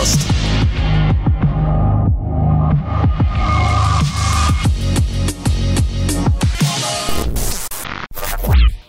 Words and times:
подкаст. 0.00 0.18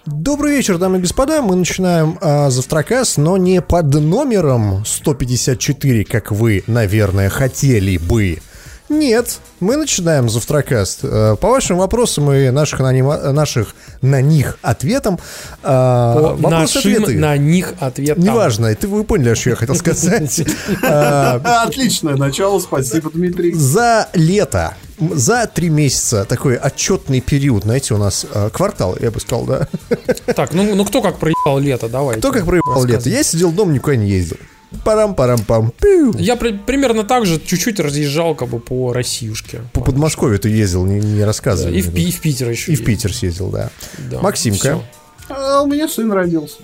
Добрый 0.05 0.55
вечер, 0.55 0.77
дамы 0.77 0.97
и 0.97 1.01
господа. 1.01 1.41
Мы 1.41 1.55
начинаем 1.55 2.17
э, 2.21 2.49
завтракас, 2.49 3.17
но 3.17 3.37
не 3.37 3.61
под 3.61 3.93
номером 3.93 4.85
154, 4.85 6.05
как 6.05 6.31
вы, 6.31 6.63
наверное, 6.67 7.29
хотели 7.29 7.97
бы. 7.97 8.39
Нет, 8.91 9.39
мы 9.61 9.77
начинаем 9.77 10.29
завтракаст. 10.29 10.99
Э, 11.03 11.37
по 11.39 11.49
вашим 11.49 11.77
вопросам 11.77 12.31
и 12.33 12.49
наших 12.49 12.81
на, 12.81 12.91
ним, 12.91 13.07
наших 13.07 13.73
на 14.01 14.21
них 14.21 14.57
ответам. 14.61 15.17
Э, 15.63 16.35
По 16.41 16.49
нашим 16.49 17.19
на 17.19 17.37
них 17.37 17.73
ответам. 17.79 18.21
Неважно, 18.21 18.75
ты 18.75 18.89
вы 18.89 19.05
поняли, 19.05 19.33
что 19.33 19.51
я 19.51 19.55
хотел 19.55 19.75
сказать. 19.75 20.41
Отличное 20.83 22.17
начало, 22.17 22.59
спасибо, 22.59 23.09
Дмитрий. 23.11 23.53
За 23.53 24.09
лето 24.13 24.75
за 24.99 25.47
три 25.47 25.69
месяца 25.69 26.25
такой 26.25 26.57
отчетный 26.57 27.21
период, 27.21 27.63
знаете, 27.63 27.93
у 27.93 27.97
нас 27.97 28.25
э, 28.31 28.49
квартал, 28.51 28.95
я 28.99 29.09
бы 29.09 29.19
сказал, 29.19 29.45
да? 29.45 29.67
Так, 30.35 30.53
ну, 30.53 30.75
ну 30.75 30.85
кто 30.85 31.01
как 31.01 31.17
проебал 31.17 31.59
лето, 31.59 31.89
давай. 31.89 32.17
Кто 32.17 32.31
как 32.31 32.45
проебал 32.45 32.83
лето? 32.85 33.09
Я 33.09 33.23
сидел 33.23 33.51
дома, 33.51 33.71
никуда 33.71 33.95
не 33.95 34.09
ездил. 34.09 34.37
Парам-парам-пам. 34.83 35.73
Я 36.17 36.35
при, 36.35 36.53
примерно 36.53 37.03
так 37.03 37.25
же 37.25 37.39
чуть-чуть 37.39 37.79
разъезжал 37.79 38.35
как 38.35 38.49
бы 38.49 38.59
по 38.59 38.93
Россиюшке. 38.93 39.61
По 39.73 39.81
Подмосковью 39.81 40.39
ты 40.39 40.49
ездил, 40.49 40.85
не, 40.85 40.99
не 40.99 41.23
рассказывай. 41.23 41.77
и, 41.77 41.81
в, 41.81 41.95
и 41.95 42.11
в 42.11 42.21
Питер 42.21 42.49
еще. 42.49 42.71
И 42.71 42.75
в 42.75 42.83
Питер 42.83 43.13
съездил, 43.13 43.49
да. 43.49 43.69
да 44.09 44.21
Максимка. 44.21 44.81
А 45.29 45.61
у 45.61 45.67
меня 45.67 45.87
сын 45.87 46.11
родился. 46.11 46.57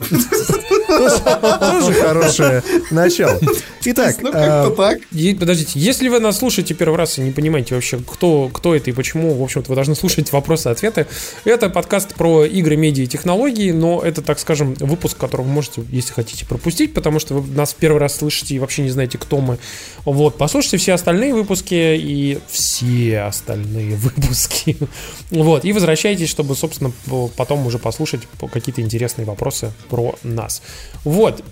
Тоже 0.90 1.94
хорошее 1.94 2.62
начало. 2.90 3.38
Итак, 3.84 4.16
ну 4.20 4.32
как-то 4.32 4.70
так. 4.76 4.98
Подождите, 5.38 5.78
если 5.78 6.08
вы 6.08 6.20
нас 6.20 6.38
слушаете 6.38 6.74
первый 6.74 6.96
раз 6.96 7.18
и 7.18 7.22
не 7.22 7.30
понимаете 7.30 7.74
вообще, 7.74 7.98
кто, 7.98 8.50
кто 8.52 8.74
это 8.74 8.90
и 8.90 8.92
почему, 8.92 9.34
в 9.34 9.42
общем-то, 9.42 9.70
вы 9.70 9.74
должны 9.74 9.94
слушать 9.94 10.32
вопросы-ответы. 10.32 11.06
Это 11.44 11.70
подкаст 11.70 12.14
про 12.14 12.44
игры, 12.44 12.76
медиа 12.76 13.04
и 13.04 13.06
технологии, 13.06 13.70
но 13.70 14.00
это, 14.02 14.22
так 14.22 14.38
скажем, 14.38 14.74
выпуск, 14.74 15.16
который 15.16 15.42
вы 15.42 15.52
можете, 15.52 15.82
если 15.90 16.12
хотите, 16.12 16.44
пропустить, 16.44 16.92
потому 16.92 17.18
что 17.20 17.34
вы 17.34 17.54
нас 17.54 17.74
первый 17.74 17.98
раз 17.98 18.16
слышите 18.16 18.54
и 18.54 18.58
вообще 18.58 18.82
не 18.82 18.90
знаете, 18.90 19.18
кто 19.18 19.40
мы. 19.40 19.58
Вот, 20.04 20.36
послушайте 20.36 20.76
все 20.78 20.94
остальные 20.94 21.34
выпуски 21.34 21.74
и 21.74 22.38
все 22.48 23.20
остальные 23.20 23.96
выпуски. 23.96 24.76
Вот, 25.30 25.64
и 25.64 25.72
возвращайтесь, 25.72 26.28
чтобы, 26.28 26.56
собственно, 26.56 26.92
потом 27.36 27.64
уже 27.66 27.78
послушать 27.78 28.22
какие-то 28.52 28.80
интересные 28.80 29.24
вопросы 29.24 29.72
про 29.88 30.16
нас. 30.22 30.60
Вот. 31.04 31.42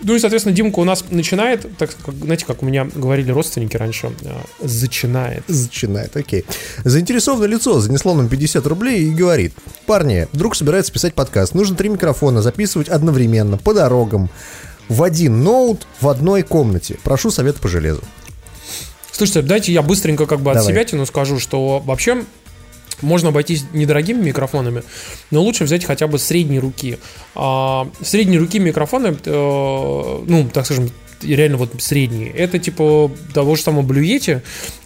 Ну 0.00 0.14
и, 0.14 0.18
соответственно, 0.18 0.54
Димка 0.54 0.80
у 0.80 0.84
нас 0.84 1.04
начинает, 1.10 1.66
так 1.78 1.96
как, 2.04 2.14
знаете, 2.14 2.44
как 2.44 2.62
у 2.62 2.66
меня 2.66 2.84
говорили 2.84 3.30
родственники 3.30 3.76
раньше, 3.76 4.12
э, 4.22 4.34
зачинает. 4.60 5.44
Зачинает, 5.48 6.16
окей. 6.16 6.44
Заинтересованное 6.84 7.48
лицо 7.48 7.80
занесло 7.80 8.14
нам 8.14 8.28
50 8.28 8.66
рублей 8.66 9.04
и 9.04 9.10
говорит, 9.10 9.54
парни, 9.86 10.28
вдруг 10.32 10.56
собирается 10.56 10.92
писать 10.92 11.14
подкаст, 11.14 11.54
нужно 11.54 11.76
три 11.76 11.88
микрофона 11.88 12.42
записывать 12.42 12.88
одновременно, 12.88 13.56
по 13.56 13.72
дорогам, 13.72 14.28
в 14.88 15.02
один 15.02 15.42
ноут, 15.42 15.86
в 16.00 16.08
одной 16.08 16.42
комнате. 16.42 16.98
Прошу 17.02 17.30
совет 17.30 17.56
по 17.56 17.68
железу. 17.68 18.02
Слушайте, 19.10 19.42
дайте 19.42 19.72
я 19.72 19.80
быстренько 19.80 20.26
как 20.26 20.40
бы 20.40 20.50
от 20.50 20.58
Давай. 20.58 20.72
себя 20.72 20.84
тяну 20.84 21.06
скажу, 21.06 21.38
что 21.38 21.78
вообще 21.78 22.24
можно 23.02 23.30
обойтись 23.30 23.64
недорогими 23.72 24.22
микрофонами, 24.22 24.82
но 25.30 25.42
лучше 25.42 25.64
взять 25.64 25.84
хотя 25.84 26.06
бы 26.06 26.18
средней 26.18 26.58
руки. 26.58 26.98
А, 27.34 27.88
средней 28.02 28.38
руки 28.38 28.58
микрофоны, 28.58 29.16
э, 29.24 30.22
ну, 30.26 30.48
так 30.52 30.64
скажем, 30.64 30.90
реально 31.22 31.56
вот 31.56 31.70
средние. 31.78 32.30
Это 32.30 32.58
типа 32.58 33.10
того 33.32 33.56
же 33.56 33.62
самого 33.62 33.90
Yeti 33.92 34.42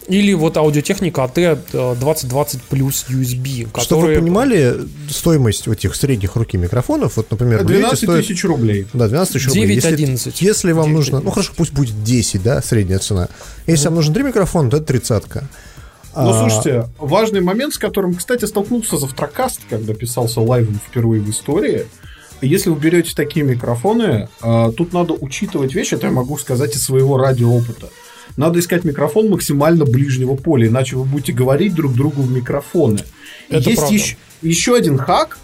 или 0.09 0.33
вот 0.33 0.57
аудиотехника 0.57 1.23
AT 1.23 1.97
2020 2.01 2.63
плюс 2.63 3.05
USB. 3.11 3.67
Которые... 3.67 3.85
Чтобы 3.85 4.07
вы 4.07 4.15
понимали, 4.15 4.77
стоимость 5.11 5.69
этих 5.69 5.95
средних 5.95 6.37
руки 6.37 6.57
микрофонов, 6.57 7.17
вот, 7.17 7.31
например, 7.31 7.65
12 7.65 7.99
стоит... 7.99 8.27
тысяч 8.27 8.45
рублей. 8.45 8.87
Да, 8.95 9.09
12 9.09 9.35
тысяч 9.35 9.47
рублей. 9.49 9.67
9 9.67 9.85
11. 9.85 10.43
Если 10.43 10.73
вам 10.73 10.87
9, 10.87 10.97
нужно, 10.97 11.19
11. 11.19 11.25
ну 11.25 11.31
хорошо, 11.31 11.53
пусть 11.57 11.73
будет 11.73 12.03
10, 12.03 12.43
да, 12.43 12.63
средняя 12.63 12.99
цена. 12.99 13.29
Если 13.67 13.85
mm. 13.85 13.89
вам 13.89 13.95
нужен 13.97 14.15
три 14.15 14.23
микрофона, 14.23 14.71
то 14.71 14.79
это 14.79 14.87
тридцатка. 14.87 15.49
Ну, 16.15 16.31
а, 16.31 16.41
слушайте, 16.41 16.89
важный 16.99 17.41
момент, 17.41 17.75
с 17.75 17.79
которым, 17.79 18.15
кстати, 18.15 18.45
столкнулся 18.45 18.97
завтракаст, 18.97 19.61
когда 19.69 19.95
писался 19.95 20.41
лайвом 20.41 20.81
впервые 20.87 21.21
в 21.21 21.31
истории. 21.31 21.87
Если 22.41 22.71
вы 22.71 22.79
берете 22.79 23.15
такие 23.15 23.45
микрофоны, 23.45 24.29
а, 24.41 24.73
тут 24.73 24.93
надо 24.93 25.15
учитывать 25.15 25.75
вещи, 25.75 25.95
это 25.95 26.07
я 26.07 26.13
могу 26.13 26.39
сказать 26.39 26.75
из 26.75 26.83
своего 26.83 27.17
радиоопыта. 27.19 27.89
Надо 28.37 28.61
искать 28.61 28.85
микрофон 28.85 29.29
максимально 29.31 29.85
ближнего 29.85 30.37
поля, 30.37 30.69
иначе 30.69 30.97
вы 30.97 31.05
будете 31.05 31.33
говорить 31.33 31.75
друг 31.75 31.95
другу 31.95 32.23
в 32.23 32.31
микрофоны. 32.31 33.01
Это 33.49 33.71
Есть 33.71 33.91
еще, 33.91 34.17
еще 34.43 34.77
один 34.77 34.99
хак, 34.99 35.39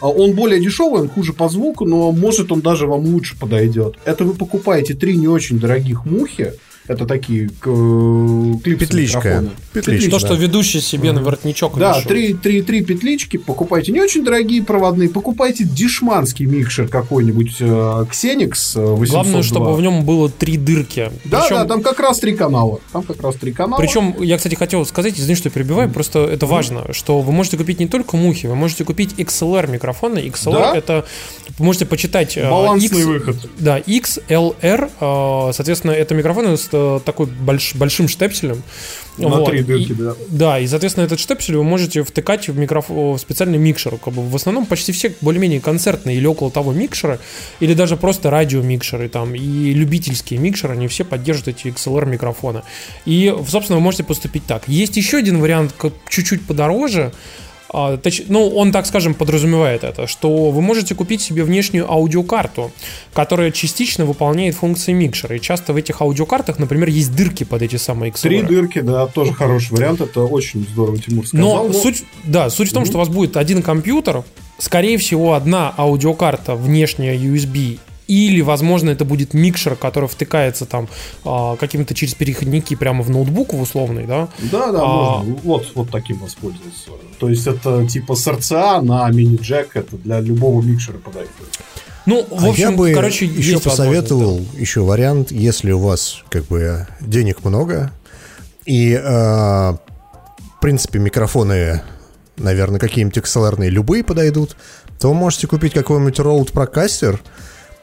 а, 0.00 0.08
он 0.08 0.32
более 0.32 0.60
дешевый, 0.60 1.00
он 1.00 1.08
хуже 1.08 1.32
по 1.32 1.48
звуку, 1.48 1.86
но 1.86 2.12
может 2.12 2.52
он 2.52 2.60
даже 2.60 2.86
вам 2.86 3.06
лучше 3.06 3.38
подойдет. 3.38 3.96
Это 4.04 4.24
вы 4.24 4.34
покупаете 4.34 4.92
три 4.92 5.16
не 5.16 5.28
очень 5.28 5.58
дорогих 5.58 6.04
мухи, 6.04 6.52
это 6.86 7.06
такие 7.06 7.48
клипсы 7.48 8.76
Петличка. 8.76 9.44
Петличка. 9.72 10.10
То, 10.10 10.18
что 10.18 10.34
ведущий 10.34 10.80
себе 10.80 11.12
на 11.12 11.22
воротничок 11.22 11.78
Да, 11.78 12.00
три, 12.02 12.34
три, 12.34 12.60
три 12.60 12.84
петлички. 12.84 13.38
Покупайте 13.38 13.90
не 13.90 14.00
очень 14.02 14.22
дорогие 14.22 14.62
проводные, 14.62 15.08
покупайте 15.08 15.64
дешманский 15.64 16.44
микшер 16.44 16.88
какой-нибудь 16.88 17.60
Xenix 17.60 18.74
802. 18.74 19.06
Главное, 19.06 19.42
чтобы 19.42 19.74
в 19.74 19.80
нем 19.80 20.04
было 20.04 20.28
три 20.28 20.58
дырки. 20.58 21.10
Да, 21.24 21.40
Причем... 21.40 21.56
да, 21.56 21.64
там 21.64 21.82
как 21.82 21.98
раз 22.00 22.18
три 22.18 22.36
канала. 22.36 22.80
Там 22.92 23.02
как 23.02 23.22
раз 23.22 23.36
три 23.36 23.52
канала. 23.52 23.80
Причем, 23.80 24.14
я, 24.20 24.36
кстати, 24.36 24.54
хотел 24.54 24.84
сказать, 24.84 25.18
извини, 25.18 25.36
что 25.36 25.48
я 25.48 25.52
перебиваю, 25.52 25.88
mm. 25.88 25.92
просто 25.92 26.18
это 26.26 26.44
важно, 26.44 26.92
что 26.92 27.20
вы 27.22 27.32
можете 27.32 27.56
купить 27.56 27.80
не 27.80 27.86
только 27.86 28.18
мухи, 28.18 28.46
вы 28.46 28.56
можете 28.56 28.84
купить 28.84 29.14
XLR 29.14 29.70
микрофоны. 29.70 30.18
XLR 30.18 30.52
да? 30.52 30.76
это, 30.76 31.06
вы 31.58 31.64
можете 31.64 31.86
почитать... 31.86 32.36
Балансный 32.36 32.98
X, 32.98 33.06
выход. 33.06 33.36
Да, 33.58 33.78
XLR, 33.78 35.52
соответственно, 35.52 35.92
это 35.92 36.14
микрофоны 36.14 36.58
с 36.58 36.73
такой 37.04 37.26
больш, 37.26 37.74
большим 37.74 38.08
штепселем. 38.08 38.62
На 39.18 39.28
вот. 39.28 39.50
три 39.50 39.62
дырки, 39.62 39.92
и, 39.92 39.94
да. 39.94 40.14
Да, 40.28 40.58
и, 40.58 40.66
соответственно, 40.66 41.04
этот 41.04 41.20
штепсель 41.20 41.56
вы 41.56 41.64
можете 41.64 42.02
втыкать 42.02 42.48
в, 42.48 42.58
микрофон, 42.58 43.14
в 43.14 43.18
специальный 43.18 43.58
микшер. 43.58 43.96
Как 43.96 44.12
бы 44.12 44.22
в 44.22 44.34
основном 44.34 44.66
почти 44.66 44.92
все 44.92 45.14
более-менее 45.20 45.60
концертные 45.60 46.16
или 46.16 46.26
около 46.26 46.50
того 46.50 46.72
микшеры, 46.72 47.20
или 47.60 47.74
даже 47.74 47.96
просто 47.96 48.30
радиомикшеры 48.30 49.08
там, 49.08 49.34
и 49.34 49.72
любительские 49.72 50.40
микшеры, 50.40 50.74
они 50.74 50.88
все 50.88 51.04
поддерживают 51.04 51.58
эти 51.58 51.68
XLR 51.68 52.06
микрофоны. 52.06 52.62
И, 53.04 53.34
собственно, 53.48 53.78
вы 53.78 53.82
можете 53.82 54.04
поступить 54.04 54.46
так. 54.46 54.68
Есть 54.68 54.96
еще 54.96 55.18
один 55.18 55.40
вариант, 55.40 55.74
чуть-чуть 56.08 56.46
подороже, 56.46 57.12
ну, 58.28 58.48
он, 58.48 58.72
так 58.72 58.86
скажем, 58.86 59.14
подразумевает 59.14 59.84
это, 59.84 60.06
что 60.06 60.50
вы 60.50 60.62
можете 60.62 60.94
купить 60.94 61.20
себе 61.20 61.42
внешнюю 61.44 61.90
аудиокарту, 61.90 62.70
которая 63.12 63.50
частично 63.50 64.04
выполняет 64.04 64.54
функции 64.54 64.92
микшера. 64.92 65.36
И 65.36 65.40
часто 65.40 65.72
в 65.72 65.76
этих 65.76 66.00
аудиокартах, 66.00 66.58
например, 66.58 66.88
есть 66.88 67.14
дырки 67.14 67.44
под 67.44 67.62
эти 67.62 67.76
самые 67.76 68.12
XLR. 68.12 68.20
Три 68.20 68.42
дырки, 68.42 68.80
да, 68.80 69.06
тоже 69.06 69.32
хороший 69.32 69.72
вариант. 69.72 70.00
Это 70.00 70.22
очень 70.22 70.66
здорово, 70.72 70.98
Тимур 70.98 71.26
сказал. 71.26 71.46
Но, 71.46 71.68
но... 71.68 71.72
суть, 71.72 72.04
да, 72.24 72.50
суть 72.50 72.70
в 72.70 72.72
том, 72.72 72.82
mm-hmm. 72.82 72.86
что 72.86 72.96
у 72.96 73.00
вас 73.00 73.08
будет 73.08 73.36
один 73.36 73.62
компьютер, 73.62 74.22
скорее 74.58 74.98
всего, 74.98 75.34
одна 75.34 75.74
аудиокарта 75.76 76.54
внешняя 76.54 77.16
USB 77.16 77.78
или, 78.06 78.40
возможно, 78.40 78.90
это 78.90 79.04
будет 79.04 79.34
микшер, 79.34 79.76
который 79.76 80.08
втыкается 80.08 80.66
там 80.66 80.88
а, 81.24 81.56
каким-то 81.56 81.94
через 81.94 82.14
переходники 82.14 82.74
прямо 82.74 83.02
в 83.02 83.10
ноутбук 83.10 83.54
в 83.54 83.60
условный, 83.60 84.06
да? 84.06 84.28
Да, 84.38 84.72
да, 84.72 84.80
а, 84.82 85.18
можно. 85.18 85.34
Вот, 85.42 85.72
вот 85.74 85.90
таким 85.90 86.18
воспользоваться. 86.18 86.90
То 87.18 87.28
есть 87.28 87.46
это 87.46 87.86
типа 87.86 88.14
с 88.14 88.26
RCA 88.26 88.80
на 88.82 89.08
мини-джек, 89.10 89.70
это 89.74 89.96
для 89.96 90.20
любого 90.20 90.60
микшера 90.62 90.98
подойдет. 90.98 91.30
Ну, 92.06 92.26
в 92.30 92.44
а 92.44 92.50
общем, 92.50 92.70
я 92.70 92.76
бы 92.76 92.92
короче, 92.92 93.24
еще 93.24 93.58
посоветовал 93.58 94.38
да. 94.38 94.60
еще 94.60 94.80
вариант, 94.82 95.32
если 95.32 95.72
у 95.72 95.78
вас 95.78 96.22
как 96.28 96.44
бы 96.44 96.86
денег 97.00 97.44
много 97.44 97.92
и, 98.66 98.92
э, 98.92 99.02
в 99.02 99.80
принципе, 100.60 100.98
микрофоны, 100.98 101.82
наверное, 102.36 102.78
какие-нибудь 102.78 103.16
XLR 103.16 103.68
любые 103.68 104.04
подойдут, 104.04 104.56
то 104.98 105.08
вы 105.08 105.14
можете 105.14 105.46
купить 105.46 105.72
какой-нибудь 105.72 106.18
Rode 106.18 106.52
Procaster, 106.52 107.18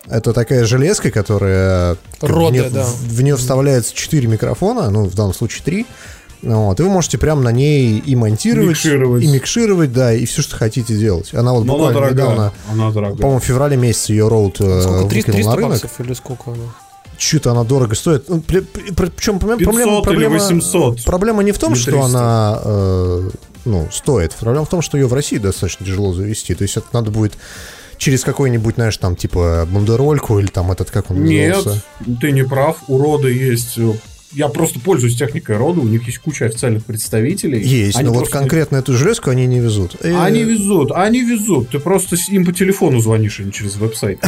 это 0.08 0.34
такая 0.34 0.66
железка, 0.66 1.12
которая... 1.12 1.98
Роды, 2.22 2.48
в, 2.48 2.52
нее, 2.52 2.70
да. 2.70 2.86
в, 2.86 3.22
нее 3.22 3.36
вставляется 3.36 3.94
4 3.94 4.28
микрофона, 4.28 4.90
ну, 4.90 5.06
в 5.06 5.16
данном 5.16 5.34
случае 5.34 5.64
3. 5.64 5.86
Вот, 6.44 6.80
и 6.80 6.84
вы 6.84 6.90
можете 6.90 7.20
прямо 7.20 7.42
на 7.42 7.52
ней 7.52 8.00
и 8.00 8.16
монтировать, 8.16 8.70
микшировать. 8.70 9.24
и 9.24 9.28
микшировать, 9.28 9.94
да, 9.94 10.12
и 10.12 10.26
все, 10.26 10.42
что 10.42 10.56
хотите 10.56 10.98
делать. 10.98 11.34
Она 11.36 11.54
вот 11.54 11.66
буквально 11.66 12.00
она 12.00 12.10
недавно, 12.10 12.54
она 12.72 12.92
дорогая. 12.92 13.18
по-моему, 13.18 13.40
в 13.40 13.44
феврале 13.44 13.78
месяце 13.78 14.14
ее 14.14 14.28
роут 14.28 14.60
э, 14.60 14.82
сколько, 14.82 15.10
300, 15.10 15.32
300 15.34 15.50
на 15.50 15.56
рынок. 15.56 15.72
баксов 15.72 16.00
или 16.00 16.14
сколько 16.14 16.52
она? 16.52 16.64
Что-то 17.20 17.52
она 17.52 17.64
дорого 17.64 17.94
стоит. 17.94 18.28
Ну, 18.28 18.42
Причем 18.42 19.38
проблема, 19.38 20.02
проблема, 20.02 20.34
800. 20.34 21.04
проблема 21.04 21.44
не 21.44 21.52
в 21.52 21.60
том, 21.60 21.76
что 21.76 22.02
она 22.02 22.60
э, 22.64 23.30
ну, 23.66 23.88
стоит. 23.92 24.34
Проблема 24.34 24.66
в 24.66 24.70
том, 24.70 24.82
что 24.82 24.98
ее 24.98 25.06
в 25.06 25.14
России 25.14 25.38
достаточно 25.38 25.86
тяжело 25.86 26.14
завести. 26.14 26.56
То 26.56 26.64
есть 26.64 26.78
это 26.78 26.88
надо 26.94 27.12
будет 27.12 27.34
через 28.02 28.24
какой-нибудь, 28.24 28.76
знаешь, 28.76 28.98
там, 28.98 29.16
типа, 29.16 29.68
бандерольку 29.72 30.40
или 30.40 30.48
там 30.48 30.72
этот, 30.72 30.90
как 30.90 31.12
он 31.12 31.24
Нет, 31.24 31.56
назывался? 31.56 31.84
ты 32.20 32.32
не 32.32 32.44
прав. 32.44 32.78
У 32.88 32.98
рода 32.98 33.28
есть... 33.28 33.78
э, 33.78 33.94
Я 34.34 34.48
просто 34.48 34.80
пользуюсь 34.80 35.16
техникой 35.16 35.58
рода, 35.58 35.82
у 35.82 35.84
них 35.88 36.08
есть 36.08 36.18
куча 36.18 36.46
официальных 36.46 36.84
представителей. 36.84 37.62
Есть, 37.62 37.98
Они 37.98 38.08
но 38.08 38.14
вот 38.16 38.30
конкретно 38.30 38.78
эту 38.78 38.94
железку 38.98 39.30
они 39.30 39.46
не 39.46 39.60
везут. 39.60 39.98
Э, 40.02 40.20
Они 40.20 40.44
везут, 40.44 40.92
они 40.92 41.22
везут. 41.22 41.70
Ты 41.70 41.78
просто 41.78 42.16
им 42.30 42.44
по 42.44 42.52
телефону 42.52 43.00
звонишь, 43.02 43.40
а 43.40 43.44
не 43.44 43.52
через 43.52 43.76
веб-сайт. 43.76 44.20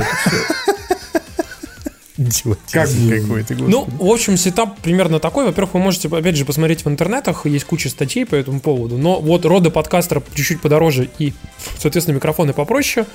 И 2.15 2.25
Как 2.71 2.89
какой-то, 3.09 3.55
Ну, 3.55 3.87
в 3.99 4.05
общем, 4.05 4.37
сетап 4.37 4.77
примерно 4.81 5.19
такой. 5.19 5.45
Во-первых, 5.45 5.73
вы 5.73 5.79
можете, 5.79 6.09
опять 6.09 6.35
же, 6.35 6.45
посмотреть 6.45 6.85
в 6.85 6.87
интернетах, 6.89 7.47
есть 7.47 7.65
куча 7.65 7.89
статей 7.89 8.27
по 8.27 8.35
этому 8.35 8.59
поводу. 8.59 8.99
Но 8.99 9.19
вот 9.19 9.45
роды 9.45 9.71
подкастера 9.71 10.21
чуть-чуть 10.35 10.61
подороже 10.61 11.09
и, 11.17 11.33
соответственно, 11.79 12.17
микрофоны 12.17 12.53
попроще. 12.53 13.07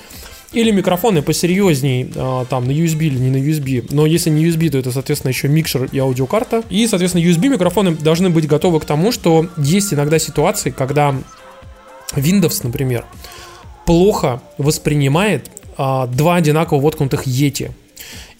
Или 0.51 0.71
микрофоны 0.71 1.21
посерьезней, 1.21 2.11
а, 2.15 2.45
там, 2.45 2.65
на 2.65 2.71
USB 2.71 3.05
или 3.05 3.17
не 3.17 3.29
на 3.29 3.37
USB. 3.37 3.87
Но 3.91 4.05
если 4.05 4.29
не 4.29 4.45
USB, 4.45 4.69
то 4.69 4.77
это, 4.77 4.91
соответственно, 4.91 5.29
еще 5.29 5.47
микшер 5.47 5.89
и 5.91 5.99
аудиокарта. 5.99 6.63
И, 6.69 6.87
соответственно, 6.87 7.23
USB 7.23 7.49
микрофоны 7.49 7.91
должны 7.91 8.29
быть 8.29 8.47
готовы 8.47 8.79
к 8.79 8.85
тому, 8.85 9.11
что 9.11 9.47
есть 9.57 9.93
иногда 9.93 10.17
ситуации, 10.17 10.71
когда 10.71 11.15
Windows, 12.15 12.61
например, 12.63 13.05
плохо 13.85 14.41
воспринимает 14.57 15.49
а, 15.77 16.07
два 16.07 16.35
одинаково 16.35 16.81
воткнутых 16.81 17.27
Yeti. 17.27 17.71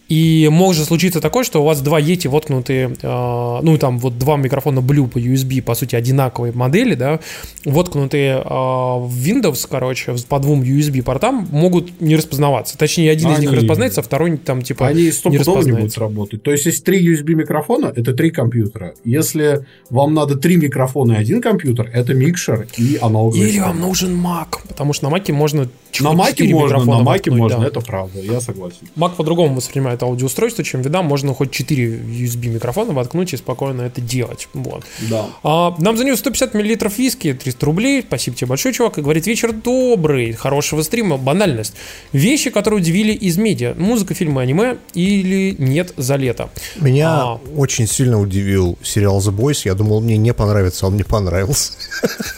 И 0.09 0.49
может 0.51 0.87
случиться 0.87 1.21
такое, 1.21 1.43
что 1.43 1.61
у 1.61 1.65
вас 1.65 1.81
два 1.81 2.01
Yeti 2.01 2.27
воткнутые, 2.27 2.95
а, 3.03 3.61
ну 3.61 3.77
там 3.77 3.99
вот 3.99 4.17
два 4.17 4.37
микрофона 4.37 4.79
Blue 4.79 5.07
по 5.07 5.19
USB, 5.19 5.61
по 5.61 5.75
сути, 5.75 5.95
одинаковые 5.95 6.51
модели, 6.51 6.95
да, 6.95 7.19
воткнутые 7.63 8.41
а, 8.43 8.97
в 8.97 9.15
Windows, 9.15 9.67
короче, 9.69 10.15
по 10.27 10.39
двум 10.39 10.61
USB 10.63 11.03
портам, 11.03 11.47
могут 11.51 12.01
не 12.01 12.15
распознаваться. 12.15 12.75
Точнее, 12.75 13.11
один 13.11 13.31
из 13.31 13.39
них 13.39 13.49
Они- 13.51 13.59
распознается, 13.59 14.01
а 14.01 14.03
второй 14.03 14.35
там 14.37 14.63
типа 14.63 14.87
Они 14.87 15.03
не 15.03 15.11
стопудово 15.11 15.37
не 15.37 15.43
будут 15.43 15.57
распознается. 15.65 15.99
работать. 15.99 16.41
То 16.43 16.51
есть, 16.51 16.65
если 16.65 16.81
три 16.83 17.05
USB 17.07 17.35
микрофона, 17.35 17.93
это 17.95 18.13
три 18.13 18.31
компьютера. 18.31 18.95
Если 19.05 19.65
вам 19.91 20.15
надо 20.15 20.35
три 20.37 20.57
микрофона 20.57 21.13
и 21.13 21.15
один 21.17 21.39
компьютер, 21.39 21.87
это 21.93 22.15
микшер 22.15 22.67
и 22.77 22.97
аналоговый. 22.99 23.47
Или 23.47 23.59
вам 23.59 23.79
нужен 23.79 24.19
Mac, 24.19 24.47
потому 24.67 24.93
что 24.93 25.07
на 25.07 25.15
Mac 25.15 25.31
можно 25.31 25.69
На 25.99 26.13
маке 26.13 26.45
можно, 26.53 26.83
на 26.83 26.99
маке 27.03 27.29
можно, 27.29 27.59
да. 27.59 27.67
это 27.67 27.81
правда, 27.81 28.19
я 28.21 28.41
согласен. 28.41 28.87
Mac 28.97 29.15
по-другому 29.15 29.55
воспринимает 29.55 29.98
аудиоустройство, 30.05 30.63
чем 30.63 30.81
вида. 30.81 31.01
Можно 31.01 31.33
хоть 31.33 31.51
4 31.51 31.87
USB 31.87 32.47
микрофона 32.47 32.93
воткнуть 32.93 33.33
и 33.33 33.37
спокойно 33.37 33.83
это 33.83 34.01
делать. 34.01 34.47
Вот. 34.53 34.83
Да. 35.09 35.25
А, 35.43 35.75
нам 35.79 35.97
за 35.97 36.03
нее 36.03 36.15
150 36.15 36.53
миллилитров 36.53 36.97
виски, 36.97 37.33
300 37.33 37.65
рублей. 37.65 38.01
Спасибо 38.01 38.37
тебе 38.37 38.47
большое, 38.47 38.73
чувак. 38.73 38.97
И 38.97 39.01
говорит, 39.01 39.27
вечер 39.27 39.51
добрый, 39.53 40.33
хорошего 40.33 40.81
стрима, 40.81 41.17
банальность. 41.17 41.73
Вещи, 42.11 42.49
которые 42.49 42.79
удивили 42.79 43.13
из 43.13 43.37
медиа. 43.37 43.75
Музыка, 43.77 44.13
фильмы, 44.13 44.41
аниме 44.41 44.77
или 44.93 45.55
нет 45.57 45.93
за 45.97 46.15
лето. 46.15 46.49
Меня 46.77 47.09
А. 47.09 47.39
очень 47.55 47.87
сильно 47.87 48.19
удивил 48.19 48.77
сериал 48.83 49.19
The 49.19 49.35
Boys. 49.35 49.61
Я 49.65 49.73
думал, 49.73 50.01
мне 50.01 50.17
не 50.17 50.33
понравится, 50.33 50.85
а 50.85 50.89
он 50.89 50.95
мне 50.95 51.03
понравился. 51.03 51.73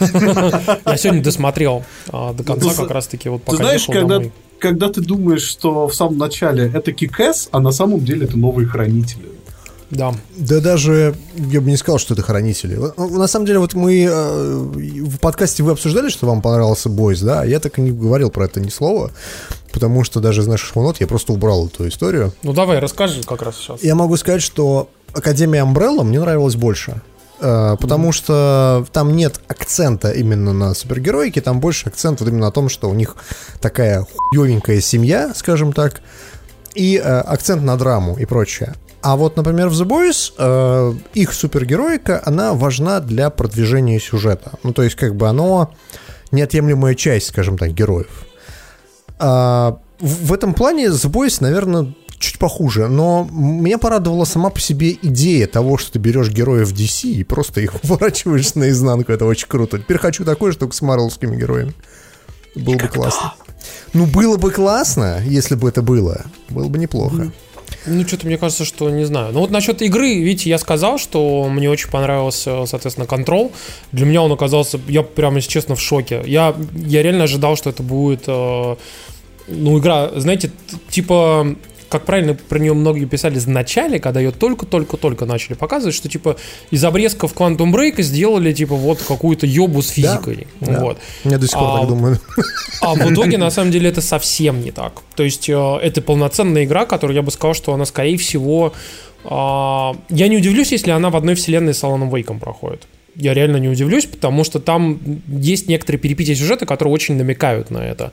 Я 0.00 0.96
сегодня 0.96 1.22
досмотрел 1.22 1.84
а, 2.08 2.32
до 2.32 2.44
конца 2.44 2.68
Ну, 2.68 2.74
как 2.74 2.90
раз-таки 2.90 3.28
вот 3.28 3.44
Ты 3.44 3.52
пока 3.52 3.64
знаешь, 3.64 3.88
ехал 3.88 3.92
когда. 3.94 4.22
Когда 4.62 4.88
ты 4.88 5.00
думаешь, 5.00 5.42
что 5.42 5.88
в 5.88 5.94
самом 5.94 6.18
начале 6.18 6.70
это 6.72 6.92
Кикэс, 6.92 7.48
а 7.50 7.60
на 7.60 7.72
самом 7.72 8.04
деле 8.04 8.26
это 8.26 8.38
новые 8.38 8.68
хранители. 8.68 9.28
Да. 9.90 10.14
Да 10.36 10.60
даже 10.60 11.14
я 11.36 11.60
бы 11.60 11.68
не 11.68 11.76
сказал, 11.76 11.98
что 11.98 12.14
это 12.14 12.22
хранители. 12.22 12.76
Вот, 12.76 12.96
ну, 12.96 13.18
На 13.18 13.26
самом 13.26 13.44
деле, 13.44 13.58
вот 13.58 13.74
мы 13.74 14.04
э, 14.04 14.58
в 15.04 15.18
подкасте 15.18 15.62
вы 15.62 15.72
обсуждали, 15.72 16.08
что 16.08 16.26
вам 16.26 16.40
понравился 16.40 16.88
Бойс, 16.88 17.20
да? 17.20 17.44
Я 17.44 17.60
так 17.60 17.78
и 17.78 17.82
не 17.82 17.90
говорил 17.90 18.30
про 18.30 18.46
это 18.46 18.58
ни 18.60 18.70
слова, 18.70 19.10
потому 19.72 20.04
что 20.04 20.20
даже 20.20 20.40
из 20.40 20.46
наших 20.46 20.68
шмонот 20.68 21.00
я 21.00 21.06
просто 21.06 21.34
убрал 21.34 21.66
эту 21.66 21.86
историю. 21.88 22.32
Ну 22.42 22.54
давай, 22.54 22.78
расскажи 22.78 23.22
как 23.22 23.42
раз 23.42 23.56
сейчас. 23.56 23.82
Я 23.82 23.94
могу 23.94 24.16
сказать, 24.16 24.40
что 24.42 24.88
Академия 25.12 25.62
Umbrella 25.62 26.04
мне 26.04 26.20
нравилась 26.20 26.56
больше. 26.56 27.02
Э, 27.42 27.76
Потому 27.80 28.12
что 28.12 28.86
там 28.92 29.16
нет 29.16 29.40
акцента 29.48 30.12
именно 30.12 30.52
на 30.52 30.74
супергероике, 30.74 31.40
там 31.40 31.60
больше 31.60 31.88
акцент 31.88 32.20
вот 32.20 32.28
именно 32.28 32.46
на 32.46 32.52
том, 32.52 32.68
что 32.68 32.88
у 32.88 32.94
них 32.94 33.16
такая 33.60 34.06
хуевенькая 34.30 34.80
семья, 34.80 35.32
скажем 35.34 35.72
так, 35.72 36.02
и 36.74 36.96
э, 36.96 37.00
акцент 37.02 37.62
на 37.62 37.76
драму 37.76 38.16
и 38.16 38.24
прочее. 38.24 38.74
А 39.02 39.16
вот, 39.16 39.36
например, 39.36 39.68
в 39.68 39.72
The 39.72 39.84
Boys 39.84 40.32
э, 40.38 40.94
их 41.14 41.32
супергероика, 41.32 42.22
она 42.24 42.54
важна 42.54 43.00
для 43.00 43.30
продвижения 43.30 43.98
сюжета. 43.98 44.52
Ну, 44.62 44.72
то 44.72 44.84
есть, 44.84 44.94
как 44.94 45.16
бы 45.16 45.28
оно 45.28 45.74
неотъемлемая 46.30 46.94
часть, 46.94 47.26
скажем 47.26 47.58
так, 47.58 47.72
героев. 47.72 48.24
А, 49.18 49.78
в, 49.98 50.26
в 50.28 50.32
этом 50.32 50.54
плане 50.54 50.86
The 50.86 51.10
Boys, 51.10 51.38
наверное, 51.40 51.92
чуть 52.22 52.38
похуже, 52.38 52.88
но 52.88 53.28
меня 53.30 53.78
порадовала 53.78 54.24
сама 54.24 54.50
по 54.50 54.60
себе 54.60 54.96
идея 55.02 55.46
того, 55.46 55.76
что 55.76 55.92
ты 55.92 55.98
берешь 55.98 56.30
героев 56.30 56.72
DC 56.72 57.10
и 57.10 57.24
просто 57.24 57.60
их 57.60 57.74
выворачиваешь 57.82 58.54
наизнанку. 58.54 59.12
Это 59.12 59.26
очень 59.26 59.48
круто. 59.48 59.78
Теперь 59.78 59.98
хочу 59.98 60.24
такое, 60.24 60.52
же, 60.52 60.58
только 60.58 60.74
с 60.74 60.82
марвелскими 60.82 61.36
героями. 61.36 61.74
Было 62.54 62.76
бы 62.76 62.88
классно. 62.88 63.34
Ну, 63.92 64.06
было 64.06 64.36
бы 64.36 64.50
классно, 64.50 65.20
если 65.24 65.54
бы 65.54 65.68
это 65.68 65.82
было. 65.82 66.24
Было 66.48 66.68
бы 66.68 66.78
неплохо. 66.78 67.32
Ну, 67.86 68.06
что-то 68.06 68.26
мне 68.26 68.38
кажется, 68.38 68.64
что 68.64 68.90
не 68.90 69.04
знаю. 69.04 69.32
Ну, 69.32 69.40
вот 69.40 69.50
насчет 69.50 69.82
игры, 69.82 70.14
видите, 70.14 70.50
я 70.50 70.58
сказал, 70.58 70.98
что 70.98 71.48
мне 71.48 71.68
очень 71.68 71.90
понравился, 71.90 72.66
соответственно, 72.66 73.06
контрол. 73.06 73.52
Для 73.90 74.06
меня 74.06 74.22
он 74.22 74.30
оказался, 74.30 74.78
я 74.88 75.02
прямо, 75.02 75.36
если 75.36 75.50
честно, 75.50 75.74
в 75.74 75.80
шоке. 75.80 76.22
Я, 76.26 76.54
я 76.74 77.02
реально 77.02 77.24
ожидал, 77.24 77.56
что 77.56 77.70
это 77.70 77.82
будет, 77.82 78.24
э, 78.26 78.76
ну, 79.48 79.78
игра, 79.78 80.10
знаете, 80.16 80.52
типа, 80.90 81.56
как 81.92 82.06
правильно 82.06 82.34
про 82.34 82.58
нее 82.58 82.72
многие 82.72 83.04
писали 83.04 83.38
в 83.38 83.46
начале, 83.48 84.00
когда 84.00 84.18
ее 84.18 84.30
только-только-только 84.30 85.26
начали 85.26 85.52
показывать, 85.52 85.94
что, 85.94 86.08
типа, 86.08 86.36
из 86.70 86.82
обрезков 86.82 87.34
Quantum 87.34 87.70
Break 87.70 88.00
сделали, 88.00 88.54
типа, 88.54 88.74
вот 88.74 89.02
какую-то 89.02 89.46
ёбу 89.46 89.82
с 89.82 89.90
физикой. 89.90 90.46
Да. 90.60 90.80
Вот. 90.80 90.98
Я 91.24 91.36
до 91.36 91.46
сих 91.46 91.58
пор 91.58 91.68
А, 91.68 91.78
так 91.80 91.88
думаю. 91.88 92.18
А 92.80 92.94
в 92.94 93.12
итоге, 93.12 93.36
на 93.36 93.50
самом 93.50 93.70
деле, 93.70 93.90
это 93.90 94.00
совсем 94.00 94.62
не 94.62 94.70
так. 94.70 95.02
То 95.14 95.22
есть, 95.22 95.50
э, 95.50 95.76
это 95.82 96.00
полноценная 96.00 96.64
игра, 96.64 96.86
которую 96.86 97.14
я 97.14 97.22
бы 97.22 97.30
сказал, 97.30 97.54
что 97.54 97.74
она, 97.74 97.84
скорее 97.84 98.16
всего... 98.16 98.72
а, 99.24 99.94
я 100.08 100.28
не 100.28 100.38
удивлюсь, 100.38 100.72
если 100.72 100.92
она 100.92 101.10
в 101.10 101.16
одной 101.16 101.34
вселенной 101.34 101.74
с 101.74 101.84
Аланом 101.84 102.08
Вейком 102.08 102.40
проходит. 102.40 102.86
Я 103.14 103.34
реально 103.34 103.58
не 103.58 103.68
удивлюсь, 103.68 104.06
потому 104.06 104.42
что 104.42 104.58
там 104.58 104.98
есть 105.28 105.68
некоторые 105.68 106.00
перипетии 106.00 106.32
сюжета, 106.32 106.64
которые 106.64 106.94
очень 106.94 107.14
намекают 107.16 107.70
на 107.70 107.78
это. 107.78 108.12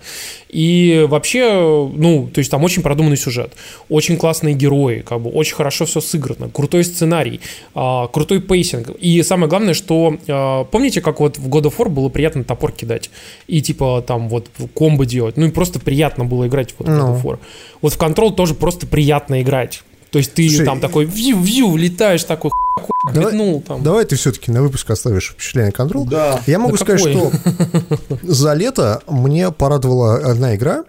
И 0.49 1.05
вообще, 1.07 1.89
ну, 1.95 2.27
то 2.33 2.39
есть 2.39 2.51
там 2.51 2.63
очень 2.63 2.81
продуманный 2.81 3.15
сюжет, 3.17 3.53
очень 3.87 4.17
классные 4.17 4.55
герои, 4.55 4.99
как 5.07 5.21
бы 5.21 5.29
очень 5.29 5.55
хорошо 5.55 5.85
все 5.85 6.01
сыграно, 6.01 6.49
крутой 6.49 6.83
сценарий, 6.83 7.39
а, 7.75 8.07
крутой 8.07 8.41
pacing. 8.41 8.89
И 8.99 9.23
самое 9.23 9.49
главное, 9.49 9.73
что 9.73 10.17
а, 10.27 10.65
помните, 10.65 10.99
как 11.01 11.19
вот 11.21 11.37
в 11.37 11.47
God 11.47 11.63
of 11.63 11.77
War 11.77 11.89
было 11.89 12.09
приятно 12.09 12.43
топор 12.43 12.71
кидать 12.73 13.09
и 13.47 13.61
типа 13.61 14.03
там 14.05 14.27
вот 14.27 14.49
комбо 14.73 15.05
делать, 15.05 15.37
ну 15.37 15.45
и 15.45 15.51
просто 15.51 15.79
приятно 15.79 16.25
было 16.25 16.47
играть 16.47 16.71
в 16.71 16.81
God 16.81 16.89
Ну. 16.89 17.13
of 17.13 17.23
War. 17.23 17.39
Вот 17.81 17.93
в 17.93 17.97
Control 17.97 18.33
тоже 18.33 18.53
просто 18.53 18.85
приятно 18.85 19.41
играть. 19.41 19.83
То 20.11 20.17
есть 20.19 20.33
ты 20.33 20.47
Слушай, 20.49 20.65
там 20.65 20.79
такой 20.79 21.05
вью-вью 21.05 21.75
летаешь 21.77 22.23
такой 22.23 22.49
хуй, 22.51 23.13
Давай- 23.13 23.31
метнул 23.33 23.61
там. 23.61 23.83
Давай 23.83 24.05
ты 24.05 24.15
все-таки 24.15 24.51
на 24.51 24.61
выпуск 24.63 24.89
оставишь 24.89 25.31
впечатление 25.31 25.71
контрол. 25.71 26.05
Да. 26.05 26.41
Я 26.47 26.57
могу 26.59 26.77
Да 26.77 26.83
сказать, 26.83 27.03
какой? 27.03 27.31
что 27.31 28.17
за 28.23 28.53
лето 28.53 29.01
мне 29.07 29.51
порадовала 29.51 30.15
одна 30.15 30.55
игра, 30.55 30.83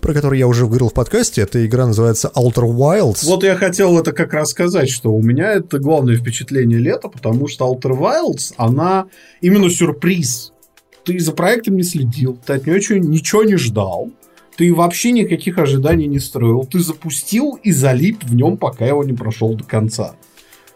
про 0.00 0.14
которую 0.14 0.38
я 0.38 0.48
уже 0.48 0.66
говорил 0.66 0.88
в 0.88 0.94
подкасте. 0.94 1.42
Эта 1.42 1.64
игра 1.64 1.86
называется 1.86 2.30
Outer 2.34 2.64
Wilds. 2.74 3.24
Вот 3.24 3.44
я 3.44 3.54
хотел 3.56 3.98
это 3.98 4.12
как 4.12 4.32
раз 4.32 4.50
сказать, 4.50 4.88
что 4.90 5.12
у 5.12 5.22
меня 5.22 5.52
это 5.52 5.78
главное 5.78 6.16
впечатление 6.16 6.78
лета, 6.78 7.08
потому 7.08 7.46
что 7.48 7.66
Outer 7.72 7.96
Wilds, 7.96 8.52
она 8.56 9.06
именно 9.40 9.70
сюрприз. 9.70 10.52
Ты 11.04 11.20
за 11.20 11.30
проектом 11.30 11.76
не 11.76 11.84
следил, 11.84 12.36
ты 12.44 12.54
от 12.54 12.66
нее 12.66 12.80
ничего 12.98 13.44
не 13.44 13.54
ждал, 13.56 14.10
ты 14.56 14.74
вообще 14.74 15.12
никаких 15.12 15.58
ожиданий 15.58 16.06
не 16.06 16.18
строил, 16.18 16.64
ты 16.64 16.80
запустил 16.80 17.58
и 17.62 17.72
залип 17.72 18.24
в 18.24 18.34
нем, 18.34 18.56
пока 18.56 18.86
его 18.86 19.04
не 19.04 19.12
прошел 19.12 19.54
до 19.54 19.64
конца. 19.64 20.14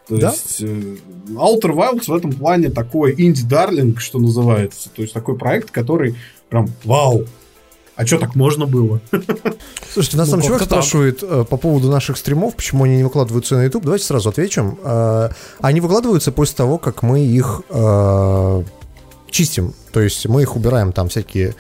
То 0.09 0.17
Да? 0.17 0.31
есть 0.31 0.61
э, 0.61 0.97
Outer 1.31 1.73
Wilds 1.75 2.05
в 2.09 2.13
этом 2.15 2.33
плане 2.33 2.69
такой 2.71 3.15
инди-дарлинг, 3.17 4.01
что 4.01 4.19
называется. 4.19 4.91
То 4.95 5.03
есть 5.03 5.15
такой 5.15 5.37
проект, 5.39 5.71
который 5.71 6.17
прям 6.49 6.69
вау. 6.85 7.25
А 7.97 8.07
что 8.07 8.19
так 8.19 8.35
можно 8.35 8.67
было? 8.67 9.01
Слушайте, 9.93 10.17
нас 10.17 10.31
Ну, 10.31 10.41
там 10.41 10.59
так. 10.59 10.63
спрашивает 10.63 11.23
э, 11.23 11.45
по 11.49 11.57
поводу 11.59 11.91
наших 11.91 12.17
стримов, 12.17 12.57
почему 12.57 12.85
они 12.85 12.97
не 12.97 13.05
выкладываются 13.05 13.57
на 13.57 13.65
YouTube. 13.65 13.85
Давайте 13.85 14.05
сразу 14.07 14.31
отвечим. 14.31 14.79
Э, 14.83 15.29
они 15.61 15.81
выкладываются 15.81 16.33
после 16.33 16.57
того, 16.57 16.79
как 16.79 17.03
мы 17.03 17.21
их 17.25 17.61
э, 17.69 18.63
чистим. 19.31 19.75
То 19.93 20.01
есть 20.01 20.27
мы 20.27 20.43
их 20.43 20.57
убираем, 20.57 20.93
там 20.93 21.09
всякие 21.09 21.55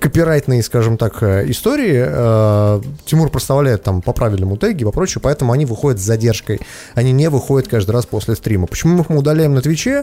копирайтные, 0.00 0.62
скажем 0.62 0.96
так, 0.96 1.22
э, 1.22 1.50
истории. 1.50 2.04
Э, 2.06 2.80
Тимур 3.04 3.30
проставляет 3.30 3.82
там 3.82 4.02
по 4.02 4.12
правильному 4.12 4.56
теги 4.56 4.84
и 4.84 4.90
прочему, 4.90 5.22
поэтому 5.22 5.52
они 5.52 5.66
выходят 5.66 6.00
с 6.00 6.04
задержкой. 6.04 6.60
Они 6.94 7.12
не 7.12 7.28
выходят 7.28 7.68
каждый 7.68 7.90
раз 7.92 8.06
после 8.06 8.36
стрима. 8.36 8.66
Почему 8.66 8.96
мы 8.96 9.00
их 9.02 9.10
удаляем 9.10 9.54
на 9.54 9.62
Твиче? 9.62 10.02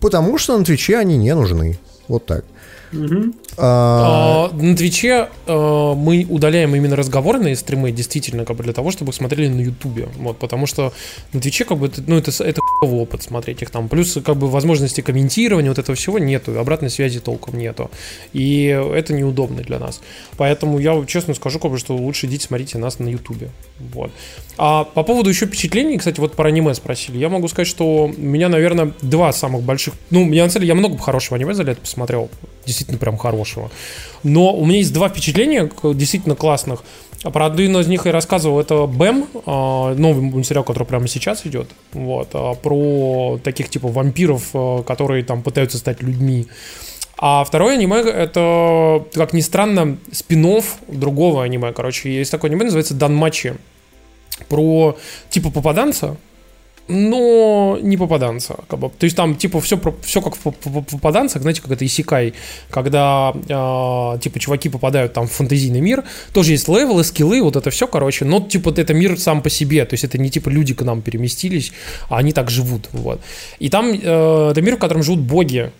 Потому 0.00 0.38
что 0.38 0.58
на 0.58 0.64
Твиче 0.64 0.98
они 0.98 1.16
не 1.16 1.34
нужны. 1.34 1.78
Вот 2.08 2.26
так. 2.26 2.44
Угу. 2.92 3.34
А... 3.58 4.50
На 4.52 4.76
Твиче 4.76 5.28
а, 5.46 5.94
мы 5.94 6.26
удаляем 6.28 6.74
именно 6.74 6.96
разговорные 6.96 7.56
стримы, 7.56 7.92
действительно, 7.92 8.44
как 8.44 8.56
бы 8.56 8.64
для 8.64 8.72
того, 8.72 8.90
чтобы 8.90 9.12
смотрели 9.12 9.48
на 9.48 9.60
Ютубе. 9.60 10.08
Вот, 10.16 10.38
потому 10.38 10.66
что 10.66 10.92
на 11.32 11.40
Твиче, 11.40 11.64
как 11.64 11.78
бы, 11.78 11.90
ну, 12.06 12.16
это, 12.16 12.30
это 12.44 12.60
опыт 12.82 13.22
смотреть 13.22 13.62
их 13.62 13.70
там. 13.70 13.88
Плюс, 13.88 14.18
как 14.24 14.36
бы, 14.36 14.48
возможности 14.48 15.00
комментирования, 15.00 15.70
вот 15.70 15.78
этого 15.78 15.96
всего 15.96 16.18
нету, 16.18 16.58
обратной 16.58 16.90
связи 16.90 17.20
толком 17.20 17.58
нету. 17.58 17.90
И 18.32 18.66
это 18.66 19.12
неудобно 19.12 19.62
для 19.62 19.78
нас. 19.78 20.00
Поэтому 20.36 20.78
я 20.78 21.04
честно 21.06 21.34
скажу, 21.34 21.58
как 21.58 21.70
бы, 21.70 21.78
что 21.78 21.96
лучше 21.96 22.26
идите 22.26 22.46
смотрите 22.46 22.78
нас 22.78 22.98
на 22.98 23.08
Ютубе. 23.08 23.50
Вот. 23.78 24.10
А 24.56 24.84
по 24.84 25.02
поводу 25.02 25.28
еще 25.28 25.46
впечатлений, 25.46 25.98
кстати, 25.98 26.18
вот 26.18 26.34
про 26.34 26.48
аниме 26.48 26.74
спросили. 26.74 27.18
Я 27.18 27.28
могу 27.28 27.46
сказать, 27.48 27.68
что 27.68 28.06
у 28.06 28.08
меня, 28.08 28.48
наверное, 28.48 28.92
два 29.02 29.32
самых 29.32 29.62
больших... 29.62 29.94
Ну, 30.10 30.30
я 30.32 30.44
на 30.44 30.50
самом 30.50 30.62
деле, 30.62 30.68
я 30.68 30.74
много 30.74 30.96
хорошего 30.98 31.36
аниме 31.36 31.52
за 31.52 31.62
лето 31.62 31.80
посмотрел. 31.82 32.30
Действительно 32.64 32.98
прям 32.98 33.18
хорошего. 33.18 33.70
Но 34.22 34.54
у 34.54 34.64
меня 34.64 34.78
есть 34.78 34.92
два 34.92 35.08
впечатления 35.08 35.70
действительно 35.94 36.36
классных. 36.36 36.84
Про 37.22 37.46
одно 37.46 37.80
из 37.80 37.86
них 37.86 38.06
я 38.06 38.12
рассказывал, 38.12 38.60
это 38.60 38.86
Бэм, 38.86 39.26
а, 39.46 39.94
новый 39.94 40.22
мультсериал, 40.22 40.64
который 40.64 40.84
прямо 40.84 41.08
сейчас 41.08 41.44
идет, 41.44 41.68
вот, 41.92 42.28
а, 42.34 42.54
про 42.54 43.40
таких 43.42 43.68
типа 43.68 43.88
вампиров, 43.88 44.50
а, 44.54 44.82
которые 44.82 45.24
там 45.24 45.42
пытаются 45.42 45.78
стать 45.78 46.02
людьми. 46.02 46.46
А 47.18 47.44
второе 47.44 47.74
аниме 47.74 48.00
это, 48.00 49.04
как 49.14 49.32
ни 49.32 49.40
странно, 49.40 49.96
спин 50.12 50.62
другого 50.88 51.42
аниме. 51.42 51.72
Короче, 51.72 52.14
есть 52.14 52.30
такое 52.30 52.50
аниме, 52.50 52.64
называется 52.64 52.94
Данмачи. 52.94 53.54
Про 54.48 54.98
типа 55.30 55.50
попаданца, 55.50 56.18
но 56.88 57.78
не 57.80 57.96
попаданца. 57.96 58.56
Как 58.68 58.78
бы. 58.78 58.90
То 58.90 59.04
есть 59.04 59.16
там 59.16 59.34
типа 59.34 59.60
все, 59.60 59.80
все 60.02 60.20
как 60.20 60.36
в 60.36 60.50
попаданцах, 60.82 61.42
знаете, 61.42 61.62
как 61.62 61.72
это 61.72 61.86
исекай, 61.86 62.34
когда 62.70 63.32
э, 63.34 64.18
типа 64.20 64.38
чуваки 64.38 64.68
попадают 64.68 65.12
там 65.12 65.26
в 65.26 65.32
фантазийный 65.32 65.80
мир, 65.80 66.04
тоже 66.32 66.52
есть 66.52 66.68
левелы, 66.68 67.02
скиллы, 67.02 67.42
вот 67.42 67.56
это 67.56 67.70
все, 67.70 67.86
короче, 67.86 68.24
но 68.24 68.40
типа 68.40 68.74
это 68.76 68.94
мир 68.94 69.18
сам 69.18 69.42
по 69.42 69.50
себе, 69.50 69.84
то 69.84 69.94
есть 69.94 70.04
это 70.04 70.18
не 70.18 70.30
типа 70.30 70.48
люди 70.48 70.74
к 70.74 70.82
нам 70.82 71.02
переместились, 71.02 71.72
а 72.08 72.18
они 72.18 72.32
так 72.32 72.50
живут, 72.50 72.88
вот. 72.92 73.20
И 73.58 73.68
там 73.68 73.90
э, 73.90 74.50
это 74.50 74.60
мир, 74.62 74.76
в 74.76 74.78
котором 74.78 75.02
живут 75.02 75.20
боги, 75.20 75.72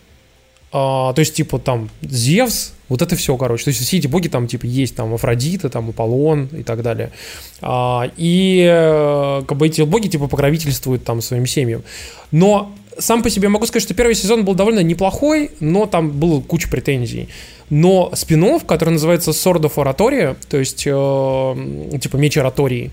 а, 0.72 1.12
то 1.12 1.20
есть, 1.20 1.34
типа, 1.34 1.58
там, 1.58 1.90
Зевс, 2.02 2.72
вот 2.88 3.02
это 3.02 3.16
все, 3.16 3.36
короче. 3.36 3.64
То 3.64 3.68
есть, 3.68 3.80
все 3.80 3.98
эти 3.98 4.06
боги 4.06 4.28
там, 4.28 4.46
типа, 4.46 4.66
есть, 4.66 4.94
там, 4.96 5.14
Афродита, 5.14 5.68
там, 5.68 5.88
Аполлон 5.90 6.46
и 6.46 6.62
так 6.62 6.82
далее. 6.82 7.12
А, 7.60 8.10
и, 8.16 8.66
э, 8.68 9.42
как 9.46 9.58
бы, 9.58 9.66
эти 9.66 9.82
боги, 9.82 10.08
типа, 10.08 10.28
покровительствуют 10.28 11.04
там 11.04 11.20
своим 11.22 11.46
семьям. 11.46 11.82
Но 12.30 12.72
сам 12.98 13.22
по 13.22 13.30
себе 13.30 13.48
могу 13.48 13.66
сказать, 13.66 13.82
что 13.82 13.94
первый 13.94 14.14
сезон 14.14 14.44
был 14.44 14.54
довольно 14.54 14.80
неплохой, 14.80 15.50
но 15.60 15.86
там 15.86 16.10
было 16.10 16.40
куча 16.40 16.68
претензий. 16.68 17.28
Но 17.68 18.12
спин 18.14 18.60
который 18.60 18.90
называется 18.90 19.32
Sword 19.32 19.62
of 19.62 19.74
Oratoria, 19.74 20.36
то 20.48 20.56
есть, 20.58 20.84
э, 20.86 21.98
типа, 22.00 22.16
меч 22.16 22.36
оратории, 22.38 22.90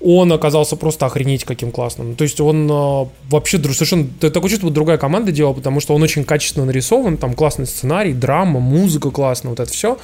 он 0.00 0.32
оказался 0.32 0.76
просто 0.76 1.06
охренеть 1.06 1.44
каким 1.44 1.72
классным. 1.72 2.14
То 2.14 2.22
есть 2.22 2.40
он 2.40 2.70
э, 2.70 3.06
вообще 3.30 3.58
совершенно... 3.58 4.06
Такое 4.20 4.48
чувство, 4.50 4.70
другая 4.70 4.96
команда 4.96 5.32
делала, 5.32 5.54
потому 5.54 5.80
что 5.80 5.94
он 5.94 6.02
очень 6.02 6.24
качественно 6.24 6.66
нарисован, 6.66 7.16
там 7.16 7.34
классный 7.34 7.66
сценарий, 7.66 8.12
драма, 8.12 8.60
музыка 8.60 9.10
классная, 9.10 9.50
вот 9.50 9.60
это 9.60 9.70
все. 9.72 9.98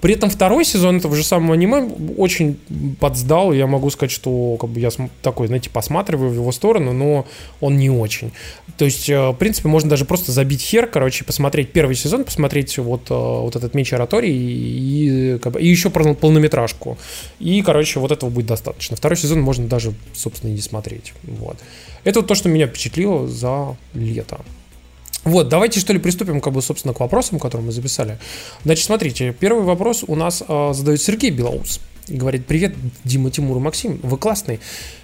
При 0.00 0.14
этом 0.14 0.30
второй 0.30 0.64
сезон 0.64 0.98
этого 0.98 1.16
же 1.16 1.24
самого 1.24 1.54
аниме 1.54 1.88
очень 2.16 2.58
подсдал. 3.00 3.52
Я 3.52 3.66
могу 3.66 3.90
сказать, 3.90 4.12
что 4.12 4.56
как 4.60 4.70
бы 4.70 4.80
я 4.80 4.90
такой, 5.22 5.48
знаете, 5.48 5.70
посматриваю 5.70 6.30
в 6.30 6.34
его 6.34 6.52
сторону, 6.52 6.92
но 6.92 7.26
он 7.60 7.78
не 7.78 7.90
очень. 7.90 8.32
То 8.76 8.84
есть, 8.84 9.10
э, 9.10 9.30
в 9.30 9.34
принципе, 9.34 9.68
можно 9.68 9.90
даже 9.90 10.04
просто 10.04 10.30
забить 10.30 10.60
хер, 10.60 10.86
короче, 10.86 11.24
посмотреть 11.24 11.72
первый 11.72 11.96
сезон, 11.96 12.24
посмотреть 12.24 12.78
вот, 12.78 13.10
э, 13.10 13.14
вот 13.14 13.56
этот 13.56 13.74
меч 13.74 13.92
оратории 13.92 14.30
и, 14.30 15.38
как 15.38 15.54
бы, 15.54 15.60
и 15.60 15.66
еще 15.66 15.90
полнометражку. 15.90 16.96
И, 17.40 17.60
короче, 17.62 17.98
вот 17.98 18.12
этого 18.12 18.30
будет 18.30 18.46
достаточно. 18.46 18.96
Второй 18.96 19.16
сезон 19.16 19.37
можно 19.42 19.66
даже, 19.66 19.94
собственно, 20.14 20.50
не 20.50 20.60
смотреть. 20.60 21.14
Вот. 21.22 21.58
Это 22.04 22.20
вот 22.20 22.28
то, 22.28 22.34
что 22.34 22.48
меня 22.48 22.66
впечатлило 22.66 23.26
за 23.26 23.76
лето. 23.94 24.40
Вот, 25.24 25.48
давайте 25.48 25.80
что 25.80 25.92
ли 25.92 25.98
приступим, 25.98 26.40
как 26.40 26.52
бы, 26.52 26.62
собственно, 26.62 26.94
к 26.94 27.00
вопросам, 27.00 27.38
которые 27.38 27.66
мы 27.66 27.72
записали. 27.72 28.18
Значит, 28.64 28.86
смотрите, 28.86 29.34
первый 29.38 29.64
вопрос 29.64 30.04
у 30.06 30.14
нас 30.14 30.42
э, 30.46 30.70
задает 30.72 31.02
Сергей 31.02 31.30
Белоус. 31.30 31.80
И 32.08 32.16
говорит, 32.16 32.46
привет, 32.46 32.74
Дима, 33.04 33.30
Тимур 33.30 33.58
и 33.58 33.60
Максим, 33.60 34.00
вы 34.02 34.16
классный. 34.16 34.60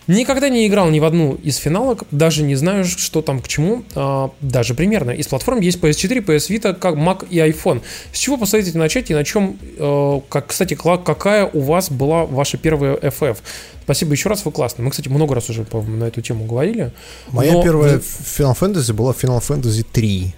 Никогда 0.06 0.48
не 0.48 0.66
играл 0.66 0.90
ни 0.90 1.00
в 1.00 1.04
одну 1.04 1.34
из 1.34 1.56
финалок, 1.56 2.04
даже 2.10 2.42
не 2.42 2.54
знаю, 2.54 2.84
что 2.84 3.22
там 3.22 3.40
к 3.40 3.48
чему, 3.48 3.84
а, 3.94 4.30
даже 4.40 4.74
примерно. 4.74 5.10
Из 5.10 5.26
платформ 5.26 5.60
есть 5.60 5.78
PS4, 5.78 6.24
PS 6.24 6.50
Vita, 6.50 6.74
как 6.74 6.94
Mac 6.94 7.26
и 7.28 7.38
iPhone. 7.38 7.82
С 8.12 8.18
чего 8.18 8.36
посоветуете 8.36 8.78
начать 8.78 9.10
и 9.10 9.14
на 9.14 9.24
чем, 9.24 9.58
э, 9.78 10.20
как, 10.28 10.48
кстати, 10.48 10.74
какая 10.74 11.46
у 11.46 11.60
вас 11.60 11.90
была 11.90 12.24
ваша 12.24 12.56
первая 12.56 12.96
FF? 12.96 13.38
Спасибо 13.84 14.12
еще 14.12 14.28
раз, 14.28 14.44
вы 14.44 14.50
классный. 14.50 14.84
Мы, 14.84 14.90
кстати, 14.90 15.08
много 15.08 15.34
раз 15.34 15.50
уже 15.50 15.66
на 15.72 16.04
эту 16.04 16.22
тему 16.22 16.46
говорили. 16.46 16.92
Моя 17.28 17.52
но... 17.52 17.62
первая 17.62 17.98
Final 17.98 18.58
Fantasy 18.58 18.92
была 18.92 19.12
Final 19.12 19.40
Fantasy 19.40 19.84
3. 19.90 20.34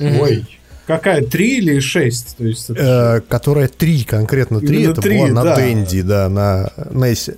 Mm-hmm. 0.00 0.20
Ой. 0.20 0.46
Какая, 0.86 1.22
3 1.24 1.58
или 1.58 1.80
6? 1.80 2.36
То 2.36 2.44
есть 2.44 2.70
это... 2.70 3.22
э, 3.26 3.28
которая 3.28 3.68
3, 3.68 4.04
конкретно 4.04 4.60
3, 4.60 4.76
Именно 4.76 4.92
это 4.92 5.02
3, 5.02 5.18
была 5.18 5.28
на 5.28 5.42
да. 5.42 5.56
Денди, 5.56 6.02
да, 6.02 6.28
на 6.28 6.70
Нессе. 6.92 7.36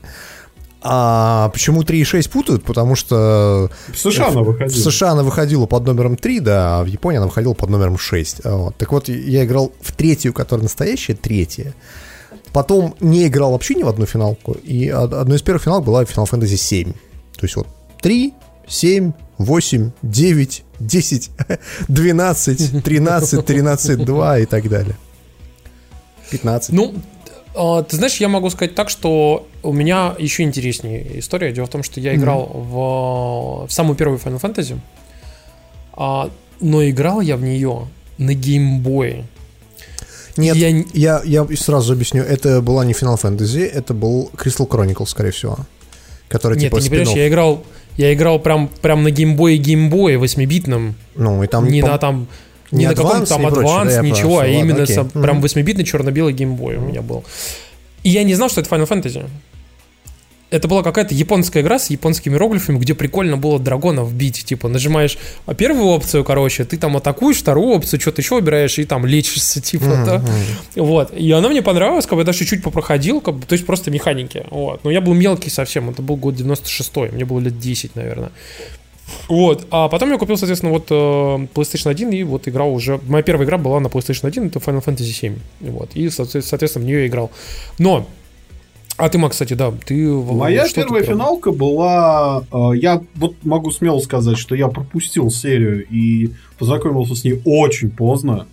А 0.82 1.48
почему 1.48 1.82
3 1.82 2.00
и 2.00 2.04
6 2.04 2.30
путают? 2.30 2.64
Потому 2.64 2.94
что... 2.94 3.70
В 3.88 3.96
США 3.96 4.28
она 4.28 4.42
выходила. 4.42 4.76
В 4.76 4.92
США 4.92 5.10
она 5.10 5.22
выходила 5.22 5.66
под 5.66 5.86
номером 5.86 6.16
3, 6.16 6.40
да, 6.40 6.78
а 6.80 6.84
в 6.84 6.86
Японии 6.86 7.16
она 7.18 7.26
выходила 7.26 7.54
под 7.54 7.70
номером 7.70 7.98
6. 7.98 8.44
Вот. 8.44 8.76
Так 8.76 8.92
вот, 8.92 9.08
я 9.08 9.44
играл 9.44 9.72
в 9.80 9.92
третью, 9.92 10.32
которая 10.32 10.64
настоящая, 10.64 11.14
третья. 11.14 11.74
Потом 12.52 12.94
не 13.00 13.26
играл 13.26 13.52
вообще 13.52 13.74
ни 13.74 13.82
в 13.82 13.88
одну 13.88 14.06
финалку. 14.06 14.52
И 14.52 14.88
одной 14.88 15.36
из 15.36 15.42
первых 15.42 15.64
финалок 15.64 15.84
была 15.84 16.02
Final 16.04 16.30
Fantasy 16.30 16.56
7. 16.56 16.92
То 16.92 17.42
есть 17.42 17.56
вот 17.56 17.66
3, 18.00 18.32
7, 18.66 19.12
8, 19.38 19.90
9, 20.02 20.64
10, 20.80 21.30
12, 21.88 22.82
13, 22.84 23.46
13, 23.46 24.04
2 24.04 24.38
и 24.38 24.46
так 24.46 24.68
далее. 24.68 24.96
15. 26.30 26.72
Ну, 26.72 26.94
а, 27.54 27.82
ты 27.82 27.96
знаешь, 27.96 28.16
я 28.16 28.28
могу 28.28 28.50
сказать 28.50 28.74
так, 28.74 28.90
что 28.90 29.46
у 29.62 29.72
меня 29.72 30.14
еще 30.18 30.42
интереснее 30.42 31.18
история. 31.18 31.52
Дело 31.52 31.66
в 31.66 31.70
том, 31.70 31.82
что 31.82 32.00
я 32.00 32.14
играл 32.14 32.44
mm-hmm. 32.44 33.64
в, 33.64 33.66
в 33.68 33.72
самую 33.72 33.96
первую 33.96 34.18
Final 34.18 34.40
Fantasy, 34.40 34.78
а, 35.92 36.30
но 36.60 36.88
играл 36.88 37.20
я 37.20 37.36
в 37.36 37.42
нее 37.42 37.88
на 38.18 38.34
геймбое. 38.34 39.24
Нет, 40.36 40.56
я... 40.56 40.84
Я, 40.92 41.22
я 41.24 41.46
сразу 41.56 41.92
объясню. 41.92 42.22
Это 42.22 42.60
была 42.60 42.84
не 42.84 42.92
Final 42.92 43.20
Fantasy, 43.20 43.64
это 43.64 43.94
был 43.94 44.30
Crystal 44.34 44.68
Chronicle, 44.68 45.06
скорее 45.06 45.30
всего. 45.30 45.58
Который 46.28 46.58
Нет, 46.58 46.70
типа 46.70 46.78
ты 46.78 46.84
не 46.84 46.90
понимаешь, 46.90 47.16
я 47.16 47.28
играл, 47.28 47.64
я 47.96 48.12
играл 48.12 48.40
прям, 48.40 48.68
прям 48.82 49.02
на 49.04 49.10
геймбое 49.10 49.56
геймбое 49.56 50.18
8-битном. 50.18 50.94
Ну, 51.14 51.42
и 51.42 51.46
там... 51.46 51.68
Не 51.68 51.82
по... 51.82 51.88
на 51.88 51.98
там... 51.98 52.28
Не, 52.72 52.80
не 52.80 52.86
на 52.88 52.94
каком-то 52.94 53.26
там 53.26 53.46
адванс, 53.46 53.94
да, 53.94 54.02
ничего, 54.02 54.40
а 54.40 54.46
именно 54.48 54.82
окей. 54.82 54.96
со, 54.96 55.04
прям 55.04 55.42
8-битный 55.42 55.84
черно-белый 55.84 56.32
геймбой 56.32 56.76
у 56.76 56.80
меня 56.80 57.00
был. 57.00 57.24
И 58.02 58.10
я 58.10 58.24
не 58.24 58.34
знал, 58.34 58.48
что 58.48 58.60
это 58.60 58.74
Final 58.74 58.88
Fantasy 58.88 59.24
это 60.50 60.68
была 60.68 60.82
какая-то 60.82 61.14
японская 61.14 61.62
игра 61.62 61.78
с 61.78 61.90
японскими 61.90 62.34
иероглифами, 62.34 62.78
где 62.78 62.94
прикольно 62.94 63.36
было 63.36 63.58
драгонов 63.58 64.12
бить. 64.14 64.44
Типа, 64.44 64.68
нажимаешь 64.68 65.18
первую 65.56 65.86
опцию, 65.86 66.24
короче, 66.24 66.64
ты 66.64 66.76
там 66.76 66.96
атакуешь, 66.96 67.38
вторую 67.38 67.70
опцию, 67.70 68.00
что-то 68.00 68.22
еще 68.22 68.36
выбираешь 68.36 68.78
и 68.78 68.84
там 68.84 69.06
лечишься, 69.06 69.60
типа, 69.62 69.84
mm-hmm. 69.84 70.04
да. 70.04 70.24
Вот. 70.76 71.12
И 71.14 71.30
она 71.32 71.48
мне 71.48 71.62
понравилась, 71.62 72.06
как 72.06 72.14
бы 72.14 72.20
я 72.20 72.24
даже 72.24 72.38
чуть-чуть 72.38 72.62
попроходил, 72.62 73.20
как 73.20 73.34
бы, 73.34 73.46
то 73.46 73.54
есть 73.54 73.66
просто 73.66 73.90
механики. 73.90 74.44
Вот. 74.50 74.84
Но 74.84 74.90
я 74.90 75.00
был 75.00 75.14
мелкий 75.14 75.50
совсем, 75.50 75.90
это 75.90 76.02
был 76.02 76.16
год 76.16 76.34
96-й, 76.34 77.10
мне 77.12 77.24
было 77.24 77.40
лет 77.40 77.58
10, 77.58 77.96
наверное. 77.96 78.30
Вот, 79.28 79.66
а 79.70 79.88
потом 79.88 80.10
я 80.10 80.18
купил, 80.18 80.36
соответственно, 80.36 80.72
вот 80.72 80.86
э, 80.90 80.94
PlayStation 80.94 81.90
1 81.90 82.10
и 82.12 82.22
вот 82.24 82.48
играл 82.48 82.72
уже... 82.72 83.00
Моя 83.06 83.22
первая 83.22 83.46
игра 83.46 83.56
была 83.56 83.78
на 83.80 83.86
PlayStation 83.86 84.26
1, 84.26 84.48
это 84.48 84.58
Final 84.58 84.84
Fantasy 84.84 85.12
7. 85.12 85.38
Вот, 85.60 85.90
и, 85.94 86.10
соответственно, 86.10 86.84
в 86.84 86.86
нее 86.86 87.06
играл. 87.06 87.30
Но 87.78 88.08
а 88.96 89.08
ты, 89.08 89.18
Макс, 89.18 89.34
кстати, 89.34 89.54
да, 89.54 89.72
ты... 89.84 90.08
Моя 90.08 90.66
первая 90.74 91.02
финалка 91.02 91.52
была... 91.52 92.44
Э, 92.52 92.70
я 92.74 93.02
вот 93.14 93.34
могу 93.44 93.70
смело 93.70 93.98
сказать, 93.98 94.38
что 94.38 94.54
я 94.54 94.68
пропустил 94.68 95.30
серию 95.30 95.86
и 95.88 96.32
познакомился 96.58 97.14
с 97.14 97.24
ней 97.24 97.40
очень 97.44 97.90
поздно. 97.90 98.46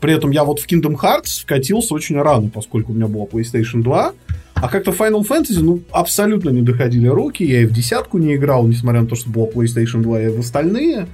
При 0.00 0.12
этом 0.12 0.30
я 0.30 0.44
вот 0.44 0.60
в 0.60 0.66
Kingdom 0.66 0.96
Hearts 1.00 1.42
вкатился 1.42 1.94
очень 1.94 2.16
рано, 2.20 2.50
поскольку 2.50 2.92
у 2.92 2.94
меня 2.94 3.06
была 3.06 3.24
PlayStation 3.24 3.82
2. 3.82 4.12
А 4.54 4.68
как-то 4.68 4.90
Final 4.90 5.26
Fantasy, 5.26 5.60
ну, 5.60 5.80
абсолютно 5.90 6.50
не 6.50 6.62
доходили 6.62 7.06
руки. 7.08 7.44
Я 7.44 7.62
и 7.62 7.66
в 7.66 7.72
десятку 7.72 8.18
не 8.18 8.34
играл, 8.34 8.66
несмотря 8.66 9.02
на 9.02 9.06
то, 9.06 9.14
что 9.14 9.30
была 9.30 9.46
PlayStation 9.46 10.02
2, 10.02 10.22
и 10.22 10.28
в 10.28 10.40
остальные. 10.40 11.06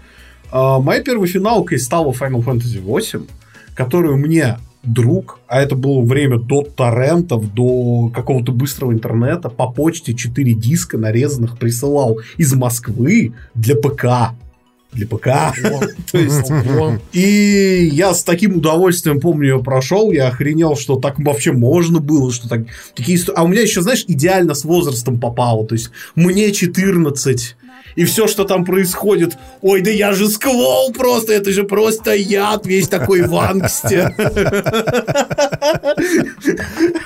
А, 0.51 0.81
моей 0.81 1.03
первой 1.03 1.29
финалкой 1.29 1.79
стала 1.79 2.13
Final 2.13 2.45
Fantasy 2.45 2.81
8, 2.81 3.25
которую 3.75 4.17
мне 4.17 4.59
друг, 4.87 5.40
а 5.49 5.61
это 5.61 5.75
было 5.75 6.00
время 6.02 6.38
до 6.38 6.62
торрентов, 6.62 7.52
до 7.52 8.11
какого-то 8.14 8.52
быстрого 8.52 8.93
интернета, 8.93 9.49
по 9.49 9.71
почте 9.71 10.14
4 10.14 10.55
диска 10.55 10.97
нарезанных 10.97 11.59
присылал 11.59 12.21
из 12.37 12.55
Москвы 12.55 13.35
для 13.55 13.75
ПК. 13.75 14.35
для 14.93 15.07
ПК. 15.07 15.26
То 16.12 16.19
есть, 16.19 16.50
и 17.12 17.90
я 17.93 18.14
с 18.14 18.23
таким 18.25 18.59
удовольствием, 18.59 19.21
помню, 19.21 19.57
ее 19.57 19.62
прошел, 19.62 20.11
я 20.12 20.28
охренел, 20.28 20.76
что 20.76 20.97
так 20.97 21.19
вообще 21.19 21.52
можно 21.52 22.00
было, 22.00 22.33
что 22.33 22.49
так, 22.49 22.62
такие... 22.95 23.19
А 23.35 23.45
у 23.45 23.49
меня 23.49 23.62
еще, 23.62 23.83
знаешь, 23.83 24.05
идеально 24.07 24.55
с 24.55 24.64
возрастом 24.64 25.21
попало, 25.21 25.66
то 25.66 25.75
есть 25.75 25.90
мне 26.14 26.50
14, 26.52 27.57
и 27.95 28.05
все, 28.05 28.26
что 28.26 28.45
там 28.45 28.64
происходит, 28.64 29.37
ой, 29.62 29.81
да 29.81 29.90
я 29.90 30.12
же 30.12 30.28
сквол 30.28 30.93
просто, 30.93 31.33
это 31.33 31.50
же 31.52 31.64
просто 31.64 32.14
яд, 32.14 32.66
весь 32.66 32.88
такой 32.88 33.23
в 33.23 33.35
ангсте. 33.37 34.14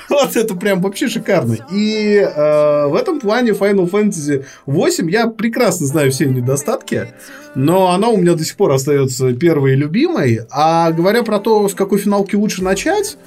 Вот 0.09 0.35
это 0.35 0.55
прям 0.55 0.81
вообще 0.81 1.07
шикарно. 1.07 1.57
И 1.71 2.15
э, 2.15 2.85
в 2.87 2.95
этом 2.95 3.19
плане 3.19 3.51
Final 3.51 3.89
Fantasy 3.89 4.45
8 4.65 5.09
я 5.09 5.27
прекрасно 5.27 5.87
знаю 5.87 6.11
все 6.11 6.25
недостатки, 6.25 7.07
но 7.55 7.91
она 7.91 8.09
у 8.09 8.17
меня 8.17 8.33
до 8.35 8.43
сих 8.43 8.55
пор 8.55 8.71
остается 8.71 9.33
первой 9.33 9.75
любимой. 9.75 10.41
А 10.51 10.91
говоря 10.91 11.23
про 11.23 11.39
то, 11.39 11.67
с 11.67 11.73
какой 11.73 11.99
финалки 11.99 12.35
лучше 12.35 12.63
начать, 12.63 13.17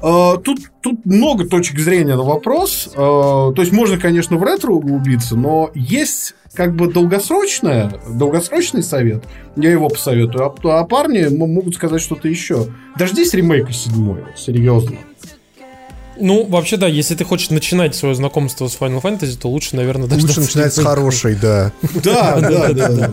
Тут, 0.00 0.58
тут 0.80 1.04
много 1.04 1.44
точек 1.46 1.78
зрения 1.78 2.16
на 2.16 2.22
вопрос. 2.22 2.88
Э, 2.92 2.96
то 2.96 3.54
есть 3.56 3.72
можно, 3.72 3.98
конечно, 3.98 4.36
в 4.36 4.42
ретро 4.44 4.70
углубиться, 4.72 5.36
но 5.36 5.70
есть 5.74 6.34
как 6.54 6.74
бы 6.74 6.92
долгосрочное, 6.92 7.92
долгосрочный 8.08 8.82
совет, 8.82 9.24
я 9.56 9.70
его 9.70 9.88
посоветую, 9.88 10.44
а, 10.44 10.80
а 10.80 10.84
парни 10.84 11.28
могут 11.28 11.74
сказать 11.74 12.00
что-то 12.00 12.28
еще. 12.28 12.66
Дождись 12.96 13.34
ремейка 13.34 13.72
седьмой, 13.72 14.24
серьезно. 14.36 14.96
Ну, 16.20 16.46
вообще, 16.46 16.76
да, 16.76 16.86
если 16.86 17.14
ты 17.14 17.24
хочешь 17.24 17.50
начинать 17.50 17.94
свое 17.94 18.14
знакомство 18.14 18.68
с 18.68 18.76
Final 18.78 19.00
Fantasy, 19.02 19.38
то 19.38 19.48
лучше, 19.48 19.76
наверное, 19.76 20.08
даже... 20.08 20.26
Лучше 20.26 20.40
начинать 20.40 20.74
с 20.74 20.82
хорошей, 20.82 21.34
да. 21.42 21.72
Да, 22.02 22.40
да, 22.40 22.72
да. 22.72 23.10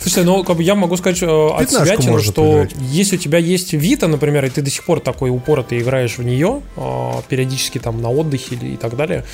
Слушай, 0.00 0.24
ну 0.24 0.44
как 0.44 0.56
бы 0.56 0.62
я 0.62 0.76
могу 0.76 0.96
сказать 0.96 1.20
э, 1.20 1.26
от 1.26 1.68
себя, 1.68 2.20
что 2.20 2.66
если 2.80 3.16
у 3.16 3.18
тебя 3.18 3.38
есть 3.38 3.72
Вита, 3.72 4.06
например, 4.06 4.44
и 4.44 4.50
ты 4.50 4.62
до 4.62 4.70
сих 4.70 4.84
пор 4.84 5.00
такой 5.00 5.30
упоротый 5.30 5.80
играешь 5.80 6.16
в 6.16 6.22
нее, 6.22 6.62
э, 6.76 7.10
периодически 7.28 7.78
там 7.78 8.00
на 8.00 8.08
отдыхе 8.08 8.54
или 8.54 8.74
и 8.74 8.76
так 8.76 8.96
далее, 8.96 9.24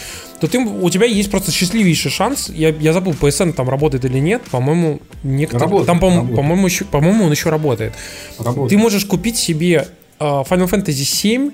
то 0.40 0.46
ты, 0.46 0.58
у 0.58 0.88
тебя 0.88 1.04
есть 1.04 1.30
просто 1.30 1.52
счастливейший 1.52 2.10
шанс. 2.10 2.48
Я, 2.48 2.70
я 2.70 2.94
забыл, 2.94 3.12
PSN 3.12 3.52
там 3.52 3.68
работает 3.68 4.06
или 4.06 4.18
нет. 4.18 4.40
По-моему, 4.50 5.00
некоторые... 5.22 5.64
Работает, 5.64 5.86
там, 5.88 6.00
по-моему, 6.00 6.34
по-моему, 6.34 6.66
еще, 6.66 6.86
по-моему, 6.86 7.26
он 7.26 7.30
еще 7.30 7.50
работает. 7.50 7.92
работает. 8.38 8.70
Ты 8.70 8.78
можешь 8.78 9.04
купить 9.04 9.36
себе 9.36 9.88
э, 10.18 10.24
Final 10.24 10.70
Fantasy 10.70 11.04
7 11.04 11.50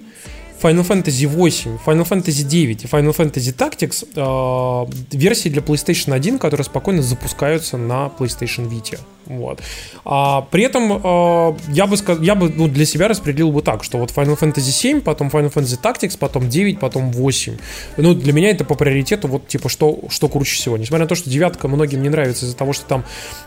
Final 0.63 0.87
Fantasy 0.87 1.27
8, 1.27 1.79
Final 1.87 2.07
Fantasy 2.07 2.45
9 2.45 2.85
и 2.85 2.87
Final 2.87 3.17
Fantasy 3.17 3.55
Tactics 3.55 4.07
э, 4.15 5.17
версии 5.17 5.49
для 5.49 5.63
PlayStation 5.63 6.13
1, 6.13 6.39
которые 6.39 6.65
спокойно 6.65 7.03
запускаются 7.03 7.77
на 7.79 8.11
PlayStation 8.19 8.69
Vita. 8.69 8.99
Вот. 9.27 9.61
А, 10.05 10.43
при 10.51 10.65
этом 10.65 10.93
э, 10.93 11.57
я 11.69 11.87
бы, 11.87 11.97
я 12.21 12.35
бы 12.35 12.51
ну, 12.51 12.69
для 12.69 12.85
себя 12.85 13.09
распределил 13.09 13.53
бы 13.53 13.63
так, 13.63 13.85
что 13.85 13.99
вот 13.99 14.11
Final 14.11 14.39
Fantasy 14.39 14.71
7, 14.71 15.01
потом 15.01 15.29
Final 15.29 15.53
Fantasy 15.53 15.81
Tactics, 15.81 16.19
потом 16.19 16.49
9, 16.49 16.79
потом 16.79 17.13
8. 17.13 17.57
Ну, 17.97 18.15
для 18.15 18.33
меня 18.33 18.51
это 18.51 18.65
по 18.65 18.75
приоритету 18.75 19.29
вот 19.29 19.49
типа 19.49 19.69
что, 19.69 20.01
что 20.11 20.29
круче 20.29 20.57
всего. 20.57 20.77
Несмотря 20.77 21.05
на 21.05 21.09
то, 21.09 21.15
что 21.15 21.31
девятка 21.31 21.69
многим 21.69 22.03
не 22.03 22.09
нравится 22.09 22.45
из-за 22.45 22.57
того, 22.57 22.73
что 22.73 22.85
там 22.87 23.05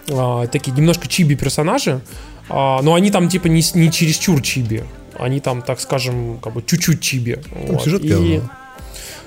э, 0.07 0.47
такие 0.51 0.71
немножко 0.71 1.07
чиби 1.07 1.35
персонажи, 1.35 2.01
э, 2.49 2.53
но 2.53 2.93
они 2.95 3.11
там 3.11 3.29
типа 3.29 3.47
не, 3.47 3.61
не 3.75 3.91
чересчур 3.91 4.41
чиби. 4.41 4.83
Они 5.17 5.39
там, 5.39 5.61
так 5.61 5.79
скажем, 5.79 6.39
как 6.39 6.53
бы 6.53 6.63
чуть-чуть 6.63 7.01
чиби. 7.01 7.35
Там 7.35 7.75
вот. 7.75 7.83
сюжет 7.83 8.01
и... 8.03 8.41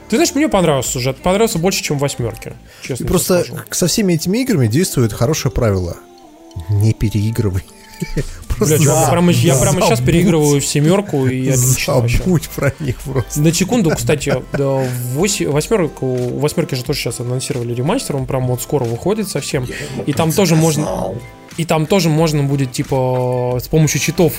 Ты 0.09 0.17
знаешь, 0.17 0.35
мне 0.35 0.49
понравился 0.49 0.93
сюжет. 0.93 1.17
Понравился 1.17 1.59
больше, 1.59 1.83
чем 1.83 1.99
восьмерки. 1.99 2.53
Честно 2.83 3.05
и 3.05 3.07
просто 3.07 3.45
скажу. 3.45 3.63
со 3.71 3.87
всеми 3.89 4.15
этими 4.15 4.39
играми 4.39 4.69
действует 4.69 5.13
хорошее 5.13 5.53
правило. 5.53 5.97
Не 6.69 6.93
переигрывай. 6.93 7.65
Просто 8.49 8.79
Бля, 8.79 9.03
я 9.03 9.11
прямо, 9.11 9.33
я 9.33 9.57
прямо 9.57 9.81
сейчас 9.83 10.01
переигрываю 10.01 10.61
в 10.61 10.65
семерку 10.65 11.27
и 11.27 11.49
отлично 11.49 12.09
Забудь 12.09 12.49
про 12.49 12.73
них 12.81 12.97
просто. 12.97 13.41
На 13.41 13.53
секунду, 13.53 13.91
кстати, 13.91 14.35
да, 14.53 14.89
восьмерку, 15.15 16.07
восьмерки 16.39 16.75
же 16.75 16.83
тоже 16.83 17.01
сейчас 17.01 17.21
анонсировали 17.21 17.75
ремастер, 17.75 18.17
он 18.17 18.25
прям 18.25 18.47
вот 18.47 18.63
скоро 18.63 18.85
выходит 18.85 19.29
совсем. 19.29 19.67
И 20.07 20.13
там 20.13 20.33
тоже 20.33 20.57
можно... 20.57 21.15
И 21.57 21.65
там 21.65 21.87
тоже 21.87 22.11
можно 22.11 22.43
будет, 22.43 22.73
типа, 22.73 23.59
с 23.63 23.69
помощью 23.69 24.01
читов 24.01 24.35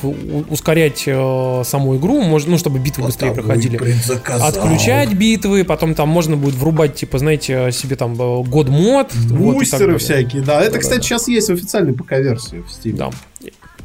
ускорять 0.50 1.04
э, 1.08 1.62
саму 1.66 1.98
игру, 1.98 2.22
можно, 2.22 2.52
ну, 2.52 2.58
чтобы 2.58 2.78
битвы 2.80 3.04
вот 3.04 3.08
быстрее 3.08 3.32
проходили. 3.32 3.80
Отключать 4.28 5.14
битвы, 5.14 5.64
потом 5.64 5.96
там 5.96 6.10
можно 6.10 6.38
будет 6.38 6.56
врубать, 6.56 6.96
типа, 6.96 7.18
знаете, 7.18 7.72
себе 7.72 7.96
там 7.96 8.16
год 8.16 8.70
мод. 8.70 9.12
Бустеры 9.16 9.94
вот, 9.94 10.02
всякие, 10.02 10.44
да. 10.44 10.62
Это, 10.62 10.74
да, 10.74 10.80
кстати, 10.80 11.00
да. 11.00 11.04
сейчас 11.04 11.28
есть 11.28 11.50
в 11.50 11.54
официальной 11.54 11.94
ПК-версии 11.94 12.58
в 12.58 12.68
Steam. 12.68 12.96
Да. 12.96 13.10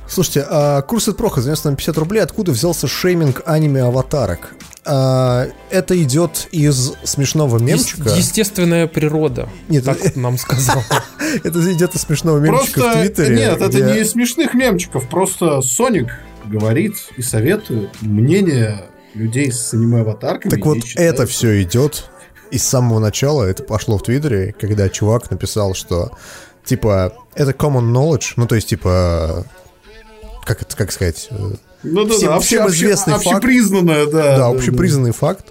Слушайте, 0.08 0.46
а 0.48 0.82
курс 0.82 1.08
от 1.08 1.16
Проха 1.16 1.40
занес 1.40 1.64
нам 1.64 1.76
50 1.76 1.98
рублей. 1.98 2.20
Откуда 2.20 2.52
взялся 2.52 2.86
шейминг 2.86 3.42
аниме-аватарок? 3.46 4.54
А, 4.84 5.46
это 5.70 6.00
идет 6.02 6.48
из 6.50 6.94
смешного 7.04 7.58
мемчика. 7.58 8.10
Е- 8.10 8.18
естественная 8.18 8.86
природа. 8.88 9.48
Нет, 9.68 9.84
так 9.84 10.04
это... 10.04 10.18
нам 10.18 10.38
сказал. 10.38 10.82
Это 11.44 11.72
идет 11.72 11.94
из 11.94 12.02
смешного 12.02 12.38
мемчика 12.38 12.80
просто... 12.80 12.98
в 12.98 13.00
Твиттере. 13.00 13.36
Нет, 13.36 13.60
это 13.60 13.80
не 13.80 14.00
из 14.00 14.10
смешных 14.10 14.52
мемчиков. 14.52 15.08
Просто 15.08 15.62
Соник 15.62 16.08
говорит 16.44 16.96
и 17.16 17.22
советует 17.22 17.90
мнение 18.02 18.84
людей 19.14 19.50
с 19.50 19.72
аниме-аватарками. 19.72 20.50
Так 20.50 20.64
вот, 20.66 20.78
это 20.96 21.26
все 21.26 21.62
идет 21.62 22.10
из 22.50 22.64
самого 22.64 22.98
начала. 22.98 23.44
Это 23.44 23.62
пошло 23.62 23.98
в 23.98 24.02
Твиттере, 24.02 24.54
когда 24.58 24.88
чувак 24.88 25.30
написал, 25.30 25.74
что 25.74 26.12
типа 26.64 27.14
это 27.34 27.52
common 27.52 27.92
knowledge, 27.92 28.34
ну 28.36 28.46
то 28.46 28.56
есть 28.56 28.68
типа 28.68 29.46
как 30.44 30.62
это, 30.62 30.76
как 30.76 30.92
сказать, 30.92 31.28
ну 31.82 32.04
да, 32.04 32.14
всем, 32.14 32.28
да, 32.28 32.40
всем 32.40 32.68
известный 32.68 33.14
обще, 33.14 33.24
факт. 33.24 33.36
Общепризнанное, 33.36 34.06
да. 34.06 34.36
Да, 34.36 34.46
общепризнанный 34.48 35.10
да. 35.10 35.16
факт, 35.16 35.46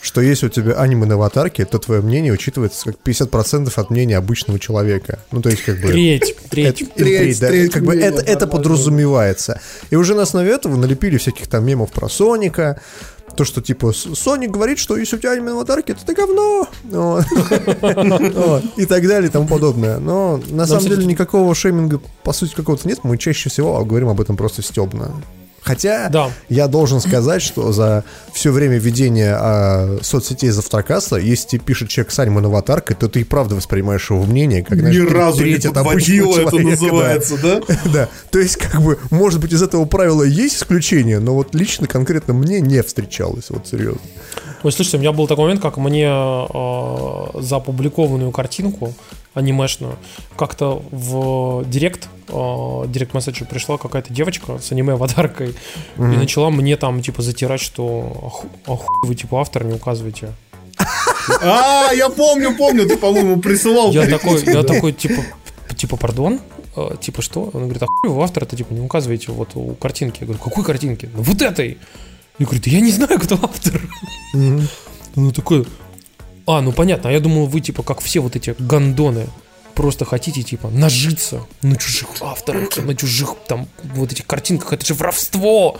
что 0.00 0.20
если 0.20 0.46
у 0.46 0.48
тебя 0.48 0.74
аниме 0.74 1.04
на 1.04 1.14
аватарке, 1.14 1.64
то 1.64 1.78
твое 1.78 2.00
мнение 2.00 2.32
учитывается 2.32 2.84
как 2.84 2.96
50% 3.04 3.72
от 3.74 3.90
мнения 3.90 4.16
обычного 4.16 4.58
человека. 4.58 5.18
Ну, 5.32 5.42
то 5.42 5.50
есть, 5.50 5.62
как 5.64 5.80
бы... 5.80 5.88
Треть, 5.88 6.36
треть. 6.48 6.82
Это, 6.82 6.92
треть, 6.92 7.18
треть, 7.18 7.40
да, 7.40 7.48
треть 7.48 7.72
как 7.72 7.84
бы 7.84 7.96
это, 7.96 8.22
это 8.22 8.46
подразумевается. 8.46 9.60
И 9.90 9.96
уже 9.96 10.14
на 10.14 10.22
основе 10.22 10.50
этого 10.50 10.76
налепили 10.76 11.18
всяких 11.18 11.48
там 11.48 11.64
мемов 11.66 11.90
про 11.92 12.08
Соника, 12.08 12.80
то, 13.36 13.44
что 13.44 13.60
типа 13.60 13.86
Sony 13.86 14.48
говорит, 14.48 14.78
что 14.78 14.96
если 14.96 15.16
у 15.16 15.18
тебя 15.18 15.32
аниме 15.32 15.50
на 15.50 15.56
аватарке, 15.56 15.94
то 15.94 16.04
ты 16.04 16.14
говно. 16.14 16.66
И 18.76 18.86
так 18.86 19.06
далее 19.06 19.28
и 19.28 19.32
тому 19.32 19.46
подобное. 19.46 19.98
Но 19.98 20.40
на 20.48 20.66
самом 20.66 20.86
деле 20.86 21.06
никакого 21.06 21.54
шейминга, 21.54 22.00
по 22.22 22.32
сути, 22.32 22.54
какого-то 22.54 22.88
нет. 22.88 23.00
Мы 23.02 23.18
чаще 23.18 23.48
всего 23.48 23.84
говорим 23.84 24.08
об 24.08 24.20
этом 24.20 24.36
просто 24.36 24.62
стебно. 24.62 25.12
Хотя 25.66 26.08
да. 26.10 26.30
я 26.48 26.68
должен 26.68 27.00
сказать, 27.00 27.42
что 27.42 27.72
за 27.72 28.04
все 28.32 28.52
время 28.52 28.78
ведения 28.78 29.36
а, 29.36 29.98
соцсетей 30.00 30.50
Завтракаса, 30.50 31.16
если 31.16 31.58
пишет 31.58 31.88
человек 31.88 32.12
с 32.12 32.18
аниме 32.20 32.38
аватаркой, 32.38 32.94
то 32.94 33.08
ты 33.08 33.22
и 33.22 33.24
правда 33.24 33.56
воспринимаешь 33.56 34.08
его 34.08 34.22
мнение 34.24 34.62
как, 34.62 34.78
знаешь, 34.78 34.94
Ни 34.94 35.12
разу 35.12 35.44
не 35.44 35.56
подводило 35.58 36.38
это 36.38 36.58
называется, 36.60 37.36
да? 37.42 37.60
Да. 37.66 37.78
да. 37.92 38.08
То 38.30 38.38
есть, 38.38 38.58
как 38.58 38.80
бы, 38.80 38.96
может 39.10 39.40
быть, 39.40 39.52
из 39.52 39.60
этого 39.60 39.86
правила 39.86 40.22
есть 40.22 40.58
исключение, 40.58 41.18
но 41.18 41.34
вот 41.34 41.52
лично 41.52 41.88
конкретно 41.88 42.32
мне 42.32 42.60
не 42.60 42.80
встречалось, 42.84 43.46
вот 43.50 43.66
серьезно. 43.66 44.00
Ой, 44.66 44.72
слушайте, 44.72 44.96
у 44.96 45.00
меня 45.00 45.12
был 45.12 45.28
такой 45.28 45.44
момент, 45.44 45.62
как 45.62 45.76
мне 45.76 46.08
э, 46.08 47.40
за 47.40 47.56
опубликованную 47.56 48.32
картинку 48.32 48.92
анимешную, 49.32 49.96
как-то 50.34 50.82
в 50.90 51.64
директ, 51.66 52.08
э, 52.26 52.84
директ 52.88 53.14
месседжу 53.14 53.44
пришла 53.44 53.78
какая-то 53.78 54.12
девочка 54.12 54.58
с 54.58 54.72
аниме-аватаркой 54.72 55.54
mm-hmm. 55.96 56.14
и 56.14 56.16
начала 56.16 56.50
мне 56.50 56.76
там, 56.76 57.00
типа, 57.00 57.22
затирать, 57.22 57.60
что 57.60 58.42
оху, 58.66 58.88
вы, 59.04 59.14
типа, 59.14 59.40
автор 59.40 59.62
не 59.62 59.74
указываете. 59.74 60.32
А, 61.40 61.92
я 61.92 62.08
помню, 62.08 62.56
помню, 62.56 62.88
ты, 62.88 62.96
по-моему, 62.96 63.40
присылал. 63.40 63.92
Я 63.92 64.08
такой, 64.08 64.42
я 64.46 64.64
такой, 64.64 64.92
типа, 64.92 65.22
типа, 65.76 65.96
пардон? 65.96 66.40
«А, 66.76 66.96
типа, 66.96 67.22
что? 67.22 67.50
Он 67.54 67.62
говорит, 67.62 67.82
а 67.82 67.86
хуй 67.86 68.10
вы 68.10 68.22
автор 68.22 68.42
это 68.42 68.54
типа, 68.54 68.74
не 68.74 68.80
указываете 68.80 69.32
вот 69.32 69.50
у 69.54 69.74
картинки. 69.74 70.18
Я 70.20 70.26
говорю, 70.26 70.42
какой 70.42 70.62
картинки? 70.62 71.08
Ну, 71.14 71.22
вот 71.22 71.40
этой! 71.40 71.78
Я 72.38 72.46
говорю, 72.46 72.62
да 72.64 72.70
я 72.70 72.80
не 72.80 72.90
знаю, 72.90 73.18
кто 73.18 73.38
автор. 73.42 73.80
Mm-hmm. 74.34 74.68
Ну, 75.16 75.32
такой, 75.32 75.66
а, 76.46 76.60
ну 76.60 76.72
понятно, 76.72 77.10
а 77.10 77.12
я 77.12 77.20
думал, 77.20 77.46
вы 77.46 77.60
типа 77.60 77.82
как 77.82 78.00
все 78.00 78.20
вот 78.20 78.36
эти 78.36 78.54
гандоны 78.58 79.26
просто 79.76 80.06
хотите, 80.06 80.42
типа, 80.42 80.70
нажиться 80.70 81.42
на 81.62 81.76
чужих 81.76 82.08
авторах, 82.22 82.76
на 82.78 82.96
чужих, 82.96 83.36
там, 83.46 83.68
вот 83.94 84.10
этих 84.10 84.26
картинках, 84.26 84.72
это 84.72 84.84
же 84.86 84.94
воровство! 84.94 85.78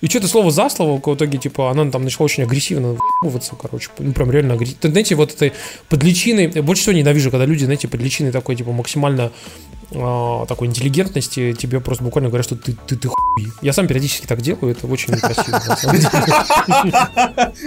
И 0.00 0.08
что-то 0.08 0.26
слово 0.26 0.50
за 0.50 0.68
слово, 0.68 1.00
в 1.00 1.14
итоге, 1.14 1.38
типа, 1.38 1.70
она 1.70 1.88
там 1.90 2.02
начала 2.02 2.24
очень 2.24 2.42
агрессивно 2.42 2.94
в***ываться, 2.94 3.54
короче, 3.60 3.90
ну, 4.00 4.12
прям 4.12 4.30
реально 4.32 4.54
агрессивно. 4.54 4.90
Знаете, 4.90 5.14
вот 5.14 5.32
этой 5.32 5.52
под 5.88 6.02
личиной, 6.02 6.48
больше 6.48 6.82
всего 6.82 6.96
ненавижу, 6.96 7.30
когда 7.30 7.46
люди, 7.46 7.64
знаете, 7.64 7.86
под 7.86 8.02
личиной 8.02 8.32
такой, 8.32 8.56
типа, 8.56 8.72
максимально 8.72 9.30
э, 9.92 10.44
такой 10.48 10.66
интеллигентности 10.66 11.52
тебе 11.52 11.80
просто 11.80 12.04
буквально 12.04 12.28
говорят, 12.28 12.44
что 12.44 12.56
ты, 12.56 12.76
ты, 12.86 12.96
ты 12.96 13.08
хуй. 13.08 13.52
Я 13.62 13.72
сам 13.72 13.86
периодически 13.86 14.26
так 14.26 14.42
делаю, 14.42 14.72
это 14.72 14.86
очень 14.86 15.14
некрасиво, 15.14 15.60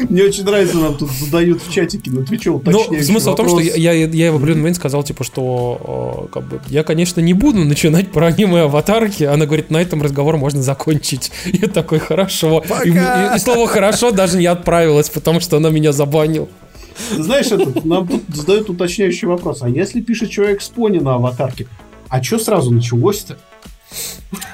Мне 0.10 0.24
очень 0.24 0.44
нравится, 0.44 0.78
нам 0.78 0.98
тут 0.98 1.12
задают 1.12 1.64
в 1.64 1.72
чатике 1.72 2.12
на 2.12 2.26
Твиче 2.26 2.52
Ну, 2.52 3.02
смысл 3.02 3.34
в 3.34 3.36
том, 3.36 3.48
что 3.48 3.60
я 3.60 4.32
в 4.32 4.36
определенный 4.36 4.62
момент 4.62 4.76
сказал, 4.76 5.04
типа, 5.04 5.24
что 5.24 5.61
что 5.62 6.30
как 6.32 6.44
бы, 6.44 6.60
я, 6.68 6.84
конечно, 6.84 7.22
не 7.22 7.34
буду 7.34 7.64
начинать 7.64 8.12
про 8.12 8.28
аниме-аватарки. 8.28 9.24
Она 9.24 9.46
говорит, 9.46 9.70
на 9.70 9.78
этом 9.78 10.02
разговор 10.02 10.38
можно 10.38 10.62
закончить. 10.62 11.32
Я 11.46 11.68
такой, 11.68 12.00
хорошо. 12.00 12.64
И, 12.84 12.90
и, 12.90 13.36
и 13.36 13.40
слово 13.40 13.68
«хорошо» 13.68 14.12
даже 14.12 14.38
не 14.38 14.46
отправилось, 14.46 15.10
потому 15.10 15.40
что 15.40 15.58
она 15.58 15.70
меня 15.70 15.92
забанила. 15.92 16.48
Знаешь, 17.18 17.48
это, 17.48 17.88
нам 17.88 18.08
тут 18.08 18.24
задают 18.34 18.70
уточняющий 18.70 19.28
вопрос. 19.28 19.62
А 19.62 19.70
если 19.70 20.02
пишет 20.02 20.30
человек 20.30 20.62
с 20.62 20.70
пони 20.70 21.00
на 21.00 21.16
аватарке, 21.16 21.68
а 22.10 22.22
что 22.22 22.38
сразу 22.40 22.72
началось-то? 22.72 23.38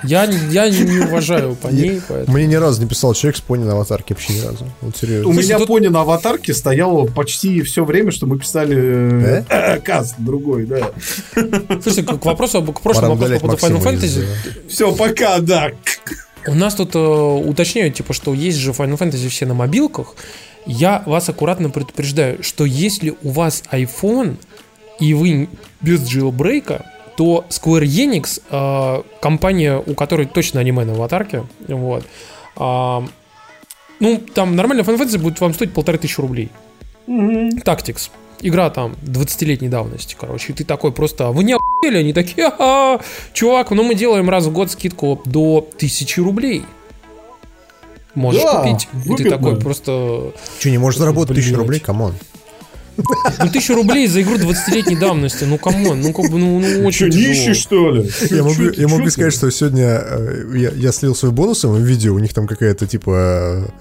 Я, 0.03 0.23
я 0.23 0.69
не 0.69 0.99
уважаю 0.99 1.55
поней, 1.55 2.01
поэтому... 2.07 2.37
Мне 2.37 2.47
ни 2.47 2.55
разу 2.55 2.81
не 2.81 2.87
писал 2.87 3.13
человек 3.13 3.37
с 3.37 3.41
пони 3.41 3.63
на 3.63 3.73
аватарке, 3.73 4.13
вообще 4.13 4.33
ни 4.33 4.41
разу. 4.41 4.65
Вот 4.81 4.97
серьезно. 4.97 5.29
У 5.29 5.33
меня 5.33 5.59
пони 5.59 5.87
на 5.87 6.01
аватарке 6.01 6.53
стояло 6.53 7.05
почти 7.05 7.61
все 7.61 7.85
время, 7.85 8.11
что 8.11 8.25
мы 8.25 8.39
писали 8.39 9.43
э, 9.49 9.79
каст 9.83 10.15
другой, 10.17 10.65
да. 10.65 10.91
Слушай, 11.81 12.03
к 12.03 12.25
вопросу, 12.25 12.61
к 12.63 12.81
прошлому 12.81 13.15
вопросу 13.15 13.39
по 13.39 13.55
поводу 13.55 13.77
Final 13.77 13.83
Fantasy. 13.83 14.25
Все, 14.67 14.95
пока, 14.95 15.39
да. 15.39 15.71
У 16.47 16.53
нас 16.53 16.75
тут 16.75 16.95
э, 16.95 16.99
уточняют, 16.99 17.95
типа, 17.95 18.13
что 18.13 18.33
есть 18.33 18.57
же 18.57 18.71
Final 18.71 18.97
Fantasy 18.97 19.27
все 19.29 19.45
на 19.45 19.53
мобилках. 19.53 20.15
Я 20.65 21.03
вас 21.05 21.29
аккуратно 21.29 21.69
предупреждаю, 21.69 22.43
что 22.43 22.65
если 22.65 23.15
у 23.21 23.29
вас 23.29 23.63
iPhone 23.71 24.37
и 24.99 25.13
вы 25.13 25.49
без 25.81 26.07
джилбрейка, 26.07 26.85
то 27.17 27.45
Square 27.49 27.83
Enix, 27.83 28.41
э, 28.49 29.03
компания, 29.19 29.81
у 29.85 29.95
которой 29.95 30.27
точно 30.27 30.61
аниме 30.61 30.85
на 30.85 30.93
аватарке, 30.93 31.43
вот, 31.67 32.05
э, 32.55 32.99
ну, 33.99 34.17
там 34.33 34.55
нормально 34.55 34.81
Fantasy 34.81 35.17
будет 35.17 35.41
вам 35.41 35.53
стоить 35.53 35.73
полторы 35.73 35.97
тысячи 35.97 36.21
рублей. 36.21 36.51
Mm-hmm. 37.07 37.63
Tactics. 37.63 38.11
Игра 38.39 38.69
там 38.69 38.95
20-летней 39.03 39.67
давности, 39.67 40.15
короче. 40.17 40.53
И 40.53 40.55
ты 40.55 40.63
такой 40.63 40.91
просто, 40.91 41.31
вы 41.31 41.43
не 41.43 41.53
охуели? 41.53 41.97
Они 41.97 42.13
такие, 42.13 42.51
ха 42.51 42.99
чувак, 43.33 43.71
ну 43.71 43.83
мы 43.83 43.95
делаем 43.95 44.29
раз 44.29 44.45
в 44.45 44.53
год 44.53 44.69
скидку 44.69 45.19
до 45.25 45.67
тысячи 45.77 46.19
рублей. 46.19 46.63
Можешь 48.13 48.43
да, 48.43 48.61
купить. 48.61 48.87
Выгодно. 48.93 49.13
И 49.13 49.23
ты 49.23 49.29
такой 49.29 49.59
просто... 49.59 50.33
Че, 50.59 50.71
не 50.71 50.77
можешь 50.77 50.99
заработать 50.99 51.35
тысячу 51.35 51.55
рублей? 51.55 51.79
Come 51.79 51.99
on. 51.99 52.13
Ну, 52.97 53.49
тысячу 53.51 53.75
рублей 53.75 54.07
за 54.07 54.21
игру 54.21 54.35
20-летней 54.35 54.95
давности. 54.95 55.43
Ну, 55.43 55.57
come 55.57 55.82
on, 55.82 56.01
ну, 56.01 56.13
как 56.13 56.31
бы, 56.31 56.37
ну, 56.39 56.59
ну 56.59 56.85
очень 56.85 57.11
Что, 57.11 57.19
нищий, 57.19 57.53
что 57.53 57.91
ли? 57.91 58.09
Я 58.29 58.43
могу, 58.43 58.63
я 58.63 58.87
могу 58.87 59.09
сказать, 59.09 59.33
что 59.33 59.49
сегодня 59.51 60.01
э, 60.03 60.51
я, 60.55 60.71
я 60.71 60.91
слил 60.91 61.15
свои 61.15 61.31
бонусы 61.31 61.73
в 61.73 61.79
М.Видео, 61.79 62.13
у 62.13 62.19
них 62.19 62.33
там 62.33 62.47
какая-то, 62.47 62.87
типа, 62.87 63.71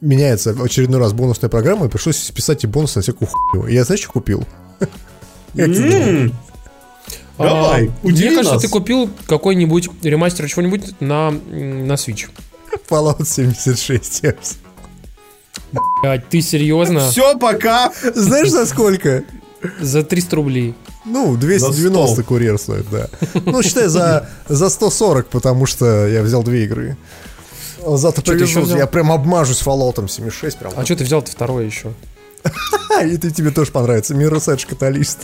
меняется 0.00 0.54
в 0.54 0.62
очередной 0.62 1.00
раз 1.00 1.12
бонусная 1.12 1.50
программа, 1.50 1.86
и 1.86 1.88
пришлось 1.88 2.16
списать 2.16 2.64
и 2.64 2.66
бонус 2.66 2.96
на 2.96 3.02
всякую 3.02 3.28
хуйню. 3.28 3.68
Я, 3.68 3.84
знаешь, 3.84 4.00
что 4.00 4.12
купил? 4.12 4.44
Давай, 7.38 7.88
а, 7.88 8.06
Мне 8.06 8.34
кажется, 8.34 8.58
ты 8.58 8.68
купил 8.68 9.10
какой-нибудь 9.26 9.88
ремастер 10.02 10.48
чего-нибудь 10.48 11.00
на, 11.00 11.30
на 11.30 11.94
Switch. 11.94 12.28
Fallout 12.88 13.24
76. 13.24 14.58
Блять, 16.02 16.28
ты 16.28 16.40
серьезно? 16.42 17.08
Все, 17.10 17.38
пока. 17.38 17.92
Знаешь, 18.14 18.50
за 18.50 18.66
сколько? 18.66 19.24
За 19.80 20.02
300 20.02 20.36
рублей. 20.36 20.74
Ну, 21.04 21.36
290 21.36 22.22
курьер 22.22 22.58
стоит, 22.58 22.86
да. 22.90 23.08
Ну, 23.44 23.62
считай, 23.62 23.88
за, 23.88 24.28
за 24.48 24.68
140, 24.68 25.28
потому 25.28 25.66
что 25.66 26.06
я 26.06 26.22
взял 26.22 26.42
две 26.42 26.64
игры. 26.64 26.96
Зато 27.84 28.22
привезу, 28.22 28.76
я 28.76 28.86
прям 28.86 29.10
обмажусь 29.10 29.62
Fallout 29.62 30.08
76. 30.08 30.58
Прям. 30.58 30.72
А 30.76 30.84
что 30.84 30.96
ты 30.96 31.04
взял-то 31.04 31.30
второе 31.30 31.66
еще? 31.66 31.92
И 33.04 33.16
ты 33.16 33.30
тебе 33.30 33.50
тоже 33.50 33.72
понравится. 33.72 34.14
Edge 34.14 34.66
Каталист. 34.68 35.18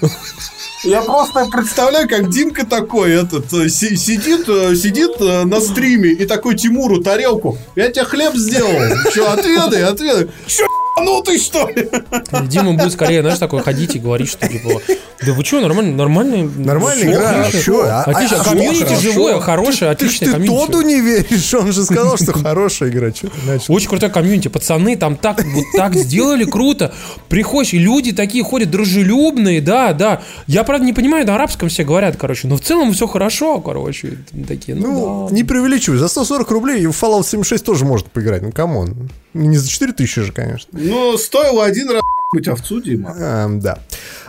Я 0.84 1.02
просто 1.02 1.46
представляю, 1.46 2.08
как 2.08 2.28
Димка 2.28 2.66
такой 2.66 3.12
этот 3.12 3.52
э, 3.52 3.68
сидит, 3.68 4.48
э, 4.48 4.74
сидит 4.74 5.12
э, 5.20 5.44
на 5.44 5.60
стриме 5.60 6.10
и 6.10 6.26
такой 6.26 6.56
Тимуру 6.56 7.00
тарелку. 7.00 7.56
Я 7.76 7.88
тебе 7.88 8.04
хлеб 8.04 8.34
сделал. 8.34 8.72
Че, 9.14 9.26
отведай, 9.28 9.84
отведай. 9.84 10.28
Че, 10.46 10.64
ну 11.00 11.22
ты 11.22 11.38
что 11.38 11.68
ли? 11.68 11.90
Дима 12.48 12.72
будет 12.74 12.92
скорее, 12.92 13.22
знаешь, 13.22 13.38
такой 13.38 13.62
ходить 13.62 13.96
и 13.96 13.98
говорить, 13.98 14.28
что 14.28 14.46
типа, 14.46 14.80
да 15.24 15.32
вы 15.32 15.44
что, 15.44 15.60
нормально, 15.60 15.96
нормальный, 15.96 16.42
нормальная 16.42 17.12
игра, 17.12 17.50
что? 17.50 17.82
А, 17.84 18.02
отлично, 18.02 18.40
а, 18.40 18.44
комьюнити 18.44 19.00
живое, 19.00 19.40
хорошее, 19.40 19.90
отличное 19.92 20.28
ты, 20.28 20.32
комьюнити. 20.32 20.66
Ты 20.66 20.72
Тоду 20.72 20.82
не 20.82 21.00
веришь, 21.00 21.54
он 21.54 21.72
же 21.72 21.84
сказал, 21.84 22.16
что 22.16 22.32
хорошая 22.38 22.90
игра, 22.90 23.10
что 23.12 23.28
ты 23.28 23.46
начал? 23.46 23.74
Очень 23.74 23.88
крутая 23.88 24.10
комьюнити, 24.10 24.48
пацаны 24.48 24.96
там 24.96 25.16
так, 25.16 25.42
вот 25.44 25.64
так 25.74 25.94
сделали 25.94 26.44
круто, 26.44 26.92
приходишь, 27.28 27.72
и 27.72 27.78
люди 27.78 28.12
такие 28.12 28.44
ходят 28.44 28.70
дружелюбные, 28.70 29.60
да, 29.60 29.92
да. 29.92 30.22
Я, 30.46 30.64
правда, 30.64 30.84
не 30.84 30.92
понимаю, 30.92 31.26
на 31.26 31.36
арабском 31.36 31.68
все 31.68 31.84
говорят, 31.84 32.16
короче, 32.16 32.48
но 32.48 32.56
в 32.56 32.60
целом 32.60 32.92
все 32.92 33.06
хорошо, 33.06 33.60
короче, 33.60 34.18
такие, 34.46 34.76
ну, 34.76 34.92
ну 34.92 35.28
да. 35.28 35.34
не 35.34 35.44
преувеличивай, 35.44 35.98
за 35.98 36.08
140 36.08 36.50
рублей 36.50 36.86
в 36.86 36.90
Fallout 36.90 37.24
76 37.24 37.64
тоже 37.64 37.84
можно 37.84 38.08
поиграть, 38.12 38.42
ну, 38.42 38.52
come 38.52 38.84
on. 38.84 39.08
Не 39.34 39.56
за 39.56 39.68
4000 39.68 40.22
же, 40.22 40.32
конечно. 40.32 40.68
Ну, 40.72 41.16
стоило 41.16 41.64
один 41.64 41.90
раз 41.90 42.02
быть 42.32 42.48
овцу, 42.48 42.80
Дима. 42.80 43.14
А, 43.14 43.48
да. 43.48 43.78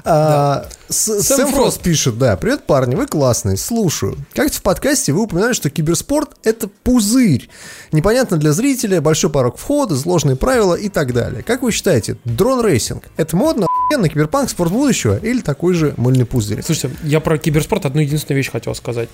А, 0.04 0.68
Сэм, 0.90 1.22
Сэм 1.22 1.48
Фрост 1.54 1.82
пишет, 1.82 2.18
да, 2.18 2.36
привет, 2.36 2.66
парни, 2.66 2.96
вы 2.96 3.08
классные, 3.08 3.56
слушаю. 3.56 4.18
Как-то 4.34 4.58
в 4.58 4.62
подкасте 4.62 5.14
вы 5.14 5.22
упоминали, 5.22 5.54
что 5.54 5.70
киберспорт— 5.70 6.32
это 6.44 6.68
пузырь. 6.68 7.50
Непонятно 7.94 8.38
для 8.38 8.52
зрителя, 8.52 9.00
большой 9.00 9.30
порог 9.30 9.58
входа, 9.58 9.96
сложные 9.96 10.36
правила 10.36 10.76
и 10.76 10.90
так 10.90 11.14
далее. 11.14 11.44
Как 11.44 11.62
вы 11.62 11.72
считаете, 11.72 12.18
дрон-рейсинг— 12.26 13.06
это 13.18 13.38
модный 13.38 14.10
киберпанк-спорт 14.10 14.72
будущего 14.72 15.18
или 15.18 15.42
такой 15.42 15.74
же 15.74 15.94
мыльный 15.98 16.26
пузырь? 16.26 16.64
Слушайте, 16.64 16.98
я 17.04 17.20
про 17.20 17.38
киберспорт 17.38 17.86
одну 17.86 18.02
единственную 18.02 18.38
вещь 18.38 18.52
хотел 18.52 18.76
сказать. 18.76 19.08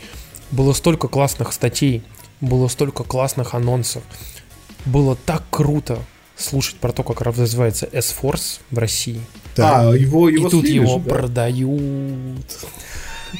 Было 0.51 0.73
столько 0.73 1.07
классных 1.07 1.53
статей, 1.53 2.03
было 2.41 2.67
столько 2.69 3.03
классных 3.03 3.53
анонсов 3.53 4.03
было 4.85 5.15
так 5.15 5.43
круто 5.49 5.99
слушать 6.35 6.75
про 6.75 6.91
то, 6.91 7.03
как 7.03 7.21
развивается 7.21 7.87
S-Force 7.91 8.59
в 8.71 8.77
России. 8.77 9.21
Да. 9.55 9.89
А, 9.89 9.93
его, 9.93 10.29
его 10.29 10.47
И 10.47 10.51
тут 10.51 10.67
его 10.67 10.99
да? 10.99 11.09
продают. 11.09 12.45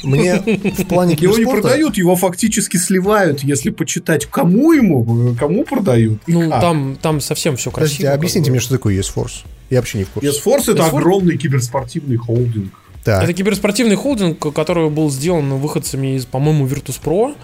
Мне 0.04 0.36
в 0.78 0.86
плане 0.86 1.16
Его 1.20 1.38
не 1.38 1.46
продают, 1.46 1.98
его 1.98 2.16
фактически 2.16 2.78
сливают, 2.78 3.44
если 3.44 3.70
почитать, 3.72 4.26
кому 4.26 4.72
ему, 4.74 5.36
кому 5.40 5.64
продают. 5.64 6.22
Ну, 6.28 6.50
там, 6.50 6.98
там 7.02 7.22
совсем 7.22 7.56
все 7.56 7.72
красиво. 7.72 7.96
Подождите, 7.96 8.10
объясните 8.10 8.52
мне, 8.52 8.60
что 8.60 8.76
такое 8.76 9.00
S-Force. 9.00 9.46
Я 9.70 9.78
вообще 9.78 10.00
не 10.00 10.04
в 10.04 10.10
курсе. 10.10 10.30
S-Force 10.30 10.72
это 10.74 10.86
огромный 10.86 11.38
киберспортивный 11.38 12.18
холдинг. 12.18 12.74
Так. 13.04 13.24
Это 13.24 13.34
киберспортивный 13.34 13.96
холдинг, 13.96 14.54
который 14.54 14.90
был 14.90 15.10
сделан 15.10 15.54
выходцами 15.54 16.16
из, 16.16 16.26
по-моему, 16.26 16.68
Virtus.pro. 16.68 17.36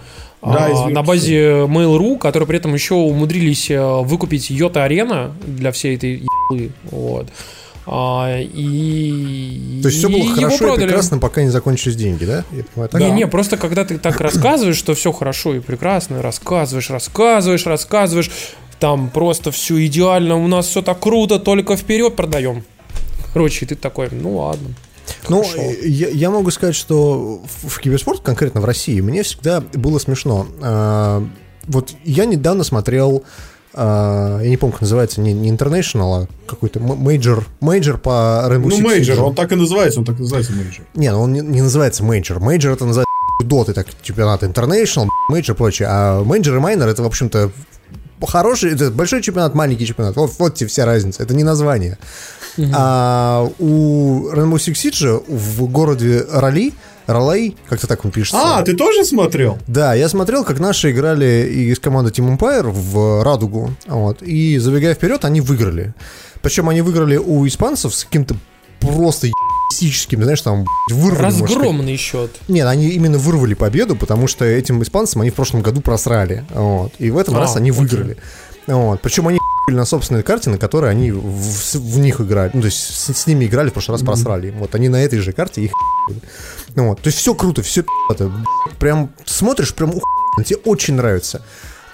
Да, 0.42 0.68
а, 0.70 0.88
на 0.88 1.02
базе 1.02 1.64
Mail.ru, 1.64 2.18
которые 2.18 2.46
при 2.46 2.58
этом 2.58 2.74
еще 2.74 2.94
умудрились 2.94 3.70
э, 3.70 4.02
выкупить 4.02 4.50
Йота 4.50 4.84
Арена 4.84 5.32
для 5.44 5.72
всей 5.72 5.96
этой 5.96 6.26
ебы. 6.50 6.72
Вот. 6.90 7.28
А, 7.88 8.40
и, 8.40 9.80
То 9.82 9.88
есть 9.88 9.98
все 9.98 10.08
было 10.08 10.18
и 10.18 10.28
хорошо 10.28 10.74
и 10.74 10.76
прекрасно, 10.76 11.18
пока 11.18 11.42
не 11.42 11.50
закончились 11.50 11.94
деньги, 11.94 12.24
да? 12.24 12.44
понимаю, 12.50 12.88
так? 12.90 13.00
Не, 13.00 13.10
не, 13.12 13.26
просто 13.28 13.56
когда 13.56 13.84
ты 13.84 13.98
так 13.98 14.20
рассказываешь, 14.20 14.76
что 14.76 14.94
все 14.94 15.12
хорошо 15.12 15.54
и 15.54 15.60
прекрасно, 15.60 16.20
рассказываешь, 16.20 16.90
рассказываешь, 16.90 17.64
рассказываешь, 17.64 18.30
там 18.80 19.08
просто 19.08 19.52
все 19.52 19.84
идеально, 19.86 20.36
у 20.36 20.48
нас 20.48 20.66
все 20.66 20.82
так 20.82 20.98
круто, 20.98 21.38
только 21.38 21.76
вперед 21.76 22.16
продаем. 22.16 22.64
Короче, 23.32 23.66
ты 23.66 23.76
такой, 23.76 24.08
ну 24.10 24.38
ладно. 24.38 24.70
Ну, 25.28 25.44
я, 25.82 26.08
я 26.08 26.30
могу 26.30 26.50
сказать, 26.50 26.74
что 26.74 27.42
в, 27.62 27.78
киберспорт, 27.80 28.20
конкретно 28.22 28.60
в 28.60 28.64
России, 28.64 29.00
мне 29.00 29.22
всегда 29.22 29.60
было 29.60 29.98
смешно. 29.98 30.46
А, 30.60 31.26
вот 31.66 31.94
я 32.04 32.24
недавно 32.24 32.64
смотрел 32.64 33.24
э, 33.74 34.42
я 34.42 34.48
не 34.48 34.56
помню, 34.56 34.72
как 34.72 34.80
называется, 34.80 35.20
не, 35.20 35.34
не 35.34 35.50
International, 35.50 36.22
а 36.22 36.26
какой-то 36.46 36.80
major, 36.80 37.44
major 37.60 37.98
по 37.98 38.46
Rainbow 38.48 38.68
Ну, 38.70 38.80
major, 38.80 39.20
он 39.20 39.34
так 39.34 39.52
и 39.52 39.54
называется, 39.54 40.00
он 40.00 40.06
так 40.06 40.16
и 40.16 40.22
называется 40.22 40.52
major. 40.54 40.86
Не, 40.94 41.12
ну 41.12 41.20
он 41.20 41.34
не, 41.34 41.40
не 41.40 41.60
называется 41.60 42.02
major. 42.02 42.40
Major 42.40 42.72
это 42.72 42.86
называется 42.86 43.12
доты, 43.44 43.74
так, 43.74 43.86
чемпионат 44.00 44.42
International, 44.44 45.08
major, 45.28 45.56
прочее. 45.56 45.88
А 45.90 46.24
major 46.24 46.56
и 46.56 46.58
minor 46.58 46.88
это, 46.88 47.02
в 47.02 47.06
общем-то, 47.06 47.50
хороший, 48.26 48.72
это 48.72 48.90
большой 48.90 49.20
чемпионат, 49.20 49.54
маленький 49.54 49.86
чемпионат. 49.86 50.16
Вот, 50.16 50.32
вот 50.38 50.54
тебе 50.54 50.68
вся 50.68 50.86
разница. 50.86 51.22
Это 51.22 51.34
не 51.34 51.44
название. 51.44 51.98
А 52.74 53.48
у 53.58 54.28
Rainbow 54.30 54.56
Six 54.56 54.72
Siege 54.74 55.24
в 55.28 55.66
городе 55.68 56.24
Ролли 56.30 56.72
Ролей, 57.06 57.56
как-то 57.68 57.86
так 57.86 58.04
он 58.04 58.10
пишется. 58.10 58.58
А, 58.58 58.62
ты 58.62 58.74
тоже 58.74 59.04
смотрел? 59.04 59.58
Да, 59.66 59.94
я 59.94 60.08
смотрел, 60.08 60.44
как 60.44 60.58
наши 60.58 60.90
играли 60.90 61.48
из 61.48 61.78
команды 61.78 62.10
Team 62.10 62.36
Empire 62.36 62.68
в 62.68 63.22
Радугу. 63.22 63.70
Вот, 63.86 64.22
и 64.22 64.58
забегая 64.58 64.94
вперед, 64.94 65.24
они 65.24 65.40
выиграли. 65.40 65.94
Причем 66.42 66.68
они 66.68 66.82
выиграли 66.82 67.16
у 67.16 67.46
испанцев 67.46 67.94
с 67.94 68.04
каким-то 68.04 68.36
просто 68.80 69.28
ебистическим, 69.28 70.22
знаешь, 70.22 70.40
там 70.40 70.66
вырвали. 70.90 71.22
Разгромный 71.22 71.96
счет. 71.96 72.30
Нет, 72.48 72.66
они 72.66 72.88
именно 72.88 73.18
вырвали 73.18 73.54
победу, 73.54 73.96
потому 73.96 74.26
что 74.26 74.44
этим 74.44 74.82
испанцам 74.82 75.22
они 75.22 75.30
в 75.30 75.34
прошлом 75.34 75.62
году 75.62 75.80
просрали. 75.80 76.44
Вот, 76.50 76.92
и 76.98 77.10
в 77.10 77.18
этом 77.18 77.36
а, 77.36 77.40
раз 77.40 77.56
они 77.56 77.70
окей. 77.70 77.80
выиграли. 77.80 78.16
Вот, 78.66 79.00
причем 79.00 79.28
они 79.28 79.38
на 79.74 79.84
собственной 79.84 80.22
карте, 80.22 80.50
на 80.50 80.58
которой 80.58 80.90
они 80.90 81.10
в, 81.10 81.74
в 81.74 81.98
них 81.98 82.20
играли. 82.20 82.50
Ну, 82.54 82.60
то 82.60 82.66
есть 82.66 82.78
с, 82.78 83.12
с 83.12 83.26
ними 83.26 83.46
играли, 83.46 83.70
в 83.70 83.72
прошлый 83.72 83.98
раз 83.98 84.06
просрали. 84.06 84.50
Вот 84.50 84.74
они 84.74 84.88
на 84.88 85.02
этой 85.02 85.18
же 85.18 85.32
карте 85.32 85.62
их 85.62 85.72
ну, 86.74 86.88
вот. 86.88 87.00
То 87.00 87.08
есть 87.08 87.18
все 87.18 87.34
круто, 87.34 87.62
все 87.62 87.84
это. 88.10 88.30
Прям 88.78 89.10
смотришь, 89.24 89.74
прям 89.74 89.90
ух, 89.90 90.02
тебе 90.44 90.58
очень 90.64 90.94
нравится. 90.94 91.42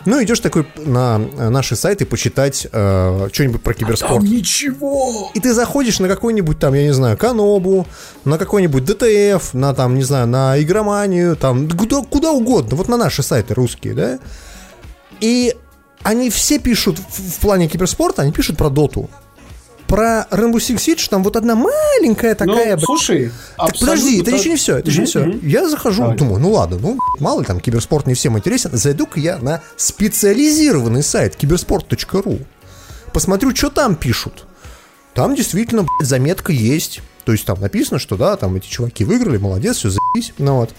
Ну, 0.05 0.21
идешь 0.21 0.41
такой 0.41 0.67
на 0.77 1.19
наши 1.19 1.77
сайты 1.77 2.05
почитать 2.05 2.67
э, 2.73 3.29
что-нибудь 3.33 3.63
про 3.63 3.73
киберспорт. 3.73 4.13
А 4.13 4.15
там 4.17 4.25
ничего! 4.25 5.31
И 5.33 5.39
ты 5.39 5.55
заходишь 5.55 6.01
на 6.01 6.09
какой-нибудь 6.09 6.59
там, 6.59 6.75
я 6.75 6.83
не 6.83 6.93
знаю, 6.93 7.17
Канобу, 7.17 7.87
на 8.25 8.37
какой-нибудь 8.37 8.85
ДТФ, 8.85 9.55
на 9.55 9.73
там, 9.75 9.95
не 9.95 10.03
знаю, 10.03 10.27
на 10.27 10.61
Игроманию, 10.61 11.37
там, 11.37 11.71
куда, 11.71 12.03
куда 12.03 12.33
угодно, 12.33 12.77
вот 12.77 12.89
на 12.89 12.97
наши 12.97 13.23
сайты 13.23 13.55
русские, 13.55 13.95
да? 13.95 14.19
И 15.21 15.55
они 16.03 16.31
все 16.31 16.59
пишут 16.59 16.99
в, 16.99 17.37
в 17.37 17.39
плане 17.39 17.69
киберспорта, 17.69 18.23
они 18.23 18.33
пишут 18.33 18.57
про 18.57 18.71
доту 18.71 19.09
про 19.93 20.27
Rainbow 20.31 20.55
Six 20.55 20.77
Siege 20.77 21.11
там 21.11 21.23
вот 21.23 21.37
одна 21.37 21.55
маленькая 21.55 22.31
ну, 22.31 22.47
такая... 22.47 22.77
Ну, 22.77 22.83
слушай, 22.83 23.31
так, 23.59 23.79
подожди, 23.79 24.23
это 24.23 24.31
еще 24.31 24.49
не 24.49 24.57
все, 24.57 24.79
это 24.79 24.89
еще 24.89 25.01
не 25.01 25.07
все. 25.07 25.39
Я 25.43 25.69
захожу, 25.69 26.01
Давай. 26.01 26.17
думаю, 26.17 26.41
ну 26.41 26.53
ладно, 26.53 26.79
ну 26.81 26.99
мало 27.21 27.41
ли 27.41 27.47
там 27.47 27.61
киберспорт 27.61 28.07
не 28.07 28.15
всем 28.15 28.39
интересен, 28.39 28.71
зайду-ка 28.73 29.21
я 29.21 29.37
на 29.37 29.61
специализированный 29.77 31.03
сайт 31.03 31.37
киберспорт.ру, 31.37 32.39
посмотрю, 33.13 33.55
что 33.55 33.69
там 33.69 33.97
пишут. 33.97 34.47
Там 35.13 35.35
действительно, 35.35 35.83
блядь, 35.83 36.09
заметка 36.09 36.53
есть. 36.53 37.03
То 37.27 37.33
есть 37.33 37.45
там 37.45 37.61
написано, 37.61 37.99
что 37.99 38.17
да, 38.17 38.37
там 38.37 38.57
эти 38.57 38.67
чуваки 38.67 39.05
выиграли, 39.05 39.37
молодец, 39.37 39.77
все 39.77 39.91
заебись. 39.91 40.33
Ну 40.39 40.57
вот. 40.57 40.71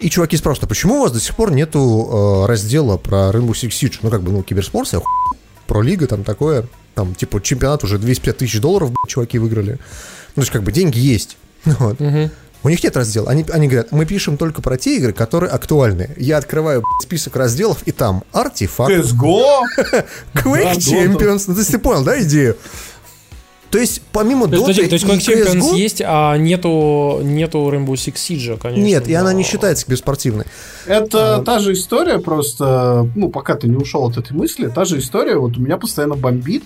И 0.00 0.08
чуваки 0.08 0.38
спрашивают, 0.38 0.64
а 0.64 0.66
почему 0.66 0.96
у 0.96 1.00
вас 1.02 1.12
до 1.12 1.20
сих 1.20 1.36
пор 1.36 1.52
нету 1.52 2.44
э, 2.44 2.46
раздела 2.46 2.96
про 2.96 3.30
Rainbow 3.30 3.50
Six 3.50 3.68
Siege? 3.68 3.98
Ну, 4.00 4.08
как 4.08 4.22
бы, 4.22 4.32
ну, 4.32 4.42
киберспорт, 4.42 4.88
вся 4.88 5.00
про 5.66 5.82
лига, 5.82 6.06
там 6.06 6.24
такое. 6.24 6.66
Там, 6.94 7.14
типа, 7.14 7.42
чемпионат 7.42 7.84
уже 7.84 7.98
250 7.98 8.38
тысяч 8.38 8.60
долларов, 8.60 8.92
чуваки 9.06 9.38
выиграли. 9.38 9.72
Ну, 9.72 9.76
то 10.36 10.40
есть, 10.40 10.50
как 10.50 10.62
бы, 10.62 10.72
деньги 10.72 10.98
есть. 10.98 11.36
Вот. 11.64 12.00
Угу. 12.00 12.30
У 12.62 12.68
них 12.68 12.82
нет 12.82 12.96
раздела. 12.96 13.30
Они, 13.30 13.44
они 13.52 13.68
говорят, 13.68 13.92
мы 13.92 14.04
пишем 14.06 14.36
только 14.36 14.60
про 14.62 14.76
те 14.76 14.96
игры, 14.96 15.12
которые 15.12 15.50
актуальны. 15.50 16.10
Я 16.16 16.38
открываю 16.38 16.82
список 17.02 17.36
разделов, 17.36 17.82
и 17.84 17.92
там 17.92 18.24
артефакт. 18.32 18.92
CSGO! 18.92 19.62
Quake 20.34 20.76
Champions. 20.78 21.44
Ну, 21.46 21.54
ты 21.54 21.78
понял, 21.78 22.04
да, 22.04 22.20
идею? 22.22 22.56
То 23.70 23.78
есть, 23.78 24.02
помимо 24.12 24.48
то 24.48 24.56
Dota 24.56 24.74
То 24.74 24.94
есть, 24.94 25.04
Quake 25.04 25.18
Champions 25.18 25.76
есть, 25.76 26.02
а 26.04 26.36
нету, 26.36 27.20
нету 27.22 27.58
Rainbow 27.58 27.94
Six 27.94 28.14
Siege, 28.14 28.58
конечно. 28.60 28.82
Нет, 28.82 29.08
и 29.08 29.14
она 29.14 29.32
не 29.32 29.44
считается 29.44 29.86
беспортивной. 29.88 30.44
Это 30.86 31.36
а, 31.36 31.42
та 31.42 31.60
же 31.60 31.74
история, 31.74 32.18
просто, 32.18 33.08
ну, 33.14 33.28
пока 33.28 33.54
ты 33.54 33.68
не 33.68 33.76
ушел 33.76 34.04
от 34.08 34.16
этой 34.16 34.32
мысли, 34.32 34.68
та 34.68 34.84
же 34.84 34.98
история, 34.98 35.36
вот 35.36 35.56
у 35.56 35.60
меня 35.60 35.76
постоянно 35.76 36.16
бомбит. 36.16 36.64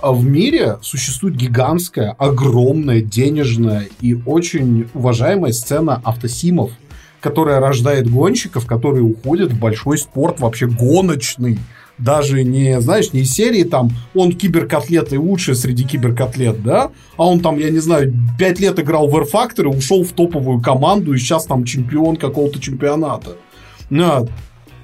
А 0.00 0.10
в 0.10 0.24
мире 0.24 0.78
существует 0.82 1.36
гигантская, 1.36 2.16
огромная, 2.18 3.02
денежная 3.02 3.88
и 4.00 4.14
очень 4.14 4.88
уважаемая 4.94 5.52
сцена 5.52 6.00
автосимов, 6.02 6.72
которая 7.20 7.60
рождает 7.60 8.10
гонщиков, 8.10 8.66
которые 8.66 9.04
уходят 9.04 9.52
в 9.52 9.60
большой 9.60 9.98
спорт 9.98 10.40
вообще 10.40 10.66
гоночный 10.66 11.60
даже 11.98 12.42
не, 12.44 12.80
знаешь, 12.80 13.12
не 13.12 13.20
из 13.20 13.32
серии 13.32 13.64
там 13.64 13.90
он 14.14 14.32
киберкотлет 14.32 15.12
и 15.12 15.18
лучший 15.18 15.54
среди 15.54 15.84
киберкотлет, 15.84 16.62
да, 16.62 16.90
а 17.16 17.26
он 17.26 17.40
там, 17.40 17.58
я 17.58 17.70
не 17.70 17.78
знаю, 17.78 18.14
пять 18.38 18.60
лет 18.60 18.78
играл 18.78 19.08
в 19.08 19.16
R-Factor 19.16 19.64
и 19.64 19.76
ушел 19.76 20.04
в 20.04 20.12
топовую 20.12 20.60
команду 20.60 21.14
и 21.14 21.18
сейчас 21.18 21.46
там 21.46 21.64
чемпион 21.64 22.16
какого-то 22.16 22.60
чемпионата. 22.60 23.36
Да. 23.90 24.24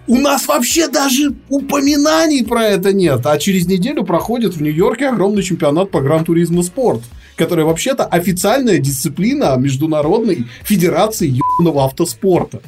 У 0.07 0.17
нас 0.17 0.49
вообще 0.49 0.89
даже 0.89 1.35
упоминаний 1.51 2.43
про 2.43 2.65
это 2.65 2.95
нет. 2.95 3.27
А 3.27 3.37
через 3.39 3.67
неделю 3.67 4.05
проходит 4.05 4.55
в 4.55 4.63
Нью-Йорке 4.63 5.09
огромный 5.09 5.43
чемпионат 5.43 5.91
по 5.91 6.01
Гран-туризму 6.01 6.63
спорт, 6.63 7.03
который 7.37 7.67
вообще-то 7.67 8.05
официальная 8.05 8.79
дисциплина 8.79 9.55
Международной 9.59 10.47
Федерации 10.65 11.29
ебаного 11.29 11.85
автоспорта. 11.85 12.63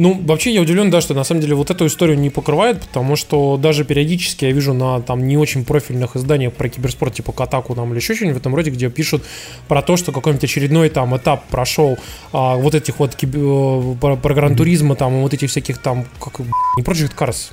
Ну, 0.00 0.18
вообще 0.24 0.50
я 0.50 0.62
удивлен, 0.62 0.88
да, 0.88 1.02
что 1.02 1.12
на 1.12 1.24
самом 1.24 1.42
деле 1.42 1.54
вот 1.54 1.70
эту 1.70 1.86
историю 1.86 2.18
не 2.18 2.30
покрывает, 2.30 2.80
потому 2.80 3.16
что 3.16 3.58
даже 3.58 3.84
периодически 3.84 4.46
я 4.46 4.52
вижу 4.52 4.72
на 4.72 5.02
там 5.02 5.26
не 5.26 5.36
очень 5.36 5.62
профильных 5.62 6.16
изданиях 6.16 6.54
про 6.54 6.70
киберспорт, 6.70 7.12
типа 7.12 7.32
Катаку 7.32 7.74
там 7.74 7.90
или 7.90 7.98
еще 7.98 8.14
что-нибудь 8.14 8.38
в 8.38 8.40
этом 8.40 8.54
роде, 8.54 8.70
где 8.70 8.88
пишут 8.88 9.22
про 9.68 9.82
то, 9.82 9.98
что 9.98 10.10
какой-нибудь 10.10 10.42
очередной 10.42 10.88
там 10.88 11.14
этап 11.14 11.44
прошел 11.48 11.98
а, 12.32 12.56
вот 12.56 12.74
этих 12.74 12.98
вот 12.98 13.14
киб... 13.14 13.34
Э, 13.34 13.94
про, 14.00 14.16
про 14.16 14.34
гран-туризма 14.34 14.94
там 14.96 15.18
и 15.18 15.20
вот 15.20 15.34
этих 15.34 15.50
всяких 15.50 15.76
там, 15.76 16.06
как, 16.18 16.38
не 16.38 16.82
Project 16.82 17.14
Cars, 17.14 17.52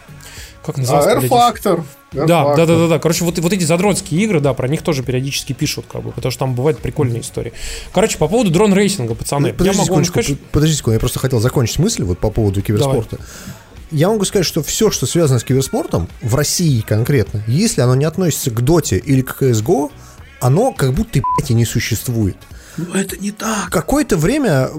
как 0.65 0.77
называется? 0.77 1.11
А, 1.11 1.51
R-Factor. 1.51 1.83
Да, 2.11 2.25
да, 2.25 2.55
да, 2.55 2.65
да, 2.65 2.87
да. 2.87 2.99
Короче, 2.99 3.25
вот, 3.25 3.37
вот 3.39 3.53
эти 3.53 3.63
задротские 3.63 4.23
игры, 4.23 4.39
да, 4.39 4.53
про 4.53 4.67
них 4.67 4.81
тоже 4.81 5.03
периодически 5.03 5.53
пишут, 5.53 5.85
как 5.91 6.03
бы, 6.03 6.11
потому 6.11 6.31
что 6.31 6.39
там 6.39 6.55
бывают 6.55 6.79
прикольные 6.79 7.21
истории. 7.21 7.53
Короче, 7.93 8.17
по 8.17 8.27
поводу 8.27 8.49
дрон 8.49 8.73
рейсинга, 8.73 9.13
пацаны. 9.13 9.49
Ну, 9.49 9.55
подожди, 9.55 9.81
я 9.81 9.85
могу 9.85 10.03
сказать... 10.05 10.39
подожди 10.51 10.75
секунду, 10.75 10.93
я 10.93 10.99
просто 10.99 11.19
хотел 11.19 11.39
закончить 11.39 11.79
мысль 11.79 12.03
вот 12.03 12.19
по 12.19 12.29
поводу 12.29 12.61
киберспорта. 12.61 13.17
Давай. 13.17 13.27
Я 13.91 14.09
могу 14.09 14.25
сказать, 14.25 14.45
что 14.45 14.61
все, 14.63 14.91
что 14.91 15.05
связано 15.05 15.39
с 15.39 15.43
киберспортом, 15.43 16.09
в 16.21 16.35
России 16.35 16.81
конкретно, 16.81 17.43
если 17.47 17.81
оно 17.81 17.95
не 17.95 18.05
относится 18.05 18.51
к 18.51 18.61
Доте 18.61 18.97
или 18.97 19.21
к 19.21 19.41
CSGO, 19.41 19.91
оно 20.41 20.73
как 20.73 20.93
будто, 20.93 21.21
блядь, 21.37 21.51
и 21.51 21.53
не 21.53 21.65
существует. 21.65 22.37
Ну 22.77 22.93
это 22.93 23.17
не 23.17 23.31
так. 23.31 23.69
Какое-то 23.69 24.17
время 24.17 24.69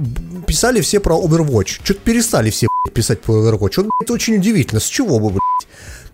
писали 0.46 0.80
все 0.80 1.00
про 1.00 1.16
Overwatch. 1.16 1.80
Что-то 1.82 2.00
перестали 2.00 2.50
все 2.50 2.68
блядь, 2.84 2.94
писать 2.94 3.22
про 3.22 3.34
Overwatch. 3.34 3.82
Вот, 3.82 3.86
это 4.02 4.12
очень 4.12 4.36
удивительно. 4.36 4.80
С 4.80 4.86
чего 4.86 5.18
бы, 5.18 5.30
блядь? 5.30 5.40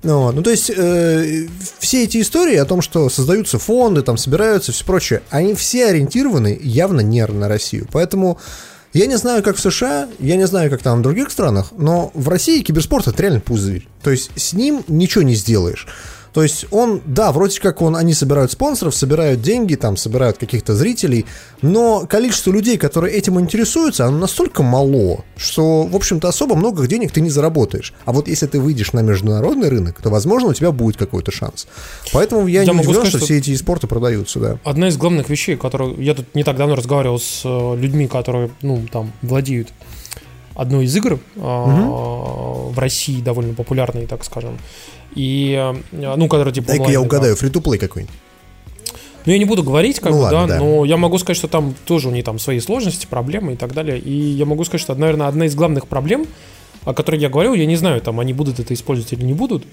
Ну, 0.05 0.31
ну 0.33 0.43
то 0.43 0.51
есть 0.51 0.71
э, 0.71 1.47
все 1.79 2.05
эти 2.05 2.21
истории 2.21 2.57
о 2.57 2.67
том, 2.67 2.83
что 2.83 3.09
создаются 3.09 3.59
фонды, 3.59 4.03
там 4.03 4.17
собираются, 4.17 4.71
все 4.71 4.85
прочее, 4.85 5.23
они 5.31 5.55
все 5.55 5.87
ориентированы 5.87 6.59
явно 6.63 7.01
не 7.01 7.27
на 7.27 7.49
Россию. 7.49 7.89
Поэтому 7.91 8.39
я 8.93 9.07
не 9.07 9.17
знаю, 9.17 9.43
как 9.43 9.57
в 9.57 9.61
США, 9.61 10.09
я 10.21 10.37
не 10.37 10.47
знаю, 10.47 10.71
как 10.71 10.83
там 10.83 11.01
в 11.01 11.03
других 11.03 11.31
странах, 11.31 11.73
но 11.77 12.13
в 12.15 12.29
России 12.29 12.63
киберспорт 12.63 13.09
это 13.09 13.21
реально 13.23 13.41
пузырь. 13.41 13.89
То 14.03 14.11
есть 14.11 14.31
с 14.37 14.53
ним 14.53 14.85
ничего 14.87 15.23
не 15.23 15.35
сделаешь. 15.35 15.89
То 16.35 16.43
есть 16.43 16.67
он, 16.73 17.01
да, 17.07 17.31
вроде 17.31 17.61
как 17.61 17.81
он, 17.81 17.95
они 17.95 18.13
собирают 18.13 18.51
спонсоров, 18.51 18.97
собирают 18.97 19.41
деньги, 19.41 19.77
там, 19.77 19.97
собирают 19.97 20.37
каких-то 20.37 20.75
зрителей, 20.75 21.27
но 21.63 22.07
количество 22.11 22.51
людей, 22.51 22.77
которые 22.77 23.15
этим 23.15 23.39
интересуются, 23.39 24.07
оно 24.07 24.19
настолько 24.19 24.65
мало, 24.65 25.25
что, 25.37 25.85
в 25.85 25.95
общем-то, 25.95 26.29
особо 26.29 26.57
много 26.57 26.89
денег 26.89 27.13
ты 27.13 27.21
не 27.21 27.31
заработаешь. 27.31 27.95
А 28.05 28.13
вот 28.13 28.27
если 28.27 28.49
ты 28.49 28.59
выйдешь 28.59 28.93
на 28.93 28.99
международный 28.99 29.69
рынок, 29.69 30.03
то, 30.03 30.11
возможно, 30.11 30.49
у 30.49 30.55
тебя 30.55 30.73
будет 30.73 30.97
какой-то 30.97 31.31
шанс. 31.31 31.69
Поэтому 32.13 32.49
я, 32.49 32.63
я 32.63 32.73
не 32.73 32.81
удивлен, 32.81 33.07
что, 33.07 33.19
что 33.19 33.27
все 33.27 33.39
эти 33.39 33.55
спорты 33.55 33.87
продаются, 33.87 34.41
да. 34.41 34.59
Одна 34.65 34.89
из 34.89 34.97
главных 34.97 35.29
вещей, 35.29 35.57
которую 35.57 36.03
я 36.03 36.15
тут 36.15 36.35
не 36.35 36.43
так 36.43 36.57
давно 36.57 36.75
разговаривал 36.75 37.21
с 37.21 37.43
э, 37.45 37.77
людьми, 37.77 38.09
которые, 38.09 38.51
ну, 38.61 38.85
там, 38.91 39.13
владеют 39.23 39.69
одной 40.57 40.87
из 40.87 40.97
игр 40.97 41.15
угу. 41.37 42.71
в 42.73 42.79
России 42.79 43.21
довольно 43.21 43.55
популярной, 43.55 44.07
так 44.07 44.25
скажем. 44.25 44.59
И, 45.15 45.55
э, 45.93 46.17
ну, 46.17 46.29
который 46.29 46.53
типа... 46.53 46.69
Дай-ка 46.69 46.91
я 46.91 47.01
угадаю, 47.01 47.37
фри-то-плей 47.37 47.79
какой-нибудь. 47.79 48.15
Ну, 49.27 49.33
я 49.33 49.39
не 49.39 49.47
буду 49.47 49.63
говорить, 49.63 50.01
как 50.01 50.13
ну, 50.13 50.19
бы, 50.19 50.23
ладно, 50.25 50.47
да, 50.47 50.47
да, 50.47 50.59
но 50.61 50.85
я 50.85 50.97
могу 50.97 51.17
сказать, 51.19 51.39
что 51.39 51.49
там 51.49 51.75
тоже 51.87 52.09
у 52.09 52.11
них 52.11 52.25
там 52.25 52.39
свои 52.39 52.61
сложности, 52.61 53.07
проблемы 53.07 53.55
и 53.55 53.57
так 53.57 53.73
далее. 53.73 53.99
И 53.99 54.13
я 54.13 54.45
могу 54.45 54.65
сказать, 54.65 54.83
что, 54.83 54.95
наверное, 54.95 55.29
одна 55.29 55.47
из 55.47 55.55
главных 55.55 55.87
проблем, 55.87 56.27
о 56.85 56.93
которой 56.93 57.21
я 57.21 57.31
говорил, 57.31 57.55
я 57.55 57.65
не 57.65 57.77
знаю, 57.77 58.01
там 58.03 58.21
они 58.21 58.35
будут 58.35 58.59
это 58.59 58.75
использовать 58.75 59.13
или 59.15 59.25
не 59.25 59.33
будут, 59.33 59.65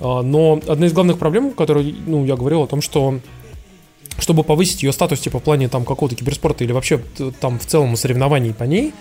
а, 0.00 0.22
но 0.22 0.60
одна 0.66 0.86
из 0.86 0.94
главных 0.94 1.18
проблем, 1.18 1.50
которую, 1.50 1.94
ну, 2.06 2.24
я 2.24 2.36
говорил 2.36 2.62
о 2.62 2.66
том, 2.66 2.80
что 2.80 3.20
чтобы 4.18 4.44
повысить 4.44 4.82
ее 4.82 4.92
статус, 4.92 5.20
типа, 5.20 5.40
в 5.40 5.42
плане 5.42 5.68
там 5.68 5.84
какого-то 5.84 6.16
киберспорта 6.16 6.64
или 6.64 6.72
вообще 6.72 7.00
там 7.40 7.58
в 7.58 7.66
целом 7.66 7.96
соревнований 7.96 8.54
по 8.54 8.64
ней, 8.64 8.94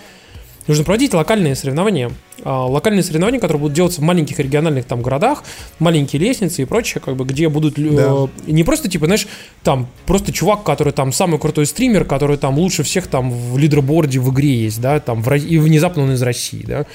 Нужно 0.67 0.83
проводить 0.83 1.13
локальные 1.13 1.55
соревнования. 1.55 2.11
А, 2.43 2.65
локальные 2.65 3.03
соревнования, 3.03 3.39
которые 3.39 3.61
будут 3.61 3.75
делаться 3.75 4.01
в 4.01 4.03
маленьких 4.03 4.39
региональных 4.39 4.85
там 4.85 5.01
городах, 5.01 5.43
маленькие 5.79 6.21
лестницы 6.21 6.63
и 6.63 6.65
прочее, 6.65 7.01
как 7.05 7.15
бы, 7.15 7.25
где 7.25 7.49
будут 7.49 7.77
э, 7.77 7.81
да. 7.91 8.27
не 8.47 8.63
просто, 8.63 8.89
типа, 8.89 9.05
знаешь, 9.05 9.27
там, 9.63 9.87
просто 10.05 10.31
чувак, 10.33 10.63
который 10.63 10.93
там 10.93 11.11
самый 11.11 11.39
крутой 11.39 11.67
стример, 11.67 12.05
который 12.05 12.37
там 12.37 12.57
лучше 12.57 12.83
всех 12.83 13.07
там 13.07 13.31
в 13.31 13.57
лидерборде 13.57 14.19
в 14.19 14.33
игре 14.33 14.55
есть, 14.55 14.81
да, 14.81 14.99
там, 14.99 15.21
в, 15.21 15.33
и 15.33 15.57
внезапно 15.59 16.03
он 16.03 16.13
из 16.13 16.21
России, 16.21 16.63
да. 16.65 16.85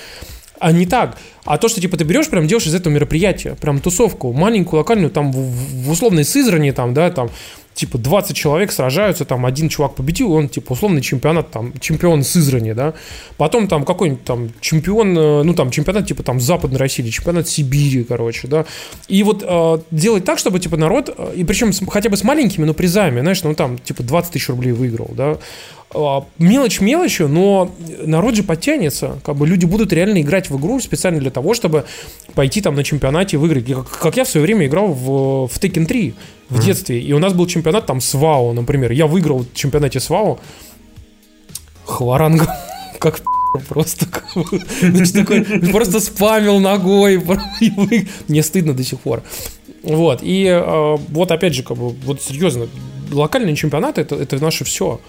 А 0.59 0.73
не 0.73 0.85
так. 0.85 1.17
А 1.45 1.57
то, 1.57 1.69
что 1.69 1.81
типа 1.81 1.97
ты 1.97 2.05
берешь, 2.05 2.29
прям 2.29 2.47
делаешь 2.47 2.67
из 2.67 2.75
этого 2.75 2.93
мероприятия, 2.93 3.57
прям 3.61 3.81
тусовку, 3.81 4.33
маленькую, 4.33 4.79
локальную, 4.81 5.11
там 5.11 5.33
в, 5.33 5.37
в 5.37 5.91
условной 5.91 6.25
Сызрани, 6.25 6.73
там, 6.73 6.93
да, 6.93 7.11
там 7.11 7.31
типа 7.81 7.97
20 7.97 8.37
человек 8.37 8.73
сражаются, 8.73 9.25
там 9.25 9.47
один 9.47 9.71
чувак 9.71 9.95
победил, 9.95 10.33
он 10.33 10.51
типа 10.51 10.73
условный 10.73 11.01
чемпионат, 11.01 11.51
там 11.51 11.73
чемпион 11.81 12.23
Сызрани, 12.23 12.73
да, 12.73 12.93
потом 13.39 13.69
там 13.69 13.85
какой-нибудь 13.87 14.23
там 14.23 14.51
чемпион, 14.61 15.17
э, 15.17 15.43
ну 15.45 15.55
там 15.55 15.71
чемпионат 15.71 16.07
типа 16.07 16.23
там 16.23 16.41
Западной 16.41 16.79
России 16.79 17.09
чемпионат 17.09 17.49
Сибири, 17.49 18.05
короче, 18.05 18.49
да, 18.49 18.67
и 19.09 19.23
вот 19.23 19.43
э, 19.43 19.79
делать 19.91 20.27
так, 20.27 20.39
чтобы 20.39 20.61
типа 20.61 20.77
народ, 20.77 21.09
э, 21.17 21.33
и 21.37 21.45
причем 21.45 21.73
с, 21.73 21.81
хотя 21.89 22.11
бы 22.11 22.19
с 22.19 22.23
маленькими, 22.23 22.67
но 22.67 22.75
призами, 22.75 23.21
знаешь, 23.21 23.43
ну 23.45 23.55
там 23.55 23.79
типа 23.79 24.03
20 24.03 24.33
тысяч 24.33 24.51
рублей 24.51 24.73
выиграл, 24.73 25.11
да, 25.17 25.39
Мелочь 26.39 26.81
мелочью, 26.81 27.29
но 27.29 27.75
народ 28.05 28.37
же 28.37 28.45
подтянется. 28.45 29.21
Как 29.25 29.35
бы 29.35 29.47
люди 29.47 29.65
будут 29.65 29.93
реально 29.93 30.23
играть 30.23 30.49
в 30.49 30.57
игру 30.57 30.79
специально 30.79 31.19
для 31.19 31.31
того, 31.33 31.53
чтобы 31.53 31.85
пойти 32.35 32.61
там 32.61 32.77
на 32.77 32.85
чемпионате 32.85 33.39
выиграть. 33.39 33.67
Как, 33.67 33.99
как 33.99 34.17
я 34.17 34.25
в 34.25 34.29
свое 34.29 34.47
время 34.47 34.67
играл 34.67 34.89
в, 34.89 35.49
в 35.49 35.59
Tekken 35.59 35.87
3 35.87 36.15
в 36.49 36.55
mm-hmm. 36.55 36.65
детстве, 36.65 37.01
и 37.01 37.13
у 37.13 37.19
нас 37.19 37.33
был 37.33 37.47
чемпионат 37.47 37.87
там 37.87 38.01
с 38.01 38.15
ВАО, 38.15 38.53
например. 38.53 38.93
Я 38.93 39.09
выиграл 39.09 39.41
в 39.41 39.53
чемпионате 39.55 39.99
с 39.99 40.09
ВАО. 40.11 40.39
Хваранга. 41.85 42.57
Как 43.01 43.21
просто 43.69 44.07
значит, 44.81 45.15
такой, 45.15 45.45
просто 45.73 45.99
спамил 45.99 46.61
ногой. 46.61 47.21
Мне 48.29 48.43
стыдно 48.45 48.75
до 48.75 48.85
сих 48.85 49.01
пор. 49.01 49.23
Вот, 49.83 50.21
и 50.23 50.45
э, 50.45 50.97
вот 51.09 51.31
опять 51.33 51.55
же, 51.55 51.63
как 51.63 51.79
бы, 51.79 51.89
вот 51.89 52.23
серьезно, 52.23 52.69
локальные 53.11 53.57
чемпионаты 53.57 54.03
это, 54.03 54.15
это 54.15 54.39
наше 54.39 54.65
все 54.65 55.01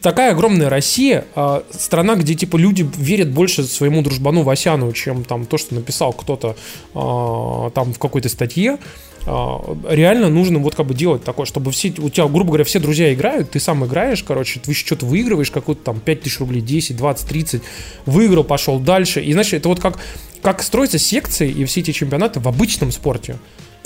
такая 0.00 0.32
огромная 0.32 0.70
Россия, 0.70 1.24
э, 1.34 1.62
страна, 1.70 2.16
где 2.16 2.34
типа 2.34 2.56
люди 2.56 2.88
верят 2.96 3.30
больше 3.30 3.64
своему 3.64 4.02
дружбану 4.02 4.42
Васяну, 4.42 4.92
чем 4.92 5.24
там 5.24 5.46
то, 5.46 5.58
что 5.58 5.74
написал 5.74 6.12
кто-то 6.12 6.56
э, 6.94 7.70
там 7.74 7.92
в 7.92 7.98
какой-то 7.98 8.28
статье. 8.28 8.78
Э, 9.26 9.56
реально 9.88 10.28
нужно 10.28 10.58
вот 10.58 10.74
как 10.74 10.86
бы 10.86 10.94
делать 10.94 11.24
такое, 11.24 11.46
чтобы 11.46 11.72
все, 11.72 11.92
у 11.98 12.08
тебя, 12.08 12.26
грубо 12.28 12.50
говоря, 12.50 12.64
все 12.64 12.78
друзья 12.78 13.12
играют, 13.12 13.50
ты 13.50 13.60
сам 13.60 13.84
играешь, 13.84 14.22
короче, 14.22 14.60
ты 14.60 14.72
что-то 14.72 15.06
выигрываешь, 15.06 15.50
какую-то 15.50 15.82
там 15.82 16.00
5000 16.00 16.40
рублей, 16.40 16.60
10, 16.60 16.96
20, 16.96 17.28
30, 17.28 17.62
выиграл, 18.06 18.44
пошел 18.44 18.78
дальше. 18.78 19.20
И 19.20 19.32
значит, 19.32 19.54
это 19.54 19.68
вот 19.68 19.80
как, 19.80 19.98
как 20.42 20.62
строятся 20.62 20.98
секции 20.98 21.50
и 21.50 21.64
все 21.64 21.80
эти 21.80 21.92
чемпионаты 21.92 22.40
в 22.40 22.48
обычном 22.48 22.92
спорте. 22.92 23.38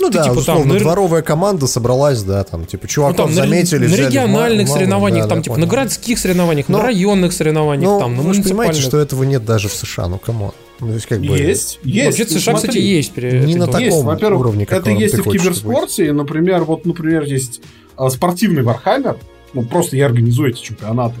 Ну 0.05 0.11
ты, 0.11 0.17
да, 0.17 0.23
типа, 0.25 0.39
условно, 0.39 0.73
там, 0.73 0.77
дворовая 0.81 1.21
команда 1.21 1.67
собралась, 1.67 2.21
да, 2.23 2.43
там, 2.43 2.65
типа, 2.65 2.87
чуваков 2.87 3.17
ну, 3.17 3.23
там, 3.25 3.33
заметили, 3.33 3.87
На, 3.87 3.97
на 3.97 4.07
региональных 4.07 4.67
мало, 4.67 4.77
соревнованиях, 4.77 5.23
да, 5.25 5.29
там, 5.29 5.41
типа, 5.41 5.55
понял. 5.55 5.67
на 5.67 5.71
городских 5.71 6.19
соревнованиях, 6.19 6.69
но, 6.69 6.77
на 6.77 6.83
районных 6.83 7.33
соревнованиях, 7.33 7.89
но, 7.89 7.99
там, 7.99 8.15
на 8.15 8.21
вы 8.21 8.33
же 8.33 8.43
понимаете, 8.43 8.81
что 8.81 8.99
этого 8.99 9.23
нет 9.23 9.45
даже 9.45 9.67
в 9.67 9.73
США, 9.73 10.07
ну, 10.07 10.17
come 10.19 10.37
on. 10.37 10.51
Ну, 10.79 10.93
есть, 10.93 11.05
как 11.05 11.19
бы, 11.19 11.37
есть, 11.37 11.79
есть. 11.83 12.19
Вообще, 12.19 12.25
в 12.25 12.39
США, 12.39 12.57
смотри, 12.57 12.67
кстати, 12.67 12.77
есть. 12.77 13.17
Не 13.17 13.55
на 13.55 13.65
таком 13.65 13.81
есть. 13.81 14.03
Во-первых, 14.03 14.39
уровне, 14.41 14.67
это 14.69 14.89
есть 14.91 15.15
и 15.15 15.21
в 15.21 15.23
киберспорте. 15.23 16.05
Быть. 16.05 16.13
Например, 16.13 16.63
вот, 16.65 16.85
например, 16.85 17.23
есть 17.23 17.61
а, 17.95 18.09
спортивный 18.09 18.63
Warhammer. 18.63 19.17
Ну, 19.53 19.63
просто 19.63 19.95
я 19.95 20.05
организую 20.07 20.49
эти 20.49 20.61
чемпионаты. 20.61 21.15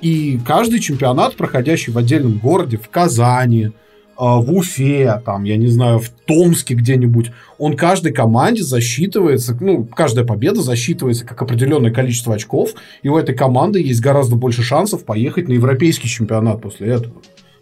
И 0.00 0.40
каждый 0.46 0.80
чемпионат, 0.80 1.36
проходящий 1.36 1.92
в 1.92 1.98
отдельном 1.98 2.38
городе, 2.38 2.78
в 2.78 2.88
Казани, 2.88 3.72
в 4.16 4.52
Уфе, 4.52 5.20
там, 5.24 5.44
я 5.44 5.56
не 5.56 5.68
знаю, 5.68 5.98
в 5.98 6.08
Томске 6.08 6.74
где-нибудь, 6.74 7.32
он 7.58 7.76
каждой 7.76 8.12
команде 8.12 8.62
засчитывается, 8.62 9.56
ну, 9.60 9.84
каждая 9.84 10.24
победа 10.24 10.62
засчитывается 10.62 11.24
как 11.24 11.42
определенное 11.42 11.90
количество 11.90 12.34
очков, 12.34 12.70
и 13.02 13.08
у 13.08 13.16
этой 13.16 13.34
команды 13.34 13.80
есть 13.80 14.00
гораздо 14.00 14.36
больше 14.36 14.62
шансов 14.62 15.04
поехать 15.04 15.48
на 15.48 15.52
европейский 15.52 16.08
чемпионат 16.08 16.60
после 16.60 16.88
этого. 16.88 17.14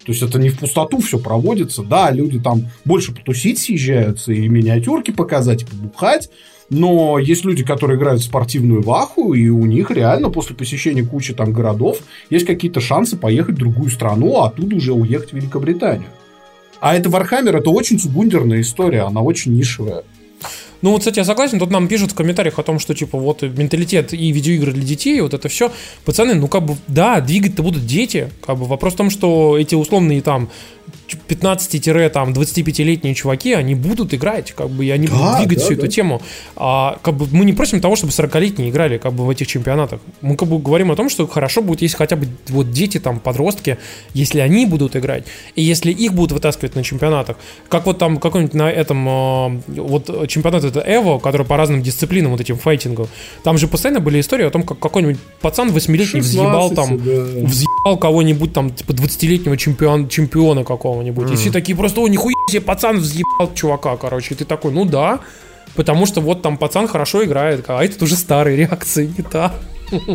То 0.04 0.10
есть 0.10 0.22
это 0.22 0.38
не 0.38 0.48
в 0.48 0.58
пустоту 0.58 0.98
все 0.98 1.18
проводится. 1.18 1.82
Да, 1.82 2.10
люди 2.10 2.40
там 2.40 2.68
больше 2.84 3.14
потусить 3.14 3.60
съезжаются 3.60 4.32
и 4.32 4.48
миниатюрки 4.48 5.12
показать, 5.12 5.62
и 5.62 5.66
побухать. 5.66 6.28
Но 6.70 7.18
есть 7.18 7.44
люди, 7.44 7.62
которые 7.64 7.98
играют 7.98 8.22
в 8.22 8.24
спортивную 8.24 8.82
ваху, 8.82 9.34
и 9.34 9.48
у 9.48 9.64
них 9.66 9.90
реально 9.90 10.30
после 10.30 10.56
посещения 10.56 11.04
кучи 11.04 11.34
там 11.34 11.52
городов 11.52 11.98
есть 12.30 12.46
какие-то 12.46 12.80
шансы 12.80 13.16
поехать 13.16 13.56
в 13.56 13.58
другую 13.58 13.90
страну, 13.90 14.38
а 14.38 14.46
оттуда 14.46 14.76
уже 14.76 14.92
уехать 14.92 15.30
в 15.30 15.34
Великобританию. 15.34 16.08
А 16.82 16.96
это 16.96 17.08
Warhammer, 17.08 17.56
это 17.56 17.70
очень 17.70 17.96
цугундерная 17.96 18.60
история, 18.60 19.02
она 19.02 19.20
очень 19.20 19.54
нишевая. 19.54 20.02
Ну, 20.80 20.90
вот, 20.90 20.98
кстати, 20.98 21.20
я 21.20 21.24
согласен, 21.24 21.60
тут 21.60 21.70
нам 21.70 21.86
пишут 21.86 22.10
в 22.10 22.16
комментариях 22.16 22.58
о 22.58 22.64
том, 22.64 22.80
что, 22.80 22.92
типа, 22.92 23.16
вот 23.16 23.42
менталитет 23.42 24.12
и 24.12 24.32
видеоигры 24.32 24.72
для 24.72 24.82
детей, 24.82 25.20
вот 25.20 25.32
это 25.32 25.48
все. 25.48 25.70
Пацаны, 26.04 26.34
ну, 26.34 26.48
как 26.48 26.64
бы, 26.64 26.74
да, 26.88 27.20
двигать-то 27.20 27.62
будут 27.62 27.86
дети. 27.86 28.30
Как 28.44 28.58
бы 28.58 28.64
вопрос 28.64 28.94
в 28.94 28.96
том, 28.96 29.10
что 29.10 29.56
эти 29.56 29.76
условные 29.76 30.22
там 30.22 30.50
15-25-летние 31.28 33.14
чуваки, 33.14 33.52
они 33.52 33.74
будут 33.74 34.14
играть, 34.14 34.52
как 34.52 34.70
бы, 34.70 34.84
и 34.86 34.90
они 34.90 35.08
да, 35.08 35.14
будут 35.14 35.36
двигать 35.38 35.58
да, 35.58 35.64
всю 35.64 35.74
да. 35.74 35.82
эту 35.82 35.88
тему. 35.88 36.22
А, 36.56 36.98
как 37.02 37.14
бы 37.14 37.26
мы 37.32 37.44
не 37.44 37.52
просим 37.52 37.80
того, 37.80 37.96
чтобы 37.96 38.12
40-летние 38.12 38.70
играли, 38.70 38.98
как 38.98 39.12
бы, 39.12 39.24
в 39.24 39.30
этих 39.30 39.46
чемпионатах. 39.46 40.00
Мы, 40.20 40.36
как 40.36 40.48
бы, 40.48 40.58
говорим 40.58 40.90
о 40.90 40.96
том, 40.96 41.08
что 41.08 41.26
хорошо 41.26 41.62
будет, 41.62 41.82
если 41.82 41.96
хотя 41.96 42.16
бы 42.16 42.28
вот 42.48 42.70
дети, 42.70 42.98
там, 42.98 43.20
подростки, 43.20 43.78
если 44.14 44.40
они 44.40 44.66
будут 44.66 44.96
играть, 44.96 45.24
и 45.54 45.62
если 45.62 45.92
их 45.92 46.14
будут 46.14 46.32
вытаскивать 46.32 46.74
на 46.74 46.82
чемпионатах, 46.82 47.36
как 47.68 47.86
вот 47.86 47.98
там 47.98 48.18
какой-нибудь 48.18 48.54
на 48.54 48.70
этом, 48.70 49.06
а, 49.08 49.60
вот 49.68 50.28
чемпионат 50.28 50.64
это 50.64 50.80
Эво, 50.80 51.18
который 51.18 51.46
по 51.46 51.56
разным 51.56 51.82
дисциплинам, 51.82 52.32
вот 52.32 52.40
этим 52.40 52.56
файтингом, 52.56 53.08
там 53.42 53.58
же 53.58 53.68
постоянно 53.68 54.00
были 54.00 54.20
истории 54.20 54.46
о 54.46 54.50
том, 54.50 54.62
как 54.62 54.78
какой-нибудь 54.78 55.18
пацан 55.40 55.70
8-летний 55.70 56.20
взъебал 56.20 56.70
там, 56.70 56.98
да. 56.98 57.22
взъебал 57.46 57.96
кого-нибудь 57.98 58.52
там, 58.52 58.70
типа 58.70 58.92
20-летнего 58.92 59.56
чемпион, 59.56 60.08
чемпиона 60.08 60.64
какого 60.64 60.81
какого-нибудь. 60.82 61.28
Mm. 61.28 61.32
И 61.34 61.36
все 61.36 61.50
такие 61.52 61.76
просто, 61.76 62.00
о, 62.00 62.08
нихуя 62.08 62.34
себе, 62.50 62.60
пацан 62.60 62.98
взъебал 62.98 63.54
чувака, 63.54 63.96
короче. 63.96 64.34
И 64.34 64.36
ты 64.36 64.44
такой, 64.44 64.72
ну 64.72 64.84
да, 64.84 65.20
потому 65.76 66.06
что 66.06 66.20
вот 66.20 66.42
там 66.42 66.58
пацан 66.58 66.88
хорошо 66.88 67.24
играет, 67.24 67.64
а 67.68 67.84
этот 67.84 68.02
уже 68.02 68.16
старый, 68.16 68.56
реакция 68.56 69.06
не 69.06 69.22
та. 69.22 69.54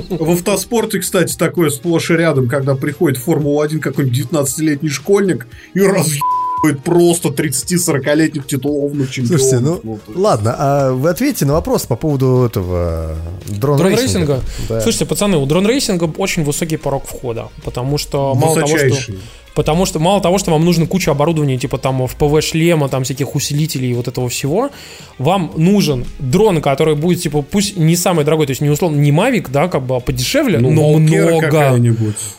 В 0.10 0.32
автоспорте, 0.32 0.99
кстати, 0.99 1.36
такое 1.38 1.69
сплошь 1.69 2.10
и 2.10 2.15
рядом, 2.15 2.49
когда 2.49 2.75
приходит 2.75 3.19
в 3.19 3.23
Формулу-1 3.23 3.80
какой-нибудь 3.80 4.27
19-летний 4.32 4.89
школьник 4.89 5.47
и 5.75 5.80
разъебывает 5.80 6.37
просто 6.84 7.30
30-40-летних 7.30 8.48
титулованных 8.48 9.12
чемпионов. 9.12 9.41
Слушайте, 9.41 9.60
ну, 9.60 9.80
ну 9.84 10.22
ладно, 10.22 10.56
а 10.58 10.91
вы 10.91 11.10
ответите 11.10 11.46
на 11.46 11.54
вопрос 11.54 11.86
по 11.86 11.96
поводу 11.96 12.43
этого 12.46 13.15
дрон-рейсинга. 13.48 14.26
Дрон 14.26 14.41
да. 14.70 14.82
Слушайте, 14.82 15.06
пацаны, 15.06 15.38
у 15.38 15.46
дрон-рейсинга 15.46 16.12
очень 16.17 16.43
высокий 16.43 16.78
порог 16.78 17.06
входа, 17.06 17.50
потому 17.63 17.98
что 17.98 18.34
мало 18.36 18.56
того, 18.56 18.78
что 18.78 19.13
Потому 19.58 19.88
что 19.88 19.98
мало 19.98 20.22
того, 20.22 20.38
что 20.38 20.52
вам 20.52 20.63
нужно 20.63 20.86
куча 20.86 21.10
оборудования, 21.10 21.58
типа 21.58 21.80
там 21.80 22.06
FPV-шлема, 22.06 22.89
там 22.89 23.04
всяких 23.04 23.34
усилителей 23.34 23.89
и 23.89 23.93
вот 23.96 24.08
этого 24.08 24.30
всего, 24.30 24.70
вам 25.17 25.52
нужен 25.58 26.06
дрон, 26.20 26.62
который 26.62 26.93
будет, 26.93 27.22
типа, 27.22 27.41
пусть 27.41 27.76
не 27.76 27.96
самый 27.96 28.24
дорогой, 28.24 28.46
то 28.46 28.52
есть 28.52 28.62
не 28.62 28.70
условно, 28.70 28.98
не 28.98 29.10
Mavic, 29.10 29.48
да, 29.50 29.67
как 29.67 29.82
бы, 29.82 29.96
а 29.96 30.00
подешевле, 30.00 30.60
ну, 30.60 30.70
но 30.70 31.00
много. 31.00 31.76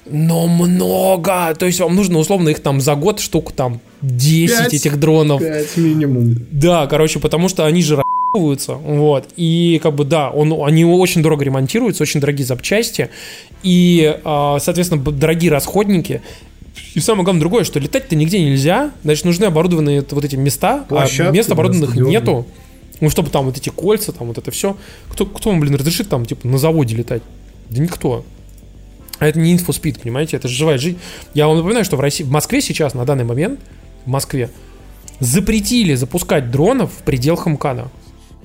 Но 0.06 0.46
много. 0.46 1.56
То 1.58 1.66
есть 1.66 1.80
вам 1.80 1.96
нужно 1.96 2.20
условно 2.20 2.50
их 2.50 2.60
там 2.60 2.80
за 2.80 2.94
год 2.94 3.18
штук 3.18 3.50
там 3.50 3.80
10 4.02 4.58
5, 4.58 4.74
этих 4.74 5.00
дронов. 5.00 5.40
5 5.40 5.76
минимум. 5.76 6.36
Да, 6.50 6.86
короче, 6.86 7.18
потому 7.18 7.48
что 7.48 7.64
они 7.66 7.82
же 7.82 8.02
вот, 8.34 9.28
и 9.36 9.80
как 9.82 9.94
бы 9.94 10.04
да, 10.04 10.30
он, 10.30 10.52
они 10.62 10.84
очень 10.84 11.22
дорого 11.22 11.44
ремонтируются, 11.44 12.02
очень 12.02 12.20
дорогие 12.20 12.46
запчасти, 12.46 13.08
и, 13.62 14.20
а, 14.22 14.58
соответственно, 14.60 15.02
дорогие 15.02 15.50
расходники, 15.50 16.20
и 16.94 17.00
самое 17.00 17.24
главное 17.24 17.40
другое, 17.40 17.64
что 17.64 17.80
летать-то 17.80 18.14
нигде 18.16 18.40
нельзя, 18.40 18.92
значит, 19.02 19.24
нужны 19.24 19.46
оборудованные 19.46 20.04
вот 20.08 20.24
эти 20.24 20.36
места, 20.36 20.82
а 20.82 20.84
Площадки, 20.84 21.30
а 21.30 21.32
мест 21.32 21.50
оборудованных 21.50 21.94
да, 21.94 22.02
нету. 22.02 22.46
Ну, 23.00 23.10
чтобы 23.10 23.30
там 23.30 23.46
вот 23.46 23.56
эти 23.56 23.68
кольца, 23.68 24.12
там 24.12 24.28
вот 24.28 24.38
это 24.38 24.50
все. 24.50 24.76
Кто, 25.08 25.24
кто 25.24 25.50
вам, 25.50 25.60
блин, 25.60 25.76
разрешит 25.76 26.08
там, 26.08 26.26
типа, 26.26 26.46
на 26.48 26.58
заводе 26.58 26.96
летать? 26.96 27.22
Да 27.70 27.80
никто. 27.80 28.24
А 29.20 29.26
это 29.26 29.38
не 29.38 29.52
инфоспид, 29.52 30.00
понимаете? 30.00 30.36
Это 30.36 30.48
же 30.48 30.56
живая 30.56 30.78
жизнь. 30.78 30.98
Я 31.34 31.46
вам 31.46 31.58
напоминаю, 31.58 31.84
что 31.84 31.96
в 31.96 32.00
России, 32.00 32.24
в 32.24 32.30
Москве 32.30 32.60
сейчас, 32.60 32.94
на 32.94 33.04
данный 33.04 33.24
момент, 33.24 33.60
в 34.08 34.10
Москве, 34.10 34.50
запретили 35.20 35.94
запускать 35.94 36.50
дронов 36.50 36.90
в 36.92 37.02
пределах 37.02 37.46
МКАДа. 37.46 37.88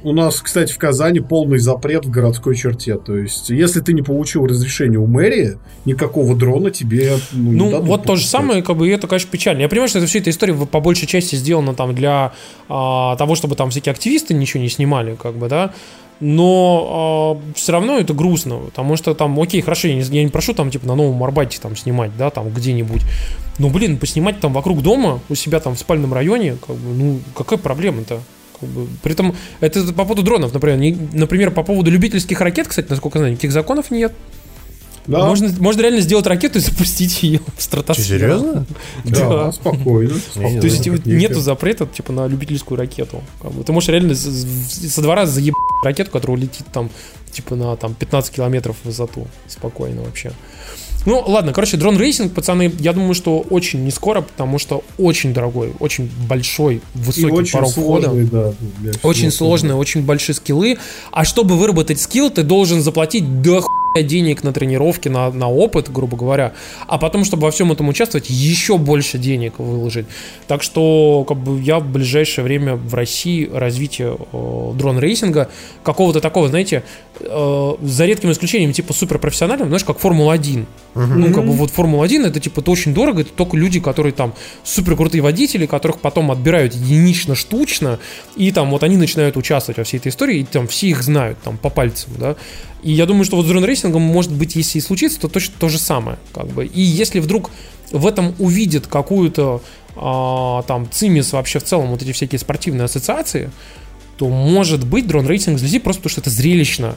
У 0.04 0.12
нас, 0.12 0.41
кстати, 0.41 0.73
в 0.73 0.78
Казани 0.78 1.21
полный 1.21 1.60
запрет 1.60 2.06
в 2.06 2.10
городской 2.10 2.58
черте. 2.58 2.97
То 2.97 3.15
есть, 3.15 3.49
если 3.49 3.80
ты 3.80 3.93
не 3.93 4.02
получил 4.02 4.45
разрешение 4.45 4.99
у 4.99 5.08
мэрии, 5.08 5.58
никакого 5.86 6.36
дрона 6.36 6.71
тебе 6.71 7.13
ну, 7.32 7.52
ну 7.52 7.71
дадут 7.71 7.88
вот 7.88 8.04
то 8.04 8.15
же 8.17 8.28
самое, 8.28 8.62
как 8.62 8.76
бы, 8.76 8.89
и 8.89 8.91
это, 8.91 9.08
конечно, 9.08 9.32
печально. 9.32 9.62
Я 9.62 9.69
понимаю, 9.69 9.88
что 9.88 9.99
это 9.99 10.08
все 10.08 10.19
эта 10.19 10.30
история 10.30 10.54
по 10.56 10.82
большей 10.82 11.08
части 11.08 11.36
сделана 11.38 11.73
там 11.73 11.95
для 11.95 12.34
а, 12.67 13.15
того, 13.15 13.36
чтобы 13.36 13.56
там 13.56 13.69
всякие 13.69 13.93
активисты 13.93 14.34
ничего 14.34 14.62
не 14.62 14.67
снимали, 14.67 15.15
как 15.15 15.36
бы, 15.36 15.47
да 15.47 15.73
но 16.19 17.39
э, 17.45 17.54
все 17.56 17.71
равно 17.71 17.97
это 17.97 18.13
грустно, 18.13 18.58
потому 18.58 18.95
что 18.95 19.13
там, 19.13 19.39
окей, 19.39 19.62
хорошо, 19.62 19.88
я 19.88 19.95
не, 19.95 20.02
я 20.02 20.23
не 20.23 20.30
прошу 20.30 20.54
там, 20.54 20.71
типа, 20.71 20.88
на 20.88 20.95
Новом 20.95 21.23
Арбате 21.23 21.60
там 21.62 21.76
снимать, 21.76 22.15
да, 22.17 22.30
там 22.30 22.49
где-нибудь, 22.49 23.02
но, 23.60 23.69
блин, 23.69 23.97
поснимать 23.97 24.39
там 24.39 24.54
вокруг 24.54 24.82
дома, 24.82 25.19
у 25.30 25.36
себя 25.36 25.60
там 25.60 25.76
в 25.76 25.80
спальном 25.80 26.13
районе, 26.13 26.56
как 26.65 26.76
бы, 26.76 26.93
ну, 26.93 27.19
какая 27.36 27.60
проблема-то? 27.60 28.19
При 29.02 29.12
этом 29.12 29.36
это 29.60 29.84
по 29.93 30.04
поводу 30.04 30.23
дронов, 30.23 30.54
например. 30.54 30.78
Не, 30.78 30.97
например, 31.13 31.52
по 31.52 31.63
поводу 31.63 31.91
любительских 31.91 32.39
ракет, 32.39 32.67
кстати, 32.67 32.88
насколько 32.89 33.17
я 33.17 33.21
знаю, 33.21 33.34
никаких 33.34 33.52
законов 33.52 33.91
нет. 33.91 34.13
Да. 35.08 35.26
Можно, 35.26 35.54
можно 35.60 35.82
реально 35.82 36.01
сделать 36.01 36.26
ракету 36.28 36.60
и 36.60 36.62
запустить 36.62 37.24
ее 37.24 37.41
в 37.58 37.62
стратосферу. 37.62 38.20
Серьезно? 38.20 38.66
Да, 39.04 39.30
да. 39.30 39.51
спокойно. 39.51 40.16
спокойно. 40.16 40.62
То 40.62 40.68
есть 40.68 41.06
нету 41.06 41.41
запрета 41.41 41.86
типа 41.86 42.14
на 42.14 42.28
любительскую 42.28 42.78
ракету. 42.78 43.22
Ты 43.66 43.72
можешь 43.72 43.89
реально 43.89 44.16
со 44.16 45.01
двора 45.01 45.26
заебать 45.26 45.56
ракету, 45.84 46.12
которая 46.12 46.38
улетит 46.38 46.66
там 46.72 46.89
типа 47.32 47.56
на 47.56 47.76
там 47.76 47.93
15 47.93 48.34
километров 48.34 48.78
в 48.84 48.86
высоту. 48.86 49.28
Спокойно 49.47 50.04
вообще. 50.04 50.32
Ну, 51.06 51.22
ладно, 51.28 51.51
короче, 51.51 51.76
дрон 51.76 51.99
рейсинг, 51.99 52.34
пацаны, 52.34 52.74
я 52.80 52.93
думаю, 52.93 53.14
что 53.14 53.39
очень 53.49 53.84
не 53.84 53.91
скоро, 53.91 54.22
потому 54.22 54.58
что 54.58 54.84
очень 54.97 55.34
дорогой, 55.34 55.74
очень 55.80 56.10
большой, 56.30 56.82
высокий 56.93 57.30
очень 57.30 57.54
порог 57.54 57.74
сложный, 57.74 58.26
входа. 58.26 58.56
Да, 58.80 58.91
очень 59.04 59.30
сложный, 59.32 59.74
очень 59.74 60.04
большие 60.04 60.34
скиллы. 60.34 60.78
А 61.12 61.26
чтобы 61.26 61.58
выработать 61.58 61.99
скилл, 61.99 62.30
ты 62.30 62.43
должен 62.43 62.82
заплатить 62.82 63.41
до 63.41 63.62
денег 64.01 64.43
на 64.43 64.51
тренировки, 64.51 65.09
на, 65.09 65.29
на 65.29 65.49
опыт, 65.49 65.91
грубо 65.91 66.17
говоря, 66.17 66.53
а 66.87 66.97
потом, 66.97 67.23
чтобы 67.25 67.43
во 67.43 67.51
всем 67.51 67.71
этом 67.71 67.89
участвовать, 67.89 68.29
еще 68.29 68.77
больше 68.77 69.19
денег 69.19 69.59
выложить. 69.59 70.07
Так 70.47 70.63
что 70.63 71.25
как 71.27 71.37
бы 71.37 71.61
я 71.61 71.79
в 71.79 71.87
ближайшее 71.87 72.43
время 72.43 72.75
в 72.75 72.93
России 72.95 73.49
развитие 73.53 74.17
э, 74.31 74.71
дрон-рейсинга 74.75 75.49
какого-то 75.83 76.21
такого, 76.21 76.47
знаете, 76.47 76.83
э, 77.19 77.73
за 77.81 78.05
редким 78.05 78.31
исключением, 78.31 78.73
типа 78.73 78.93
суперпрофессиональным, 78.93 79.67
знаешь, 79.67 79.83
как 79.83 79.99
Формула-1. 79.99 80.65
Угу. 80.95 81.03
Ну, 81.03 81.33
как 81.33 81.45
бы 81.45 81.51
вот 81.53 81.69
Формула-1 81.71 82.27
это 82.27 82.39
типа 82.39 82.61
это 82.61 82.71
очень 82.71 82.93
дорого, 82.93 83.21
это 83.21 83.31
только 83.31 83.57
люди, 83.57 83.79
которые 83.79 84.13
там 84.13 84.33
супер 84.63 84.95
крутые 84.95 85.21
водители, 85.21 85.65
которых 85.65 85.99
потом 85.99 86.31
отбирают 86.31 86.73
единично, 86.73 87.35
штучно, 87.35 87.99
и 88.35 88.51
там 88.51 88.71
вот 88.71 88.83
они 88.83 88.97
начинают 88.97 89.37
участвовать 89.37 89.77
во 89.77 89.83
всей 89.83 89.97
этой 89.97 90.09
истории, 90.09 90.39
и 90.39 90.43
там 90.43 90.67
все 90.67 90.87
их 90.87 91.03
знают, 91.03 91.37
там 91.43 91.57
по 91.57 91.69
пальцам, 91.69 92.13
да. 92.17 92.35
И 92.84 92.91
я 92.91 93.05
думаю, 93.05 93.23
что 93.23 93.38
вот 93.38 93.45
с 93.45 93.49
дрон-рейсингом, 93.49 94.01
может 94.01 94.31
быть, 94.31 94.55
если 94.55 94.77
и 94.77 94.81
случится, 94.81 95.19
то 95.19 95.29
точно 95.29 95.53
то 95.57 95.69
же 95.69 95.79
самое, 95.79 96.19
как 96.34 96.47
бы. 96.47 96.65
И 96.65 96.81
если 96.81 97.19
вдруг 97.19 97.49
в 97.91 98.05
этом 98.05 98.36
увидит 98.39 98.88
какую-то 98.88 99.61
а, 99.95 100.63
там 100.63 100.89
ЦИМИС 100.91 101.34
вообще 101.34 101.59
в 101.59 101.63
целом, 101.63 101.91
вот 101.91 102.01
эти 102.01 102.11
всякие 102.11 102.39
спортивные 102.39 102.86
ассоциации, 102.86 103.51
то 104.17 104.27
может 104.27 104.86
быть 104.86 105.07
дрон-рейтинг 105.07 105.57
взлетит 105.57 105.84
просто 105.84 106.01
потому, 106.01 106.11
что 106.11 106.21
это 106.21 106.29
зрелищно. 106.29 106.95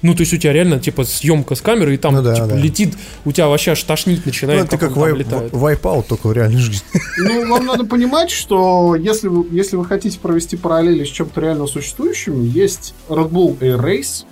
Ну, 0.00 0.14
то 0.14 0.20
есть 0.20 0.32
у 0.32 0.36
тебя 0.36 0.52
реально, 0.52 0.78
типа, 0.78 1.04
съемка 1.04 1.56
с 1.56 1.60
камеры, 1.60 1.94
и 1.94 1.96
там, 1.96 2.14
ну, 2.14 2.22
да, 2.22 2.34
типа, 2.34 2.46
да. 2.46 2.56
летит, 2.56 2.94
у 3.24 3.32
тебя 3.32 3.48
вообще 3.48 3.72
аж 3.72 3.82
тошнить 3.82 4.24
начинает. 4.24 4.60
Ну, 4.60 4.66
это 4.66 4.78
как, 4.78 4.94
как 4.94 4.96
вай, 4.96 5.12
вайпаут, 5.50 6.06
только 6.06 6.28
в 6.28 6.32
реальной 6.32 6.60
жизни. 6.60 6.86
Ну, 7.18 7.48
вам 7.48 7.66
надо 7.66 7.84
понимать, 7.84 8.30
что 8.30 8.94
если 8.94 9.26
вы, 9.26 9.44
если 9.50 9.74
вы 9.74 9.84
хотите 9.84 10.20
провести 10.20 10.56
параллели 10.56 11.04
с 11.04 11.08
чем-то 11.08 11.40
реально 11.40 11.66
существующим, 11.66 12.44
есть 12.44 12.94
Red 13.08 13.30
Bull 13.30 13.58
Air 13.58 13.82
Race, 13.82 14.24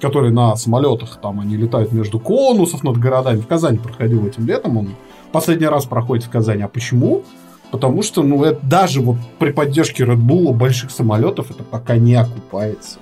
который 0.00 0.30
на 0.30 0.56
самолетах, 0.56 1.18
там 1.20 1.40
они 1.40 1.56
летают 1.56 1.92
между 1.92 2.18
конусов 2.18 2.84
над 2.84 2.98
городами. 2.98 3.40
В 3.40 3.46
Казани 3.46 3.78
проходил 3.78 4.26
этим 4.26 4.46
летом, 4.46 4.76
он 4.76 4.88
последний 5.32 5.66
раз 5.66 5.86
проходит 5.86 6.24
в 6.24 6.30
Казани. 6.30 6.62
А 6.62 6.68
почему? 6.68 7.22
Потому 7.70 8.02
что, 8.02 8.22
ну, 8.22 8.44
это 8.44 8.64
даже 8.64 9.00
вот 9.00 9.16
при 9.38 9.50
поддержке 9.50 10.04
Red 10.04 10.20
Bull 10.20 10.52
больших 10.54 10.90
самолетов 10.90 11.50
это 11.50 11.62
пока 11.62 11.96
не 11.96 12.14
окупается. 12.14 12.98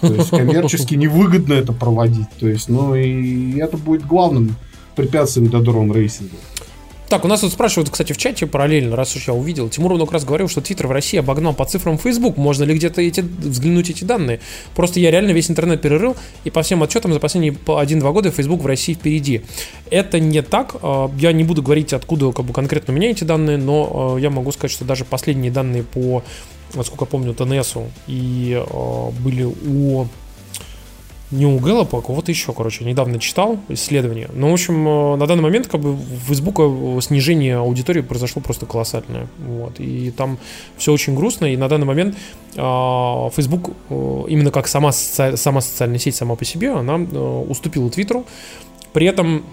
То 0.00 0.14
есть 0.14 0.30
коммерчески 0.30 0.94
невыгодно 0.96 1.52
это 1.54 1.72
проводить. 1.72 2.30
То 2.38 2.48
есть, 2.48 2.68
ну 2.68 2.94
и 2.94 3.58
это 3.58 3.76
будет 3.76 4.06
главным 4.06 4.56
препятствием 4.96 5.50
для 5.50 5.60
дрон-рейсинга. 5.60 6.36
Так, 7.10 7.24
у 7.24 7.28
нас 7.28 7.40
тут 7.40 7.52
спрашивают, 7.52 7.90
кстати, 7.90 8.12
в 8.12 8.16
чате 8.18 8.46
параллельно, 8.46 8.94
раз 8.94 9.16
уж 9.16 9.26
я 9.26 9.34
увидел. 9.34 9.68
Тимур 9.68 9.92
много 9.94 10.12
раз 10.12 10.24
говорил, 10.24 10.48
что 10.48 10.60
Твиттер 10.60 10.86
в 10.86 10.92
России 10.92 11.18
обогнал 11.18 11.52
по 11.52 11.64
цифрам 11.64 11.98
Facebook. 11.98 12.36
Можно 12.36 12.62
ли 12.62 12.76
где-то 12.76 13.02
эти, 13.02 13.20
взглянуть 13.20 13.90
эти 13.90 14.04
данные? 14.04 14.38
Просто 14.76 15.00
я 15.00 15.10
реально 15.10 15.32
весь 15.32 15.50
интернет 15.50 15.82
перерыл, 15.82 16.14
и 16.44 16.50
по 16.50 16.62
всем 16.62 16.84
отчетам 16.84 17.12
за 17.12 17.18
последние 17.18 17.52
1-2 17.52 18.12
года 18.12 18.30
Facebook 18.30 18.62
в 18.62 18.66
России 18.66 18.94
впереди. 18.94 19.42
Это 19.90 20.20
не 20.20 20.40
так. 20.40 20.76
А, 20.82 21.10
я 21.18 21.32
не 21.32 21.42
буду 21.42 21.64
говорить, 21.64 21.92
откуда 21.92 22.30
как 22.30 22.44
бы, 22.44 22.52
конкретно 22.52 22.94
у 22.94 22.96
меня 22.96 23.10
эти 23.10 23.24
данные, 23.24 23.56
но 23.56 24.14
а, 24.14 24.20
я 24.20 24.30
могу 24.30 24.52
сказать, 24.52 24.70
что 24.70 24.84
даже 24.84 25.04
последние 25.04 25.50
данные 25.50 25.82
по, 25.82 26.22
насколько 26.74 27.06
помню, 27.06 27.34
ТНСу 27.34 27.90
и 28.06 28.54
а, 28.56 29.10
были 29.18 29.42
у 29.42 30.06
не 31.30 31.46
у 31.46 31.58
Гэллопа, 31.58 31.98
а 31.98 32.02
кого-то 32.02 32.30
еще, 32.30 32.52
короче, 32.52 32.84
недавно 32.84 33.18
читал 33.20 33.58
исследование. 33.68 34.28
Но, 34.32 34.46
ну, 34.46 34.50
в 34.50 34.52
общем, 34.54 34.86
э, 34.86 35.16
на 35.16 35.26
данный 35.26 35.42
момент 35.42 35.68
как 35.68 35.80
бы 35.80 35.92
в 35.92 36.26
Фейсбука 36.26 36.62
снижение 37.00 37.58
аудитории 37.58 38.00
произошло 38.00 38.42
просто 38.42 38.66
колоссальное. 38.66 39.28
Вот. 39.38 39.78
И 39.78 40.10
там 40.10 40.38
все 40.76 40.92
очень 40.92 41.14
грустно, 41.14 41.46
и 41.46 41.56
на 41.56 41.68
данный 41.68 41.86
момент 41.86 42.16
э, 42.56 42.60
Facebook, 42.60 43.70
э, 43.90 44.24
именно 44.28 44.50
как 44.50 44.66
сама, 44.66 44.92
соци... 44.92 45.36
сама 45.36 45.60
социальная 45.60 45.98
сеть 45.98 46.16
сама 46.16 46.34
по 46.34 46.44
себе, 46.44 46.72
она 46.72 46.96
э, 46.98 47.44
уступила 47.48 47.88
Твиттеру. 47.90 48.24
При 48.92 49.06
этом 49.06 49.44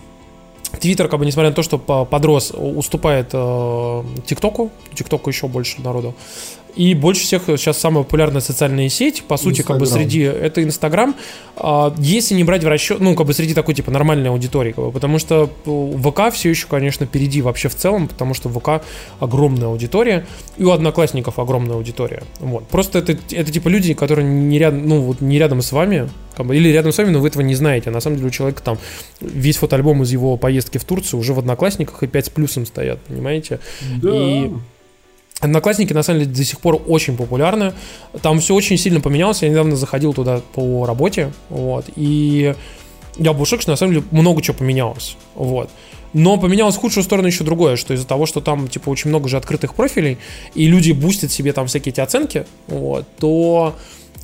Твиттер, 0.79 1.07
как 1.07 1.19
бы, 1.19 1.25
несмотря 1.25 1.49
на 1.49 1.55
то, 1.55 1.63
что 1.63 1.77
подрос, 1.77 2.51
уступает 2.51 3.29
э, 3.33 4.03
ТикТоку, 4.25 4.71
ТикТоку 4.93 5.29
еще 5.29 5.47
больше 5.47 5.81
народу. 5.81 6.13
И 6.77 6.93
больше 6.93 7.23
всех 7.23 7.43
сейчас 7.45 7.79
самая 7.79 8.03
популярная 8.03 8.41
социальная 8.41 8.87
сеть, 8.89 9.23
по 9.23 9.37
сути, 9.37 9.61
Instagram. 9.61 9.79
как 9.79 9.79
бы 9.79 9.85
среди 9.87 10.21
это 10.21 10.63
Инстаграм, 10.63 11.15
а, 11.55 11.93
если 11.97 12.35
не 12.35 12.43
брать 12.43 12.63
в 12.63 12.67
расчет, 12.67 12.99
ну, 12.99 13.15
как 13.15 13.25
бы 13.25 13.33
среди 13.33 13.55
такой, 13.55 13.73
типа, 13.73 13.89
нормальной 13.89 14.29
аудитории, 14.29 14.73
как 14.73 14.85
бы, 14.85 14.91
потому 14.91 15.17
что 15.17 15.49
ВК 15.65 16.31
все 16.33 16.49
еще, 16.51 16.67
конечно, 16.67 17.07
впереди 17.07 17.41
вообще 17.41 17.67
в 17.67 17.75
целом, 17.75 18.07
потому 18.07 18.35
что 18.35 18.49
ВК 18.49 18.83
огромная 19.19 19.69
аудитория, 19.69 20.27
и 20.57 20.63
у 20.63 20.71
Одноклассников 20.71 21.39
огромная 21.39 21.75
аудитория. 21.75 22.21
Вот. 22.39 22.67
Просто 22.67 22.99
это, 22.99 23.17
это 23.31 23.51
типа 23.51 23.69
люди, 23.69 23.95
которые 23.95 24.27
не 24.27 24.59
рядом, 24.59 24.87
ну, 24.87 25.01
вот 25.01 25.19
не 25.19 25.39
рядом 25.39 25.63
с 25.63 25.71
вами, 25.71 26.09
как 26.35 26.45
бы, 26.45 26.55
или 26.55 26.69
рядом 26.69 26.91
с 26.91 26.97
вами, 26.99 27.09
но 27.09 27.19
вы 27.19 27.29
этого 27.29 27.41
не 27.41 27.55
знаете. 27.55 27.89
На 27.89 28.01
самом 28.01 28.17
деле 28.17 28.27
у 28.27 28.31
человека 28.31 28.61
там 28.61 28.77
весь 29.19 29.57
фотоальбом 29.57 30.03
из 30.03 30.11
его 30.11 30.37
поездки 30.37 30.77
в 30.77 30.83
Турцию 30.83 31.19
уже 31.19 31.33
в 31.33 31.39
Одноклассниках 31.39 32.03
и 32.03 32.07
5 32.07 32.25
с 32.27 32.29
плюсом 32.29 32.67
стоят, 32.67 32.99
понимаете? 33.01 33.59
Да. 33.99 34.11
И 34.13 34.51
Одноклассники, 35.39 35.93
на 35.93 36.03
самом 36.03 36.21
деле, 36.21 36.31
до 36.31 36.43
сих 36.43 36.59
пор 36.59 36.81
очень 36.87 37.15
популярны. 37.15 37.73
Там 38.21 38.39
все 38.39 38.55
очень 38.55 38.77
сильно 38.77 39.01
поменялось. 39.01 39.43
Я 39.43 39.49
недавно 39.49 39.75
заходил 39.75 40.13
туда 40.13 40.41
по 40.53 40.85
работе, 40.85 41.31
вот, 41.49 41.85
и 41.95 42.55
я 43.17 43.33
был 43.33 43.45
в 43.45 43.47
что 43.47 43.69
на 43.69 43.75
самом 43.75 43.93
деле 43.93 44.05
много 44.11 44.41
чего 44.41 44.57
поменялось, 44.57 45.17
вот. 45.35 45.69
Но 46.13 46.37
поменялось 46.37 46.75
в 46.75 46.79
худшую 46.79 47.03
сторону 47.03 47.27
еще 47.27 47.43
другое, 47.43 47.75
что 47.75 47.93
из-за 47.93 48.07
того, 48.07 48.25
что 48.25 48.41
там, 48.41 48.67
типа, 48.67 48.89
очень 48.89 49.09
много 49.09 49.27
же 49.27 49.37
открытых 49.37 49.75
профилей, 49.75 50.17
и 50.55 50.65
люди 50.65 50.91
бустят 50.91 51.31
себе 51.31 51.53
там 51.53 51.67
всякие 51.67 51.91
эти 51.91 51.99
оценки, 51.99 52.45
вот, 52.67 53.05
то 53.19 53.75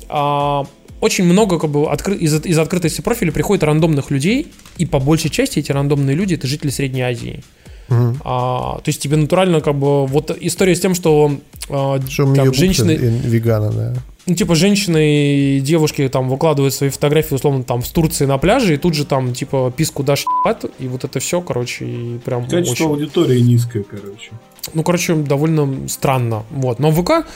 а, 0.08 0.64
очень 1.00 1.24
много 1.24 1.58
как 1.58 1.70
бы 1.70 1.90
откры... 1.90 2.16
из, 2.16 2.44
из 2.44 2.58
открытости 2.58 3.00
профиля 3.00 3.32
приходит 3.32 3.62
рандомных 3.64 4.10
людей, 4.10 4.48
и 4.78 4.86
по 4.86 4.98
большей 4.98 5.30
части 5.30 5.58
эти 5.58 5.70
рандомные 5.70 6.16
люди 6.16 6.34
это 6.34 6.46
жители 6.46 6.70
Средней 6.70 7.02
Азии. 7.02 7.42
Угу. 7.88 8.16
А, 8.24 8.76
то 8.76 8.88
есть 8.88 9.00
тебе 9.00 9.16
натурально 9.16 9.60
как 9.60 9.74
бы 9.74 10.06
вот 10.06 10.36
история 10.40 10.74
с 10.74 10.80
тем, 10.80 10.94
что, 10.94 11.32
а, 11.68 12.00
что 12.08 12.34
там, 12.34 12.54
женщины 12.54 12.92
веганы, 12.92 13.72
да. 13.72 13.94
Ну, 14.26 14.34
типа, 14.34 14.54
женщины 14.54 15.56
и 15.56 15.60
девушки 15.60 16.08
там 16.08 16.30
выкладывают 16.30 16.72
свои 16.72 16.88
фотографии, 16.88 17.34
условно, 17.34 17.62
там, 17.62 17.82
в 17.82 17.88
Турции 17.90 18.24
на 18.24 18.38
пляже, 18.38 18.74
и 18.74 18.76
тут 18.78 18.94
же 18.94 19.04
там, 19.04 19.34
типа, 19.34 19.70
писку 19.76 20.02
дашь 20.02 20.24
и 20.78 20.88
вот 20.88 21.04
это 21.04 21.20
все, 21.20 21.42
короче, 21.42 21.84
и 21.84 22.18
прям 22.24 22.46
Качество 22.48 22.72
очень... 22.72 22.86
аудитории 22.86 23.40
низкое, 23.40 23.82
короче. 23.82 24.30
Ну, 24.72 24.82
короче, 24.82 25.14
довольно 25.14 25.88
странно, 25.88 26.44
вот. 26.50 26.78
Но 26.78 26.90
ВК, 26.90 27.26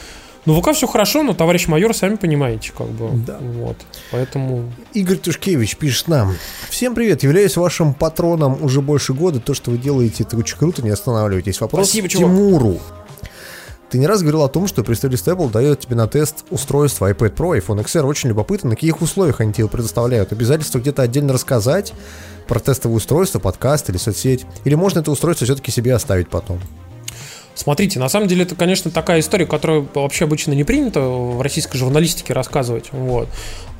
ну, 0.44 0.60
ВК 0.60 0.72
все 0.72 0.86
хорошо, 0.86 1.22
но 1.22 1.34
товарищ 1.34 1.66
майор, 1.68 1.94
сами 1.94 2.16
понимаете, 2.16 2.72
как 2.76 2.88
бы. 2.88 3.10
Да. 3.26 3.38
Вот. 3.40 3.76
Поэтому. 4.10 4.72
Игорь 4.94 5.18
Тушкевич 5.18 5.76
пишет 5.76 6.08
нам. 6.08 6.34
Всем 6.70 6.94
привет, 6.94 7.22
являюсь 7.22 7.56
вашим 7.56 7.94
патроном 7.94 8.62
уже 8.62 8.80
больше 8.80 9.12
года. 9.12 9.40
То, 9.40 9.54
что 9.54 9.70
вы 9.70 9.78
делаете, 9.78 10.24
это 10.24 10.36
очень 10.36 10.56
круто, 10.56 10.82
не 10.82 10.90
останавливайтесь. 10.90 11.60
Вопрос 11.60 11.88
Спасибо, 11.88 12.08
Тимуру. 12.08 12.78
Ты 13.90 13.98
не 13.98 14.06
раз 14.06 14.20
говорил 14.20 14.42
о 14.42 14.48
том, 14.48 14.66
что 14.66 14.84
представительство 14.84 15.32
Apple 15.32 15.50
дает 15.50 15.80
тебе 15.80 15.96
на 15.96 16.06
тест 16.06 16.44
устройство 16.50 17.10
iPad 17.10 17.34
Pro, 17.34 17.58
iPhone 17.58 17.82
XR. 17.82 18.02
Очень 18.02 18.28
любопытно, 18.28 18.70
на 18.70 18.74
каких 18.76 19.00
условиях 19.00 19.40
они 19.40 19.52
тебе 19.54 19.66
предоставляют. 19.66 20.30
Обязательство 20.30 20.78
где-то 20.78 21.02
отдельно 21.02 21.32
рассказать 21.32 21.94
про 22.46 22.60
тестовое 22.60 22.98
устройство, 22.98 23.38
подкаст 23.38 23.88
или 23.88 23.96
соцсеть. 23.96 24.44
Или 24.64 24.74
можно 24.74 25.00
это 25.00 25.10
устройство 25.10 25.46
все-таки 25.46 25.70
себе 25.70 25.94
оставить 25.94 26.28
потом? 26.28 26.60
Смотрите, 27.58 27.98
на 27.98 28.08
самом 28.08 28.28
деле 28.28 28.44
это, 28.44 28.54
конечно, 28.54 28.88
такая 28.88 29.18
история, 29.18 29.44
которую 29.44 29.88
вообще 29.92 30.26
обычно 30.26 30.52
не 30.52 30.62
принято 30.62 31.00
в 31.00 31.42
российской 31.42 31.76
журналистике 31.76 32.32
рассказывать. 32.32 32.90
Вот. 32.92 33.28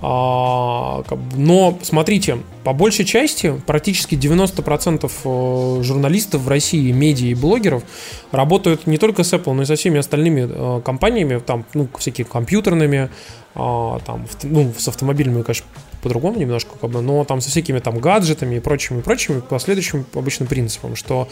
А, 0.02 1.04
но 1.36 1.78
смотрите, 1.82 2.38
по 2.64 2.72
большей 2.72 3.04
части 3.04 3.54
практически 3.68 4.16
90% 4.16 5.08
э, 5.24 5.82
журналистов 5.84 6.40
в 6.40 6.48
России, 6.48 6.90
медиа 6.90 7.28
и 7.28 7.34
блогеров 7.34 7.84
работают 8.32 8.88
не 8.88 8.98
только 8.98 9.22
с 9.22 9.32
Apple, 9.32 9.52
но 9.52 9.62
и 9.62 9.64
со 9.64 9.76
всеми 9.76 10.00
остальными 10.00 10.48
э, 10.50 10.80
компаниями, 10.84 11.38
там, 11.38 11.64
ну, 11.72 11.88
всякими 11.98 12.26
компьютерными, 12.26 13.10
а, 13.54 14.00
там, 14.04 14.26
ну, 14.42 14.72
с 14.76 14.88
автомобильными, 14.88 15.42
конечно, 15.42 15.66
по-другому 16.08 16.38
немножко, 16.38 16.70
как 16.80 16.90
бы, 16.90 17.02
но 17.02 17.24
там 17.24 17.40
со 17.42 17.50
всякими 17.50 17.78
там 17.80 17.98
гаджетами 17.98 18.56
и 18.56 18.60
прочими, 18.60 19.00
и 19.00 19.02
прочими, 19.02 19.40
по 19.40 19.58
следующим 19.58 20.06
обычным 20.14 20.48
принципам, 20.48 20.96
что 20.96 21.28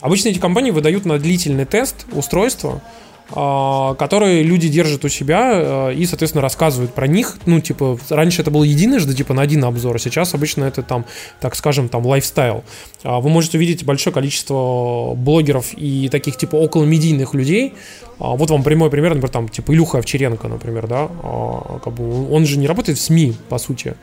обычно 0.00 0.28
эти 0.28 0.38
компании 0.38 0.70
выдают 0.70 1.06
на 1.06 1.18
длительный 1.18 1.64
тест 1.64 2.04
устройства, 2.12 2.82
а, 2.82 2.82
которые 3.30 4.42
люди 4.42 4.68
держат 4.68 5.04
у 5.04 5.08
себя 5.08 5.50
а, 5.52 5.90
и, 5.90 6.04
соответственно, 6.06 6.42
рассказывают 6.42 6.92
про 6.94 7.06
них. 7.06 7.38
Ну, 7.46 7.60
типа, 7.60 7.98
раньше 8.08 8.42
это 8.42 8.50
было 8.50 8.64
единожды, 8.64 9.14
типа, 9.14 9.34
на 9.34 9.42
один 9.42 9.64
обзор, 9.64 9.96
а 9.96 9.98
сейчас 9.98 10.34
обычно 10.34 10.64
это 10.64 10.82
там, 10.82 11.04
так 11.40 11.54
скажем, 11.54 11.88
там, 11.88 12.04
лайфстайл. 12.04 12.64
А, 13.04 13.20
вы 13.20 13.30
можете 13.30 13.58
увидеть 13.58 13.84
большое 13.84 14.12
количество 14.12 15.14
блогеров 15.14 15.72
и 15.76 16.08
таких, 16.08 16.36
типа, 16.36 16.56
около 16.56 16.84
медийных 16.84 17.34
людей. 17.34 17.74
Вот 18.18 18.50
вам 18.50 18.62
прямой 18.62 18.90
пример, 18.90 19.10
например, 19.10 19.30
там, 19.30 19.48
типа, 19.48 19.72
Илюха 19.72 19.98
Овчаренко, 19.98 20.46
например, 20.48 20.86
да, 20.86 21.08
как 21.82 21.94
бы 21.94 22.30
он 22.30 22.44
же 22.44 22.58
не 22.58 22.66
работает 22.66 22.98
в 22.98 23.00
СМИ, 23.00 23.34
по 23.48 23.56
сути. 23.56 23.94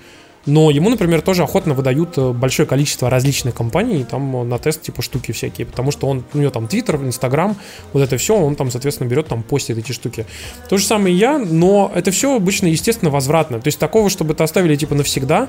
Но 0.48 0.72
ему, 0.72 0.90
например, 0.90 1.22
тоже 1.22 1.44
охотно 1.44 1.76
выдают 1.76 2.18
э, 2.18 2.32
большое 2.32 2.68
количество 2.68 3.10
различных 3.10 3.54
компаний, 3.54 4.04
там 4.10 4.36
э, 4.36 4.44
на 4.44 4.58
тест 4.58 4.82
типа 4.82 5.02
штуки 5.04 5.32
всякие, 5.32 5.68
потому 5.68 5.92
что 5.92 6.08
он, 6.08 6.24
у 6.34 6.38
него 6.40 6.50
там 6.50 6.68
Твиттер, 6.68 6.96
Инстаграм, 6.96 7.56
вот 7.94 8.02
это 8.02 8.18
все, 8.18 8.36
он 8.36 8.56
там, 8.56 8.72
соответственно, 8.72 9.08
берет, 9.08 9.28
там, 9.28 9.44
постит 9.44 9.78
эти 9.78 9.92
штуки. 9.92 10.26
То 10.70 10.78
же 10.78 10.86
самое 10.86 11.14
и 11.14 11.18
я, 11.20 11.38
но 11.38 11.92
это 11.94 12.10
все 12.10 12.36
обычно, 12.36 12.68
естественно, 12.68 13.12
возвратно. 13.12 13.60
То 13.60 13.68
есть 13.68 13.78
такого, 13.78 14.10
чтобы 14.10 14.34
это 14.34 14.44
оставили 14.44 14.76
типа 14.76 14.96
навсегда, 14.96 15.48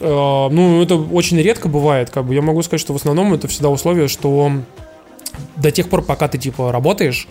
Э, 0.00 0.48
ну, 0.50 0.82
это 0.82 0.96
очень 0.96 1.38
редко 1.40 1.68
бывает. 1.68 2.10
Как 2.10 2.24
бы 2.24 2.34
я 2.34 2.42
могу 2.42 2.62
сказать, 2.62 2.80
что 2.80 2.92
в 2.92 2.96
основном 2.96 3.34
это 3.34 3.48
всегда 3.48 3.68
условие, 3.68 4.08
что 4.08 4.52
до 5.56 5.70
тех 5.70 5.88
пор, 5.88 6.02
пока 6.02 6.28
ты 6.28 6.38
типа 6.38 6.72
работаешь, 6.72 7.28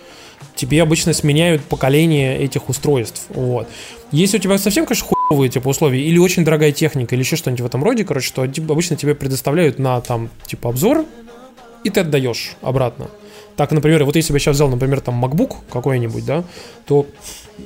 тебе 0.55 0.81
обычно 0.81 1.13
сменяют 1.13 1.63
поколение 1.63 2.37
этих 2.39 2.69
устройств. 2.69 3.25
Вот. 3.29 3.67
Если 4.11 4.37
у 4.37 4.39
тебя 4.39 4.57
совсем, 4.57 4.85
конечно, 4.85 5.07
хуевые 5.07 5.20
типа 5.49 5.69
условия, 5.69 6.01
или 6.01 6.17
очень 6.17 6.43
дорогая 6.43 6.71
техника, 6.71 7.15
или 7.15 7.21
еще 7.21 7.36
что-нибудь 7.36 7.61
в 7.61 7.65
этом 7.65 7.84
роде, 7.84 8.03
короче, 8.03 8.32
то 8.34 8.43
обычно 8.43 8.95
тебе 8.95 9.15
предоставляют 9.15 9.79
на 9.79 10.01
там 10.01 10.29
типа 10.45 10.69
обзор, 10.69 11.05
и 11.84 11.89
ты 11.89 12.01
отдаешь 12.01 12.53
обратно. 12.61 13.09
Так, 13.55 13.71
например, 13.71 14.03
вот 14.05 14.15
если 14.15 14.34
бы 14.34 14.38
я 14.38 14.39
сейчас 14.39 14.55
взял, 14.55 14.69
например, 14.69 15.01
там 15.01 15.23
MacBook 15.23 15.55
какой-нибудь, 15.71 16.25
да, 16.25 16.43
то 16.86 17.05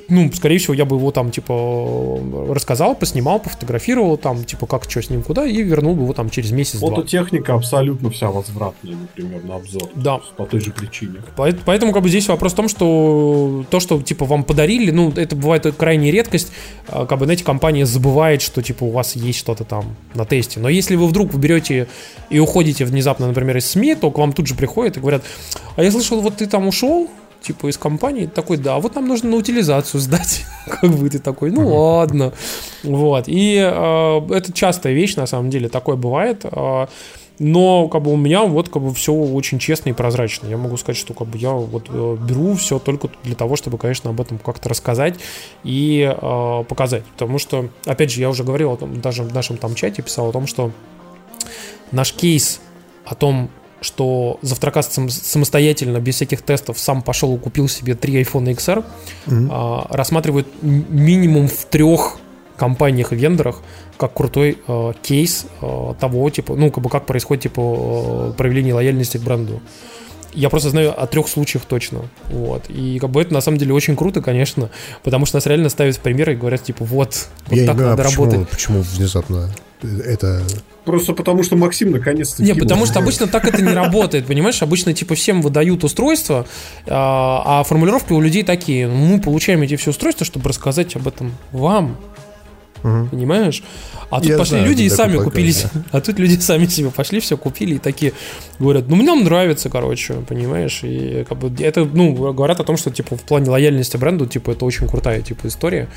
ну, 0.08 0.30
скорее 0.32 0.58
всего, 0.58 0.74
я 0.74 0.84
бы 0.84 0.96
его 0.96 1.10
там, 1.10 1.30
типа, 1.30 2.20
рассказал, 2.50 2.94
поснимал, 2.94 3.38
пофотографировал, 3.40 4.16
там, 4.16 4.44
типа, 4.44 4.66
как, 4.66 4.90
что 4.90 5.02
с 5.02 5.10
ним, 5.10 5.22
куда, 5.22 5.46
и 5.46 5.62
вернул 5.62 5.94
бы 5.94 6.02
его 6.02 6.12
там 6.12 6.30
через 6.30 6.50
месяц 6.50 6.80
Вот 6.80 7.06
техника 7.08 7.54
абсолютно 7.54 8.10
вся 8.10 8.30
возвратная, 8.30 8.96
например, 8.96 9.44
на 9.44 9.56
обзор. 9.56 9.90
Да. 9.94 10.20
По 10.36 10.46
той 10.46 10.60
же 10.60 10.70
причине. 10.70 11.22
Поэтому, 11.36 11.92
как 11.92 12.02
бы, 12.02 12.08
здесь 12.08 12.28
вопрос 12.28 12.52
в 12.52 12.56
том, 12.56 12.68
что 12.68 13.64
то, 13.70 13.80
что, 13.80 14.00
типа, 14.00 14.24
вам 14.24 14.44
подарили, 14.44 14.90
ну, 14.90 15.10
это 15.10 15.36
бывает 15.36 15.66
крайняя 15.76 16.12
редкость, 16.12 16.52
а, 16.88 17.06
как 17.06 17.18
бы, 17.18 17.24
знаете, 17.24 17.44
компания 17.44 17.86
забывает, 17.86 18.42
что, 18.42 18.62
типа, 18.62 18.84
у 18.84 18.90
вас 18.90 19.16
есть 19.16 19.38
что-то 19.38 19.64
там 19.64 19.96
на 20.14 20.24
тесте. 20.24 20.60
Но 20.60 20.68
если 20.68 20.96
вы 20.96 21.06
вдруг 21.06 21.34
берете 21.34 21.88
и 22.30 22.38
уходите 22.38 22.84
внезапно, 22.84 23.26
например, 23.26 23.56
из 23.56 23.66
СМИ, 23.70 23.94
то 23.96 24.10
к 24.10 24.18
вам 24.18 24.32
тут 24.32 24.46
же 24.46 24.54
приходят 24.54 24.96
и 24.96 25.00
говорят, 25.00 25.22
а 25.76 25.82
я 25.82 25.90
слышал, 25.90 26.20
вот 26.20 26.36
ты 26.36 26.46
там 26.46 26.66
ушел, 26.66 27.08
типа 27.42 27.68
из 27.68 27.78
компании, 27.78 28.26
такой, 28.26 28.56
да, 28.56 28.78
вот 28.78 28.94
нам 28.94 29.06
нужно 29.06 29.30
на 29.30 29.36
утилизацию 29.36 30.00
сдать. 30.00 30.44
как 30.66 30.90
бы 30.90 31.08
ты 31.08 31.18
такой, 31.18 31.50
ну 31.50 31.74
ладно. 31.74 32.32
Вот. 32.82 33.24
И 33.26 33.56
э, 33.56 34.20
это 34.30 34.52
частая 34.52 34.92
вещь, 34.92 35.16
на 35.16 35.26
самом 35.26 35.50
деле, 35.50 35.68
такое 35.68 35.96
бывает. 35.96 36.44
Э, 36.44 36.86
но 37.38 37.88
как 37.88 38.02
бы 38.02 38.12
у 38.12 38.16
меня 38.16 38.44
вот 38.44 38.68
как 38.70 38.82
бы 38.82 38.94
все 38.94 39.12
очень 39.12 39.58
честно 39.58 39.90
и 39.90 39.92
прозрачно. 39.92 40.46
Я 40.48 40.56
могу 40.56 40.76
сказать, 40.76 40.96
что 40.96 41.12
как 41.12 41.28
бы 41.28 41.38
я 41.38 41.52
вот 41.52 41.86
э, 41.88 42.16
беру 42.20 42.54
все 42.54 42.78
только 42.78 43.10
для 43.24 43.34
того, 43.34 43.56
чтобы, 43.56 43.78
конечно, 43.78 44.10
об 44.10 44.20
этом 44.20 44.38
как-то 44.38 44.68
рассказать 44.68 45.16
и 45.62 46.10
э, 46.10 46.64
показать. 46.66 47.04
Потому 47.04 47.38
что, 47.38 47.68
опять 47.84 48.10
же, 48.10 48.20
я 48.20 48.30
уже 48.30 48.42
говорил 48.42 48.72
о 48.72 48.76
том, 48.76 49.00
даже 49.00 49.22
в 49.22 49.34
нашем 49.34 49.58
там 49.58 49.74
чате 49.74 50.02
писал 50.02 50.30
о 50.30 50.32
том, 50.32 50.46
что 50.46 50.70
наш 51.92 52.12
кейс 52.12 52.60
о 53.04 53.14
том, 53.14 53.50
что 53.86 54.38
Завтракаст 54.42 54.92
сам, 54.92 55.08
самостоятельно, 55.08 55.98
без 56.00 56.16
всяких 56.16 56.42
тестов, 56.42 56.78
сам 56.78 57.02
пошел 57.02 57.34
и 57.36 57.38
купил 57.38 57.68
себе 57.68 57.94
три 57.94 58.20
iPhone 58.20 58.52
XR, 58.54 58.84
mm-hmm. 59.26 59.48
а, 59.50 59.86
рассматривает 59.90 60.48
минимум 60.62 61.48
в 61.48 61.64
трех 61.66 62.18
компаниях-вендорах 62.56 63.62
как 63.98 64.14
крутой 64.14 64.58
э, 64.66 64.92
кейс 65.02 65.46
э, 65.60 65.94
того, 66.00 66.28
типа, 66.30 66.54
ну, 66.54 66.70
как 66.70 66.82
бы 66.82 66.90
как 66.90 67.06
происходит, 67.06 67.44
типа, 67.44 67.60
э, 67.60 68.32
проявление 68.36 68.74
лояльности 68.74 69.18
к 69.18 69.20
бренду. 69.20 69.60
Я 70.32 70.50
просто 70.50 70.70
знаю 70.70 71.00
о 71.00 71.06
трех 71.06 71.28
случаях 71.28 71.64
точно. 71.64 72.02
Вот. 72.30 72.64
И 72.68 72.98
как 72.98 73.10
бы 73.10 73.22
это 73.22 73.32
на 73.32 73.40
самом 73.40 73.58
деле 73.58 73.72
очень 73.72 73.96
круто, 73.96 74.20
конечно, 74.20 74.70
потому 75.02 75.26
что 75.26 75.36
нас 75.36 75.46
реально 75.46 75.68
ставят 75.68 75.96
в 75.96 76.00
пример 76.00 76.30
и 76.30 76.34
говорят, 76.34 76.64
типа, 76.64 76.84
вот, 76.84 77.28
вот 77.46 77.56
Я 77.56 77.66
так 77.66 77.76
не 77.76 77.82
надо 77.82 78.02
почему, 78.02 78.24
работать. 78.24 78.48
Почему 78.48 78.82
внезапно 78.82 79.50
это 79.82 80.42
Просто 80.86 81.14
потому, 81.14 81.42
что 81.42 81.56
Максим 81.56 81.90
наконец-то... 81.90 82.44
Не, 82.44 82.54
потому 82.54 82.86
что 82.86 83.00
обычно 83.00 83.26
так 83.26 83.44
это 83.44 83.60
не 83.60 83.72
работает, 83.72 84.26
понимаешь? 84.26 84.62
Обычно 84.62 84.94
типа 84.94 85.16
всем 85.16 85.42
выдают 85.42 85.82
устройства, 85.82 86.46
а, 86.86 87.60
а 87.60 87.64
формулировки 87.64 88.12
у 88.12 88.20
людей 88.20 88.44
такие. 88.44 88.86
Мы 88.86 89.20
получаем 89.20 89.62
эти 89.62 89.74
все 89.74 89.90
устройства, 89.90 90.24
чтобы 90.24 90.48
рассказать 90.48 90.94
об 90.94 91.08
этом 91.08 91.32
вам. 91.50 91.98
Угу. 92.86 93.08
Понимаешь? 93.08 93.62
А 94.10 94.20
тут 94.20 94.28
Я 94.28 94.38
пошли 94.38 94.58
знаю, 94.58 94.68
люди 94.68 94.82
и 94.82 94.88
сами 94.88 95.22
купили. 95.22 95.52
Да. 95.52 95.82
А 95.92 96.00
тут 96.00 96.18
люди 96.18 96.38
сами 96.38 96.66
себе 96.66 96.90
пошли, 96.90 97.18
все 97.18 97.36
купили 97.36 97.74
и 97.74 97.78
такие 97.78 98.12
говорят, 98.58 98.88
ну 98.88 98.96
мне 98.96 99.10
он 99.10 99.24
нравится, 99.24 99.68
короче, 99.68 100.14
понимаешь? 100.28 100.80
И 100.84 101.24
как 101.28 101.38
бы 101.38 101.52
это, 101.62 101.84
ну, 101.84 102.32
говорят 102.32 102.60
о 102.60 102.64
том, 102.64 102.76
что 102.76 102.90
типа 102.90 103.16
в 103.16 103.22
плане 103.22 103.50
лояльности 103.50 103.96
бренду, 103.96 104.26
типа, 104.26 104.52
это 104.52 104.64
очень 104.64 104.86
крутая 104.86 105.22
типа 105.22 105.48
история. 105.48 105.88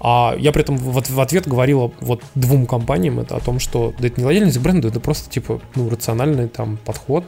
А 0.00 0.34
я 0.38 0.52
при 0.52 0.62
этом 0.62 0.76
в, 0.76 1.02
в 1.08 1.20
ответ 1.20 1.48
говорил 1.48 1.94
вот 2.00 2.22
двум 2.34 2.66
компаниям 2.66 3.20
это 3.20 3.36
о 3.36 3.40
том, 3.40 3.58
что 3.58 3.94
да 3.98 4.08
это 4.08 4.20
не 4.20 4.26
лояльность 4.26 4.58
к 4.58 4.60
бренду, 4.60 4.88
это 4.88 5.00
просто 5.00 5.30
типа, 5.30 5.60
ну, 5.74 5.88
рациональный 5.88 6.48
там 6.48 6.78
подход 6.84 7.24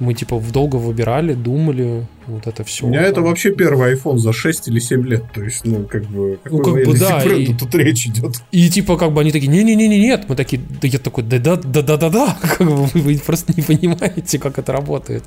мы 0.00 0.14
типа 0.14 0.42
долго 0.52 0.76
выбирали, 0.76 1.34
думали, 1.34 2.06
вот 2.26 2.46
это 2.46 2.64
все. 2.64 2.86
У 2.86 2.88
меня 2.88 3.02
это 3.02 3.20
вообще 3.20 3.52
первый 3.52 3.94
iPhone 3.94 4.16
за 4.16 4.32
6 4.32 4.68
или 4.68 4.80
7 4.80 5.06
лет. 5.06 5.24
То 5.32 5.42
есть, 5.42 5.64
ну, 5.64 5.84
как 5.84 6.06
бы, 6.06 6.40
ну, 6.44 6.58
как 6.58 6.74
бы 6.74 6.98
да, 6.98 7.22
и, 7.22 7.54
тут 7.54 7.74
речь 7.74 8.06
идет. 8.06 8.42
И 8.50 8.70
типа, 8.70 8.96
как 8.96 9.12
бы 9.12 9.20
они 9.20 9.30
такие, 9.30 9.48
не-не-не, 9.48 10.00
нет. 10.00 10.24
Мы 10.28 10.36
такие, 10.36 10.60
да 10.80 10.88
я 10.88 10.98
такой, 10.98 11.22
да-да-да-да-да-да. 11.24 12.38
Как 12.58 12.66
бы 12.66 12.84
вы, 12.86 13.00
вы 13.00 13.18
просто 13.18 13.52
не 13.54 13.62
понимаете, 13.62 14.38
как 14.38 14.58
это 14.58 14.72
работает. 14.72 15.22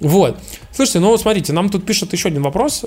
Вот. 0.00 0.38
Слушайте, 0.72 1.00
ну 1.00 1.16
смотрите, 1.18 1.52
нам 1.52 1.68
тут 1.68 1.84
пишет 1.84 2.12
еще 2.12 2.28
один 2.28 2.42
вопрос. 2.42 2.84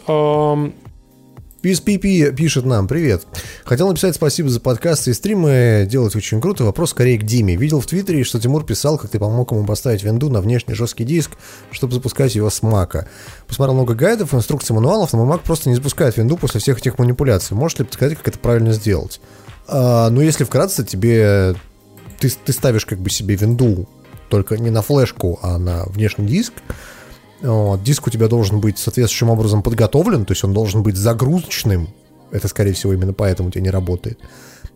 PSPP 1.64 2.36
пишет 2.36 2.66
нам, 2.66 2.89
привет. 2.89 3.26
Хотел 3.64 3.88
написать 3.88 4.16
спасибо 4.16 4.49
за 4.49 4.59
подкасты 4.59 5.11
и 5.11 5.14
стримы, 5.14 5.88
делать 5.89 6.14
очень 6.14 6.41
круто. 6.41 6.66
Вопрос 6.66 6.89
скорее 6.89 7.18
к 7.18 7.24
Диме. 7.24 7.55
Видел 7.55 7.80
в 7.80 7.86
Твиттере, 7.86 8.26
что 8.26 8.38
Тимур 8.38 8.66
писал, 8.66 8.97
как 8.97 9.09
ты 9.09 9.18
помог 9.18 9.53
ему 9.53 9.66
поставить 9.66 10.03
винду 10.03 10.30
на 10.30 10.41
внешний 10.41 10.74
жесткий 10.74 11.05
диск, 11.05 11.32
чтобы 11.72 11.93
запускать 11.93 12.36
его 12.36 12.49
с 12.49 12.61
Мака. 12.64 13.07
Посмотрел 13.47 13.76
много 13.76 13.93
гайдов, 13.93 14.34
инструкций, 14.34 14.76
мануалов, 14.76 15.14
но 15.14 15.24
мой 15.24 15.38
Mac 15.38 15.43
просто 15.45 15.70
не 15.70 15.76
запускает 15.76 16.18
винду 16.18 16.36
после 16.36 16.59
всех 16.59 16.80
этих 16.80 16.99
манипуляций. 16.99 17.55
Можешь 17.55 17.80
ли 17.80 17.86
подсказать, 17.86 18.18
как 18.18 18.28
это 18.28 18.39
правильно 18.39 18.74
сделать? 18.74 19.22
А, 19.66 20.09
ну, 20.09 20.20
если 20.20 20.43
вкратце, 20.43 20.84
тебе... 20.84 21.55
Ты, 22.20 22.30
ты 22.30 22.51
ставишь 22.51 22.86
как 22.86 22.99
бы 22.99 23.09
себе 23.09 23.36
винду 23.36 23.88
только 24.28 24.57
не 24.57 24.70
на 24.70 24.82
флешку, 24.82 25.39
а 25.41 25.57
на 25.57 25.86
внешний 25.86 26.28
диск, 26.28 26.53
диск 27.84 28.08
у 28.08 28.10
тебя 28.10 28.28
должен 28.28 28.60
быть 28.60 28.78
соответствующим 28.78 29.30
образом 29.30 29.64
подготовлен, 29.64 30.26
то 30.26 30.32
есть 30.32 30.44
он 30.44 30.54
должен 30.54 30.82
быть 30.84 30.96
загрузочным. 30.96 31.89
Это, 32.32 32.48
скорее 32.48 32.74
всего, 32.74 32.94
именно 32.94 33.14
поэтому 33.14 33.50
у 33.50 33.52
тебя 33.52 33.62
не 33.62 33.70
работает. 33.70 34.20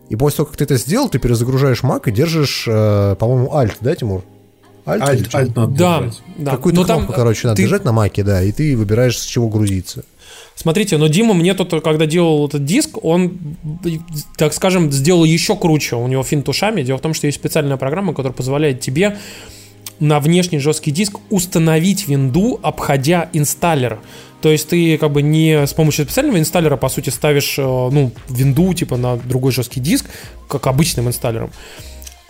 И 0.09 0.15
после 0.15 0.37
того, 0.37 0.47
как 0.47 0.57
ты 0.57 0.63
это 0.63 0.77
сделал, 0.77 1.09
ты 1.09 1.19
перезагружаешь 1.19 1.83
Mac 1.83 2.03
и 2.05 2.11
держишь, 2.11 2.65
э, 2.67 3.15
по-моему, 3.17 3.49
Alt, 3.49 3.77
да, 3.81 3.95
Тимур? 3.95 4.23
Alt, 4.85 5.01
Alt, 5.01 5.31
Alt 5.31 5.51
надо 5.55 5.77
да, 5.77 5.99
держать. 5.99 6.21
да. 6.37 6.51
Какую-то 6.51 6.83
кнопку, 6.85 7.07
там, 7.07 7.15
короче, 7.15 7.47
надо 7.47 7.57
ты... 7.57 7.63
держать 7.63 7.83
на 7.83 7.91
Маке, 7.91 8.23
да, 8.23 8.41
и 8.41 8.51
ты 8.51 8.77
выбираешь, 8.77 9.17
с 9.17 9.25
чего 9.25 9.49
грузиться. 9.49 10.05
Смотрите, 10.55 10.97
но 10.97 11.07
Дима 11.07 11.33
мне 11.33 11.53
тут, 11.53 11.69
когда 11.83 12.05
делал 12.05 12.47
этот 12.47 12.65
диск, 12.65 13.03
он, 13.03 13.37
так 14.37 14.53
скажем, 14.53 14.91
сделал 14.91 15.23
еще 15.23 15.55
круче. 15.55 15.97
У 15.97 16.07
него 16.07 16.23
финт 16.23 16.49
ушами. 16.49 16.81
Дело 16.81 16.97
в 16.97 17.01
том, 17.01 17.13
что 17.13 17.27
есть 17.27 17.37
специальная 17.37 17.77
программа, 17.77 18.13
которая 18.13 18.33
позволяет 18.33 18.79
тебе 18.79 19.17
на 19.99 20.19
внешний 20.19 20.59
жесткий 20.59 20.91
диск 20.91 21.17
установить 21.29 22.07
винду, 22.07 22.59
обходя 22.61 23.29
инсталлер. 23.33 23.99
То 24.41 24.49
есть 24.49 24.69
ты 24.69 24.97
как 24.97 25.11
бы 25.11 25.21
не 25.21 25.65
с 25.65 25.73
помощью 25.73 26.05
специального 26.05 26.39
инсталлера, 26.39 26.77
по 26.77 26.89
сути, 26.89 27.09
ставишь, 27.09 27.57
э, 27.57 27.63
ну, 27.63 28.11
винду 28.29 28.73
типа 28.73 28.97
на 28.97 29.17
другой 29.17 29.51
жесткий 29.51 29.79
диск, 29.79 30.05
как 30.47 30.67
обычным 30.67 31.07
инсталлером 31.07 31.49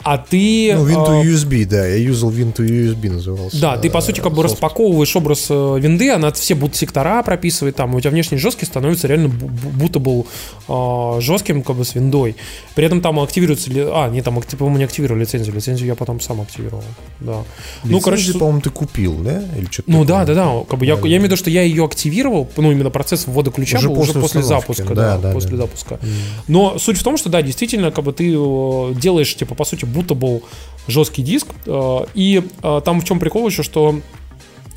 а 0.03 0.17
ты... 0.17 0.73
Ну, 0.75 0.87
Win 0.87 1.23
USB, 1.23 1.65
да, 1.65 1.85
я 1.85 1.95
юзал 1.95 2.31
Win 2.31 2.53
USB 2.53 3.09
назывался. 3.09 3.59
Да, 3.59 3.77
ты, 3.77 3.89
по 3.89 4.01
сути, 4.01 4.19
как 4.19 4.31
бы 4.31 4.41
софт. 4.43 4.53
распаковываешь 4.53 5.15
образ 5.15 5.47
э, 5.49 5.77
винды, 5.79 6.11
она 6.11 6.31
все 6.31 6.55
будут 6.55 6.75
сектора 6.75 7.23
прописывает, 7.23 7.75
там, 7.75 7.95
у 7.95 7.99
тебя 7.99 8.11
внешний 8.11 8.37
жесткий 8.37 8.65
становится 8.65 9.07
реально 9.07 9.29
будто 9.29 9.99
был 9.99 10.27
э, 10.67 11.17
жестким, 11.19 11.63
как 11.63 11.75
бы, 11.75 11.83
с 11.83 11.95
виндой. 11.95 12.35
При 12.75 12.85
этом 12.85 13.01
там 13.01 13.19
активируется... 13.19 13.69
А, 13.75 14.09
не, 14.09 14.21
там, 14.21 14.41
по-моему, 14.41 14.77
не 14.77 14.83
активировали 14.83 15.21
лицензию, 15.21 15.55
лицензию 15.55 15.87
я 15.87 15.95
потом 15.95 16.21
сам 16.21 16.41
активировал, 16.41 16.83
да. 17.19 17.43
Лицензию, 17.83 17.91
ну, 17.91 17.99
короче... 17.99 18.33
по-моему, 18.33 18.61
ты 18.61 18.69
купил, 18.69 19.15
да? 19.15 19.43
Или 19.57 19.67
что-то 19.69 19.91
ну, 19.91 20.05
да, 20.05 20.25
да, 20.25 20.33
да, 20.35 20.63
как 20.69 20.79
бы 20.79 20.85
я, 20.85 20.93
я 20.93 20.99
имею 20.99 21.21
в 21.21 21.25
виду, 21.25 21.35
что 21.37 21.49
я 21.49 21.63
ее 21.63 21.83
активировал, 21.83 22.47
ну, 22.55 22.71
именно 22.71 22.91
процесс 22.91 23.25
ввода 23.27 23.51
ключа 23.51 23.79
уже 23.79 23.89
был 23.89 23.95
после 23.95 24.11
уже 24.11 24.21
после 24.21 24.43
запуска, 24.43 24.93
да, 24.93 25.17
да, 25.17 25.17
да 25.17 25.31
после 25.33 25.51
да. 25.51 25.57
запуска. 25.57 25.99
Но 26.47 26.77
суть 26.77 26.97
в 26.97 27.03
том, 27.03 27.17
что, 27.17 27.29
да, 27.29 27.41
действительно, 27.41 27.91
как 27.91 28.03
бы 28.03 28.13
ты 28.13 28.33
э, 28.33 28.93
делаешь, 28.93 29.35
типа, 29.35 29.55
по 29.55 29.65
сути, 29.65 29.86
будто 29.88 30.13
был 30.13 30.43
жесткий 30.88 31.21
диск. 31.21 31.47
Э, 31.65 32.05
и 32.13 32.43
э, 32.63 32.81
там 32.83 33.01
в 33.01 33.05
чем 33.05 33.19
прикол 33.19 33.47
еще, 33.47 33.63
что 33.63 34.01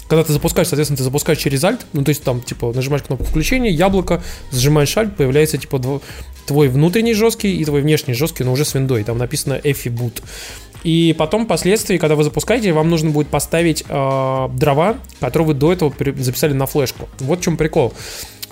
когда 0.08 0.24
ты 0.24 0.32
запускаешь, 0.32 0.66
соответственно, 0.66 0.96
ты 0.96 1.04
запускаешь 1.04 1.38
через 1.38 1.62
Alt, 1.62 1.82
ну, 1.92 2.02
то 2.02 2.08
есть 2.08 2.24
там, 2.24 2.40
типа, 2.40 2.72
нажимаешь 2.74 3.04
кнопку 3.04 3.24
включения, 3.24 3.70
яблоко, 3.70 4.20
зажимаешь 4.50 4.96
Alt, 4.96 5.14
появляется, 5.14 5.56
типа, 5.56 6.00
твой 6.46 6.68
внутренний 6.68 7.14
жесткий 7.14 7.56
и 7.56 7.64
твой 7.64 7.80
внешний 7.80 8.14
жесткий, 8.14 8.42
но 8.42 8.52
уже 8.52 8.64
с 8.64 8.74
виндой, 8.74 9.04
там 9.04 9.18
написано 9.18 9.60
EFI 9.62 9.94
boot. 9.94 10.22
И 10.82 11.14
потом, 11.16 11.44
впоследствии, 11.44 11.98
когда 11.98 12.16
вы 12.16 12.24
запускаете, 12.24 12.72
вам 12.72 12.90
нужно 12.90 13.10
будет 13.10 13.28
поставить 13.28 13.84
э, 13.88 14.48
дрова, 14.52 14.96
которые 15.20 15.46
вы 15.48 15.54
до 15.54 15.72
этого 15.72 15.94
записали 16.18 16.54
на 16.54 16.66
флешку. 16.66 17.08
Вот 17.20 17.38
в 17.38 17.42
чем 17.42 17.56
прикол. 17.56 17.92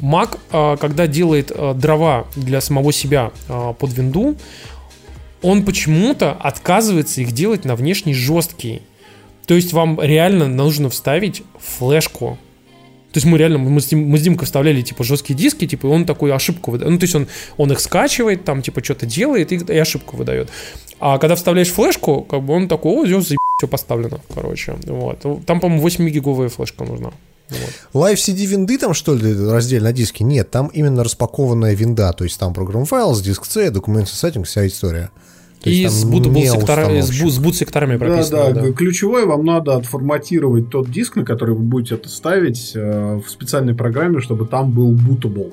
Mac, 0.00 0.38
э, 0.52 0.76
когда 0.78 1.06
делает 1.06 1.50
э, 1.54 1.74
дрова 1.74 2.26
для 2.36 2.60
самого 2.60 2.92
себя 2.92 3.32
э, 3.48 3.74
под 3.78 3.92
винду, 3.92 4.36
он 5.42 5.64
почему-то 5.64 6.32
отказывается 6.32 7.20
их 7.20 7.32
делать 7.32 7.64
на 7.64 7.76
внешний 7.76 8.14
жесткий. 8.14 8.82
То 9.46 9.54
есть 9.54 9.72
вам 9.72 10.00
реально 10.00 10.46
нужно 10.46 10.90
вставить 10.90 11.42
флешку 11.58 12.38
То 13.12 13.18
есть 13.18 13.26
мы 13.26 13.38
реально, 13.38 13.58
мы 13.58 13.80
с, 13.80 13.86
Дим, 13.86 14.06
мы 14.08 14.18
с 14.18 14.22
Димкой 14.22 14.44
вставляли, 14.44 14.82
типа, 14.82 15.04
жесткие 15.04 15.36
диски, 15.36 15.66
типа, 15.66 15.86
и 15.86 15.90
он 15.90 16.04
такую 16.04 16.34
ошибку 16.34 16.70
выдает. 16.70 16.92
Ну, 16.92 16.98
то 16.98 17.04
есть 17.04 17.14
он, 17.14 17.28
он 17.56 17.72
их 17.72 17.80
скачивает, 17.80 18.44
там, 18.44 18.60
типа, 18.60 18.84
что-то 18.84 19.06
делает 19.06 19.52
и, 19.52 19.56
и 19.56 19.78
ошибку 19.78 20.16
выдает. 20.16 20.50
А 21.00 21.18
когда 21.18 21.34
вставляешь 21.34 21.70
флешку, 21.70 22.22
как 22.22 22.42
бы 22.42 22.54
он 22.54 22.68
такой, 22.68 22.92
о, 22.92 23.20
здесь 23.20 23.38
все 23.58 23.66
поставлено, 23.66 24.20
короче. 24.34 24.76
Вот. 24.86 25.24
Там, 25.46 25.60
по-моему, 25.60 25.82
8 25.82 26.08
гиговая 26.10 26.48
флешка 26.48 26.84
нужна. 26.84 27.12
Live 27.94 28.16
CD 28.16 28.44
винды 28.44 28.78
там, 28.78 28.94
что 28.94 29.14
ли, 29.14 29.34
раздельно 29.48 29.88
на 29.88 29.92
диске? 29.92 30.24
Нет, 30.24 30.50
там 30.50 30.68
именно 30.68 31.02
распакованная 31.02 31.74
винда, 31.74 32.12
то 32.12 32.24
есть 32.24 32.38
там 32.38 32.52
программ 32.52 32.84
файл, 32.84 33.18
диск 33.20 33.46
C, 33.46 33.70
документ 33.70 34.08
сеттинг, 34.08 34.46
вся 34.46 34.66
история. 34.66 35.10
То 35.60 35.70
и 35.70 35.88
с, 35.88 36.00
сектора, 36.00 37.02
с, 37.02 37.20
бут, 37.20 37.32
с 37.32 37.38
бут-секторами 37.38 37.96
прописано. 37.96 38.44
Да, 38.44 38.52
да, 38.52 38.62
да. 38.62 38.72
Ключевое 38.72 39.26
вам 39.26 39.44
надо 39.44 39.74
отформатировать 39.74 40.70
тот 40.70 40.90
диск, 40.90 41.16
на 41.16 41.24
который 41.24 41.54
вы 41.54 41.62
будете 41.62 41.96
это 41.96 42.08
ставить 42.08 42.72
э, 42.76 43.20
в 43.24 43.28
специальной 43.28 43.74
программе, 43.74 44.20
чтобы 44.20 44.46
там 44.46 44.70
был 44.70 44.92
bootable. 44.92 45.52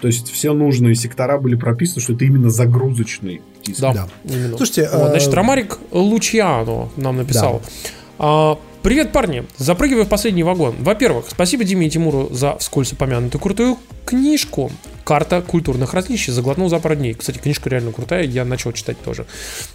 То 0.00 0.06
есть 0.06 0.30
все 0.30 0.52
нужные 0.54 0.94
сектора 0.94 1.38
были 1.38 1.56
прописаны, 1.56 2.00
что 2.00 2.12
это 2.12 2.24
именно 2.24 2.48
загрузочный 2.48 3.42
диск. 3.64 3.80
Да, 3.80 3.92
да. 3.92 4.08
именно. 4.24 4.56
Слушайте, 4.56 4.88
вот, 4.92 5.08
э... 5.08 5.10
значит, 5.10 5.34
Ромарик 5.34 5.78
Лучьяно 5.90 6.88
нам 6.96 7.16
написал. 7.16 7.60
Да. 8.18 8.56
Привет, 8.82 9.12
парни! 9.12 9.44
Запрыгиваю 9.58 10.06
в 10.06 10.08
последний 10.08 10.42
вагон. 10.42 10.74
Во-первых, 10.78 11.26
спасибо 11.28 11.64
Диме 11.64 11.86
и 11.86 11.90
Тимуру 11.90 12.30
за 12.32 12.56
вскользь 12.56 12.94
упомянутую 12.94 13.38
крутую 13.38 13.78
книжку 14.06 14.72
«Карта 15.04 15.42
культурных 15.42 15.92
различий». 15.92 16.32
Заглотнул 16.32 16.70
за 16.70 16.78
пару 16.78 16.94
дней. 16.94 17.12
Кстати, 17.12 17.36
книжка 17.36 17.68
реально 17.68 17.92
крутая, 17.92 18.24
я 18.24 18.46
начал 18.46 18.72
читать 18.72 18.98
тоже. 19.02 19.26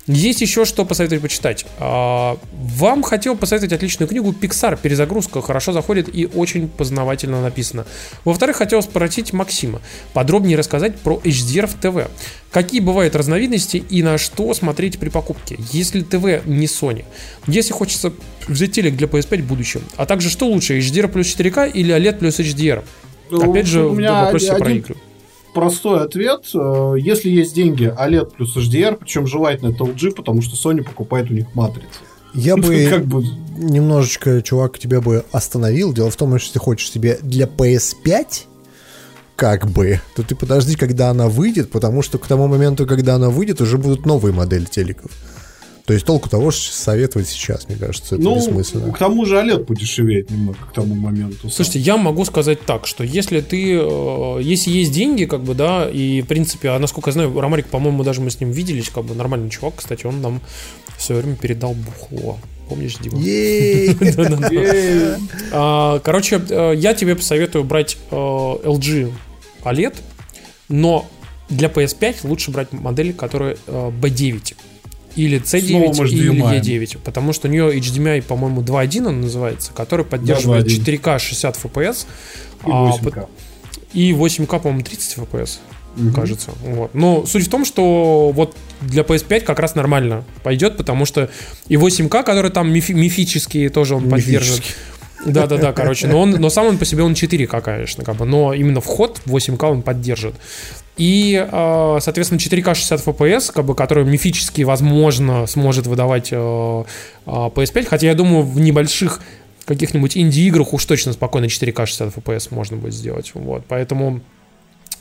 Есть 0.07 0.41
еще 0.41 0.65
что 0.65 0.85
посоветовать 0.85 1.21
почитать. 1.21 1.67
А, 1.77 2.37
вам 2.51 3.03
хотел 3.03 3.37
посоветовать 3.37 3.73
отличную 3.73 4.09
книгу 4.09 4.33
«Пиксар. 4.33 4.75
Перезагрузка». 4.75 5.39
Хорошо 5.41 5.71
заходит 5.71 6.09
и 6.13 6.25
очень 6.25 6.67
познавательно 6.67 7.43
написано. 7.43 7.85
Во-вторых, 8.23 8.57
хотел 8.57 8.81
спросить 8.81 9.33
Максима 9.33 9.81
подробнее 10.13 10.57
рассказать 10.57 10.97
про 10.97 11.21
HDR 11.23 11.67
в 11.67 11.75
ТВ. 11.75 12.09
Какие 12.49 12.79
бывают 12.79 13.15
разновидности 13.15 13.77
и 13.77 14.01
на 14.01 14.17
что 14.17 14.53
смотреть 14.53 14.97
при 14.97 15.09
покупке? 15.09 15.57
Если 15.71 16.01
ТВ 16.01 16.45
не 16.45 16.65
Sony. 16.65 17.05
Если 17.47 17.71
хочется 17.73 18.11
взять 18.47 18.71
телек 18.71 18.95
для 18.95 19.07
PS5 19.07 19.41
в 19.41 19.47
будущем. 19.47 19.81
А 19.97 20.05
также 20.05 20.29
что 20.29 20.47
лучше, 20.47 20.79
HDR 20.79 21.07
плюс 21.07 21.27
4К 21.35 21.71
или 21.71 21.95
OLED 21.95 22.19
плюс 22.19 22.39
HDR? 22.39 22.83
Ну, 23.29 23.51
Опять 23.51 23.67
же, 23.67 23.83
у 23.85 23.93
меня 23.93 24.25
вопрос 24.25 24.43
один... 24.49 24.57
про 24.59 24.71
игры 24.71 24.95
простой 25.55 26.03
ответ. 26.03 26.45
Э, 26.53 26.95
если 26.99 27.29
есть 27.29 27.55
деньги, 27.55 27.85
OLED 27.85 28.35
плюс 28.35 28.55
HDR, 28.55 28.97
причем 28.97 29.25
желательно 29.25 29.69
это 29.69 29.85
LG, 29.85 30.11
потому 30.11 30.43
что 30.43 30.55
Sony 30.55 30.83
покупает 30.83 31.31
у 31.31 31.33
них 31.33 31.47
матрицы. 31.55 31.87
Я 32.35 32.57
бы, 32.57 32.87
как 32.89 33.05
бы 33.05 33.23
немножечко, 33.57 34.43
чувак, 34.43 34.77
тебя 34.77 35.01
бы 35.01 35.23
остановил. 35.31 35.93
Дело 35.93 36.11
в 36.11 36.15
том, 36.15 36.29
что 36.29 36.35
если 36.37 36.53
ты 36.53 36.59
хочешь 36.59 36.91
себе 36.91 37.17
для 37.23 37.47
PS5 37.47 38.25
как 39.35 39.69
бы, 39.69 39.99
то 40.15 40.23
ты 40.23 40.35
подожди, 40.35 40.75
когда 40.75 41.09
она 41.09 41.27
выйдет, 41.27 41.69
потому 41.69 42.01
что 42.01 42.17
к 42.17 42.27
тому 42.27 42.47
моменту, 42.47 42.85
когда 42.85 43.15
она 43.15 43.29
выйдет, 43.29 43.59
уже 43.59 43.77
будут 43.77 44.05
новые 44.05 44.33
модели 44.33 44.65
телеков. 44.65 45.11
То 45.85 45.93
есть 45.93 46.05
толку 46.05 46.29
того, 46.29 46.49
что 46.49 46.73
советовать 46.73 47.27
сейчас, 47.27 47.67
мне 47.67 47.77
кажется, 47.77 48.15
это 48.15 48.23
ну, 48.23 48.35
бессмысленно. 48.35 48.91
к 48.91 48.97
тому 48.97 49.23
же 49.25 49.35
OLED 49.35 49.65
подешевеет 49.65 50.31
немного 50.31 50.57
к 50.57 50.73
тому 50.73 50.95
моменту. 50.95 51.49
Слушайте, 51.49 51.79
я 51.79 51.97
могу 51.97 52.25
сказать 52.25 52.65
так, 52.65 52.87
что 52.87 53.03
если 53.03 53.39
ты, 53.39 53.77
э, 53.79 54.39
если 54.41 54.71
есть 54.71 54.91
деньги, 54.91 55.25
как 55.25 55.43
бы, 55.43 55.53
да, 55.53 55.87
и, 55.87 56.21
в 56.21 56.25
принципе, 56.25 56.69
а 56.69 56.79
насколько 56.79 57.09
я 57.09 57.13
знаю, 57.13 57.39
Ромарик, 57.39 57.67
по-моему, 57.67 58.03
даже 58.03 58.21
мы 58.21 58.31
с 58.31 58.39
ним 58.39 58.49
виделись, 58.49 58.89
как 58.89 59.05
бы, 59.05 59.13
нормальный 59.13 59.51
чувак, 59.51 59.75
кстати, 59.75 60.07
он 60.07 60.21
нам 60.21 60.41
в 60.97 61.03
свое 61.03 61.21
время 61.21 61.35
передал 61.35 61.75
бухло. 61.75 62.39
Помнишь, 62.67 62.97
Дима? 62.99 63.19
А, 65.51 65.99
короче, 65.99 66.41
э, 66.49 66.73
я 66.75 66.95
тебе 66.95 67.15
посоветую 67.15 67.63
брать 67.63 67.97
э, 68.09 68.15
LG 68.15 69.13
OLED, 69.63 69.93
но 70.67 71.05
для 71.47 71.67
PS5 71.67 72.27
лучше 72.27 72.49
брать 72.49 72.73
модель, 72.73 73.13
которая 73.13 73.55
B9 73.67 74.51
э, 74.51 74.55
или 75.15 75.41
C9 75.41 76.07
или 76.09 76.59
E9, 76.59 76.99
потому 77.03 77.33
что 77.33 77.47
у 77.47 77.51
нее 77.51 77.77
HDMI, 77.77 78.21
по-моему, 78.21 78.61
2.1 78.61 79.07
он 79.07 79.21
называется, 79.21 79.71
который 79.73 80.05
поддерживает 80.05 80.65
да, 80.65 80.71
4К 80.71 81.19
60 81.19 81.57
FPS 81.63 82.05
и 82.65 82.69
8К. 82.69 83.19
А, 83.19 83.27
и 83.93 84.11
8К, 84.11 84.59
по-моему, 84.59 84.83
30 84.83 85.17
FPS, 85.19 85.59
угу. 85.97 86.13
кажется. 86.13 86.51
Вот. 86.63 86.93
Но 86.93 87.25
суть 87.25 87.47
в 87.47 87.49
том, 87.49 87.65
что 87.65 88.31
вот 88.31 88.55
для 88.81 89.03
PS5 89.03 89.41
как 89.41 89.59
раз 89.59 89.75
нормально 89.75 90.25
пойдет, 90.43 90.77
потому 90.77 91.05
что 91.05 91.29
и 91.67 91.75
8К, 91.75 92.23
который 92.23 92.51
там 92.51 92.71
мифи- 92.71 92.93
мифический, 92.93 93.69
тоже 93.69 93.95
он 93.95 94.09
поддерживает. 94.09 94.63
Да, 95.25 95.47
да, 95.47 95.57
да, 95.57 95.73
короче, 95.73 96.07
но 96.07 96.21
он, 96.21 96.31
но 96.31 96.49
сам 96.49 96.67
он 96.67 96.77
по 96.77 96.85
себе 96.85 97.03
он 97.03 97.13
4К, 97.13 97.61
конечно, 97.61 98.03
как 98.03 98.17
бы, 98.17 98.25
но 98.25 98.53
именно 98.53 98.81
вход 98.81 99.21
8К 99.25 99.71
он 99.71 99.81
поддержит. 99.81 100.35
И, 100.97 101.45
а, 101.51 101.97
соответственно, 101.99 102.39
4К 102.39 102.73
60 102.73 103.05
FPS, 103.05 103.51
как 103.53 103.65
бы, 103.65 103.75
который 103.75 104.05
мифически, 104.05 104.61
возможно, 104.61 105.45
сможет 105.45 105.87
выдавать 105.87 106.31
PS5, 106.31 106.85
а, 107.25 107.51
а, 107.55 107.89
хотя 107.89 108.07
я 108.07 108.15
думаю, 108.15 108.43
в 108.43 108.59
небольших 108.59 109.21
каких-нибудь 109.65 110.17
инди-играх 110.17 110.73
уж 110.73 110.85
точно 110.85 111.13
спокойно 111.13 111.45
4К 111.45 111.85
60 111.85 112.15
FPS 112.15 112.47
можно 112.51 112.77
будет 112.77 112.93
сделать. 112.93 113.31
Вот, 113.33 113.65
поэтому, 113.67 114.21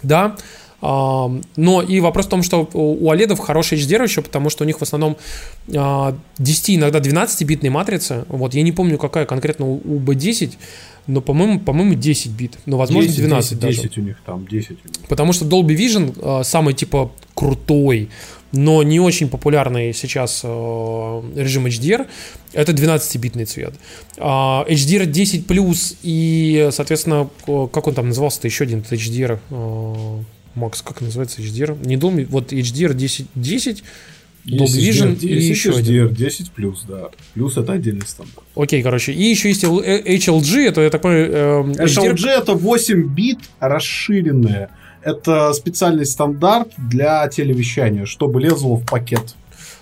да, 0.03 0.37
но 0.85 1.83
и 1.83 2.01
вопрос 2.01 2.27
в 2.27 2.29
том, 2.29 2.43
что 2.43 2.69
у 2.75 3.11
OLED 3.11 3.37
хороший 3.37 3.79
HDR 3.79 4.03
еще, 4.03 4.21
потому 4.21 4.51
что 4.51 4.65
у 4.65 4.67
них 4.67 4.79
в 4.79 4.83
основном 4.83 5.17
10, 5.67 6.71
иногда 6.71 6.99
12-битные 6.99 7.71
матрицы. 7.71 8.25
Вот 8.29 8.53
я 8.55 8.63
не 8.63 8.73
помню, 8.73 8.99
какая 8.99 9.25
конкретно 9.25 9.67
у 9.67 9.99
B10, 9.99 10.53
но, 11.07 11.21
по-моему, 11.23 11.61
по-моему, 11.61 11.95
10 11.95 12.33
бит. 12.33 12.59
Но, 12.67 12.77
возможно, 12.77 13.09
10, 13.09 13.19
12 13.19 13.51
10, 13.51 13.61
даже. 13.61 13.83
10 13.83 13.99
у 13.99 14.01
них 14.03 14.17
там, 14.27 14.47
10 14.47 14.71
у 14.71 14.73
них. 14.73 15.09
Потому 15.09 15.33
что 15.33 15.47
Dolby 15.47 15.75
Vision 15.77 16.41
э, 16.41 16.45
самый, 16.45 16.75
типа, 16.75 17.11
крутой, 17.35 18.11
но 18.53 18.83
не 18.83 19.01
очень 19.01 19.29
популярный 19.29 19.93
сейчас 19.93 20.43
э, 20.45 21.23
режим 21.35 21.67
HDR, 21.67 22.07
это 22.53 22.73
12-битный 22.73 23.45
цвет. 23.47 23.75
HDR 24.17 25.07
10 25.07 25.47
плюс 25.47 25.97
и, 26.03 26.69
соответственно, 26.73 27.29
как 27.47 27.87
он 27.87 27.95
там 27.95 28.09
назывался-то, 28.09 28.49
еще 28.49 28.65
один 28.65 28.81
HDR, 28.81 29.39
Макс, 30.55 30.83
как 30.83 31.01
называется 31.01 31.41
HDR? 31.43 31.79
Не 31.87 31.97
Dolby, 31.97 32.27
вот 32.29 32.53
HDR 32.53 32.95
10, 32.95 33.27
10 33.35 33.85
Dolby 34.47 34.67
Vision 34.67 35.19
и 35.21 35.43
еще 35.43 35.71
HDR 35.71 35.79
один. 35.79 36.15
10 36.15 36.51
плюс, 36.53 36.85
да. 36.87 37.09
Плюс 37.33 37.57
это 37.57 37.73
отдельный 37.73 38.07
стандарт. 38.07 38.47
Окей, 38.55 38.83
короче. 38.83 39.13
И 39.13 39.23
еще 39.23 39.49
есть 39.49 39.65
HLG, 39.65 40.69
это 40.69 40.83
я 40.83 40.91
такой... 40.91 41.29
Э, 41.29 41.63
HLG 41.63 42.15
HDR... 42.15 42.29
это 42.29 42.55
8 42.55 43.15
бит 43.15 43.39
расширенное. 43.61 44.71
Это 45.03 45.53
специальный 45.53 46.07
стандарт 46.07 46.73
для 46.77 47.27
телевещания, 47.29 48.07
чтобы 48.07 48.41
лезло 48.41 48.77
в 48.77 48.87
пакет. 48.87 49.35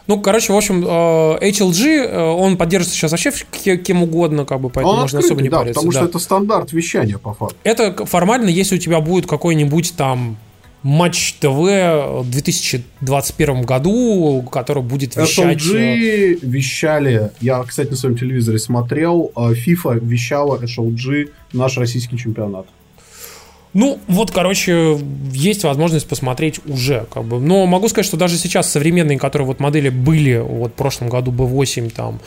Ну, 0.09 0.21
короче, 0.21 0.53
в 0.53 0.57
общем, 0.57 0.85
э, 0.85 1.51
HLG, 1.51 1.87
э, 1.87 2.21
он 2.21 2.57
поддерживается 2.57 2.97
сейчас 2.97 3.13
вообще 3.13 3.77
кем 3.77 4.03
угодно, 4.03 4.45
как 4.45 4.61
бы, 4.61 4.69
поэтому 4.69 4.95
он 4.95 5.01
можно 5.03 5.19
открытый, 5.21 5.37
особо 5.37 5.43
не 5.43 5.49
да, 5.49 5.59
париться. 5.59 5.75
потому 5.75 5.93
да. 5.93 5.99
что 5.99 6.09
это 6.09 6.19
стандарт 6.19 6.73
вещания, 6.73 7.19
по 7.19 7.35
факту. 7.35 7.57
Это 7.63 8.05
формально, 8.07 8.49
если 8.49 8.77
у 8.77 8.79
тебя 8.79 9.01
будет 9.01 9.27
какой-нибудь 9.27 9.95
там 9.97 10.37
Матч 10.83 11.35
ТВ 11.35 11.47
в 11.47 12.25
2021 12.29 13.63
году, 13.63 14.43
который 14.51 14.83
будет 14.83 15.17
вещать... 15.17 15.59
SLG 15.59 15.77
э, 15.77 16.39
вещали, 16.43 17.31
я, 17.41 17.63
кстати, 17.63 17.91
на 17.91 17.97
своем 17.97 18.17
телевизоре 18.17 18.59
смотрел, 18.59 19.31
э, 19.37 19.53
FIFA 19.53 20.05
вещала 20.05 20.59
SLG 20.63 21.31
наш 21.53 21.77
российский 21.79 22.19
чемпионат. 22.19 22.67
Ну, 23.75 23.99
вот, 24.07 24.31
короче, 24.31 24.99
есть 25.33 25.65
возможность 25.65 26.07
посмотреть 26.07 26.61
уже, 26.67 27.07
как 27.11 27.25
бы. 27.25 27.41
Но 27.41 27.65
могу 27.67 27.89
сказать, 27.89 28.05
что 28.05 28.19
даже 28.19 28.37
сейчас 28.37 28.71
современные, 28.71 29.19
которые 29.19 29.47
вот 29.47 29.61
модели 29.61 29.89
были 29.89 30.37
вот 30.37 30.73
в 30.73 30.75
прошлом 30.75 31.09
году 31.09 31.33
B8, 31.33 31.91
там, 31.91 32.21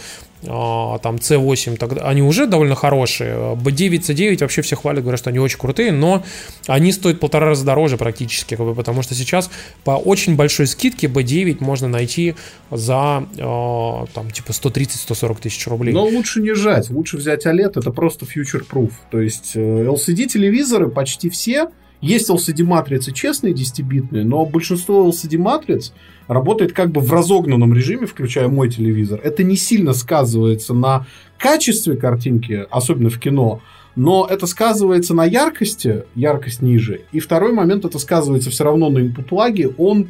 там 0.45 1.15
C8, 1.15 1.77
тогда, 1.77 2.07
они 2.07 2.21
уже 2.21 2.45
довольно 2.47 2.75
хорошие. 2.75 3.55
B9, 3.55 3.99
C9 3.99 4.37
вообще 4.41 4.61
все 4.61 4.75
хвалят, 4.75 5.01
говорят, 5.01 5.19
что 5.19 5.29
они 5.29 5.39
очень 5.39 5.57
крутые, 5.57 5.91
но 5.91 6.23
они 6.67 6.91
стоят 6.91 7.19
полтора 7.19 7.47
раза 7.47 7.65
дороже 7.65 7.97
практически, 7.97 8.55
как 8.55 8.65
бы, 8.65 8.75
потому 8.75 9.01
что 9.01 9.15
сейчас 9.15 9.49
по 9.83 9.91
очень 9.91 10.35
большой 10.35 10.67
скидке 10.67 11.07
B9 11.07 11.57
можно 11.59 11.87
найти 11.87 12.35
за 12.71 13.27
а, 13.39 14.05
там 14.13 14.31
типа 14.31 14.51
130-140 14.51 15.41
тысяч 15.41 15.67
рублей. 15.67 15.93
Но 15.93 16.05
лучше 16.05 16.41
не 16.41 16.53
жать, 16.53 16.89
лучше 16.89 17.17
взять 17.17 17.45
OLED, 17.45 17.79
это 17.79 17.91
просто 17.91 18.25
future-proof. 18.25 18.91
То 19.11 19.19
есть 19.19 19.55
LCD-телевизоры 19.55 20.87
э, 20.87 20.89
почти 20.89 21.29
все 21.29 21.69
есть 22.05 22.29
LCD-матрицы 22.29 23.11
честные 23.11 23.53
10-битные, 23.53 24.23
но 24.23 24.45
большинство 24.45 25.09
LCD-матриц 25.09 25.91
работает 26.27 26.71
как 26.71 26.91
бы 26.91 27.01
в 27.01 27.11
разогнанном 27.11 27.73
режиме, 27.73 28.05
включая 28.05 28.47
мой 28.47 28.69
телевизор. 28.69 29.19
Это 29.23 29.43
не 29.43 29.55
сильно 29.55 29.93
сказывается 29.93 30.73
на 30.75 31.07
качестве 31.37 31.95
картинки, 31.97 32.65
особенно 32.69 33.09
в 33.09 33.19
кино, 33.19 33.61
но 33.95 34.27
это 34.29 34.45
сказывается 34.45 35.15
на 35.15 35.25
яркости, 35.25 36.03
яркость 36.13 36.61
ниже. 36.61 37.01
И 37.11 37.19
второй 37.19 37.53
момент, 37.53 37.85
это 37.85 37.97
сказывается 37.97 38.51
все 38.51 38.65
равно 38.65 38.89
на 38.89 38.99
input 38.99 39.27
лаге, 39.31 39.69
он 39.77 40.09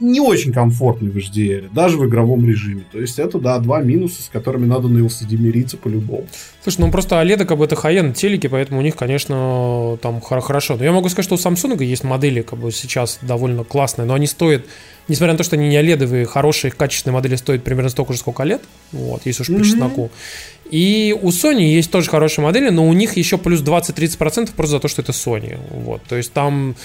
не 0.00 0.20
очень 0.20 0.52
комфортный 0.52 1.10
в 1.10 1.16
HDR, 1.16 1.68
даже 1.72 1.98
в 1.98 2.06
игровом 2.06 2.46
режиме. 2.46 2.84
То 2.90 3.00
есть 3.00 3.18
это, 3.18 3.38
да, 3.38 3.58
два 3.58 3.80
минуса, 3.80 4.22
с 4.22 4.28
которыми 4.28 4.66
надо 4.66 4.88
на 4.88 4.98
LCD 4.98 5.36
мириться 5.36 5.76
по-любому. 5.76 6.26
Слушай, 6.62 6.80
ну 6.82 6.90
просто 6.90 7.16
OLED 7.16 7.44
как 7.44 7.58
бы 7.58 7.64
это 7.64 7.74
high 7.74 8.12
телеки, 8.12 8.46
поэтому 8.46 8.80
у 8.80 8.82
них, 8.82 8.96
конечно, 8.96 9.98
там 10.02 10.20
хорошо. 10.20 10.76
Но 10.76 10.84
я 10.84 10.92
могу 10.92 11.08
сказать, 11.08 11.24
что 11.24 11.34
у 11.34 11.38
Samsung 11.38 11.82
есть 11.82 12.04
модели 12.04 12.42
как 12.42 12.58
бы 12.58 12.70
сейчас 12.70 13.18
довольно 13.22 13.64
классные, 13.64 14.06
но 14.06 14.14
они 14.14 14.26
стоят, 14.26 14.64
несмотря 15.08 15.32
на 15.32 15.38
то, 15.38 15.44
что 15.44 15.56
они 15.56 15.68
не 15.68 15.76
OLED, 15.76 16.26
хорошие, 16.26 16.70
качественные 16.70 17.14
модели 17.14 17.36
стоят 17.36 17.64
примерно 17.64 17.90
столько 17.90 18.12
же, 18.12 18.18
сколько 18.20 18.44
OLED, 18.44 18.60
вот, 18.92 19.22
если 19.24 19.42
уж 19.42 19.48
по 19.48 19.52
mm-hmm. 19.52 19.64
чесноку. 19.64 20.10
И 20.70 21.16
у 21.20 21.28
Sony 21.28 21.62
есть 21.62 21.90
тоже 21.90 22.10
хорошие 22.10 22.44
модели, 22.44 22.68
но 22.68 22.86
у 22.86 22.92
них 22.92 23.16
еще 23.16 23.38
плюс 23.38 23.62
20-30% 23.62 24.50
просто 24.54 24.76
за 24.76 24.80
то, 24.80 24.88
что 24.88 25.02
это 25.02 25.12
Sony. 25.12 25.58
Вот, 25.70 26.02
то 26.02 26.16
есть 26.16 26.32
там 26.32 26.76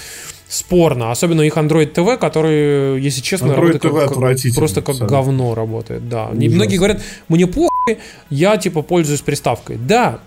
спорно. 0.48 1.10
Особенно 1.10 1.42
их 1.42 1.56
Android 1.56 1.92
TV, 1.92 2.16
который, 2.16 3.00
если 3.00 3.20
честно, 3.20 3.52
Android 3.52 3.80
TV 3.80 4.08
как, 4.08 4.54
просто 4.54 4.80
как 4.80 4.90
абсолютно. 4.90 5.06
говно 5.06 5.54
работает. 5.54 6.08
Да. 6.08 6.26
Ужасно. 6.28 6.50
Многие 6.50 6.76
говорят, 6.76 7.02
мне 7.28 7.46
похуй, 7.46 7.98
я 8.30 8.56
типа 8.56 8.82
пользуюсь 8.82 9.20
приставкой. 9.20 9.76
Да, 9.76 10.20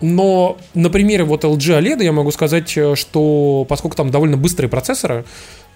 но 0.00 0.56
на 0.74 0.88
примере 0.90 1.24
вот 1.24 1.44
LG 1.44 1.80
OLED 1.80 2.02
я 2.02 2.12
могу 2.12 2.30
сказать, 2.30 2.76
э, 2.76 2.94
что 2.96 3.66
поскольку 3.68 3.96
там 3.96 4.10
довольно 4.10 4.36
быстрые 4.36 4.70
процессоры, 4.70 5.24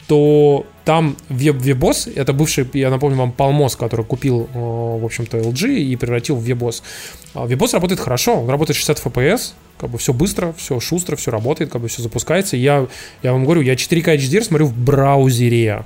то 0.06 0.66
там 0.84 1.16
WebOS, 1.30 2.12
это 2.14 2.32
бывший, 2.32 2.68
я 2.74 2.90
напомню 2.90 3.16
вам, 3.16 3.34
Palmos, 3.36 3.76
который 3.76 4.04
купил, 4.04 4.48
э, 4.52 4.58
в 4.58 5.04
общем-то, 5.04 5.38
LG 5.38 5.74
и 5.76 5.96
превратил 5.96 6.36
в. 6.36 6.46
WebOS 6.46 6.82
а 7.34 7.72
работает 7.72 8.00
хорошо, 8.00 8.40
он 8.40 8.50
работает 8.50 8.76
60 8.76 9.04
FPS, 9.04 9.52
как 9.78 9.90
бы 9.90 9.98
все 9.98 10.12
быстро, 10.12 10.52
все 10.56 10.78
шустро, 10.80 11.16
все 11.16 11.30
работает, 11.30 11.70
как 11.70 11.80
бы 11.80 11.88
все 11.88 12.02
запускается. 12.02 12.56
Я, 12.56 12.86
я 13.22 13.32
вам 13.32 13.44
говорю, 13.44 13.62
я 13.62 13.74
4К 13.74 14.16
HDR 14.16 14.42
смотрю 14.42 14.66
в 14.66 14.76
браузере 14.76 15.84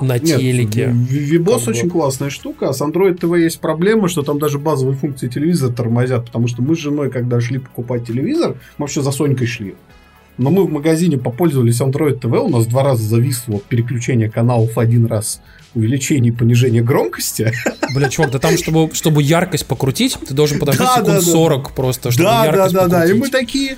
на 0.00 0.18
телеке. 0.18 0.94
VBOS 0.94 1.70
очень 1.70 1.84
бы. 1.84 1.90
классная 1.90 2.30
штука, 2.30 2.68
а 2.68 2.72
с 2.72 2.82
Android 2.82 3.18
TV 3.18 3.40
есть 3.40 3.60
проблема, 3.60 4.08
что 4.08 4.22
там 4.22 4.38
даже 4.38 4.58
базовые 4.58 4.96
функции 4.96 5.28
телевизора 5.28 5.72
тормозят, 5.72 6.26
потому 6.26 6.48
что 6.48 6.62
мы 6.62 6.76
с 6.76 6.78
женой, 6.78 7.10
когда 7.10 7.40
шли 7.40 7.58
покупать 7.58 8.06
телевизор, 8.06 8.52
мы 8.78 8.84
вообще 8.84 9.02
за 9.02 9.10
Сонькой 9.10 9.46
шли. 9.46 9.74
Но 10.38 10.50
мы 10.50 10.64
в 10.64 10.70
магазине 10.70 11.16
попользовались 11.16 11.80
Android 11.80 12.20
TV, 12.20 12.38
у 12.38 12.48
нас 12.48 12.66
два 12.66 12.82
раза 12.82 13.02
зависло 13.02 13.58
переключение 13.58 14.30
каналов 14.30 14.76
один 14.76 15.06
раз 15.06 15.40
увеличение 15.74 16.32
и 16.32 16.34
понижение 16.34 16.82
громкости. 16.82 17.52
Бля, 17.94 18.08
чувак, 18.08 18.32
да 18.32 18.38
там, 18.38 18.56
чтобы, 18.56 18.94
чтобы 18.94 19.22
яркость 19.22 19.66
покрутить, 19.66 20.16
ты 20.26 20.34
должен 20.34 20.58
подождать 20.58 20.88
да, 20.88 20.94
секунд 20.94 21.14
да, 21.14 21.20
40 21.20 21.62
да. 21.62 21.68
просто, 21.70 22.10
чтобы 22.10 22.24
да, 22.24 22.44
яркость 22.46 22.74
Да, 22.74 22.88
да, 22.88 23.00
да, 23.00 23.10
и 23.10 23.12
мы 23.12 23.28
такие, 23.28 23.76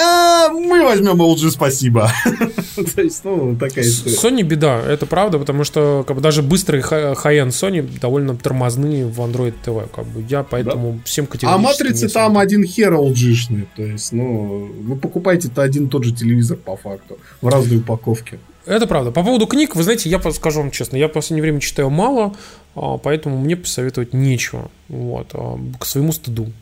а, 0.00 0.48
мы 0.50 0.84
возьмем 0.84 1.20
LG, 1.20 1.50
спасибо. 1.50 2.10
То 2.94 3.02
есть, 3.02 3.24
ну, 3.24 3.56
такая 3.56 3.84
история. 3.84 4.16
Sony 4.16 4.42
беда, 4.42 4.80
это 4.80 5.06
правда, 5.06 5.38
потому 5.38 5.64
что 5.64 6.04
как 6.06 6.16
бы, 6.16 6.22
даже 6.22 6.42
быстрые 6.42 6.82
high-end 6.82 7.48
Sony 7.48 8.00
довольно 8.00 8.36
тормозные 8.36 9.06
в 9.06 9.20
Android 9.20 9.54
TV. 9.64 9.88
Как 9.94 10.06
бы, 10.06 10.24
я 10.28 10.42
поэтому 10.42 10.94
да. 10.94 10.98
всем 11.04 11.26
категорически... 11.26 11.66
А 11.66 11.70
матрицы 11.70 12.08
там 12.08 12.38
один 12.38 12.64
хер 12.64 12.94
LG-шный. 12.94 13.66
То 13.76 13.82
есть, 13.82 14.12
ну, 14.12 14.70
вы 14.82 14.96
покупаете-то 14.96 15.62
один 15.62 15.88
тот 15.88 16.04
же 16.04 16.12
телевизор 16.12 16.56
по 16.56 16.76
факту 16.76 17.18
в 17.40 17.48
разной 17.48 17.78
упаковке. 17.78 18.38
Это 18.66 18.86
правда. 18.86 19.10
По 19.10 19.22
поводу 19.22 19.46
книг, 19.46 19.74
вы 19.74 19.82
знаете, 19.82 20.08
я 20.08 20.20
скажу 20.32 20.60
вам 20.60 20.70
честно, 20.70 20.96
я 20.96 21.08
в 21.08 21.12
последнее 21.12 21.42
время 21.42 21.60
читаю 21.60 21.90
мало, 21.90 22.34
а, 22.74 22.98
поэтому 22.98 23.38
мне 23.38 23.56
посоветовать 23.56 24.12
нечего. 24.12 24.70
Вот, 24.88 25.28
а, 25.32 25.58
к 25.78 25.86
своему 25.86 26.12
стыду. 26.12 26.52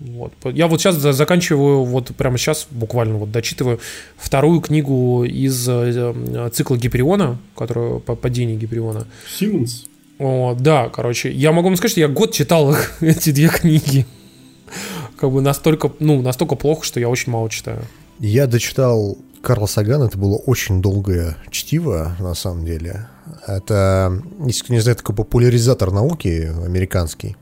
Вот. 0.00 0.32
Я 0.44 0.66
вот 0.68 0.80
сейчас 0.80 0.96
заканчиваю, 0.96 1.84
вот 1.84 2.14
прямо 2.16 2.38
сейчас 2.38 2.66
буквально 2.70 3.16
вот 3.18 3.30
дочитываю 3.30 3.78
вторую 4.16 4.60
книгу 4.60 5.24
из 5.24 5.68
э, 5.68 6.50
цикла 6.52 6.76
Гипериона, 6.76 7.38
которую 7.56 8.00
по 8.00 8.16
падению 8.16 8.58
Гипериона. 8.58 9.06
Симмонс? 9.38 9.84
О, 10.18 10.56
да, 10.58 10.88
короче, 10.88 11.30
я 11.30 11.52
могу 11.52 11.68
вам 11.68 11.76
сказать, 11.76 11.92
что 11.92 12.00
я 12.00 12.08
год 12.08 12.32
читал 12.32 12.74
эти 13.00 13.32
две 13.32 13.48
книги. 13.48 14.06
Как 15.16 15.30
бы 15.30 15.40
настолько, 15.40 15.92
ну, 15.98 16.22
настолько 16.22 16.54
плохо, 16.54 16.84
что 16.84 16.98
я 16.98 17.08
очень 17.08 17.30
мало 17.32 17.50
читаю. 17.50 17.82
Я 18.18 18.46
дочитал 18.46 19.18
Карла 19.42 19.66
Сагана, 19.66 20.04
это 20.04 20.16
было 20.16 20.36
очень 20.36 20.80
долгое 20.80 21.36
чтиво, 21.50 22.16
на 22.18 22.34
самом 22.34 22.64
деле. 22.64 23.08
Это, 23.46 24.22
если 24.46 24.64
кто 24.64 24.72
не 24.72 24.80
знает, 24.80 24.98
такой 24.98 25.16
популяризатор 25.16 25.90
науки 25.90 26.50
американский. 26.64 27.36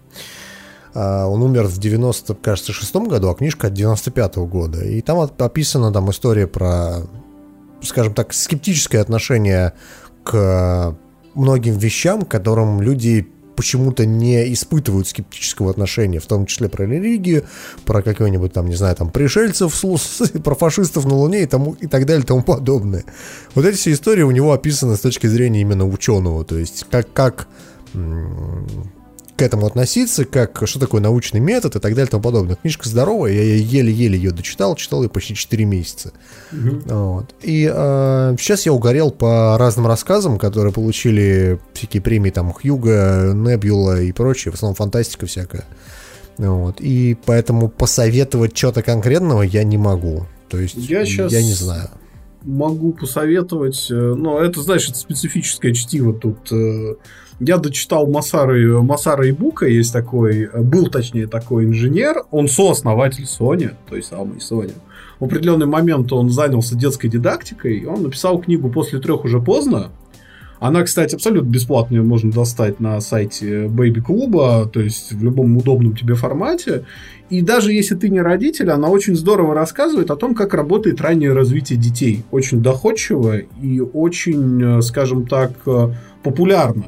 А, 0.94 1.26
он 1.26 1.42
умер 1.42 1.64
в 1.64 1.78
90, 1.78 2.34
кажется, 2.34 2.72
шестом 2.72 3.08
году, 3.08 3.28
а 3.28 3.34
книжка 3.34 3.68
от 3.68 3.74
95 3.74 4.36
-го 4.36 4.46
года. 4.46 4.84
И 4.84 5.00
там 5.00 5.18
описана 5.38 5.92
там 5.92 6.10
история 6.10 6.46
про, 6.46 7.02
скажем 7.82 8.14
так, 8.14 8.32
скептическое 8.32 9.00
отношение 9.00 9.72
к 10.24 10.96
многим 11.34 11.78
вещам, 11.78 12.22
к 12.22 12.28
которым 12.28 12.80
люди 12.82 13.28
почему-то 13.60 14.06
не 14.06 14.52
испытывают 14.54 15.06
скептического 15.06 15.70
отношения, 15.70 16.18
в 16.18 16.26
том 16.26 16.46
числе 16.46 16.70
про 16.70 16.86
религию, 16.86 17.44
про 17.84 18.00
какого-нибудь 18.00 18.54
там, 18.54 18.66
не 18.66 18.74
знаю, 18.74 18.96
там 18.96 19.10
пришельцев, 19.10 19.78
про 20.44 20.54
фашистов 20.54 21.04
на 21.04 21.14
Луне 21.14 21.42
и, 21.42 21.46
тому, 21.46 21.76
и 21.78 21.86
так 21.86 22.06
далее 22.06 22.22
и 22.22 22.26
тому 22.26 22.42
подобное. 22.42 23.04
Вот 23.54 23.66
эти 23.66 23.76
все 23.76 23.92
истории 23.92 24.22
у 24.22 24.30
него 24.30 24.52
описаны 24.52 24.96
с 24.96 25.00
точки 25.00 25.26
зрения 25.26 25.60
именно 25.60 25.86
ученого, 25.86 26.42
то 26.42 26.56
есть 26.56 26.86
как, 26.90 27.12
как 27.12 27.48
к 29.40 29.42
этому 29.42 29.64
относиться, 29.64 30.26
как, 30.26 30.60
что 30.66 30.78
такое 30.78 31.00
научный 31.00 31.40
метод 31.40 31.74
и 31.74 31.78
так 31.78 31.92
далее 31.94 32.08
и 32.08 32.10
тому 32.10 32.22
подобное. 32.22 32.56
Книжка 32.56 32.86
здоровая, 32.86 33.32
я 33.32 33.42
еле-еле 33.54 34.18
ее 34.18 34.32
дочитал, 34.32 34.76
читал 34.76 35.02
ее 35.02 35.08
почти 35.08 35.34
4 35.34 35.64
месяца. 35.64 36.12
Угу. 36.52 36.80
Вот. 36.84 37.34
И 37.40 37.66
э, 37.72 38.36
сейчас 38.38 38.66
я 38.66 38.74
угорел 38.74 39.10
по 39.10 39.56
разным 39.56 39.86
рассказам, 39.86 40.38
которые 40.38 40.74
получили 40.74 41.58
всякие 41.72 42.02
премии, 42.02 42.28
там, 42.28 42.52
Хьюга, 42.52 43.32
Небюла 43.34 44.02
и 44.02 44.12
прочее, 44.12 44.52
в 44.52 44.56
основном 44.56 44.74
фантастика 44.74 45.24
всякая. 45.24 45.64
Вот. 46.36 46.82
И 46.82 47.16
поэтому 47.24 47.70
посоветовать 47.70 48.54
что-то 48.54 48.82
конкретного 48.82 49.40
я 49.40 49.64
не 49.64 49.78
могу. 49.78 50.26
То 50.50 50.58
есть, 50.58 50.76
я, 50.76 51.06
сейчас... 51.06 51.32
я 51.32 51.42
не 51.42 51.54
знаю 51.54 51.88
могу 52.42 52.92
посоветовать. 52.92 53.90
Э, 53.90 53.94
но 53.94 54.38
это, 54.38 54.60
это 54.60 54.94
специфическое 54.94 55.72
чтиво 55.72 56.12
тут. 56.12 56.50
Э, 57.40 57.44
я 57.44 57.58
дочитал 57.58 58.06
Масара, 58.06 58.82
Масара 58.82 59.28
Ибука, 59.28 59.66
есть 59.66 59.92
такой, 59.92 60.48
был 60.54 60.86
точнее 60.86 61.26
такой 61.26 61.64
инженер, 61.64 62.24
он 62.30 62.48
сооснователь 62.48 63.24
Sony, 63.24 63.74
то 63.88 63.96
есть 63.96 64.08
самый 64.08 64.38
Sony. 64.38 64.72
В 65.18 65.24
определенный 65.24 65.66
момент 65.66 66.12
он 66.12 66.30
занялся 66.30 66.76
детской 66.76 67.08
дидактикой, 67.08 67.78
и 67.78 67.86
он 67.86 68.02
написал 68.02 68.38
книгу 68.40 68.70
«После 68.70 69.00
трех 69.00 69.24
уже 69.24 69.40
поздно», 69.40 69.90
она, 70.60 70.82
кстати, 70.82 71.14
абсолютно 71.14 71.48
бесплатно 71.48 71.96
ее 71.96 72.02
можно 72.02 72.30
достать 72.30 72.80
на 72.80 73.00
сайте 73.00 73.64
Baby 73.64 74.02
Клуба, 74.02 74.68
то 74.70 74.80
есть 74.80 75.10
в 75.10 75.24
любом 75.24 75.56
удобном 75.56 75.96
тебе 75.96 76.14
формате. 76.14 76.84
И 77.30 77.40
даже 77.40 77.72
если 77.72 77.94
ты 77.94 78.10
не 78.10 78.20
родитель, 78.20 78.70
она 78.70 78.88
очень 78.88 79.16
здорово 79.16 79.54
рассказывает 79.54 80.10
о 80.10 80.16
том, 80.16 80.34
как 80.34 80.52
работает 80.52 81.00
раннее 81.00 81.32
развитие 81.32 81.78
детей. 81.78 82.24
Очень 82.30 82.62
доходчиво 82.62 83.38
и 83.38 83.80
очень, 83.80 84.62
э, 84.62 84.82
скажем 84.82 85.26
так, 85.26 85.52
э, 85.64 85.94
популярно. 86.22 86.84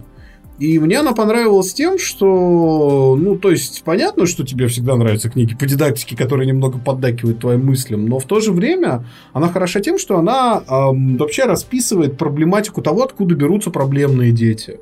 И 0.59 0.79
мне 0.79 0.99
она 1.01 1.13
понравилась 1.13 1.73
тем, 1.73 1.99
что, 1.99 3.17
ну, 3.19 3.37
то 3.37 3.51
есть, 3.51 3.83
понятно, 3.85 4.27
что 4.27 4.45
тебе 4.45 4.69
всегда 4.69 4.97
нравятся 4.97 5.31
книги 5.31 5.57
по 5.57 5.67
дидактике, 5.67 6.17
которые 6.17 6.47
немного 6.47 6.79
поддакивают 6.79 7.41
твоим 7.41 7.67
мыслям, 7.67 8.07
но 8.07 8.19
в 8.19 8.25
то 8.27 8.41
же 8.41 8.53
время 8.53 9.05
она 9.33 9.49
хороша 9.49 9.81
тем, 9.81 9.99
что 9.99 10.19
она 10.19 10.63
эм, 10.69 11.17
вообще 11.17 11.45
расписывает 11.45 12.19
проблематику 12.19 12.83
того, 12.83 13.03
откуда 13.03 13.35
берутся 13.35 13.71
проблемные 13.71 14.31
дети. 14.31 14.79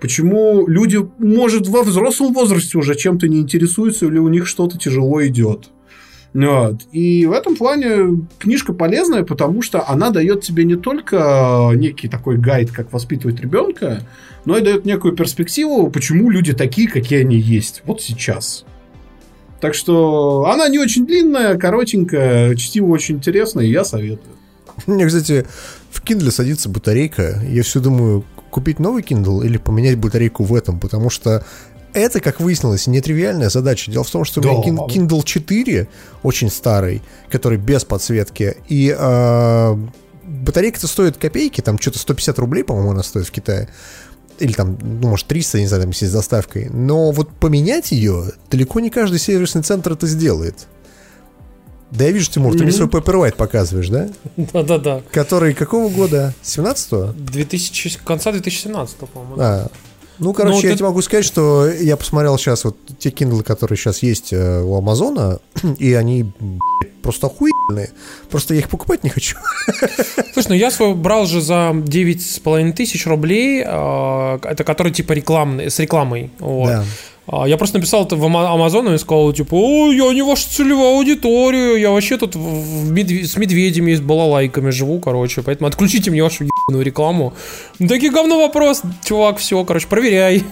Почему 0.00 0.66
люди, 0.66 0.98
может, 1.18 1.68
во 1.68 1.82
взрослом 1.82 2.32
возрасте 2.32 2.78
уже 2.78 2.94
чем-то 2.94 3.28
не 3.28 3.40
интересуются 3.40 4.06
или 4.06 4.18
у 4.18 4.28
них 4.28 4.46
что-то 4.46 4.78
тяжело 4.78 5.24
идет. 5.26 5.70
Вот. 6.32 6.82
И 6.92 7.26
в 7.26 7.32
этом 7.32 7.56
плане 7.56 8.26
книжка 8.38 8.72
полезная, 8.72 9.24
потому 9.24 9.62
что 9.62 9.88
она 9.88 10.10
дает 10.10 10.42
тебе 10.42 10.64
не 10.64 10.76
только 10.76 11.72
некий 11.74 12.08
такой 12.08 12.38
гайд, 12.38 12.70
как 12.70 12.92
воспитывать 12.92 13.40
ребенка, 13.40 14.02
но 14.44 14.56
и 14.56 14.62
дает 14.62 14.84
некую 14.84 15.14
перспективу, 15.14 15.90
почему 15.90 16.30
люди 16.30 16.52
такие, 16.52 16.88
какие 16.88 17.20
они 17.20 17.36
есть 17.36 17.82
вот 17.84 18.00
сейчас. 18.00 18.64
Так 19.60 19.74
что 19.74 20.46
она 20.50 20.68
не 20.68 20.78
очень 20.78 21.04
длинная, 21.04 21.58
коротенькая, 21.58 22.54
чтиво 22.54 22.86
очень 22.86 23.16
интересная, 23.16 23.66
и 23.66 23.70
я 23.70 23.84
советую. 23.84 24.36
Мне, 24.86 25.06
кстати, 25.06 25.46
в 25.90 26.02
Kindle 26.02 26.30
садится 26.30 26.68
батарейка. 26.68 27.42
Я 27.46 27.62
все 27.62 27.80
думаю, 27.80 28.24
купить 28.50 28.78
новый 28.78 29.02
Kindle 29.02 29.44
или 29.44 29.58
поменять 29.58 29.98
батарейку 29.98 30.44
в 30.44 30.54
этом, 30.54 30.80
потому 30.80 31.10
что 31.10 31.44
это, 31.94 32.20
как 32.20 32.40
выяснилось, 32.40 32.86
нетривиальная 32.86 33.50
задача. 33.50 33.90
Дело 33.90 34.04
в 34.04 34.10
том, 34.10 34.24
что 34.24 34.40
да. 34.40 34.50
у 34.50 34.62
меня 34.64 34.82
Kindle 34.86 35.22
4 35.24 35.88
очень 36.22 36.50
старый, 36.50 37.02
который 37.30 37.58
без 37.58 37.84
подсветки, 37.84 38.56
и 38.68 38.94
э, 38.96 39.76
батарейка-то 40.24 40.86
стоит 40.86 41.16
копейки, 41.16 41.60
там 41.60 41.78
что-то 41.78 41.98
150 41.98 42.38
рублей, 42.38 42.64
по-моему, 42.64 42.90
она 42.92 43.02
стоит 43.02 43.26
в 43.26 43.30
Китае. 43.30 43.68
Или 44.38 44.52
там, 44.52 44.78
ну, 44.80 45.08
может, 45.08 45.26
300, 45.26 45.60
не 45.60 45.66
знаю, 45.66 45.82
там, 45.82 45.90
если 45.90 46.06
с 46.06 46.12
доставкой. 46.12 46.70
Но 46.70 47.10
вот 47.10 47.30
поменять 47.30 47.92
ее 47.92 48.32
далеко 48.50 48.80
не 48.80 48.88
каждый 48.88 49.18
сервисный 49.18 49.62
центр 49.62 49.92
это 49.92 50.06
сделает. 50.06 50.66
Да 51.90 52.04
я 52.04 52.12
вижу, 52.12 52.30
Тимур, 52.30 52.56
ты 52.56 52.62
мне 52.62 52.72
свой 52.72 52.88
Paperwhite 52.88 53.34
показываешь, 53.34 53.88
да? 53.88 54.08
Да-да-да. 54.36 55.02
Который 55.10 55.54
какого 55.54 55.88
года? 55.88 56.34
17-го? 56.42 57.12
2000, 57.12 57.98
конца 58.04 58.30
2017, 58.30 58.96
по-моему. 58.96 59.36
А, 59.38 59.66
ну, 60.20 60.32
короче, 60.32 60.56
Ну, 60.56 60.62
я 60.62 60.70
ты- 60.70 60.76
тебе 60.76 60.86
могу 60.86 61.02
сказать, 61.02 61.24
что 61.24 61.68
я 61.68 61.96
посмотрел 61.96 62.38
сейчас 62.38 62.64
вот 62.64 62.76
те 62.98 63.08
Kindle, 63.10 63.42
которые 63.42 63.76
сейчас 63.76 64.02
есть 64.02 64.32
э, 64.32 64.62
у 64.62 64.76
Амазона, 64.76 65.40
и 65.78 65.92
они 65.94 66.30
просто 67.02 67.26
охуенные. 67.28 67.90
Просто 68.30 68.54
я 68.54 68.60
их 68.60 68.68
покупать 68.68 69.02
не 69.04 69.10
хочу. 69.10 69.36
Слушай, 70.34 70.48
ну 70.48 70.54
я 70.54 70.70
свой 70.70 70.94
брал 70.94 71.26
же 71.26 71.40
за 71.40 71.70
9,5 71.72 72.72
тысяч 72.72 73.06
рублей, 73.06 73.64
а, 73.66 74.38
это 74.42 74.64
который 74.64 74.92
типа 74.92 75.12
рекламный, 75.12 75.70
с 75.70 75.78
рекламой. 75.78 76.30
Вот. 76.38 76.68
Да. 76.68 76.84
А, 77.32 77.46
Я 77.46 77.56
просто 77.56 77.78
написал 77.78 78.04
это 78.06 78.16
в 78.16 78.24
Ама- 78.24 78.52
Амазон 78.52 78.92
и 78.92 78.98
сказал, 78.98 79.32
типа, 79.32 79.54
о, 79.54 79.92
я 79.92 80.12
не 80.12 80.22
ваша 80.22 80.48
целевая 80.50 80.96
аудитория, 80.96 81.80
я 81.80 81.90
вообще 81.90 82.16
тут 82.16 82.34
в 82.34 82.90
медве- 82.92 83.24
с 83.24 83.36
медведями 83.36 83.92
и 83.92 83.94
с 83.94 84.00
балалайками 84.00 84.70
живу, 84.70 84.98
короче, 84.98 85.42
поэтому 85.42 85.68
отключите 85.68 86.10
мне 86.10 86.22
вашу 86.24 86.44
ебаную 86.44 86.84
рекламу. 86.84 87.32
Ну, 87.78 87.86
такие 87.88 88.10
говно 88.10 88.38
вопрос, 88.38 88.82
чувак, 89.04 89.38
все, 89.38 89.64
короче, 89.64 89.86
проверяй. 89.86 90.42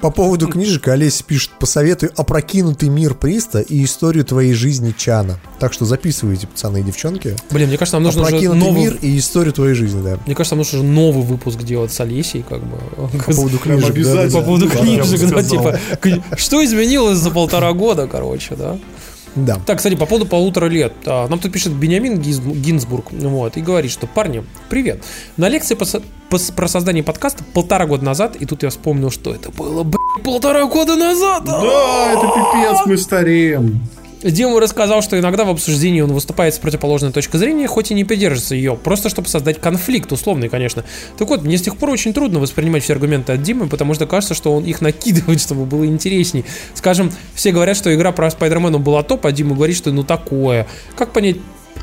По 0.00 0.10
поводу 0.10 0.48
книжек 0.48 0.88
Олеся 0.88 1.24
пишет, 1.24 1.50
посоветуй 1.58 2.10
опрокинутый 2.16 2.88
мир 2.88 3.14
Приста 3.14 3.60
и 3.60 3.84
историю 3.84 4.24
твоей 4.24 4.52
жизни 4.52 4.94
Чана. 4.96 5.38
Так 5.58 5.72
что 5.72 5.84
записывайте, 5.84 6.46
пацаны 6.46 6.80
и 6.80 6.82
девчонки. 6.82 7.36
Блин, 7.50 7.68
мне 7.68 7.78
кажется, 7.78 7.96
нам 7.96 8.04
нужно 8.04 8.22
уже 8.22 8.54
новый... 8.54 8.82
мир 8.82 8.98
и 9.00 9.18
историю 9.18 9.52
твоей 9.52 9.74
жизни, 9.74 10.02
да. 10.02 10.18
Мне 10.26 10.34
кажется, 10.34 10.54
нам 10.54 10.60
нужно 10.60 10.78
уже 10.80 10.88
новый 10.88 11.24
выпуск 11.24 11.58
делать 11.62 11.92
с 11.92 12.00
Олесей, 12.00 12.44
как 12.48 12.62
бы. 12.62 12.78
По 13.26 13.32
поводу 13.32 13.58
книжек. 13.58 13.94
да, 14.04 14.28
По 14.30 14.42
поводу 14.42 14.68
книжек, 14.68 15.30
да, 15.30 15.42
типа, 15.42 15.78
что 16.36 16.64
изменилось 16.64 17.18
за 17.18 17.30
полтора 17.30 17.72
года, 17.72 18.06
короче, 18.06 18.56
да? 18.56 18.78
Да. 19.36 19.60
Так, 19.66 19.78
кстати, 19.78 19.94
по 19.94 20.06
поводу 20.06 20.28
полутора 20.28 20.66
лет. 20.66 20.92
А, 21.06 21.28
Нам 21.28 21.38
тут 21.38 21.52
пишет 21.52 21.72
Бениамин 21.72 22.18
Гинзбург. 22.18 23.12
Вот, 23.12 23.56
и 23.56 23.60
говорит, 23.60 23.90
что 23.90 24.06
парни, 24.06 24.44
привет. 24.68 25.02
На 25.36 25.48
лекции 25.48 25.74
по 25.74 25.84
по 26.30 26.38
про 26.54 26.68
создание 26.68 27.02
подкаста 27.02 27.42
полтора 27.52 27.86
года 27.86 28.04
назад, 28.04 28.36
и 28.36 28.46
тут 28.46 28.62
я 28.62 28.70
вспомнил, 28.70 29.10
что 29.10 29.34
это 29.34 29.50
было, 29.50 29.82
блин, 29.82 30.24
полтора 30.24 30.66
года 30.66 30.96
назад. 30.96 31.44
Да, 31.44 32.12
это 32.12 32.26
пипец, 32.26 32.86
мы 32.86 32.96
стареем. 32.96 33.80
Дима 34.22 34.60
рассказал, 34.60 35.02
что 35.02 35.18
иногда 35.18 35.44
в 35.44 35.50
обсуждении 35.50 36.00
он 36.00 36.12
выступает 36.12 36.54
с 36.54 36.58
противоположной 36.58 37.10
точки 37.12 37.36
зрения, 37.36 37.66
хоть 37.66 37.90
и 37.90 37.94
не 37.94 38.04
придерживается 38.04 38.54
ее, 38.54 38.76
просто 38.76 39.08
чтобы 39.08 39.28
создать 39.28 39.60
конфликт, 39.60 40.12
условный, 40.12 40.48
конечно. 40.48 40.84
Так 41.16 41.28
вот, 41.28 41.42
мне 41.42 41.56
с 41.56 41.62
тех 41.62 41.76
пор 41.76 41.90
очень 41.90 42.12
трудно 42.12 42.38
воспринимать 42.38 42.82
все 42.82 42.92
аргументы 42.92 43.32
от 43.32 43.42
Димы, 43.42 43.66
потому 43.66 43.94
что 43.94 44.06
кажется, 44.06 44.34
что 44.34 44.54
он 44.54 44.64
их 44.64 44.80
накидывает, 44.82 45.40
чтобы 45.40 45.64
было 45.64 45.86
интересней. 45.86 46.44
Скажем, 46.74 47.10
все 47.34 47.52
говорят, 47.52 47.76
что 47.76 47.94
игра 47.94 48.12
про 48.12 48.30
Спайдермена 48.30 48.78
была 48.78 49.02
топ, 49.02 49.24
а 49.24 49.32
Дима 49.32 49.54
говорит, 49.54 49.76
что 49.76 49.90
ну 49.90 50.04
такое. 50.04 50.66
Как 50.96 51.12
понять, 51.12 51.36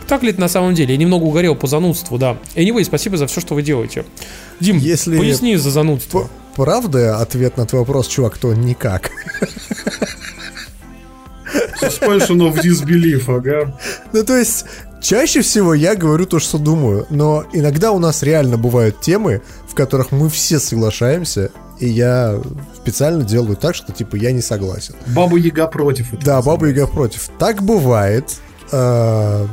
так 0.08 0.22
ли 0.22 0.30
это 0.30 0.40
на 0.40 0.48
самом 0.48 0.76
деле? 0.76 0.94
Я 0.94 0.98
немного 0.98 1.24
угорел 1.24 1.56
по 1.56 1.68
занудству, 1.68 2.18
да. 2.18 2.38
Anyway, 2.56 2.84
спасибо 2.84 3.18
за 3.18 3.26
все, 3.28 3.42
что 3.42 3.56
вы 3.56 3.64
делаете. 3.64 4.06
Дим, 4.60 4.78
Если- 4.78 5.18
поясни 5.18 5.56
за 5.56 5.72
занудство. 5.72 6.30
Правда 6.56 7.20
ответ 7.20 7.58
на 7.58 7.66
твой 7.66 7.82
вопрос, 7.82 8.08
чувак, 8.08 8.38
то 8.38 8.54
никак. 8.54 9.12
Suspension 11.82 12.38
of 12.40 12.62
disbelief, 12.62 13.24
ага. 13.28 13.74
Ну, 14.14 14.24
то 14.24 14.38
есть, 14.38 14.66
чаще 15.02 15.42
всего 15.42 15.74
я 15.74 15.96
говорю 15.96 16.26
то, 16.26 16.40
что 16.40 16.58
думаю, 16.58 17.06
но 17.10 17.46
иногда 17.54 17.92
у 17.92 18.00
нас 18.00 18.24
реально 18.24 18.58
бывают 18.58 19.02
темы, 19.02 19.42
в 19.68 19.76
которых 19.76 20.12
мы 20.12 20.30
все 20.30 20.60
соглашаемся, 20.60 21.52
и 21.80 21.88
я 21.88 22.42
специально 22.76 23.24
делаю 23.24 23.56
так, 23.56 23.76
что, 23.76 23.92
типа, 23.94 24.16
я 24.16 24.32
не 24.32 24.42
согласен. 24.42 24.96
Баба 25.08 25.38
Яга 25.38 25.68
против. 25.68 26.08
Да, 26.24 26.42
Баба 26.42 26.68
Яга 26.68 26.88
против. 26.88 27.30
Так 27.38 27.62
бывает, 27.62 28.26
э, 28.72 29.48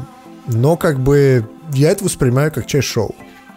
но, 0.46 0.76
как 0.76 1.00
бы, 1.00 1.46
я 1.72 1.90
это 1.90 2.04
воспринимаю 2.04 2.50
как 2.52 2.66
часть 2.66 2.88
шоу. 2.88 3.14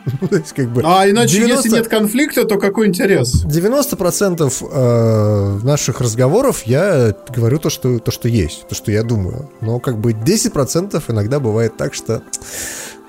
Ну, 0.22 0.30
как 0.55 0.70
бы... 0.72 0.82
А 0.86 1.10
иначе, 1.10 1.38
90 1.38 1.55
если 1.55 1.78
нет 1.78 1.88
конфликта, 1.88 2.45
то 2.45 2.58
какой 2.58 2.88
интерес? 2.88 3.45
90% 3.45 4.53
э, 4.72 5.60
наших 5.66 6.01
разговоров 6.01 6.64
я 6.66 7.16
говорю 7.30 7.60
то 7.60 7.70
что, 7.70 7.99
то, 7.99 8.12
что 8.12 8.28
есть, 8.28 8.68
то, 8.68 8.76
что 8.76 8.91
я 8.91 9.03
думаю. 9.03 9.49
Но 9.62 9.80
как 9.80 9.99
бы 9.99 10.12
10% 10.12 11.03
иногда 11.08 11.39
бывает 11.39 11.78
так, 11.78 11.93
что 11.93 12.24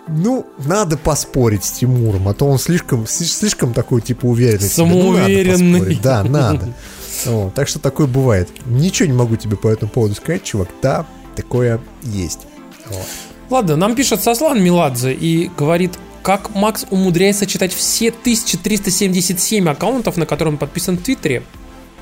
ну, 0.09 0.47
надо 0.65 0.97
поспорить 0.97 1.65
с 1.65 1.73
Тимуром, 1.73 2.29
а 2.29 2.35
то 2.35 2.47
он 2.47 2.59
слишком, 2.59 3.05
сли- 3.05 3.27
слишком 3.27 3.75
такой, 3.75 4.01
типа, 4.01 4.27
уверенный. 4.27 4.69
себе. 4.69 4.87
Ну, 4.87 5.13
надо 5.13 5.19
Самоуверенный. 5.19 6.01
Да, 6.03 6.25
надо. 6.25 6.75
Вот, 7.25 7.53
так 7.53 7.67
что 7.67 7.81
такое 7.81 8.07
бывает. 8.07 8.49
Ничего 8.67 9.09
не 9.09 9.13
могу 9.13 9.35
тебе 9.35 9.57
по 9.57 9.67
этому 9.67 9.91
поводу 9.91 10.15
сказать, 10.15 10.45
чувак. 10.45 10.69
Да, 10.81 11.05
такое 11.35 11.81
есть. 12.05 12.47
Вот. 12.87 13.07
Ладно, 13.51 13.75
нам 13.75 13.97
пишет 13.97 14.23
Сослан 14.23 14.63
Меладзе 14.63 15.13
и 15.13 15.51
говорит, 15.59 15.99
как 16.29 16.55
Макс 16.55 16.85
умудряется 16.91 17.47
читать 17.47 17.73
все 17.73 18.11
1377 18.11 19.67
аккаунтов, 19.67 20.19
на 20.19 20.27
которые 20.27 20.53
он 20.53 20.59
подписан 20.59 20.99
в 20.99 21.03
Твиттере. 21.03 21.43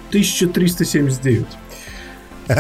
1379. 0.09 1.47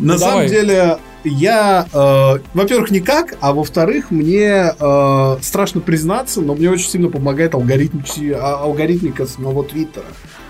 На 0.00 0.12
Ну, 0.14 0.18
самом 0.18 0.48
деле, 0.48 0.98
я, 1.22 1.86
э, 1.92 2.38
во-первых, 2.52 2.90
никак, 2.90 3.36
а 3.40 3.52
во-вторых, 3.52 4.10
мне 4.10 4.72
э, 4.76 5.36
страшно 5.40 5.80
признаться, 5.80 6.40
но 6.40 6.56
мне 6.56 6.68
очень 6.70 6.88
сильно 6.90 7.08
помогает 7.10 7.54
алгоритмики- 7.54 8.32
а- 8.32 8.62
алгоритмика 8.64 9.24
самого 9.26 9.62
Твиттера. 9.62 10.06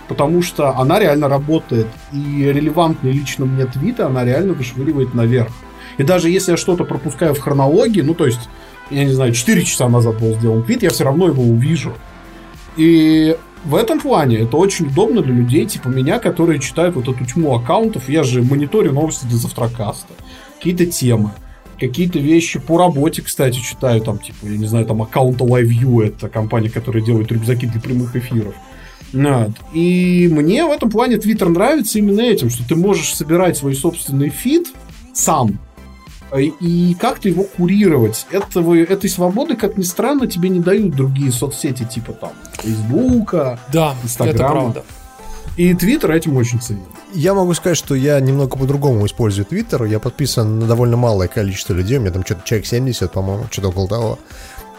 Потому 0.09 0.41
что 0.41 0.75
она 0.79 0.99
реально 0.99 1.29
работает. 1.29 1.89
И 2.11 2.45
релевантный 2.45 3.13
лично 3.13 3.45
мне 3.45 3.67
твиты 3.67 4.05
она 4.05 4.25
реально 4.25 4.55
вышвыривает 4.55 5.13
наверх. 5.13 5.51
И 5.99 6.05
даже 6.05 6.31
если 6.31 6.53
я 6.53 6.57
что-то 6.57 6.85
пропускаю 6.85 7.35
в 7.35 7.41
хронологии, 7.41 8.01
ну 8.01 8.15
то 8.15 8.25
есть, 8.27 8.49
я 8.91 9.05
не 9.05 9.13
знаю, 9.13 9.33
4 9.33 9.65
часа 9.65 9.89
назад 9.89 10.21
был 10.21 10.35
сделан 10.35 10.63
твит, 10.63 10.83
я 10.83 10.91
все 10.91 11.05
равно 11.05 11.27
его 11.27 11.43
увижу. 11.43 11.93
И 12.77 13.37
в 13.65 13.75
этом 13.75 14.01
плане 14.01 14.39
это 14.39 14.57
очень 14.57 14.87
удобно 14.87 15.21
для 15.21 15.35
людей, 15.35 15.67
типа 15.67 15.89
меня, 15.89 16.21
которые 16.21 16.61
читают 16.61 16.95
вот 16.95 17.09
эту 17.09 17.25
тьму 17.25 17.57
аккаунтов. 17.57 18.09
Я 18.09 18.23
же 18.23 18.43
мониторю 18.43 18.93
новости 18.93 19.27
для 19.27 19.37
завтракаста. 19.37 20.15
Какие-то 20.57 20.87
темы. 20.87 21.33
Какие-то 21.81 22.19
вещи 22.19 22.61
по 22.61 22.79
работе, 22.79 23.23
кстати, 23.23 23.59
читаю. 23.59 24.01
Там, 24.01 24.19
типа, 24.19 24.47
я 24.47 24.57
не 24.57 24.67
знаю, 24.67 24.87
там 24.87 25.03
аккаунта 25.03 25.45
LiveView. 25.45 26.07
Это 26.07 26.29
компания, 26.29 26.71
которая 26.71 27.03
делает 27.03 27.33
рюкзаки 27.33 27.67
для 27.67 27.81
прямых 27.81 28.15
эфиров. 28.15 28.55
Вот. 29.13 29.51
И 29.73 30.29
мне 30.31 30.65
в 30.65 30.71
этом 30.71 30.91
плане 30.91 31.19
Твиттер 31.19 31.49
нравится 31.49 31.99
именно 31.99 32.21
этим, 32.21 32.51
что 32.51 32.67
ты 32.67 32.77
можешь 32.77 33.15
собирать 33.15 33.57
свой 33.57 33.75
собственный 33.75 34.29
фид 34.29 34.69
сам 35.13 35.59
и 36.37 36.97
как-то 36.99 37.29
его 37.29 37.45
курировать. 37.45 38.27
Этого, 38.31 38.77
этой 38.77 39.09
свободы, 39.09 39.57
как 39.57 39.77
ни 39.77 39.83
странно, 39.83 40.27
тебе 40.27 40.49
не 40.49 40.61
дают 40.61 40.95
другие 40.95 41.33
соцсети, 41.33 41.85
типа 41.85 42.13
там 42.13 42.33
Фейсбука. 42.63 43.59
Да, 43.73 43.95
Инстаграма. 44.03 44.75
И 45.57 45.75
Твиттер 45.75 46.13
этим 46.13 46.37
очень 46.37 46.61
ценит. 46.61 46.85
Я 47.13 47.35
могу 47.35 47.53
сказать, 47.55 47.77
что 47.77 47.97
я 47.97 48.21
немного 48.21 48.57
по-другому 48.57 49.07
использую 49.07 49.45
Твиттер. 49.45 49.85
Я 49.85 49.99
подписан 49.99 50.61
на 50.61 50.67
довольно 50.67 50.97
малое 50.97 51.27
количество 51.27 51.73
людей. 51.73 51.99
У 51.99 52.01
меня 52.01 52.13
там 52.13 52.25
что-то 52.25 52.43
человек 52.45 52.67
70, 52.67 53.11
по-моему, 53.11 53.47
что-то 53.51 53.71
около 53.71 53.89
того. 53.89 54.19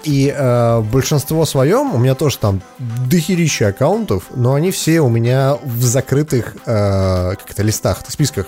И 0.03 0.33
э, 0.33 0.81
большинство 0.81 1.43
своем, 1.45 1.93
у 1.93 1.97
меня 1.97 2.15
тоже 2.15 2.37
там 2.37 2.61
дохерища 3.09 3.67
аккаунтов, 3.67 4.23
но 4.33 4.53
они 4.53 4.71
все 4.71 5.01
у 5.01 5.09
меня 5.09 5.57
в 5.61 5.83
закрытых 5.83 6.55
э, 6.65 7.31
как 7.35 7.51
это, 7.51 7.63
листах, 7.63 8.01
списках. 8.07 8.47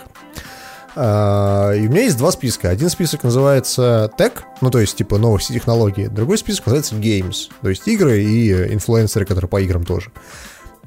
Э, 0.96 1.74
и 1.78 1.88
у 1.88 1.92
меня 1.92 2.04
есть 2.04 2.18
два 2.18 2.32
списка. 2.32 2.70
Один 2.70 2.90
список 2.90 3.24
называется 3.24 4.12
Tech, 4.18 4.34
ну 4.62 4.70
то 4.70 4.80
есть 4.80 4.98
типа 4.98 5.18
новости 5.18 5.54
технологии. 5.54 6.08
Другой 6.08 6.38
список 6.38 6.68
называется 6.68 6.96
Games, 6.96 7.50
то 7.62 7.70
есть 7.70 7.88
игры 7.88 8.24
и 8.24 8.52
э, 8.52 8.74
инфлюенсеры, 8.74 9.26
которые 9.26 9.50
по 9.50 9.62
играм 9.62 9.86
тоже. 9.86 10.12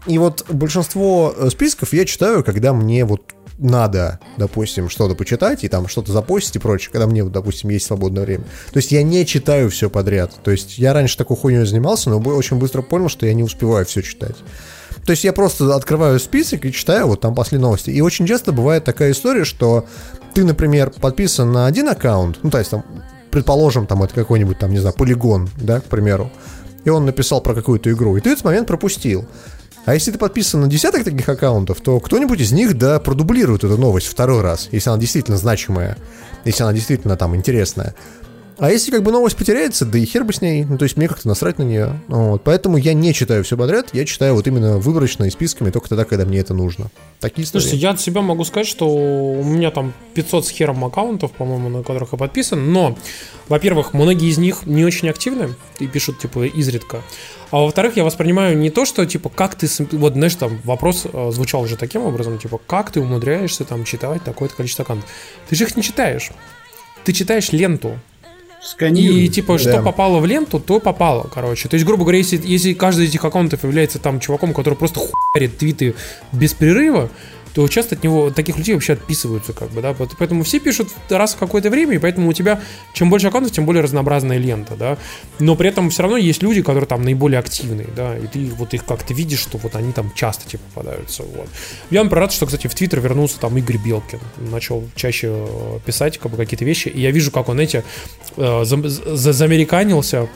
И 0.06 0.18
вот 0.18 0.44
большинство 0.48 1.34
э, 1.36 1.48
списков 1.50 1.92
я 1.92 2.04
читаю, 2.04 2.44
когда 2.44 2.72
мне 2.72 3.04
вот 3.04 3.22
надо, 3.58 4.18
допустим, 4.36 4.88
что-то 4.88 5.14
почитать 5.14 5.64
и 5.64 5.68
там 5.68 5.86
что-то 5.88 6.12
запостить 6.12 6.56
и 6.56 6.58
прочее, 6.58 6.90
когда 6.92 7.06
мне, 7.06 7.24
допустим, 7.24 7.70
есть 7.70 7.86
свободное 7.86 8.24
время. 8.24 8.44
То 8.72 8.78
есть 8.78 8.90
я 8.92 9.02
не 9.02 9.24
читаю 9.24 9.70
все 9.70 9.88
подряд. 9.88 10.32
То 10.42 10.50
есть 10.50 10.76
я 10.78 10.92
раньше 10.92 11.16
такой 11.16 11.36
хуйней 11.36 11.64
занимался, 11.64 12.10
но 12.10 12.18
очень 12.18 12.58
быстро 12.58 12.82
понял, 12.82 13.08
что 13.08 13.26
я 13.26 13.34
не 13.34 13.44
успеваю 13.44 13.86
все 13.86 14.02
читать. 14.02 14.36
То 15.06 15.10
есть 15.10 15.24
я 15.24 15.32
просто 15.32 15.74
открываю 15.74 16.18
список 16.18 16.64
и 16.64 16.72
читаю 16.72 17.08
вот 17.08 17.20
там 17.20 17.34
последние 17.34 17.66
новости. 17.66 17.90
И 17.90 18.00
очень 18.00 18.26
часто 18.26 18.52
бывает 18.52 18.84
такая 18.84 19.12
история, 19.12 19.44
что 19.44 19.86
ты, 20.34 20.44
например, 20.44 20.90
подписан 20.90 21.52
на 21.52 21.66
один 21.66 21.88
аккаунт, 21.88 22.38
ну, 22.42 22.50
то 22.50 22.58
есть 22.58 22.70
там, 22.70 22.84
предположим, 23.30 23.86
там 23.86 24.02
это 24.02 24.14
какой-нибудь 24.14 24.58
там, 24.58 24.70
не 24.72 24.78
знаю, 24.78 24.94
полигон, 24.94 25.48
да, 25.56 25.80
к 25.80 25.84
примеру, 25.84 26.30
и 26.84 26.90
он 26.90 27.06
написал 27.06 27.40
про 27.40 27.54
какую-то 27.54 27.90
игру, 27.92 28.16
и 28.16 28.20
ты 28.20 28.30
этот 28.30 28.44
момент 28.44 28.66
пропустил. 28.66 29.26
А 29.86 29.92
если 29.92 30.12
ты 30.12 30.18
подписан 30.18 30.62
на 30.62 30.66
десяток 30.66 31.04
таких 31.04 31.28
аккаунтов, 31.28 31.80
то 31.80 32.00
кто-нибудь 32.00 32.40
из 32.40 32.52
них, 32.52 32.78
да, 32.78 32.98
продублирует 33.00 33.64
эту 33.64 33.76
новость 33.76 34.06
второй 34.06 34.40
раз, 34.40 34.68
если 34.72 34.88
она 34.88 34.98
действительно 34.98 35.36
значимая, 35.36 35.98
если 36.44 36.62
она 36.62 36.72
действительно 36.72 37.16
там 37.16 37.36
интересная. 37.36 37.94
А 38.58 38.70
если 38.70 38.90
как 38.90 39.02
бы 39.02 39.10
новость 39.10 39.36
потеряется, 39.36 39.84
да 39.84 39.98
и 39.98 40.04
хер 40.04 40.24
бы 40.24 40.32
с 40.32 40.40
ней. 40.40 40.64
Ну, 40.64 40.78
то 40.78 40.84
есть 40.84 40.96
мне 40.96 41.08
как-то 41.08 41.26
насрать 41.26 41.58
на 41.58 41.64
нее. 41.64 42.00
Вот. 42.08 42.42
Поэтому 42.44 42.76
я 42.76 42.94
не 42.94 43.12
читаю 43.12 43.42
все 43.44 43.56
подряд, 43.56 43.88
я 43.92 44.04
читаю 44.04 44.34
вот 44.34 44.46
именно 44.46 44.78
выборочно 44.78 45.24
и 45.24 45.30
списками 45.30 45.70
только 45.70 45.88
тогда, 45.88 46.04
когда 46.04 46.24
мне 46.24 46.38
это 46.38 46.54
нужно. 46.54 46.90
Такие 47.20 47.44
истории. 47.44 47.62
Слушайте, 47.62 47.82
я 47.82 47.90
от 47.90 48.00
себя 48.00 48.20
могу 48.20 48.44
сказать, 48.44 48.66
что 48.66 48.88
у 48.88 49.42
меня 49.42 49.70
там 49.70 49.92
500 50.14 50.46
с 50.46 50.50
хером 50.50 50.84
аккаунтов, 50.84 51.32
по-моему, 51.32 51.68
на 51.68 51.82
которых 51.82 52.12
я 52.12 52.18
подписан, 52.18 52.72
но, 52.72 52.96
во-первых, 53.48 53.92
многие 53.92 54.28
из 54.28 54.38
них 54.38 54.66
не 54.66 54.84
очень 54.84 55.08
активны 55.08 55.54
и 55.80 55.86
пишут, 55.86 56.20
типа, 56.20 56.46
изредка. 56.46 57.02
А 57.50 57.60
во-вторых, 57.60 57.96
я 57.96 58.04
воспринимаю 58.04 58.56
не 58.58 58.70
то, 58.70 58.84
что, 58.84 59.04
типа, 59.06 59.30
как 59.30 59.54
ты... 59.54 59.68
Вот, 59.92 60.14
знаешь, 60.14 60.34
там 60.34 60.60
вопрос 60.64 61.06
э, 61.12 61.30
звучал 61.32 61.62
уже 61.62 61.76
таким 61.76 62.02
образом, 62.02 62.38
типа, 62.38 62.60
как 62.66 62.90
ты 62.90 63.00
умудряешься 63.00 63.64
там 63.64 63.84
читать 63.84 64.22
такое-то 64.22 64.56
количество 64.56 64.84
аккаунтов? 64.84 65.08
Ты 65.48 65.56
же 65.56 65.64
их 65.64 65.76
не 65.76 65.82
читаешь. 65.82 66.30
Ты 67.04 67.12
читаешь 67.12 67.52
ленту. 67.52 67.98
Сканируй. 68.64 69.20
И 69.24 69.28
типа, 69.28 69.58
что 69.58 69.72
Да. 69.72 69.82
попало 69.82 70.20
в 70.20 70.26
ленту, 70.26 70.58
то 70.58 70.80
попало, 70.80 71.28
короче. 71.32 71.68
То 71.68 71.74
есть, 71.74 71.84
грубо 71.86 72.04
говоря, 72.04 72.18
если, 72.18 72.40
если 72.42 72.72
каждый 72.72 73.04
из 73.04 73.10
этих 73.10 73.24
аккаунтов 73.24 73.62
является 73.62 73.98
там 73.98 74.20
чуваком, 74.20 74.54
который 74.54 74.74
просто 74.74 75.00
хуярит 75.00 75.58
твиты 75.58 75.94
без 76.32 76.54
перерыва, 76.54 77.10
то 77.54 77.68
часто 77.68 77.94
от 77.94 78.02
него 78.02 78.30
таких 78.30 78.58
людей 78.58 78.74
вообще 78.74 78.94
отписываются, 78.94 79.52
как 79.52 79.70
бы, 79.70 79.80
да. 79.80 79.94
Поэтому 80.18 80.42
все 80.42 80.58
пишут 80.58 80.88
раз 81.08 81.34
в 81.34 81.38
какое-то 81.38 81.70
время, 81.70 81.94
и 81.94 81.98
поэтому 81.98 82.28
у 82.28 82.32
тебя 82.32 82.60
чем 82.92 83.10
больше 83.10 83.28
аккаунтов, 83.28 83.52
тем 83.52 83.64
более 83.64 83.82
разнообразная 83.82 84.38
лента, 84.38 84.74
да. 84.76 84.98
Но 85.38 85.54
при 85.54 85.68
этом 85.68 85.90
все 85.90 86.02
равно 86.02 86.16
есть 86.16 86.42
люди, 86.42 86.62
которые 86.62 86.86
там 86.86 87.02
наиболее 87.02 87.38
активные, 87.38 87.88
да, 87.94 88.18
и 88.18 88.26
ты 88.26 88.46
вот 88.56 88.74
их 88.74 88.84
как-то 88.84 89.14
видишь, 89.14 89.40
что 89.40 89.58
вот 89.58 89.76
они 89.76 89.92
там 89.92 90.12
часто 90.14 90.48
типа 90.48 90.62
попадаются, 90.74 91.22
вот. 91.22 91.48
Я, 91.90 92.02
например, 92.02 92.22
рад, 92.22 92.32
что, 92.32 92.46
кстати, 92.46 92.66
в 92.66 92.74
Твиттер 92.74 93.00
вернулся 93.00 93.38
там 93.38 93.56
Игорь 93.56 93.78
Белкин, 93.78 94.20
начал 94.50 94.84
чаще 94.96 95.28
э, 95.30 95.78
писать 95.86 96.18
как 96.18 96.32
бы 96.32 96.36
какие-то 96.36 96.64
вещи, 96.64 96.88
и 96.88 97.00
я 97.00 97.12
вижу, 97.12 97.30
как 97.30 97.48
он 97.48 97.60
эти 97.60 97.84
э, 98.36 98.64
зам- 98.64 98.88
за- 98.88 99.32
замериканился 99.32 100.28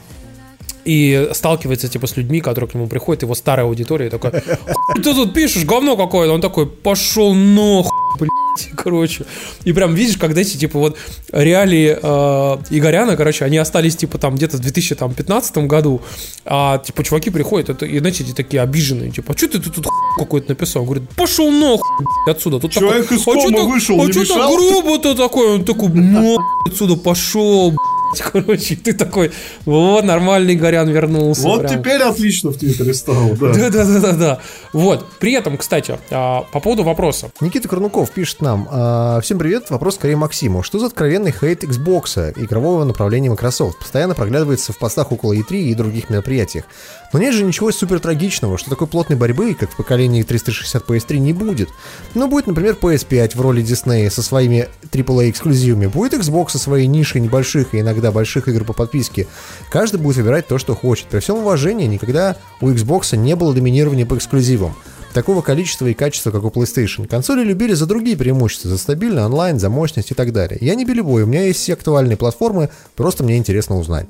и 0.89 1.29
сталкивается 1.35 1.87
типа 1.89 2.07
с 2.07 2.17
людьми, 2.17 2.41
которые 2.41 2.71
к 2.71 2.75
нему 2.75 2.87
приходят, 2.87 3.23
его 3.23 3.35
старая 3.35 3.67
аудитория, 3.67 4.07
и 4.07 4.11
такая, 4.11 4.43
«Хуй 4.43 5.03
ты 5.03 5.15
тут 5.15 5.35
пишешь, 5.35 5.65
говно 5.67 5.99
какое-то, 5.99 6.33
он 6.33 6.41
такой, 6.41 6.67
пошел 6.67 7.35
нахуй, 7.35 7.93
блядь, 8.19 8.71
короче. 8.75 9.27
И 9.65 9.73
прям 9.75 9.95
видишь, 9.95 10.17
когда 10.17 10.41
эти, 10.41 10.57
типа, 10.57 10.79
вот 10.79 10.97
реалии 11.31 11.95
э, 12.01 12.57
Игоряна, 12.71 13.17
короче, 13.17 13.45
они 13.45 13.59
остались, 13.59 13.97
типа, 13.97 14.17
там, 14.17 14.37
где-то 14.37 14.57
в 14.57 14.61
2015 14.61 15.59
году, 15.59 16.01
а, 16.47 16.79
типа, 16.79 17.05
чуваки 17.05 17.29
приходят, 17.29 17.69
это, 17.69 17.85
и, 17.85 17.99
знаете, 17.99 18.25
эти 18.25 18.33
такие 18.33 18.63
обиженные, 18.63 19.11
типа, 19.11 19.35
а 19.35 19.37
что 19.37 19.47
ты 19.47 19.59
тут 19.59 19.87
какой-то 20.17 20.49
написал? 20.49 20.83
Он 20.83 20.89
говорит, 20.89 21.11
пошел 21.11 21.51
нахуй, 21.51 22.07
блядь, 22.25 22.37
отсюда. 22.37 22.61
Тут 22.61 22.73
Человек 22.73 23.03
такой, 23.03 23.19
из 23.19 23.25
кома 23.25 23.43
чё 23.43 23.51
так- 23.51 23.67
вышел, 23.67 24.01
а 24.01 24.07
не 24.07 24.13
что 24.13 24.25
так 24.25 24.37
мешал?» 24.37 24.57
грубо-то 24.57 25.15
такой? 25.15 25.55
Он 25.57 25.65
такой, 25.67 25.91
отсюда 26.67 26.97
пошел, 26.97 27.73
блядь». 27.73 27.88
Короче, 28.33 28.77
ты 28.77 28.93
такой, 28.93 29.31
вот, 29.65 30.05
нормальный 30.05 30.55
Горян 30.55 30.89
вернулся. 30.89 31.43
Вот 31.43 31.67
прям. 31.67 31.79
теперь 31.81 32.03
отлично 32.03 32.51
в 32.51 32.57
Твиттере 32.57 32.95
стало, 32.95 33.37
да. 33.37 33.53
Да, 33.53 33.71
да, 33.71 33.85
да, 33.85 34.01
да, 34.01 34.13
да. 34.13 34.39
Вот. 34.73 35.07
При 35.19 35.33
этом, 35.33 35.57
кстати, 35.59 35.99
а, 36.11 36.43
по 36.53 36.61
поводу 36.61 36.85
вопроса. 36.85 37.31
Никита 37.41 37.69
Корнуков 37.69 38.11
пишет 38.11 38.41
нам. 38.41 38.69
а, 38.71 39.21
Всем 39.21 39.39
привет, 39.39 39.71
вопрос 39.71 39.97
скорее 39.97 40.17
Максиму. 40.17 40.63
Что 40.63 40.79
за 40.79 40.87
откровенный 40.87 41.33
хейт 41.33 41.65
Xbox, 41.65 42.33
игрового 42.37 42.85
направления 42.85 43.31
Microsoft? 43.31 43.79
Постоянно 43.79 44.15
проглядывается 44.15 44.73
в 44.73 44.79
постах 44.79 45.13
около 45.13 45.33
E3 45.35 45.57
и 45.57 45.75
других 45.75 46.11
мероприятиях. 46.11 46.65
Но 47.13 47.19
нет 47.19 47.35
же 47.35 47.43
ничего 47.45 47.73
супер 47.73 48.01
трагичного, 48.01 48.59
что 48.59 48.71
такой 48.71 48.87
плотной 48.87 49.17
борьбы, 49.17 49.55
как 49.55 49.71
в 49.71 49.77
поколении 49.77 50.23
360 50.23 50.85
PS3, 50.85 51.19
не 51.19 51.33
будет. 51.33 51.71
Но 52.15 52.29
будет, 52.29 52.47
например, 52.47 52.77
PS5 52.81 53.37
в 53.37 53.41
роли 53.41 53.63
Disney 53.63 54.11
со 54.11 54.23
своими 54.23 54.69
AAA 54.91 55.31
эксклюзивами, 55.31 55.87
будет 55.87 56.15
Xbox 56.15 56.51
со 56.51 56.59
своей 56.59 56.87
нишей 56.87 57.21
небольших 57.21 57.75
и 57.75 57.81
иногда 57.81 58.13
больших 58.13 58.49
игр 58.49 58.65
по 58.65 58.73
подписке. 58.73 59.27
Каждый 59.71 60.01
будет 60.01 60.17
выбирать 60.17 60.47
то, 60.47 60.59
что 60.59 60.75
хочет. 60.75 61.07
При 61.07 61.21
всем 61.21 61.39
уважении, 61.39 61.87
никогда 61.87 62.37
у 62.61 62.69
Xbox 62.69 63.17
не 63.17 63.35
было 63.37 63.55
доминирования 63.55 64.05
по 64.05 64.17
эксклюзивам 64.17 64.75
такого 65.15 65.43
количества 65.43 65.87
и 65.87 65.95
качества, 65.95 66.31
как 66.31 66.45
у 66.45 66.49
PlayStation. 66.49 67.09
Консоли 67.09 67.43
любили 67.43 67.73
за 67.73 67.87
другие 67.87 68.17
преимущества, 68.17 68.71
за 68.71 68.79
стабильный 68.79 69.25
онлайн, 69.25 69.59
за 69.59 69.71
мощность 69.71 70.11
и 70.11 70.15
так 70.15 70.33
далее. 70.33 70.59
Я 70.61 70.75
не 70.75 70.85
белевой, 70.85 71.23
у 71.23 71.27
меня 71.27 71.47
есть 71.47 71.61
все 71.61 71.73
актуальные 71.73 72.17
платформы, 72.17 72.71
просто 72.95 73.25
мне 73.25 73.37
интересно 73.37 73.79
узнать. 73.79 74.07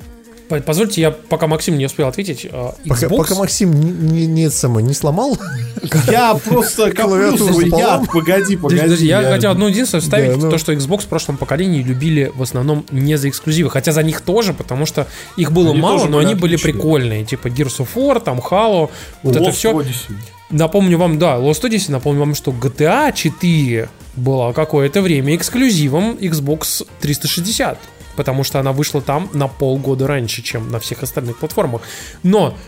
По- 0.48 0.60
Позвольте, 0.60 1.00
я 1.02 1.10
пока 1.10 1.46
Максим 1.46 1.76
не 1.76 1.86
успел 1.86 2.08
ответить. 2.08 2.46
а, 2.50 2.74
Пока, 2.88 3.06
Xbox, 3.06 3.16
пока 3.16 3.34
Максим 3.34 3.70
не, 3.72 3.90
не, 3.90 4.26
не 4.26 4.50
самое, 4.50 4.86
не 4.86 4.94
сломал, 4.94 5.36
Я 6.10 6.34
просто 6.34 6.90
Клавиатуру 6.94 7.60
яд. 7.60 8.06
Погоди, 8.12 8.56
погоди. 8.56 9.04
я, 9.06 9.20
я- 9.22 9.30
хотел 9.34 9.50
одно 9.50 9.68
единственное 9.68 10.00
вставить, 10.02 10.30
Да, 10.32 10.36
ну. 10.46 10.50
то, 10.50 10.58
что 10.58 10.72
Xbox 10.72 11.02
в 11.02 11.06
прошлом 11.06 11.36
поколении 11.36 11.82
любили 11.82 12.32
в 12.34 12.42
основном 12.42 12.84
не 12.90 13.16
за 13.16 13.28
эксклюзивы, 13.28 13.68
хотя 13.70 13.92
за 13.92 14.02
них 14.02 14.20
тоже, 14.22 14.52
потому 14.54 14.86
что 14.86 15.06
их 15.36 15.52
было 15.52 15.70
Они 15.72 15.80
мало, 15.80 16.06
но 16.06 16.16
были 16.18 16.24
они 16.26 16.34
были 16.34 16.54
отличные. 16.54 16.72
прикольные, 16.74 17.24
типа 17.24 17.48
Gears 17.48 17.78
of 17.80 17.88
War, 17.94 18.20
там 18.20 18.38
Halo, 18.38 18.90
вот 19.22 19.36
это 19.36 19.52
все. 19.52 19.72
Odyssey. 19.72 20.14
Напомню 20.50 20.96
вам, 20.96 21.18
да, 21.18 21.36
Lost 21.36 21.62
Odyssey, 21.62 21.90
напомню 21.92 22.20
вам, 22.20 22.34
что 22.34 22.52
GTA 22.52 23.12
4 23.14 23.88
была 24.16 24.54
какое-то 24.54 25.02
время 25.02 25.36
эксклюзивом 25.36 26.16
Xbox 26.18 26.86
360, 27.00 27.78
потому 28.18 28.42
что 28.42 28.58
она 28.58 28.72
вышла 28.72 29.00
там 29.00 29.30
на 29.32 29.46
полгода 29.46 30.08
раньше, 30.08 30.42
чем 30.42 30.72
на 30.72 30.80
всех 30.80 31.04
остальных 31.04 31.38
платформах. 31.38 31.82
Но 32.24 32.58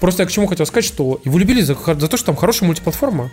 просто 0.00 0.22
я 0.22 0.26
к 0.26 0.32
чему 0.32 0.46
хотел 0.46 0.64
сказать, 0.64 0.86
что 0.86 1.20
его 1.24 1.38
любили 1.38 1.60
за, 1.60 1.74
за 1.74 2.08
то, 2.08 2.16
что 2.16 2.24
там 2.24 2.36
хорошая 2.36 2.66
мультиплатформа. 2.68 3.30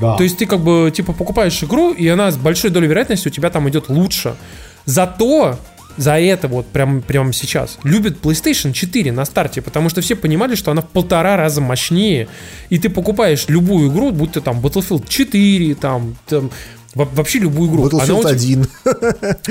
Да. 0.00 0.16
То 0.16 0.22
есть 0.22 0.38
ты 0.38 0.46
как 0.46 0.60
бы 0.60 0.92
типа 0.94 1.12
покупаешь 1.12 1.60
игру, 1.64 1.92
и 1.92 2.06
она 2.06 2.30
с 2.30 2.36
большой 2.36 2.70
долей 2.70 2.86
вероятности 2.86 3.26
у 3.26 3.32
тебя 3.32 3.50
там 3.50 3.68
идет 3.68 3.88
лучше. 3.88 4.36
Зато 4.84 5.58
за 5.96 6.20
это 6.20 6.46
вот 6.46 6.68
прям, 6.68 7.02
прямо 7.02 7.32
сейчас 7.32 7.76
любят 7.82 8.18
PlayStation 8.22 8.72
4 8.72 9.10
на 9.10 9.24
старте, 9.24 9.60
потому 9.62 9.88
что 9.88 10.02
все 10.02 10.14
понимали, 10.14 10.54
что 10.54 10.70
она 10.70 10.82
в 10.82 10.88
полтора 10.88 11.36
раза 11.36 11.60
мощнее. 11.60 12.28
И 12.68 12.78
ты 12.78 12.90
покупаешь 12.90 13.46
любую 13.48 13.90
игру, 13.90 14.12
будь 14.12 14.32
то 14.32 14.40
там 14.40 14.60
Battlefield 14.60 15.08
4, 15.08 15.74
там, 15.74 16.16
там 16.28 16.52
во- 16.94 17.04
вообще 17.04 17.38
любую 17.38 17.70
игру. 17.70 17.88
Она 17.88 18.04
Battlefield 18.04 18.20
тебя- 18.20 18.30
1. 18.30 18.66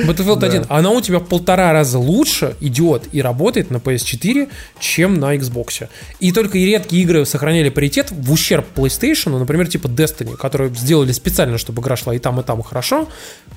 Battlefield 0.08 0.46
1, 0.46 0.66
она 0.70 0.92
у 0.92 1.02
тебя 1.02 1.20
в 1.20 1.26
полтора 1.28 1.72
раза 1.74 2.00
лучше 2.00 2.56
идет 2.60 3.04
и 3.12 3.22
работает 3.22 3.72
на 3.72 3.78
PS4, 3.78 4.50
чем 4.80 5.16
на 5.20 5.36
Xbox. 5.36 5.88
И 6.20 6.32
только 6.32 6.58
и 6.58 6.66
редкие 6.66 7.04
игры 7.04 7.26
сохраняли 7.26 7.70
паритет 7.70 8.12
в 8.12 8.32
ущерб 8.32 8.66
PlayStation, 8.76 9.38
например, 9.38 9.68
типа 9.68 9.88
Destiny, 9.88 10.36
которые 10.38 10.74
сделали 10.74 11.12
специально, 11.12 11.58
чтобы 11.58 11.82
игра 11.82 11.96
шла 11.96 12.14
и 12.16 12.20
там, 12.20 12.40
и 12.40 12.44
там 12.44 12.62
хорошо, 12.62 13.08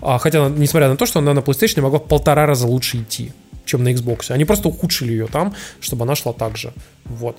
а, 0.00 0.18
хотя, 0.18 0.48
несмотря 0.48 0.88
на 0.88 0.96
то, 0.96 1.06
что 1.06 1.18
она 1.18 1.34
на 1.34 1.40
PlayStation 1.40 1.80
могла 1.82 1.98
в 1.98 2.06
полтора 2.06 2.46
раза 2.46 2.66
лучше 2.66 2.98
идти, 2.98 3.32
чем 3.64 3.84
на 3.84 3.92
Xbox. 3.92 4.30
Они 4.30 4.44
просто 4.44 4.68
ухудшили 4.68 5.12
ее 5.12 5.26
там, 5.26 5.54
чтобы 5.80 6.04
она 6.04 6.14
шла 6.14 6.32
так 6.32 6.56
же. 6.56 6.72
Вот. 7.04 7.38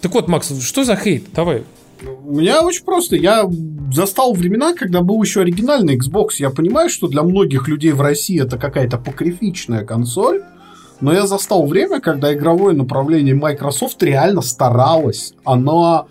Так 0.00 0.12
вот, 0.12 0.28
Макс, 0.28 0.52
что 0.62 0.84
за 0.84 0.96
хейт? 0.96 1.32
Давай. 1.32 1.64
У 2.24 2.36
меня 2.36 2.62
очень 2.62 2.84
просто. 2.84 3.16
Я 3.16 3.48
застал 3.92 4.34
времена, 4.34 4.74
когда 4.74 5.00
был 5.00 5.22
еще 5.22 5.40
оригинальный 5.40 5.96
Xbox. 5.96 6.28
Я 6.38 6.50
понимаю, 6.50 6.88
что 6.88 7.06
для 7.06 7.22
многих 7.22 7.68
людей 7.68 7.92
в 7.92 8.00
России 8.00 8.42
это 8.42 8.58
какая-то 8.58 8.98
покрифичная 8.98 9.84
консоль. 9.84 10.42
Но 11.00 11.12
я 11.12 11.26
застал 11.26 11.66
время, 11.66 12.00
когда 12.00 12.32
игровое 12.32 12.74
направление 12.74 13.34
Microsoft 13.34 14.02
реально 14.02 14.42
старалась. 14.42 15.34
Она 15.44 16.06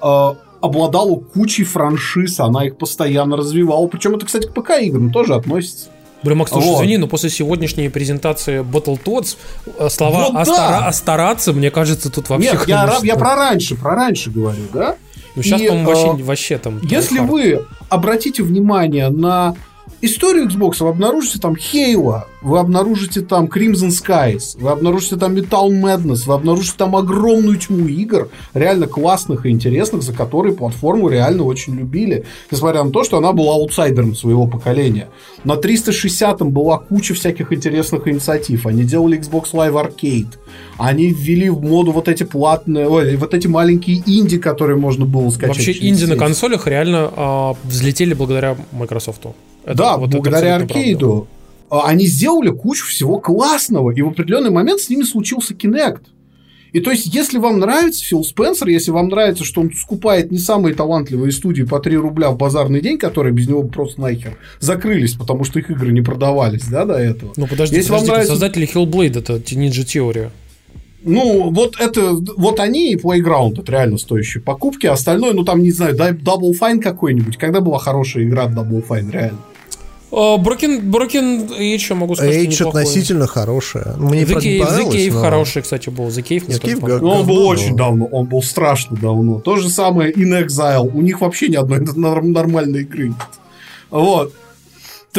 э, 0.00 0.30
обладала 0.60 1.16
кучей 1.16 1.64
франшиз, 1.64 2.40
она 2.40 2.66
их 2.66 2.78
постоянно 2.78 3.36
развивала. 3.36 3.86
Причем 3.88 4.14
это, 4.14 4.26
кстати, 4.26 4.46
к 4.46 4.54
ПК-играм 4.54 5.10
тоже 5.10 5.34
относится. 5.34 5.88
Блин, 6.22 6.38
Макс, 6.38 6.50
слушай, 6.50 6.66
Вот. 6.66 6.78
извини, 6.78 6.96
но 6.96 7.06
после 7.06 7.30
сегодняшней 7.30 7.88
презентации 7.90 8.62
Battletoads 8.62 9.36
э, 9.78 9.88
слова 9.88 10.24
Вот 10.24 10.32
да. 10.34 10.42
«остара- 10.42 10.86
«остараться», 10.86 11.52
мне 11.52 11.70
кажется, 11.70 12.10
тут 12.10 12.28
вообще... 12.28 12.52
Нет, 12.52 12.64
я, 12.66 12.98
я 13.02 13.16
про 13.16 13.36
раньше, 13.36 13.76
про 13.76 13.94
раньше 13.94 14.30
говорю, 14.30 14.64
да? 14.72 14.96
Ну, 15.34 15.42
сейчас, 15.42 15.60
по-моему, 15.62 15.90
э, 15.90 15.94
вообще, 15.94 16.24
вообще 16.24 16.58
там... 16.58 16.80
Если 16.82 17.20
tryhard. 17.20 17.26
вы 17.26 17.66
обратите 17.88 18.42
внимание 18.42 19.08
на 19.08 19.54
историю 20.00 20.48
Xbox, 20.48 20.76
вы 20.80 20.88
обнаружите 20.88 21.38
там 21.38 21.54
Halo, 21.54 22.22
вы 22.40 22.58
обнаружите 22.58 23.20
там 23.20 23.46
Crimson 23.46 23.88
Skies, 23.88 24.58
вы 24.58 24.70
обнаружите 24.70 25.16
там 25.16 25.34
Metal 25.34 25.68
Madness, 25.68 26.26
вы 26.26 26.34
обнаружите 26.34 26.74
там 26.76 26.94
огромную 26.94 27.58
тьму 27.58 27.86
игр, 27.86 28.28
реально 28.54 28.86
классных 28.86 29.46
и 29.46 29.50
интересных, 29.50 30.02
за 30.02 30.12
которые 30.12 30.54
платформу 30.54 31.08
реально 31.08 31.42
очень 31.44 31.74
любили, 31.74 32.24
несмотря 32.50 32.84
на 32.84 32.90
то, 32.90 33.04
что 33.04 33.18
она 33.18 33.32
была 33.32 33.54
аутсайдером 33.54 34.14
своего 34.14 34.46
поколения. 34.46 35.08
На 35.44 35.54
360-м 35.54 36.50
была 36.50 36.78
куча 36.78 37.14
всяких 37.14 37.52
интересных 37.52 38.06
инициатив. 38.06 38.66
Они 38.66 38.84
делали 38.84 39.18
Xbox 39.18 39.52
Live 39.52 39.74
Arcade, 39.74 40.38
они 40.78 41.12
ввели 41.12 41.50
в 41.50 41.62
моду 41.62 41.92
вот 41.92 42.08
эти 42.08 42.22
платные, 42.22 42.88
ой, 42.88 43.16
вот 43.16 43.34
эти 43.34 43.46
маленькие 43.46 44.02
инди, 44.06 44.38
которые 44.38 44.76
можно 44.76 45.06
было 45.06 45.28
скачать. 45.30 45.56
Вообще, 45.56 45.72
инди 45.88 46.04
на 46.04 46.16
консолях 46.16 46.66
реально 46.66 47.10
а, 47.16 47.56
взлетели 47.64 48.14
благодаря 48.14 48.56
Microsoft. 48.72 49.18
Это- 49.64 49.76
да, 49.76 49.96
вот 49.96 50.10
благодаря 50.10 50.56
правда. 50.56 50.74
аркейду. 50.74 51.28
А, 51.70 51.86
Они 51.86 52.06
сделали 52.06 52.50
кучу 52.50 52.86
всего 52.86 53.18
классного, 53.18 53.90
и 53.90 54.00
в 54.00 54.08
определенный 54.08 54.50
момент 54.50 54.80
с 54.80 54.88
ними 54.88 55.02
случился 55.02 55.54
Kinect. 55.54 56.00
И 56.72 56.80
то 56.80 56.90
есть, 56.90 57.06
если 57.14 57.38
вам 57.38 57.60
нравится 57.60 58.04
Фил 58.04 58.22
Спенсер, 58.24 58.68
если 58.68 58.90
вам 58.90 59.08
нравится, 59.08 59.44
что 59.44 59.62
он 59.62 59.72
скупает 59.74 60.30
не 60.30 60.38
самые 60.38 60.74
талантливые 60.74 61.32
студии 61.32 61.62
по 61.62 61.80
3 61.80 61.96
рубля 61.96 62.30
в 62.30 62.36
базарный 62.36 62.80
день, 62.82 62.98
которые 62.98 63.32
без 63.32 63.48
него 63.48 63.62
просто 63.64 64.00
нахер 64.02 64.36
закрылись, 64.60 65.14
потому 65.14 65.44
что 65.44 65.58
их 65.58 65.70
игры 65.70 65.92
не 65.92 66.02
продавались, 66.02 66.64
да, 66.64 66.84
до 66.84 66.94
этого. 66.94 67.32
Ну 67.36 67.46
подожди, 67.46 67.76
если 67.76 67.88
подожди, 67.88 68.06
вам 68.08 68.16
нравится... 68.16 68.32
создатели 68.32 68.68
Hellblade, 68.68 69.18
это 69.18 69.36
Ninja 69.36 69.84
Theory. 69.84 70.30
Ну, 71.08 71.50
вот 71.50 71.76
это, 71.80 72.16
вот 72.36 72.60
они 72.60 72.92
и 72.92 72.96
Playground, 72.96 73.60
это 73.60 73.72
реально 73.72 73.98
стоящие 73.98 74.42
покупки. 74.42 74.86
Остальное, 74.86 75.32
ну, 75.32 75.44
там, 75.44 75.62
не 75.62 75.72
знаю, 75.72 75.96
Double 75.96 76.52
Fine 76.58 76.80
какой-нибудь. 76.80 77.36
Когда 77.36 77.60
была 77.60 77.78
хорошая 77.78 78.24
игра 78.24 78.46
Double 78.46 78.86
Fine, 78.86 79.10
реально? 79.10 79.38
Broken, 80.10 80.82
Broken 80.82 81.58
Age, 81.58 81.94
могу 81.94 82.14
сказать, 82.14 82.34
Age 82.34 82.68
относительно 82.68 83.26
хорошая. 83.26 83.94
Мне 83.98 84.22
The, 84.22 84.36
Cave, 84.36 84.60
The 84.60 84.90
Cave 84.90 85.12
но... 85.12 85.20
хороший, 85.20 85.62
кстати, 85.62 85.90
был. 85.90 86.08
The 86.08 86.22
Cave, 86.22 86.46
The 86.46 86.60
Cave 86.60 86.80
г- 86.80 87.04
Он 87.06 87.26
был 87.26 87.46
очень 87.46 87.76
давно, 87.76 88.06
он 88.06 88.26
был 88.26 88.42
страшно 88.42 88.96
давно. 88.96 89.40
То 89.40 89.56
же 89.56 89.68
самое 89.68 90.12
In 90.12 90.46
Exile. 90.46 90.90
У 90.92 91.02
них 91.02 91.20
вообще 91.20 91.48
ни 91.48 91.56
одной 91.56 91.80
нормальной 91.80 92.82
игры 92.82 93.08
нет. 93.08 93.16
Вот. 93.90 94.32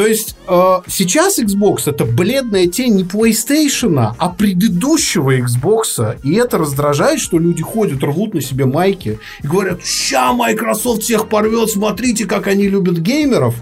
То 0.00 0.06
есть 0.06 0.34
э, 0.48 0.80
сейчас 0.86 1.38
Xbox 1.38 1.82
это 1.84 2.06
бледная 2.06 2.66
тень 2.68 2.94
не 2.94 3.02
PlayStation, 3.02 4.14
а 4.16 4.28
предыдущего 4.30 5.36
Xbox. 5.36 6.18
И 6.22 6.32
это 6.36 6.56
раздражает, 6.56 7.20
что 7.20 7.38
люди 7.38 7.62
ходят, 7.62 8.02
рвут 8.02 8.32
на 8.32 8.40
себе 8.40 8.64
майки 8.64 9.18
и 9.42 9.46
говорят, 9.46 9.84
ща 9.84 10.32
Microsoft 10.32 11.02
всех 11.02 11.28
порвет, 11.28 11.68
смотрите, 11.68 12.24
как 12.24 12.46
они 12.46 12.66
любят 12.66 12.96
геймеров. 12.96 13.56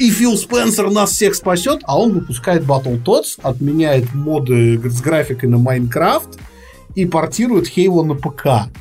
И 0.00 0.10
Фил 0.10 0.36
Спенсер 0.36 0.90
нас 0.90 1.12
всех 1.12 1.36
спасет, 1.36 1.82
а 1.84 2.00
он 2.00 2.14
выпускает 2.14 2.64
Battletoads, 2.64 3.38
отменяет 3.40 4.12
моды 4.12 4.80
с 4.82 5.00
графикой 5.00 5.48
на 5.48 5.58
Майнкрафт 5.58 6.30
и 6.96 7.06
портирует 7.06 7.68
Halo 7.68 8.02
на 8.02 8.16
ПК. 8.16 8.74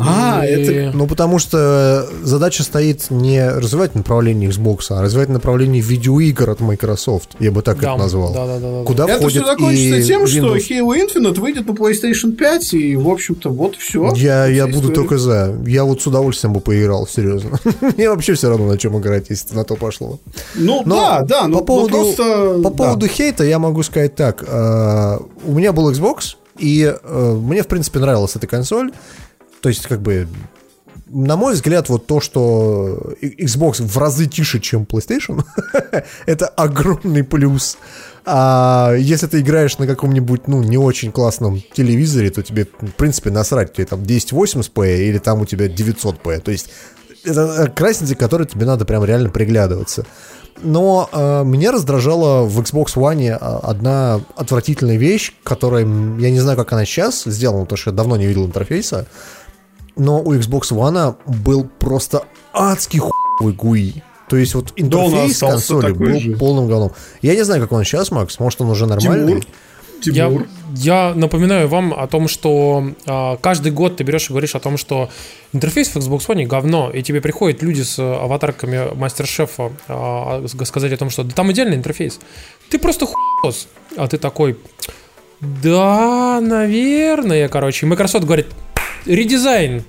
А, 0.00 0.44
и... 0.44 0.50
это... 0.50 0.96
Ну, 0.96 1.06
потому 1.06 1.38
что 1.38 2.08
задача 2.22 2.62
стоит 2.62 3.10
не 3.10 3.48
развивать 3.48 3.94
направление 3.94 4.50
Xbox, 4.50 4.86
а 4.90 5.02
развивать 5.02 5.28
направление 5.28 5.82
видеоигр 5.82 6.50
от 6.50 6.60
Microsoft. 6.60 7.30
Я 7.38 7.50
бы 7.50 7.62
так 7.62 7.80
да, 7.80 7.92
это 7.92 8.02
назвал. 8.02 8.32
Да, 8.32 8.46
да, 8.46 8.58
да, 8.58 8.84
Куда 8.84 9.04
это 9.04 9.18
входит 9.18 9.42
все 9.42 9.52
закончится 9.52 10.02
тем, 10.02 10.26
что 10.26 10.56
Halo 10.56 10.94
Infinite 10.96 11.40
выйдет 11.40 11.66
на 11.66 11.72
PlayStation 11.72 12.32
5, 12.32 12.74
и, 12.74 12.96
в 12.96 13.08
общем-то, 13.08 13.50
вот 13.50 13.76
все. 13.76 14.12
Я, 14.14 14.46
я 14.46 14.66
буду 14.66 14.92
только 14.92 15.18
за. 15.18 15.54
Я 15.66 15.84
вот 15.84 16.02
с 16.02 16.06
удовольствием 16.06 16.52
бы 16.52 16.60
поиграл, 16.60 17.06
серьезно. 17.06 17.58
Мне 17.96 18.08
вообще 18.10 18.34
все 18.34 18.48
равно 18.48 18.66
на 18.66 18.78
чем 18.78 18.98
играть, 18.98 19.26
если 19.30 19.54
на 19.54 19.64
то 19.64 19.76
пошло. 19.76 20.18
Ну, 20.54 20.82
но 20.84 20.96
да, 20.96 21.22
да. 21.22 21.48
Но, 21.48 21.58
по 21.58 21.64
поводу, 21.64 21.96
просто... 21.96 22.60
по 22.62 22.70
поводу 22.70 23.06
да. 23.06 23.08
хейта 23.08 23.44
я 23.44 23.58
могу 23.58 23.82
сказать 23.82 24.14
так. 24.14 24.42
Uh, 24.42 25.24
у 25.44 25.52
меня 25.52 25.72
был 25.72 25.90
Xbox, 25.90 26.36
и 26.58 26.82
uh, 26.82 27.40
мне, 27.40 27.62
в 27.62 27.66
принципе, 27.66 27.98
нравилась 27.98 28.36
эта 28.36 28.46
консоль. 28.46 28.92
То 29.60 29.68
есть, 29.68 29.86
как 29.86 30.00
бы, 30.00 30.28
на 31.08 31.36
мой 31.36 31.54
взгляд, 31.54 31.88
вот 31.88 32.06
то, 32.06 32.20
что 32.20 33.14
Xbox 33.22 33.82
в 33.82 33.98
разы 33.98 34.26
тише, 34.26 34.60
чем 34.60 34.84
PlayStation, 34.84 35.44
это 36.26 36.46
огромный 36.48 37.24
плюс. 37.24 37.78
А 38.24 38.94
если 38.98 39.26
ты 39.26 39.40
играешь 39.40 39.78
на 39.78 39.86
каком-нибудь, 39.86 40.48
ну, 40.48 40.62
не 40.62 40.76
очень 40.76 41.12
классном 41.12 41.62
телевизоре, 41.72 42.30
то 42.30 42.42
тебе, 42.42 42.66
в 42.66 42.92
принципе, 42.92 43.30
насрать, 43.30 43.72
тебе 43.72 43.86
там 43.86 44.02
1080p 44.02 45.08
или 45.08 45.18
там 45.18 45.40
у 45.40 45.46
тебя 45.46 45.66
900p. 45.66 46.40
То 46.40 46.50
есть 46.50 46.68
это 47.24 47.72
разница, 47.76 48.14
которой 48.14 48.46
тебе 48.46 48.66
надо 48.66 48.84
прям 48.84 49.04
реально 49.04 49.30
приглядываться. 49.30 50.04
Но 50.60 51.08
э, 51.12 51.44
меня 51.44 51.72
раздражала 51.72 52.44
в 52.44 52.60
Xbox 52.60 52.96
One 52.96 53.30
одна 53.30 54.20
отвратительная 54.36 54.96
вещь, 54.96 55.32
которая, 55.44 55.84
я 55.84 56.30
не 56.30 56.40
знаю, 56.40 56.56
как 56.58 56.72
она 56.72 56.84
сейчас 56.84 57.22
сделана, 57.24 57.62
потому 57.62 57.78
что 57.78 57.90
я 57.90 57.96
давно 57.96 58.16
не 58.16 58.26
видел 58.26 58.44
интерфейса 58.44 59.06
но 59.98 60.22
у 60.22 60.34
Xbox 60.34 60.70
One 60.70 61.16
был 61.26 61.68
просто 61.78 62.24
адский 62.52 63.00
хуевый 63.00 63.54
GUI. 63.54 64.02
То 64.28 64.36
есть 64.36 64.54
вот 64.54 64.72
интерфейс 64.76 65.40
да 65.40 65.50
консоли 65.50 65.92
был 65.92 66.20
же. 66.20 66.36
полным 66.36 66.68
говном. 66.68 66.92
Я 67.22 67.34
не 67.34 67.44
знаю, 67.44 67.62
как 67.62 67.72
он 67.72 67.84
сейчас, 67.84 68.10
Макс, 68.10 68.38
может 68.38 68.60
он 68.60 68.70
уже 68.70 68.86
нормальный. 68.86 69.42
Тимур. 70.02 70.46
Я, 70.74 71.08
я 71.08 71.14
напоминаю 71.14 71.66
вам 71.66 71.92
о 71.92 72.06
том, 72.06 72.28
что 72.28 72.92
а, 73.06 73.36
каждый 73.38 73.72
год 73.72 73.96
ты 73.96 74.04
берешь 74.04 74.26
и 74.26 74.28
говоришь 74.28 74.54
о 74.54 74.60
том, 74.60 74.76
что 74.76 75.10
интерфейс 75.52 75.88
в 75.88 75.96
Xbox 75.96 76.28
One 76.28 76.44
говно, 76.46 76.90
и 76.90 77.02
тебе 77.02 77.20
приходят 77.20 77.62
люди 77.62 77.82
с 77.82 77.98
аватарками 77.98 78.94
мастер-шефа 78.94 79.72
а, 79.88 80.44
сказать 80.64 80.92
о 80.92 80.96
том, 80.96 81.10
что 81.10 81.24
да 81.24 81.32
там 81.34 81.50
идеальный 81.50 81.76
интерфейс. 81.76 82.20
Ты 82.68 82.78
просто 82.78 83.06
хуёс. 83.06 83.66
А 83.96 84.06
ты 84.06 84.18
такой, 84.18 84.56
да, 85.40 86.40
наверное, 86.40 87.48
короче. 87.48 87.86
Microsoft 87.86 88.24
говорит, 88.24 88.46
редизайн 89.08 89.84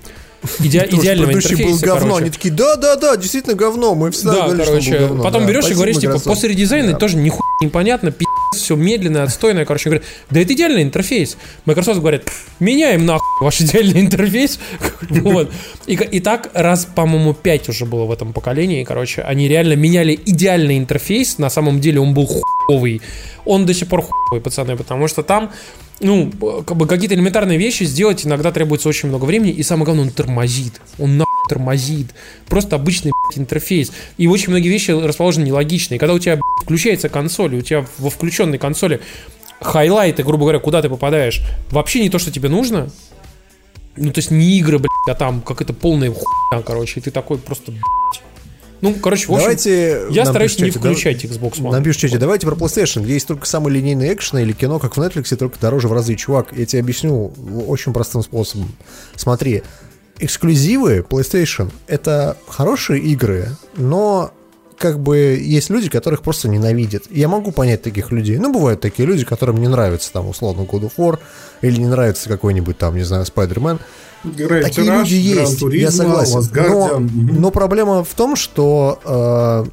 иде- 0.58 0.88
идеального 0.90 1.32
интерфейса. 1.32 1.64
был 1.64 1.78
говно. 1.78 2.00
Короче. 2.00 2.22
Они 2.22 2.30
такие, 2.30 2.54
да-да-да, 2.54 3.16
действительно 3.16 3.54
говно. 3.54 3.94
Мы 3.94 4.10
всегда 4.10 4.32
да, 4.32 4.42
говорили, 4.46 4.64
короче, 4.64 4.82
что 4.82 4.98
был 4.98 5.06
говно. 5.08 5.22
Потом 5.22 5.42
да, 5.42 5.48
берешь 5.48 5.70
и 5.70 5.74
говоришь, 5.74 5.98
типа, 5.98 6.18
после 6.18 6.48
редизайна 6.48 6.92
да. 6.92 6.98
тоже 6.98 7.16
нихуя 7.16 7.40
непонятно, 7.62 8.10
пи***, 8.10 8.24
все 8.56 8.74
медленное, 8.74 9.24
отстойное. 9.24 9.64
Короче, 9.64 9.90
говорят, 9.90 10.06
да 10.30 10.40
это 10.40 10.52
идеальный 10.54 10.82
интерфейс. 10.82 11.36
Microsoft 11.66 12.00
говорит, 12.00 12.30
меняем 12.58 13.04
нахуй 13.06 13.26
ваш 13.40 13.60
идеальный 13.60 14.00
интерфейс. 14.00 14.58
вот. 15.10 15.50
и, 15.86 15.94
и 15.94 16.20
так 16.20 16.50
раз, 16.54 16.86
по-моему, 16.86 17.34
5 17.34 17.68
уже 17.68 17.84
было 17.84 18.04
в 18.04 18.12
этом 18.12 18.32
поколении. 18.32 18.84
Короче, 18.84 19.22
они 19.22 19.48
реально 19.48 19.74
меняли 19.74 20.18
идеальный 20.24 20.78
интерфейс. 20.78 21.38
На 21.38 21.50
самом 21.50 21.80
деле 21.80 22.00
он 22.00 22.14
был 22.14 22.26
хуевый. 22.26 23.02
Он 23.44 23.66
до 23.66 23.74
сих 23.74 23.88
пор 23.88 24.02
хуевый, 24.02 24.42
пацаны, 24.42 24.76
потому 24.76 25.08
что 25.08 25.22
там 25.22 25.52
ну, 26.00 26.30
как 26.66 26.76
бы 26.76 26.86
какие-то 26.86 27.14
элементарные 27.14 27.58
вещи 27.58 27.84
сделать 27.84 28.26
иногда 28.26 28.52
требуется 28.52 28.88
очень 28.88 29.08
много 29.08 29.26
времени, 29.26 29.52
и 29.52 29.62
самое 29.62 29.84
главное, 29.84 30.04
он 30.04 30.10
тормозит. 30.10 30.80
Он 30.98 31.18
нахуй 31.18 31.30
тормозит. 31.48 32.08
Просто 32.46 32.76
обычный 32.76 33.12
блядь, 33.12 33.38
интерфейс. 33.38 33.92
И 34.16 34.26
очень 34.26 34.50
многие 34.50 34.68
вещи 34.68 34.90
расположены 34.90 35.44
нелогично. 35.44 35.94
И 35.94 35.98
когда 35.98 36.14
у 36.14 36.18
тебя 36.18 36.36
блядь, 36.36 36.64
включается 36.64 37.08
консоль, 37.08 37.56
у 37.56 37.60
тебя 37.60 37.86
во 37.98 38.08
включенной 38.08 38.58
консоли 38.58 39.00
хайлайты, 39.60 40.22
грубо 40.22 40.44
говоря, 40.44 40.58
куда 40.58 40.80
ты 40.80 40.88
попадаешь, 40.88 41.42
вообще 41.70 42.00
не 42.00 42.08
то, 42.08 42.18
что 42.18 42.30
тебе 42.30 42.48
нужно. 42.48 42.90
Ну, 43.96 44.12
то 44.12 44.18
есть 44.18 44.30
не 44.30 44.58
игры, 44.58 44.78
блядь, 44.78 44.90
а 45.08 45.14
там 45.14 45.42
какая-то 45.42 45.74
полная 45.74 46.10
хуйня, 46.10 46.62
короче, 46.64 47.00
и 47.00 47.02
ты 47.02 47.10
такой 47.10 47.36
просто, 47.36 47.72
блядь, 47.72 47.82
ну, 48.80 48.94
короче, 48.94 49.26
в 49.26 49.32
общем, 49.32 49.42
давайте 49.42 50.02
я 50.10 50.24
стараюсь 50.24 50.58
не 50.58 50.70
включать 50.70 51.24
Xbox 51.24 51.60
One. 51.60 51.72
Нам 51.72 51.82
пишите, 51.82 52.18
давайте 52.18 52.46
про 52.46 52.56
PlayStation, 52.56 53.02
где 53.02 53.14
есть 53.14 53.26
только 53.26 53.46
самый 53.46 53.72
линейный 53.72 54.12
экшен 54.12 54.38
или 54.38 54.52
кино, 54.52 54.78
как 54.78 54.96
в 54.96 55.00
Netflix, 55.00 55.34
только 55.36 55.58
дороже 55.60 55.88
в 55.88 55.92
разы. 55.92 56.14
Чувак, 56.16 56.48
я 56.52 56.66
тебе 56.66 56.80
объясню 56.80 57.32
очень 57.66 57.92
простым 57.92 58.22
способом. 58.22 58.72
Смотри, 59.16 59.62
эксклюзивы 60.18 61.04
PlayStation— 61.08 61.70
это 61.86 62.36
хорошие 62.48 63.00
игры, 63.00 63.48
но 63.76 64.32
как 64.80 64.98
бы 64.98 65.38
есть 65.38 65.68
люди, 65.68 65.90
которых 65.90 66.22
просто 66.22 66.48
ненавидят. 66.48 67.04
Я 67.10 67.28
могу 67.28 67.52
понять 67.52 67.82
таких 67.82 68.10
людей. 68.12 68.38
Ну, 68.38 68.50
бывают 68.50 68.80
такие 68.80 69.06
люди, 69.06 69.26
которым 69.26 69.58
не 69.58 69.68
нравится 69.68 70.10
там, 70.10 70.26
условно, 70.26 70.62
God 70.62 70.90
of 70.90 70.92
War, 70.96 71.18
или 71.60 71.78
не 71.78 71.86
нравится 71.86 72.30
какой-нибудь 72.30 72.78
там, 72.78 72.96
не 72.96 73.02
знаю, 73.02 73.24
Spider-Man. 73.24 73.78
Great 74.24 74.62
Такие 74.62 74.86
Rush, 74.86 74.98
люди 74.98 75.14
есть, 75.14 75.62
Turismo, 75.62 75.76
я 75.76 75.90
согласен. 75.90 76.48
Но, 76.54 76.98
но 76.98 77.50
проблема 77.50 78.04
в 78.04 78.14
том, 78.14 78.36
что 78.36 79.00
э, 79.04 79.64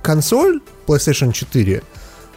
консоль 0.00 0.60
PlayStation 0.86 1.32
4, 1.32 1.82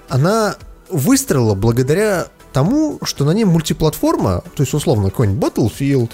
она 0.10 0.56
выстрелила 0.90 1.54
благодаря 1.54 2.28
тому, 2.54 3.00
что 3.04 3.26
на 3.26 3.32
ней 3.32 3.46
мультиплатформа, 3.46 4.44
то 4.56 4.64
есть 4.64 4.74
условно 4.74 5.10
какой-нибудь 5.10 5.44
Battlefield, 5.44 6.12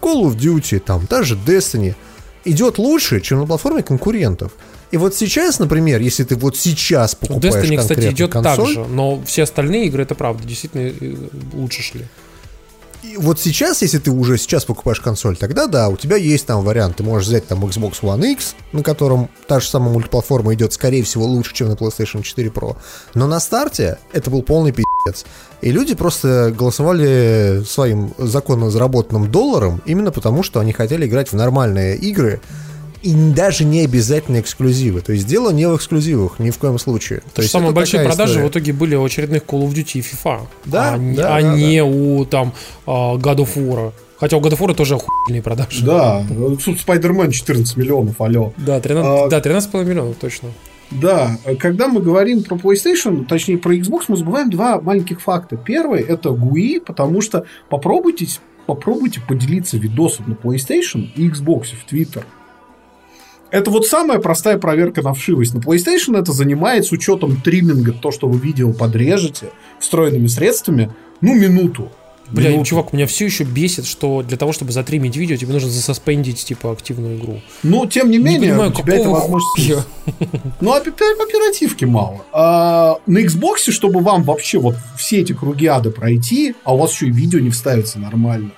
Call 0.00 0.22
of 0.24 0.36
Duty, 0.36 0.80
там, 0.80 1.06
та 1.06 1.22
же 1.22 1.36
Destiny, 1.36 1.94
идет 2.44 2.78
лучше, 2.78 3.20
чем 3.20 3.40
на 3.40 3.46
платформе 3.46 3.82
конкурентов. 3.82 4.52
И 4.90 4.96
вот 4.96 5.14
сейчас, 5.14 5.58
например, 5.58 6.00
если 6.00 6.24
ты 6.24 6.34
вот 6.36 6.56
сейчас 6.56 7.14
покупаешь 7.14 7.54
Destiny, 7.54 7.78
кстати, 7.78 8.10
идет 8.10 8.32
консоль, 8.32 8.56
так 8.56 8.66
же, 8.66 8.84
но 8.86 9.22
все 9.24 9.44
остальные 9.44 9.86
игры, 9.86 10.02
это 10.02 10.14
правда, 10.14 10.46
действительно 10.46 10.92
э, 11.00 11.14
лучше 11.52 11.82
шли 11.82 12.06
вот 13.16 13.40
сейчас, 13.40 13.82
если 13.82 13.98
ты 13.98 14.10
уже 14.10 14.38
сейчас 14.38 14.64
покупаешь 14.64 15.00
консоль, 15.00 15.36
тогда 15.36 15.66
да, 15.66 15.88
у 15.88 15.96
тебя 15.96 16.16
есть 16.16 16.46
там 16.46 16.64
вариант. 16.64 16.96
Ты 16.96 17.02
можешь 17.02 17.28
взять 17.28 17.46
там 17.46 17.64
Xbox 17.64 18.00
One 18.02 18.32
X, 18.32 18.54
на 18.72 18.82
котором 18.82 19.28
та 19.48 19.60
же 19.60 19.68
самая 19.68 19.92
мультиплатформа 19.92 20.54
идет, 20.54 20.72
скорее 20.72 21.02
всего, 21.02 21.24
лучше, 21.24 21.54
чем 21.54 21.68
на 21.68 21.72
PlayStation 21.72 22.22
4 22.22 22.48
Pro. 22.50 22.76
Но 23.14 23.26
на 23.26 23.40
старте 23.40 23.98
это 24.12 24.30
был 24.30 24.42
полный 24.42 24.72
пиздец. 24.72 25.24
И 25.60 25.70
люди 25.70 25.94
просто 25.94 26.54
голосовали 26.56 27.62
своим 27.66 28.14
законно 28.18 28.70
заработанным 28.70 29.30
долларом 29.30 29.82
именно 29.84 30.10
потому, 30.10 30.42
что 30.42 30.60
они 30.60 30.72
хотели 30.72 31.06
играть 31.06 31.30
в 31.30 31.34
нормальные 31.34 31.96
игры, 31.96 32.40
и 33.02 33.14
даже 33.14 33.64
не 33.64 33.80
обязательно 33.80 34.40
эксклюзивы. 34.40 35.00
То 35.00 35.12
есть 35.12 35.26
дело 35.26 35.50
не 35.50 35.66
в 35.68 35.76
эксклюзивах, 35.76 36.38
ни 36.38 36.50
в 36.50 36.58
коем 36.58 36.78
случае. 36.78 37.22
То 37.34 37.42
есть 37.42 37.52
самые 37.52 37.72
большие 37.72 38.04
продажи 38.04 38.32
история. 38.34 38.48
в 38.48 38.50
итоге 38.50 38.72
были 38.72 38.94
у 38.94 39.04
очередных 39.04 39.42
Call 39.42 39.66
of 39.66 39.74
Duty 39.74 39.98
и 39.98 40.00
FIFA, 40.00 40.40
да, 40.66 40.94
а, 40.94 40.98
да, 40.98 41.36
а 41.36 41.42
да, 41.42 41.56
не 41.56 41.78
да. 41.78 41.84
у 41.84 42.24
там 42.24 42.52
а, 42.86 43.16
God 43.16 43.38
of 43.38 43.56
War. 43.56 43.92
Хотя 44.18 44.36
у 44.36 44.40
God 44.40 44.52
of 44.52 44.58
War 44.58 44.74
тоже 44.74 44.94
охуенные 44.94 45.42
продажи. 45.42 45.84
Да, 45.84 46.24
тут 46.28 46.78
Spider-Man 46.78 47.32
14 47.32 47.76
миллионов, 47.76 48.20
алло. 48.20 48.52
Да, 48.56 48.80
13, 48.80 49.04
а, 49.04 49.28
да, 49.28 49.40
13,5 49.40 49.84
миллионов, 49.84 50.16
точно. 50.16 50.50
Да, 50.92 51.38
когда 51.58 51.88
мы 51.88 52.00
говорим 52.00 52.44
про 52.44 52.56
PlayStation, 52.56 53.24
точнее 53.24 53.58
про 53.58 53.74
Xbox, 53.74 54.04
мы 54.08 54.16
забываем 54.16 54.50
два 54.50 54.80
маленьких 54.80 55.20
факта. 55.20 55.56
Первый 55.56 56.02
это 56.02 56.28
GUI, 56.28 56.80
потому 56.80 57.20
что 57.20 57.46
попробуйте, 57.68 58.28
попробуйте 58.66 59.20
поделиться 59.26 59.78
видосом 59.78 60.26
на 60.28 60.34
PlayStation 60.34 61.08
и 61.16 61.28
Xbox 61.28 61.68
в 61.74 61.90
Twitter. 61.90 62.24
Это 63.52 63.70
вот 63.70 63.86
самая 63.86 64.18
простая 64.18 64.56
проверка 64.56 65.02
на 65.02 65.12
вшивость. 65.12 65.52
На 65.52 65.58
PlayStation 65.58 66.18
это 66.18 66.32
занимает 66.32 66.86
с 66.86 66.92
учетом 66.92 67.36
тримминга, 67.36 67.92
то, 67.92 68.10
что 68.10 68.26
вы 68.26 68.38
видео 68.38 68.72
подрежете 68.72 69.50
встроенными 69.78 70.26
средствами, 70.26 70.90
ну, 71.20 71.34
минуту. 71.34 71.92
Бля, 72.30 72.48
Минуту. 72.48 72.70
чувак, 72.70 72.94
меня 72.94 73.06
все 73.06 73.26
еще 73.26 73.44
бесит, 73.44 73.84
что 73.84 74.22
для 74.22 74.38
того, 74.38 74.52
чтобы 74.52 74.72
затримить 74.72 75.16
видео, 75.16 75.36
тебе 75.36 75.52
нужно 75.52 75.68
засаспендить, 75.68 76.42
типа, 76.42 76.72
активную 76.72 77.18
игру. 77.18 77.42
Но, 77.62 77.84
тем 77.84 78.10
не 78.10 78.16
менее, 78.16 78.38
не 78.40 78.48
понимаю, 78.48 78.70
у 78.70 78.74
тебя 78.74 78.94
это 78.94 79.10
возможность. 79.10 79.86
Ну, 80.62 80.72
а 80.72 80.78
оп- 80.78 80.86
оперативки 80.88 81.84
мало. 81.84 82.24
А, 82.32 82.96
на 83.06 83.18
Xbox, 83.18 83.70
чтобы 83.70 84.00
вам 84.00 84.22
вообще 84.22 84.58
вот 84.58 84.76
все 84.96 85.18
эти 85.20 85.34
круги 85.34 85.66
ада 85.66 85.90
пройти, 85.90 86.54
а 86.64 86.74
у 86.74 86.78
вас 86.78 86.92
еще 86.92 87.08
и 87.08 87.10
видео 87.10 87.38
не 87.38 87.50
вставится 87.50 87.98
нормально, 87.98 88.52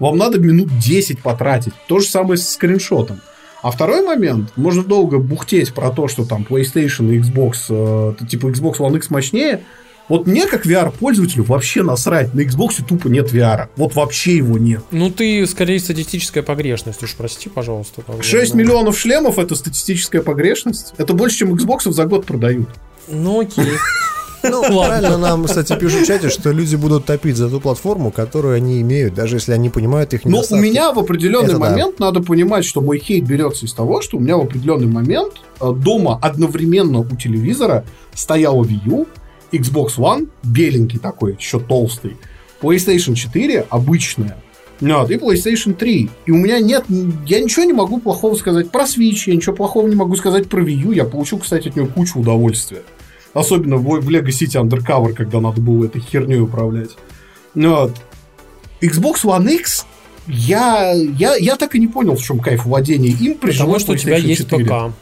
вам 0.00 0.16
надо 0.16 0.40
минут 0.40 0.76
10 0.80 1.22
потратить. 1.22 1.74
То 1.86 2.00
же 2.00 2.08
самое 2.08 2.36
с 2.36 2.48
скриншотом. 2.48 3.20
А 3.64 3.70
второй 3.70 4.02
момент, 4.02 4.50
можно 4.56 4.84
долго 4.84 5.18
бухтеть 5.18 5.72
про 5.72 5.88
то, 5.88 6.06
что 6.06 6.26
там 6.26 6.46
PlayStation 6.46 7.10
и 7.10 7.18
Xbox, 7.18 7.64
э, 7.70 8.26
типа 8.26 8.48
Xbox 8.48 8.76
One 8.76 8.98
X 8.98 9.08
мощнее. 9.08 9.62
Вот 10.10 10.26
мне, 10.26 10.46
как 10.46 10.66
VR-пользователю, 10.66 11.44
вообще 11.44 11.82
насрать. 11.82 12.34
На 12.34 12.42
Xbox 12.42 12.84
тупо 12.86 13.08
нет 13.08 13.32
VR. 13.32 13.68
Вот 13.76 13.94
вообще 13.94 14.36
его 14.36 14.58
нет. 14.58 14.84
Ну, 14.90 15.10
ты, 15.10 15.46
скорее, 15.46 15.80
статистическая 15.80 16.42
погрешность, 16.42 17.02
уж 17.02 17.14
прости, 17.14 17.48
пожалуйста. 17.48 18.02
бы, 18.02 18.22
6 18.22 18.52
ну. 18.52 18.60
миллионов 18.60 18.98
шлемов 18.98 19.38
это 19.38 19.54
статистическая 19.54 20.20
погрешность. 20.20 20.92
Это 20.98 21.14
больше, 21.14 21.38
чем 21.38 21.54
Xbox 21.54 21.90
за 21.90 22.04
год 22.04 22.26
продают. 22.26 22.68
Ну, 23.08 23.40
окей. 23.40 23.64
Ну, 24.50 24.62
правильно 24.62 25.16
нам, 25.16 25.44
кстати, 25.44 25.76
пишут 25.78 26.02
в 26.02 26.06
чате, 26.06 26.28
что 26.28 26.50
люди 26.50 26.76
будут 26.76 27.06
топить 27.06 27.36
за 27.36 27.48
ту 27.48 27.60
платформу, 27.60 28.10
которую 28.10 28.54
они 28.54 28.80
имеют, 28.80 29.14
даже 29.14 29.36
если 29.36 29.52
они 29.52 29.70
понимают 29.70 30.14
их 30.14 30.24
Но 30.24 30.30
у 30.30 30.32
недостатки. 30.32 30.62
меня 30.62 30.92
в 30.92 30.98
определенный 30.98 31.50
Это 31.50 31.58
да. 31.58 31.70
момент 31.70 31.98
надо 31.98 32.20
понимать, 32.22 32.64
что 32.64 32.80
мой 32.80 32.98
хейт 32.98 33.24
берется 33.24 33.66
из 33.66 33.72
того, 33.72 34.00
что 34.02 34.18
у 34.18 34.20
меня 34.20 34.36
в 34.36 34.42
определенный 34.42 34.86
момент 34.86 35.34
э, 35.60 35.72
дома 35.72 36.18
одновременно 36.22 37.00
у 37.00 37.16
телевизора 37.16 37.84
стояла 38.14 38.62
Wii 38.64 38.80
U, 38.86 39.06
Xbox 39.52 39.96
One, 39.98 40.28
беленький 40.42 40.98
такой, 40.98 41.36
еще 41.38 41.60
толстый, 41.60 42.16
PlayStation 42.60 43.14
4 43.14 43.66
обычная, 43.70 44.36
вот, 44.80 45.10
и 45.10 45.14
PlayStation 45.14 45.74
3. 45.74 46.10
И 46.26 46.30
у 46.30 46.36
меня 46.36 46.58
нет, 46.58 46.84
я 47.26 47.40
ничего 47.40 47.64
не 47.64 47.72
могу 47.72 48.00
плохого 48.00 48.34
сказать 48.34 48.70
про 48.70 48.84
Switch, 48.84 49.24
я 49.26 49.34
ничего 49.34 49.54
плохого 49.54 49.86
не 49.88 49.94
могу 49.94 50.16
сказать 50.16 50.48
про 50.48 50.62
Wii 50.62 50.72
U. 50.72 50.92
Я 50.92 51.04
получил, 51.04 51.38
кстати, 51.38 51.68
от 51.68 51.76
нее 51.76 51.86
кучу 51.86 52.18
удовольствия. 52.18 52.82
Особенно 53.34 53.76
в, 53.76 53.82
в 53.82 54.08
Lego 54.08 54.28
City 54.28 54.62
Undercover, 54.62 55.12
когда 55.12 55.40
надо 55.40 55.60
было 55.60 55.84
этой 55.84 56.00
херней 56.00 56.40
управлять. 56.40 56.90
Вот. 57.54 57.94
Xbox 58.80 59.24
One 59.24 59.52
X 59.52 59.86
я, 60.26 60.92
я, 60.92 61.36
я 61.36 61.56
так 61.56 61.74
и 61.74 61.78
не 61.78 61.88
понял, 61.88 62.16
в 62.16 62.22
чем 62.22 62.38
кайф 62.38 62.64
владения 62.64 63.10
им, 63.10 63.34
Потому 63.34 63.78
что 63.78 63.92
у 63.92 63.96
тебя 63.96 64.16
есть 64.16 64.48
4. 64.48 64.64
ПК. 64.64 64.94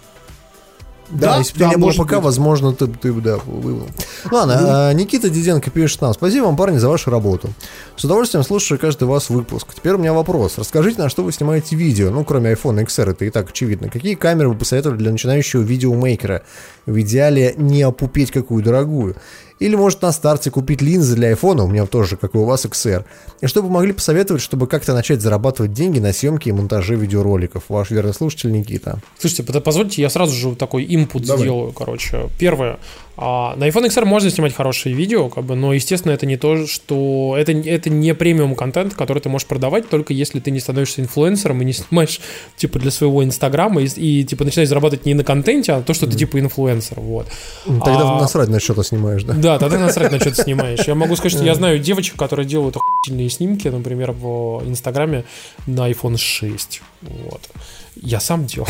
Да, 1.13 1.33
Да, 1.33 1.39
если 1.39 1.53
бы 1.55 1.59
да, 1.61 1.69
не 1.69 1.77
было 1.77 1.93
пока, 1.93 2.17
быть. 2.17 2.25
возможно, 2.25 2.73
ты, 2.73 2.87
ты 2.87 3.13
бы, 3.13 3.21
да, 3.21 3.37
вывел. 3.45 3.87
Ладно, 4.31 4.89
а, 4.89 4.93
Никита 4.93 5.29
Диденко 5.29 5.71
пишет 5.71 6.01
нам. 6.01 6.15
Спасибо 6.15 6.45
вам, 6.47 6.57
парни, 6.57 6.79
за 6.79 6.89
вашу 6.89 7.11
работу. 7.11 7.51
С 7.97 8.05
удовольствием 8.05 8.43
слушаю 8.45 8.79
каждый 8.79 9.05
вас 9.05 9.29
выпуск. 9.29 9.69
Теперь 9.75 9.93
у 9.95 9.99
меня 9.99 10.13
вопрос. 10.15 10.55
Расскажите, 10.57 11.01
на 11.03 11.09
что 11.09 11.23
вы 11.23 11.33
снимаете 11.33 11.77
видео? 11.77 12.11
Ну, 12.11 12.25
кроме 12.25 12.53
iPhone 12.53 12.83
XR, 12.85 13.11
это 13.11 13.25
и 13.27 13.31
так 13.31 13.51
очевидно. 13.51 13.89
Какие 13.91 14.15
камеры 14.15 14.49
вы 14.49 14.55
посоветовали 14.55 14.97
для 14.99 15.13
начинающего 15.13 15.61
видеомейкера? 15.61 16.43
В 16.87 17.01
идеале 17.01 17.55
не 17.57 17.83
опупеть 17.83 18.31
какую 18.31 18.63
дорогую. 18.65 19.15
Или, 19.63 19.77
может, 19.77 20.03
на 20.03 20.11
старте 20.11 20.51
купить 20.51 20.83
линзы 20.83 21.15
для 21.15 21.31
iPhone, 21.31 21.63
у 21.63 21.69
меня 21.69 21.87
тоже, 21.87 22.17
как 22.17 22.35
и 22.35 22.39
у 22.39 22.45
вас, 22.45 22.65
XR. 22.65 23.05
И 23.41 23.47
что 23.47 23.63
бы 23.63 23.71
могли 23.71 23.93
посоветовать, 23.93 24.43
чтобы 24.43 24.67
как-то 24.67 24.93
начать 24.93 25.21
зарабатывать 25.21 25.73
деньги 25.73 26.01
на 26.01 26.13
съемке 26.13 26.51
и 26.51 26.53
монтаже 26.53 26.97
видеороликов? 26.97 27.63
Ваш 27.69 27.91
верный 27.91 28.13
слушатель 28.13 28.51
Никита. 28.51 28.99
Слушайте, 29.19 29.61
позвольте, 29.61 30.03
я 30.03 30.11
сразу 30.11 30.35
же 30.35 30.57
такой 30.57 30.85
Давай. 31.29 31.43
сделаю, 31.43 31.73
короче. 31.73 32.29
Первое. 32.41 32.81
А, 33.17 33.55
на 33.57 33.69
iPhone 33.69 33.87
XR 33.87 34.05
можно 34.05 34.31
снимать 34.31 34.55
хорошие 34.55 34.95
видео, 34.95 35.29
как 35.29 35.45
бы, 35.45 35.55
но, 35.55 35.73
естественно, 35.73 36.13
это 36.13 36.25
не 36.25 36.37
то, 36.37 36.67
что... 36.67 37.35
Это, 37.39 37.53
это 37.53 37.91
не 37.91 38.15
премиум 38.15 38.55
контент, 38.55 38.95
который 38.95 39.21
ты 39.21 39.29
можешь 39.29 39.47
продавать, 39.47 39.89
только 39.89 40.15
если 40.15 40.41
ты 40.41 40.51
не 40.51 40.61
становишься 40.61 41.03
инфлюенсером 41.03 41.61
и 41.61 41.65
не 41.65 41.73
снимаешь, 41.73 42.21
типа, 42.57 42.79
для 42.79 42.91
своего 42.91 43.23
Инстаграма 43.23 43.83
и, 43.83 43.87
и, 43.87 44.25
типа, 44.25 44.45
начинаешь 44.45 44.69
зарабатывать 44.69 45.05
не 45.05 45.15
на 45.15 45.25
контенте, 45.25 45.73
а 45.73 45.83
то, 45.83 45.93
что 45.93 46.07
ты, 46.07 46.17
типа, 46.17 46.41
инфлюенсер, 46.41 47.01
вот. 47.01 47.27
Тогда 47.67 48.17
А, 48.17 48.21
насрать 48.21 48.49
на 48.49 48.61
что-то 48.61 48.83
снимаешь, 48.83 49.25
да? 49.25 49.35
Да, 49.35 49.59
тогда 49.59 49.79
насрать 49.79 50.11
на 50.11 50.19
что 50.19 50.31
ты 50.35 50.43
снимаешь. 50.43 50.81
Я 50.87 50.95
могу 50.95 51.15
сказать, 51.17 51.33
что 51.33 51.45
я 51.45 51.55
знаю 51.55 51.79
девочек, 51.79 52.17
которые 52.17 52.47
делают 52.47 52.77
охуительные 52.77 53.29
снимки, 53.29 53.69
например, 53.69 54.13
в 54.13 54.63
Инстаграме 54.67 55.25
на 55.67 55.91
iPhone 55.91 56.17
6. 56.17 56.83
Вот. 57.03 57.51
Я 57.97 58.21
сам 58.21 58.47
делал. 58.47 58.69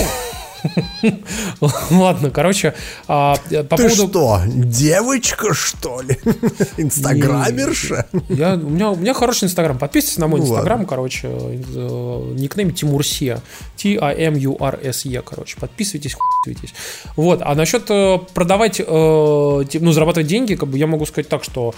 Ладно, 1.91 2.31
короче, 2.31 2.75
а, 3.09 3.37
по 3.69 3.77
Ты 3.77 3.89
поводу... 3.89 4.09
что, 4.09 4.41
девочка, 4.47 5.55
что 5.55 6.01
ли? 6.01 6.19
Инстаграмерша? 6.77 8.07
Я, 8.29 8.55
у, 8.55 8.71
меня, 8.71 8.91
у 8.91 8.97
меня 8.97 9.15
хороший 9.15 9.45
инстаграм. 9.45 9.79
Подписывайтесь 9.79 10.19
на 10.19 10.27
мой 10.27 10.41
Ну 10.41 10.47
инстаграм, 10.47 10.87
короче. 10.87 11.29
э, 11.29 12.33
никнейм 12.37 12.73
Тимурсе. 12.73 13.41
T-I-M-U-R-S-E, 13.77 15.23
короче. 15.23 15.57
Подписывайтесь, 15.59 16.17
хуйтесь. 16.45 16.75
Вот. 17.17 17.41
А 17.43 17.55
насчет 17.55 17.91
э, 17.91 18.19
продавать, 18.35 18.81
э, 18.81 18.85
ну, 18.85 19.93
зарабатывать 19.93 20.27
деньги, 20.29 20.55
как 20.55 20.69
бы 20.69 20.79
я 20.79 20.87
могу 20.87 21.07
сказать 21.07 21.29
так, 21.29 21.45
что 21.45 21.75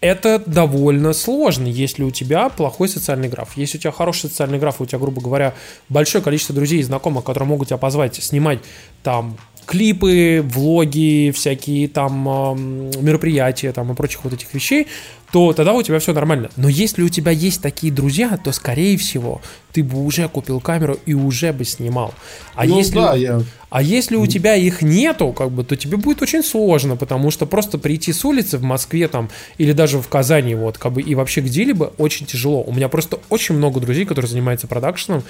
это 0.00 0.42
довольно 0.44 1.12
сложно, 1.12 1.66
если 1.66 2.02
у 2.02 2.10
тебя 2.10 2.48
плохой 2.48 2.88
социальный 2.88 3.28
граф. 3.28 3.56
Если 3.56 3.78
у 3.78 3.80
тебя 3.80 3.92
хороший 3.92 4.30
социальный 4.30 4.58
граф, 4.58 4.80
у 4.80 4.86
тебя, 4.86 4.98
грубо 4.98 5.20
говоря, 5.20 5.54
большое 5.88 6.24
количество 6.24 6.54
друзей 6.54 6.80
и 6.80 6.82
знакомых, 6.82 7.24
которые 7.24 7.48
могут 7.48 7.68
тебя 7.68 7.76
позвать 7.76 8.16
снимать 8.16 8.60
там 9.02 9.36
клипы, 9.66 10.42
влоги, 10.44 11.30
всякие 11.34 11.86
там 11.86 12.90
мероприятия 13.00 13.72
там 13.72 13.92
и 13.92 13.94
прочих 13.94 14.24
вот 14.24 14.32
этих 14.32 14.52
вещей, 14.52 14.88
то 15.32 15.52
тогда 15.52 15.72
у 15.72 15.82
тебя 15.82 15.98
все 15.98 16.12
нормально. 16.12 16.50
Но 16.56 16.68
если 16.68 17.02
у 17.02 17.08
тебя 17.08 17.30
есть 17.30 17.62
такие 17.62 17.92
друзья, 17.92 18.36
то, 18.42 18.52
скорее 18.52 18.96
всего, 18.96 19.40
ты 19.72 19.84
бы 19.84 20.04
уже 20.04 20.28
купил 20.28 20.60
камеру 20.60 20.98
и 21.06 21.14
уже 21.14 21.52
бы 21.52 21.64
снимал. 21.64 22.12
А 22.54 22.64
Ну 22.64 22.78
если... 22.78 22.94
да, 22.94 23.14
я... 23.14 23.42
А 23.70 23.82
если 23.82 24.16
у 24.16 24.26
тебя 24.26 24.56
их 24.56 24.82
нету, 24.82 25.32
как 25.32 25.52
бы, 25.52 25.62
то 25.62 25.76
тебе 25.76 25.96
будет 25.96 26.22
очень 26.22 26.42
сложно, 26.42 26.96
потому 26.96 27.30
что 27.30 27.46
просто 27.46 27.78
прийти 27.78 28.12
с 28.12 28.24
улицы 28.24 28.58
в 28.58 28.62
Москве 28.62 29.06
там 29.06 29.30
или 29.58 29.70
даже 29.70 30.00
в 30.00 30.08
Казани, 30.08 30.56
вот, 30.56 30.76
как 30.76 30.94
бы, 30.94 31.02
и 31.02 31.14
вообще 31.14 31.40
где-либо 31.40 31.92
очень 31.96 32.26
тяжело. 32.26 32.64
У 32.64 32.72
меня 32.72 32.88
просто 32.88 33.20
очень 33.28 33.54
много 33.54 33.78
друзей, 33.78 34.06
которые 34.06 34.28
занимаются 34.28 34.66
продакшеном, 34.66 35.22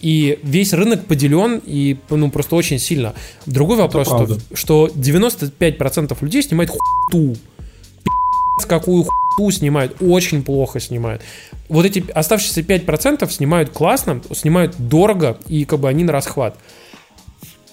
и 0.00 0.38
весь 0.44 0.72
рынок 0.72 1.06
поделен, 1.06 1.60
и, 1.64 1.96
ну, 2.08 2.30
просто 2.30 2.54
очень 2.54 2.78
сильно. 2.78 3.14
Другой 3.46 3.78
вопрос, 3.78 4.06
что, 4.06 4.38
что 4.54 4.86
95% 4.86 6.16
людей 6.20 6.42
снимают 6.42 6.70
хуту. 6.70 7.36
Пи***ц, 8.58 8.68
какую 8.68 9.04
хуту 9.04 9.50
снимают, 9.50 9.96
очень 10.00 10.42
плохо 10.42 10.80
снимают. 10.80 11.22
Вот 11.68 11.84
эти 11.84 12.04
оставшиеся 12.12 12.60
5% 12.60 13.30
снимают 13.30 13.70
классно, 13.70 14.20
снимают 14.32 14.74
дорого, 14.78 15.38
и 15.46 15.64
как 15.64 15.80
бы 15.80 15.88
они 15.88 16.04
на 16.04 16.12
расхват. 16.12 16.56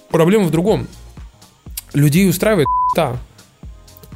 Проблема 0.09 0.45
в 0.45 0.51
другом. 0.51 0.87
Людей 1.93 2.29
устраивает 2.29 2.67
та. 2.95 3.17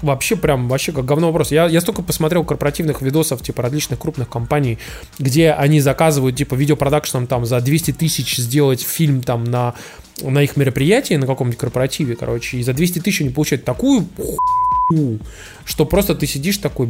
Вообще 0.02 0.38
прям, 0.38 0.70
вообще 0.70 0.94
как 0.94 1.04
говно 1.04 1.28
вопрос. 1.28 1.52
Я, 1.52 1.68
я 1.68 1.82
столько 1.82 2.02
посмотрел 2.02 2.46
корпоративных 2.46 3.02
видосов, 3.02 3.42
типа, 3.42 3.64
различных 3.64 4.00
крупных 4.00 4.30
компаний, 4.30 4.78
где 5.18 5.52
они 5.52 5.82
заказывают, 5.82 6.38
типа, 6.38 6.56
видеопродакшеном 6.56 7.28
там 7.28 7.46
за 7.46 7.60
200 7.60 7.92
тысяч 7.94 8.38
сделать 8.38 8.82
фильм 8.82 9.22
там 9.22 9.44
на, 9.44 9.76
на 10.22 10.42
их 10.42 10.56
мероприятии, 10.56 11.16
на 11.16 11.28
каком-нибудь 11.28 11.60
корпоративе, 11.60 12.16
короче, 12.16 12.58
и 12.58 12.64
за 12.64 12.74
200 12.74 13.00
тысяч 13.00 13.22
они 13.22 13.30
получают 13.30 13.66
такую 13.66 14.08
хуйню, 14.16 14.38
что 15.66 15.86
просто 15.86 16.16
ты 16.16 16.28
сидишь 16.28 16.58
такой, 16.58 16.90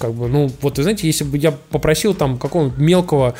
как 0.00 0.14
бы, 0.14 0.28
ну, 0.28 0.50
вот, 0.60 0.76
вы 0.76 0.82
знаете, 0.82 1.06
если 1.06 1.24
бы 1.24 1.38
я 1.38 1.52
попросил 1.52 2.14
там 2.14 2.38
какого-нибудь 2.38 2.78
мелкого 2.78 3.34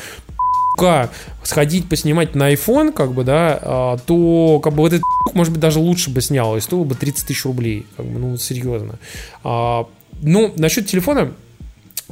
сходить 1.43 1.89
поснимать 1.89 2.35
на 2.35 2.53
iPhone, 2.53 2.91
как 2.91 3.11
бы, 3.13 3.23
да, 3.23 3.59
а, 3.61 3.97
то, 3.97 4.59
как 4.59 4.73
бы, 4.73 4.83
вот 4.83 4.93
этот 4.93 5.01
может 5.33 5.51
быть, 5.51 5.61
даже 5.61 5.79
лучше 5.79 6.09
бы 6.09 6.21
снял, 6.21 6.55
и 6.55 6.61
стоило 6.61 6.83
бы 6.83 6.95
30 6.95 7.27
тысяч 7.27 7.45
рублей, 7.45 7.85
как 7.95 8.05
бы, 8.05 8.19
ну, 8.19 8.37
серьезно. 8.37 8.99
А, 9.43 9.87
ну, 10.21 10.53
насчет 10.57 10.87
телефона, 10.87 11.33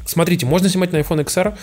смотрите, 0.06 0.46
можно 0.46 0.70
снимать 0.70 0.92
на 0.92 0.98
iPhone 0.98 1.24
XR, 1.26 1.56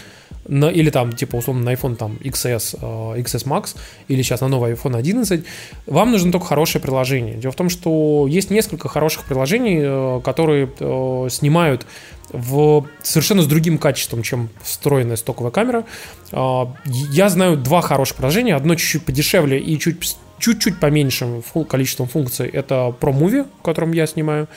на, 0.49 0.67
или 0.67 0.91
там, 0.91 1.13
типа, 1.13 1.37
условно, 1.37 1.63
на 1.63 1.73
iPhone 1.73 1.97
там 1.97 2.19
XS, 2.21 2.79
э, 2.81 3.21
XS 3.21 3.47
Max, 3.47 3.77
или 4.09 4.23
сейчас 4.23 4.41
на 4.41 4.49
новый 4.49 4.73
iPhone 4.73 4.97
11, 4.97 5.45
вам 5.87 6.13
нужно 6.13 6.33
только 6.33 6.47
хорошее 6.47 6.83
приложение. 6.83 7.37
Дело 7.37 7.53
в 7.53 7.57
том, 7.57 7.69
что 7.69 8.27
есть 8.29 8.51
несколько 8.51 8.89
хороших 8.89 9.25
приложений, 9.25 9.81
э, 9.83 10.21
которые 10.25 10.69
э, 10.79 11.29
снимают 11.31 11.87
в 12.33 12.87
совершенно 13.03 13.43
с 13.43 13.47
другим 13.47 13.79
качеством, 13.79 14.23
чем 14.23 14.49
встроенная 14.63 15.17
стоковая 15.17 15.53
камера. 15.53 15.85
Я 16.33 17.29
знаю 17.29 17.59
два 17.59 17.83
хороших 17.83 18.17
приложения. 18.17 18.57
Одно 18.57 18.75
чуть-чуть 18.75 19.05
подешевле 19.05 19.59
и 19.59 19.79
чуть, 19.79 20.17
чуть-чуть 20.39 20.81
поменьшим 20.81 21.43
количеством 21.69 22.09
функций. 22.09 22.49
Это 22.49 22.95
ProMovie, 22.99 23.47
в 23.59 23.63
котором 23.63 23.93
я 23.93 24.07
снимаю. 24.07 24.49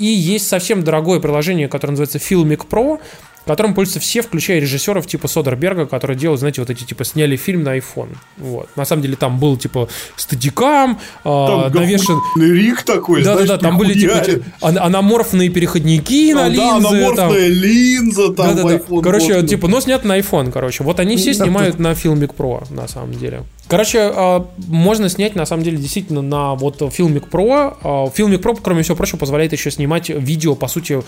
И 0.00 0.06
есть 0.06 0.48
совсем 0.48 0.82
дорогое 0.82 1.20
приложение, 1.20 1.68
которое 1.68 1.92
называется 1.92 2.18
Filmic 2.18 2.66
Pro, 2.68 2.98
которым 3.46 3.74
пользуются 3.74 4.00
все, 4.00 4.22
включая 4.22 4.60
режиссеров 4.60 5.06
типа 5.06 5.28
Содерберга, 5.28 5.86
которые 5.86 6.16
делают, 6.16 6.40
знаете, 6.40 6.60
вот 6.60 6.70
эти, 6.70 6.84
типа, 6.84 7.04
сняли 7.04 7.36
фильм 7.36 7.62
на 7.62 7.76
iPhone. 7.76 8.16
Вот. 8.38 8.68
На 8.76 8.84
самом 8.84 9.02
деле 9.02 9.16
там 9.16 9.38
был, 9.38 9.56
типа, 9.56 9.88
стадикам, 10.16 10.98
там 11.24 11.66
э, 11.66 11.70
навешен... 11.70 12.18
рик 12.36 12.82
такой, 12.82 13.22
Да-да-да, 13.22 13.58
там 13.58 13.76
были, 13.76 13.94
типа, 13.94 14.42
аноморфные 14.60 15.48
переходники 15.48 16.32
на 16.32 16.48
линзы. 16.48 16.60
Да, 16.60 16.76
аноморфная 16.76 17.16
там. 17.16 17.32
линза 17.34 18.32
там 18.32 18.56
да, 18.56 18.62
да, 18.62 18.68
да. 18.78 19.02
Короче, 19.02 19.34
можно. 19.34 19.48
типа, 19.48 19.68
но 19.68 19.80
снят 19.80 20.04
на 20.04 20.18
iPhone, 20.18 20.50
короче. 20.50 20.84
Вот 20.84 21.00
они 21.00 21.16
все 21.16 21.34
снимают 21.34 21.78
на 21.78 21.92
Filmic 21.92 22.34
Pro, 22.36 22.72
на 22.72 22.88
самом 22.88 23.12
деле. 23.12 23.42
Короче, 23.70 24.00
а, 24.00 24.46
можно 24.66 25.08
снять, 25.08 25.36
на 25.36 25.46
самом 25.46 25.62
деле, 25.62 25.76
действительно 25.76 26.22
на 26.22 26.56
вот 26.56 26.82
Filmic 26.82 27.30
Pro. 27.30 27.76
А, 27.82 28.06
Filmic 28.06 28.42
Pro, 28.42 28.58
кроме 28.60 28.82
всего 28.82 28.96
прочего, 28.96 29.16
позволяет 29.16 29.52
еще 29.52 29.70
снимать 29.70 30.08
видео, 30.08 30.56
по 30.56 30.66
сути, 30.66 31.00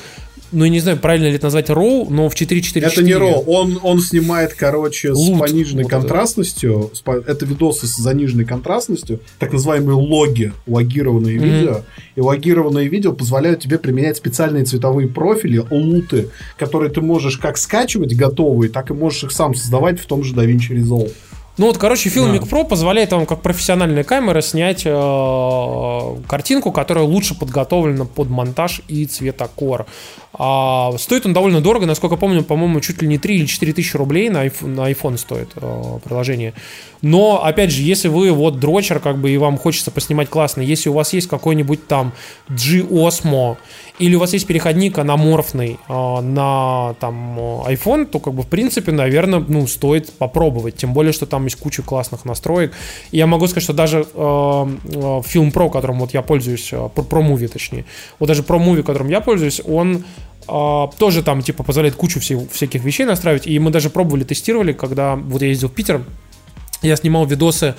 ну, 0.52 0.64
я 0.64 0.70
не 0.70 0.78
знаю, 0.78 0.98
правильно 0.98 1.26
ли 1.26 1.34
это 1.34 1.46
назвать 1.46 1.70
RAW, 1.70 2.06
но 2.08 2.28
в 2.28 2.34
4.4.4. 2.34 2.80
Это 2.80 3.02
не 3.02 3.10
RAW, 3.12 3.42
он, 3.48 3.80
он 3.82 4.00
снимает, 4.00 4.54
короче, 4.54 5.12
с 5.12 5.38
пониженной 5.38 5.82
вот 5.82 5.90
контрастностью, 5.90 6.92
это. 7.04 7.32
это 7.32 7.46
видосы 7.46 7.88
с 7.88 7.96
заниженной 7.96 8.44
контрастностью, 8.44 9.18
так 9.40 9.52
называемые 9.52 9.96
логи, 9.96 10.52
логированные 10.68 11.38
mm-hmm. 11.38 11.58
видео. 11.58 11.80
И 12.14 12.20
логированные 12.20 12.86
видео 12.86 13.12
позволяют 13.12 13.60
тебе 13.60 13.76
применять 13.76 14.18
специальные 14.18 14.66
цветовые 14.66 15.08
профили, 15.08 15.64
луты, 15.68 16.28
которые 16.56 16.92
ты 16.92 17.00
можешь 17.00 17.38
как 17.38 17.58
скачивать 17.58 18.14
готовые, 18.14 18.70
так 18.70 18.90
и 18.90 18.94
можешь 18.94 19.24
их 19.24 19.32
сам 19.32 19.56
создавать 19.56 19.98
в 19.98 20.06
том 20.06 20.22
же 20.22 20.32
DaVinci 20.34 20.76
Resolve. 20.76 21.12
Ну 21.58 21.66
вот, 21.66 21.76
короче, 21.76 22.08
Filmic 22.08 22.40
да. 22.40 22.46
Pro 22.46 22.66
позволяет 22.66 23.12
вам 23.12 23.26
как 23.26 23.42
профессиональная 23.42 24.04
камера 24.04 24.40
снять 24.40 24.82
э, 24.86 26.16
картинку, 26.26 26.72
которая 26.72 27.04
лучше 27.04 27.38
подготовлена 27.38 28.06
под 28.06 28.30
монтаж 28.30 28.80
и 28.88 29.04
цветокор. 29.04 29.86
А, 30.34 30.92
стоит 30.96 31.26
он 31.26 31.34
довольно 31.34 31.60
дорого, 31.60 31.84
насколько 31.84 32.16
помню, 32.16 32.42
по-моему, 32.42 32.80
чуть 32.80 33.02
ли 33.02 33.08
не 33.08 33.18
3 33.18 33.36
или 33.36 33.46
4 33.46 33.72
тысячи 33.74 33.96
рублей 33.96 34.30
на 34.30 34.46
iPhone, 34.46 34.68
на 34.68 34.90
iPhone 34.90 35.18
стоит 35.18 35.50
э, 35.56 35.98
приложение. 36.02 36.54
Но, 37.02 37.44
опять 37.44 37.70
же, 37.70 37.82
если 37.82 38.08
вы 38.08 38.30
вот 38.30 38.58
дрочер, 38.58 38.98
как 39.00 39.18
бы, 39.18 39.30
и 39.30 39.36
вам 39.36 39.58
хочется 39.58 39.90
поснимать 39.90 40.30
классно, 40.30 40.62
если 40.62 40.88
у 40.88 40.94
вас 40.94 41.12
есть 41.12 41.28
какой-нибудь 41.28 41.86
там 41.86 42.12
G-Osmo, 42.48 43.56
или 43.98 44.14
у 44.14 44.20
вас 44.20 44.32
есть 44.32 44.46
переходник 44.46 44.98
аноморфный 44.98 45.78
э, 45.86 46.20
на 46.20 46.94
там 46.98 47.38
iPhone, 47.38 48.06
то, 48.06 48.18
как 48.18 48.32
бы, 48.32 48.42
в 48.42 48.48
принципе, 48.48 48.90
наверное, 48.90 49.44
ну, 49.46 49.66
стоит 49.66 50.12
попробовать. 50.14 50.76
Тем 50.76 50.94
более, 50.94 51.12
что 51.12 51.26
там 51.26 51.41
есть 51.44 51.56
куча 51.56 51.82
классных 51.82 52.24
настроек. 52.24 52.72
И 53.10 53.18
я 53.18 53.26
могу 53.26 53.46
сказать, 53.46 53.64
что 53.64 53.72
даже 53.72 54.00
э, 54.00 54.04
Film 54.14 55.52
Pro, 55.52 55.70
которым 55.70 56.00
вот 56.00 56.14
я 56.14 56.22
пользуюсь, 56.22 56.72
э, 56.72 56.76
Pro 56.76 57.26
Movie, 57.26 57.48
точнее, 57.48 57.84
вот 58.18 58.26
даже 58.26 58.42
Pro 58.42 58.58
Movie, 58.58 58.82
которым 58.82 59.08
я 59.08 59.20
пользуюсь, 59.20 59.60
он 59.64 60.04
Uh, 60.48 60.92
тоже 60.98 61.22
там 61.22 61.40
типа 61.40 61.62
позволяет 61.62 61.94
кучу 61.94 62.18
всей, 62.18 62.36
всяких 62.50 62.82
вещей 62.82 63.06
настраивать. 63.06 63.46
И 63.46 63.56
мы 63.60 63.70
даже 63.70 63.90
пробовали, 63.90 64.24
тестировали, 64.24 64.72
когда 64.72 65.14
вот 65.14 65.40
я 65.40 65.46
ездил 65.46 65.68
в 65.68 65.72
Питер, 65.72 66.02
я 66.82 66.96
снимал 66.96 67.24
видосы 67.26 67.74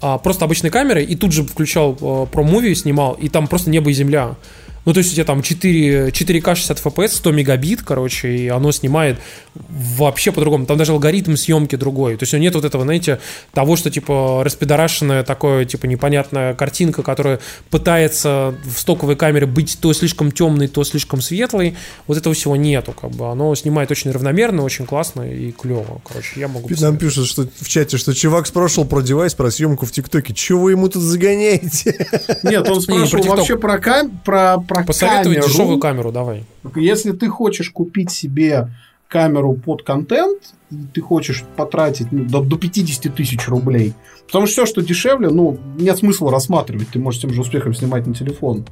а, 0.00 0.18
просто 0.18 0.44
обычной 0.44 0.70
камерой 0.70 1.04
и 1.04 1.16
тут 1.16 1.32
же 1.32 1.42
включал 1.42 1.98
а, 2.00 2.26
про 2.26 2.42
муви 2.42 2.74
снимал, 2.74 3.14
и 3.14 3.28
там 3.28 3.46
просто 3.46 3.70
небо 3.70 3.90
и 3.90 3.92
земля. 3.92 4.36
Ну, 4.84 4.92
то 4.92 4.98
есть 4.98 5.12
у 5.12 5.14
тебя 5.14 5.24
там 5.24 5.42
4, 5.42 6.08
4К 6.08 6.54
60 6.54 6.78
FPS, 6.78 7.08
100 7.08 7.32
мегабит, 7.32 7.82
короче, 7.82 8.36
и 8.36 8.48
оно 8.48 8.70
снимает 8.72 9.18
вообще 9.54 10.32
по-другому. 10.32 10.66
Там 10.66 10.76
даже 10.76 10.92
алгоритм 10.92 11.36
съемки 11.36 11.76
другой. 11.76 12.16
То 12.16 12.24
есть 12.24 12.34
у 12.34 12.38
нет 12.38 12.54
вот 12.54 12.64
этого, 12.64 12.84
знаете, 12.84 13.20
того, 13.52 13.76
что 13.76 13.90
типа 13.90 14.42
распидорашенная 14.44 15.22
такое, 15.22 15.64
типа 15.64 15.86
непонятная 15.86 16.54
картинка, 16.54 17.02
которая 17.02 17.40
пытается 17.70 18.54
в 18.64 18.78
стоковой 18.78 19.16
камере 19.16 19.46
быть 19.46 19.78
то 19.80 19.92
слишком 19.92 20.32
темной, 20.32 20.68
то 20.68 20.84
слишком 20.84 21.20
светлой. 21.20 21.76
Вот 22.06 22.18
этого 22.18 22.34
всего 22.34 22.56
нету, 22.56 22.92
как 22.92 23.10
бы. 23.10 23.30
Оно 23.30 23.54
снимает 23.54 23.90
очень 23.90 24.10
равномерно, 24.10 24.62
очень 24.62 24.86
классно 24.86 25.22
и 25.22 25.52
клево. 25.52 26.00
Короче, 26.06 26.40
я 26.40 26.48
могу... 26.48 26.68
Нам 26.80 26.98
пишут 26.98 27.26
что, 27.26 27.46
в 27.60 27.68
чате, 27.68 27.96
что 27.96 28.12
чувак 28.12 28.46
спрашивал 28.46 28.86
про 28.86 29.00
девайс, 29.00 29.34
про 29.34 29.50
съемку 29.50 29.86
в 29.86 29.92
ТикТоке. 29.92 30.34
Чего 30.34 30.62
вы 30.62 30.72
ему 30.72 30.88
тут 30.88 31.02
загоняете? 31.02 32.06
Нет, 32.42 32.68
он 32.68 32.80
спрашивал 32.80 33.36
вообще 33.36 33.56
про, 33.56 33.78
кам... 33.78 34.10
про, 34.24 34.58
про 34.74 34.84
Посоветуй 34.84 35.34
камеру. 35.34 35.48
дешевую 35.48 35.78
камеру, 35.78 36.12
давай. 36.12 36.44
Если 36.74 37.12
ты 37.12 37.28
хочешь 37.28 37.70
купить 37.70 38.10
себе 38.10 38.68
камеру 39.08 39.54
под 39.54 39.82
контент, 39.82 40.54
и 40.70 40.76
ты 40.92 41.00
хочешь 41.00 41.44
потратить 41.56 42.10
ну, 42.10 42.24
до, 42.24 42.40
до 42.40 42.56
50 42.56 43.14
тысяч 43.14 43.46
рублей, 43.48 43.94
потому 44.26 44.46
что 44.46 44.52
все, 44.52 44.66
что 44.66 44.82
дешевле, 44.82 45.28
ну, 45.28 45.58
нет 45.78 45.98
смысла 45.98 46.32
рассматривать, 46.32 46.88
ты 46.88 46.98
можешь 46.98 47.20
тем 47.20 47.32
же 47.32 47.40
успехом 47.40 47.74
снимать 47.74 48.06
на 48.06 48.14
телефон. 48.14 48.64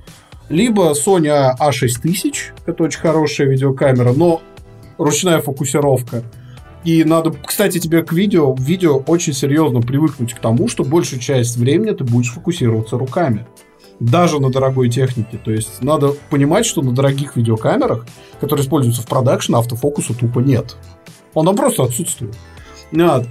Либо 0.49 0.93
Sony 0.93 1.57
A6000, 1.59 2.35
это 2.67 2.83
очень 2.83 3.01
хорошая 3.01 3.47
видеокамера, 3.47 4.13
но 4.13 4.43
ручная 4.99 5.41
фокусировка. 5.41 6.25
И 6.85 7.05
надо, 7.05 7.33
кстати, 7.33 7.79
тебе 7.79 8.03
к 8.03 8.13
видео, 8.13 8.55
видео 8.59 8.99
очень 9.07 9.33
серьезно 9.33 9.81
привыкнуть 9.81 10.35
к 10.35 10.41
тому, 10.41 10.69
что 10.69 10.83
большую 10.83 11.21
часть 11.21 11.57
времени 11.57 11.93
ты 11.93 12.03
будешь 12.03 12.33
фокусироваться 12.33 12.99
руками 12.99 13.47
даже 14.01 14.41
на 14.41 14.51
дорогой 14.51 14.89
технике. 14.89 15.39
То 15.43 15.51
есть 15.51 15.83
надо 15.83 16.15
понимать, 16.31 16.67
что 16.67 16.83
на 16.83 16.93
дорогих 16.93 17.37
видеокамерах, 17.37 18.07
которые 18.41 18.65
используются 18.65 19.03
в 19.03 19.07
продакшн, 19.07 19.57
автофокуса 19.57 20.15
тупо 20.15 20.41
нет. 20.41 20.77
Он 21.35 21.47
просто 21.57 21.85
отсутствует. 21.85 22.35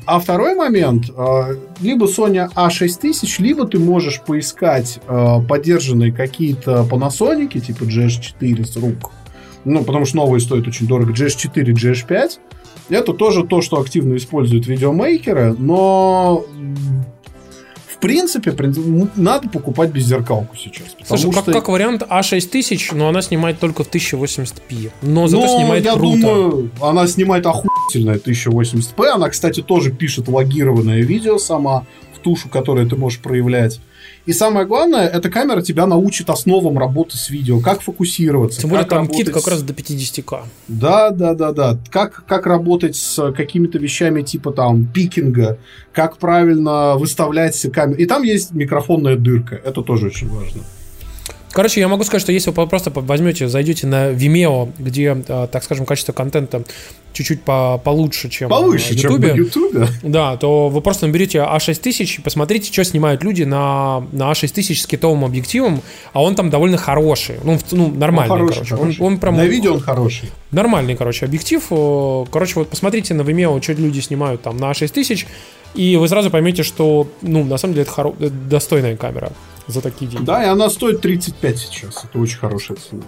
А 0.07 0.19
второй 0.19 0.55
момент, 0.55 1.11
э, 1.15 1.55
либо 1.81 2.07
Sony 2.07 2.51
A6000, 2.55 3.41
либо 3.41 3.67
ты 3.67 3.77
можешь 3.77 4.21
поискать 4.21 4.99
э, 5.07 5.37
поддержанные 5.47 6.11
какие-то 6.11 6.87
Panasonic, 6.89 7.59
типа 7.59 7.83
GH4 7.83 8.65
с 8.65 8.75
рук. 8.77 9.11
Ну, 9.63 9.83
потому 9.83 10.05
что 10.05 10.17
новые 10.17 10.41
стоят 10.41 10.67
очень 10.67 10.87
дорого. 10.87 11.13
GH4, 11.13 11.73
GH5. 11.73 12.39
Это 12.89 13.13
тоже 13.13 13.43
то, 13.43 13.61
что 13.61 13.79
активно 13.79 14.15
используют 14.15 14.65
видеомейкеры, 14.65 15.53
но 15.53 16.43
принципе, 18.01 18.53
надо 19.15 19.47
покупать 19.49 19.91
беззеркалку 19.91 20.55
сейчас. 20.57 20.87
Слушай, 21.05 21.31
как, 21.31 21.43
что... 21.43 21.53
как 21.53 21.69
вариант 21.69 22.03
А6000, 22.03 22.95
но 22.95 23.07
она 23.07 23.21
снимает 23.21 23.59
только 23.59 23.83
в 23.83 23.89
1080p. 23.89 24.91
Но 25.01 25.27
зато 25.27 25.45
но 25.45 25.57
снимает 25.59 25.85
я 25.85 25.93
круто. 25.93 26.21
думаю, 26.21 26.71
она 26.81 27.07
снимает 27.07 27.45
охуительное 27.45 28.17
1080p. 28.17 29.05
Она, 29.05 29.29
кстати, 29.29 29.61
тоже 29.61 29.91
пишет 29.91 30.27
логированное 30.27 31.01
видео 31.01 31.37
сама 31.37 31.85
в 32.13 32.19
тушу, 32.19 32.49
которое 32.49 32.85
ты 32.87 32.95
можешь 32.95 33.19
проявлять. 33.19 33.79
И 34.25 34.33
самое 34.33 34.67
главное, 34.67 35.07
эта 35.07 35.29
камера 35.29 35.61
тебя 35.61 35.87
научит 35.87 36.29
основам 36.29 36.77
работы 36.77 37.17
с 37.17 37.29
видео, 37.29 37.59
как 37.59 37.81
фокусироваться. 37.81 38.61
Тем 38.61 38.69
более 38.69 38.85
там 38.85 39.07
кит 39.07 39.29
как 39.31 39.47
раз 39.47 39.63
до 39.63 39.73
50к. 39.73 40.43
Да, 40.67 41.09
да, 41.09 41.33
да, 41.33 41.51
да. 41.51 41.77
Как, 41.89 42.23
как 42.27 42.45
работать 42.45 42.95
с 42.95 43.31
какими-то 43.31 43.79
вещами 43.79 44.21
типа 44.21 44.51
там 44.51 44.85
пикинга, 44.85 45.57
как 45.91 46.17
правильно 46.17 46.95
выставлять 46.97 47.59
камеру. 47.71 47.99
И 47.99 48.05
там 48.05 48.23
есть 48.23 48.51
микрофонная 48.51 49.15
дырка. 49.15 49.55
Это 49.55 49.81
тоже 49.81 50.07
очень 50.07 50.29
важно. 50.29 50.61
Короче, 51.51 51.81
я 51.81 51.87
могу 51.87 52.03
сказать, 52.03 52.21
что 52.21 52.31
если 52.31 52.51
вы 52.51 52.67
просто 52.67 52.91
возьмете, 52.93 53.47
зайдете 53.47 53.87
на 53.87 54.11
Vimeo, 54.11 54.71
где, 54.77 55.17
а, 55.27 55.47
так 55.47 55.63
скажем, 55.63 55.85
качество 55.85 56.13
контента 56.13 56.63
чуть-чуть 57.13 57.41
по 57.43 57.77
получше, 57.83 58.29
чем 58.29 58.49
Повыше, 58.49 58.93
на 58.93 58.97
YouTube, 58.97 59.21
чем 59.21 59.21
на 59.21 59.37
YouTube. 59.37 59.89
Да, 60.03 60.37
то 60.37 60.69
вы 60.69 60.81
просто 60.81 61.07
наберете 61.07 61.39
А6000 61.39 62.19
и 62.19 62.21
посмотрите, 62.21 62.71
что 62.71 62.85
снимают 62.85 63.23
люди 63.23 63.43
на, 63.43 64.05
на 64.13 64.31
А6000 64.31 64.75
с 64.75 64.87
китовым 64.87 65.25
объективом, 65.25 65.81
а 66.13 66.23
он 66.23 66.35
там 66.35 66.49
довольно 66.49 66.77
хороший. 66.77 67.35
Ну, 67.43 67.59
ну 67.71 67.89
нормальный, 67.89 68.31
он 68.31 68.39
хороший, 68.39 68.55
короче. 68.55 68.75
Хороший. 68.75 69.01
Он, 69.01 69.13
он 69.13 69.19
прям, 69.19 69.35
на 69.35 69.45
видео 69.45 69.73
он 69.73 69.81
хороший. 69.81 70.31
Нормальный, 70.51 70.95
короче, 70.95 71.25
объектив. 71.25 71.61
Короче, 72.31 72.53
вот 72.55 72.69
посмотрите 72.69 73.13
на 73.13 73.21
Vimeo, 73.23 73.61
что 73.61 73.73
люди 73.73 73.99
снимают 73.99 74.41
там 74.41 74.57
на 74.57 74.71
А6000, 74.71 75.25
и 75.75 75.97
вы 75.97 76.07
сразу 76.07 76.29
поймете, 76.29 76.63
что, 76.63 77.07
ну, 77.21 77.43
на 77.43 77.57
самом 77.57 77.73
деле, 77.73 77.83
это, 77.83 77.91
хоро... 77.91 78.13
это 78.19 78.29
достойная 78.29 78.95
камера 78.95 79.31
за 79.67 79.81
такие 79.81 80.09
деньги. 80.09 80.25
Да, 80.25 80.43
и 80.43 80.47
она 80.47 80.69
стоит 80.69 81.01
35 81.01 81.59
сейчас. 81.59 82.03
Это 82.03 82.19
очень 82.19 82.37
хорошая 82.37 82.77
цена. 82.77 83.03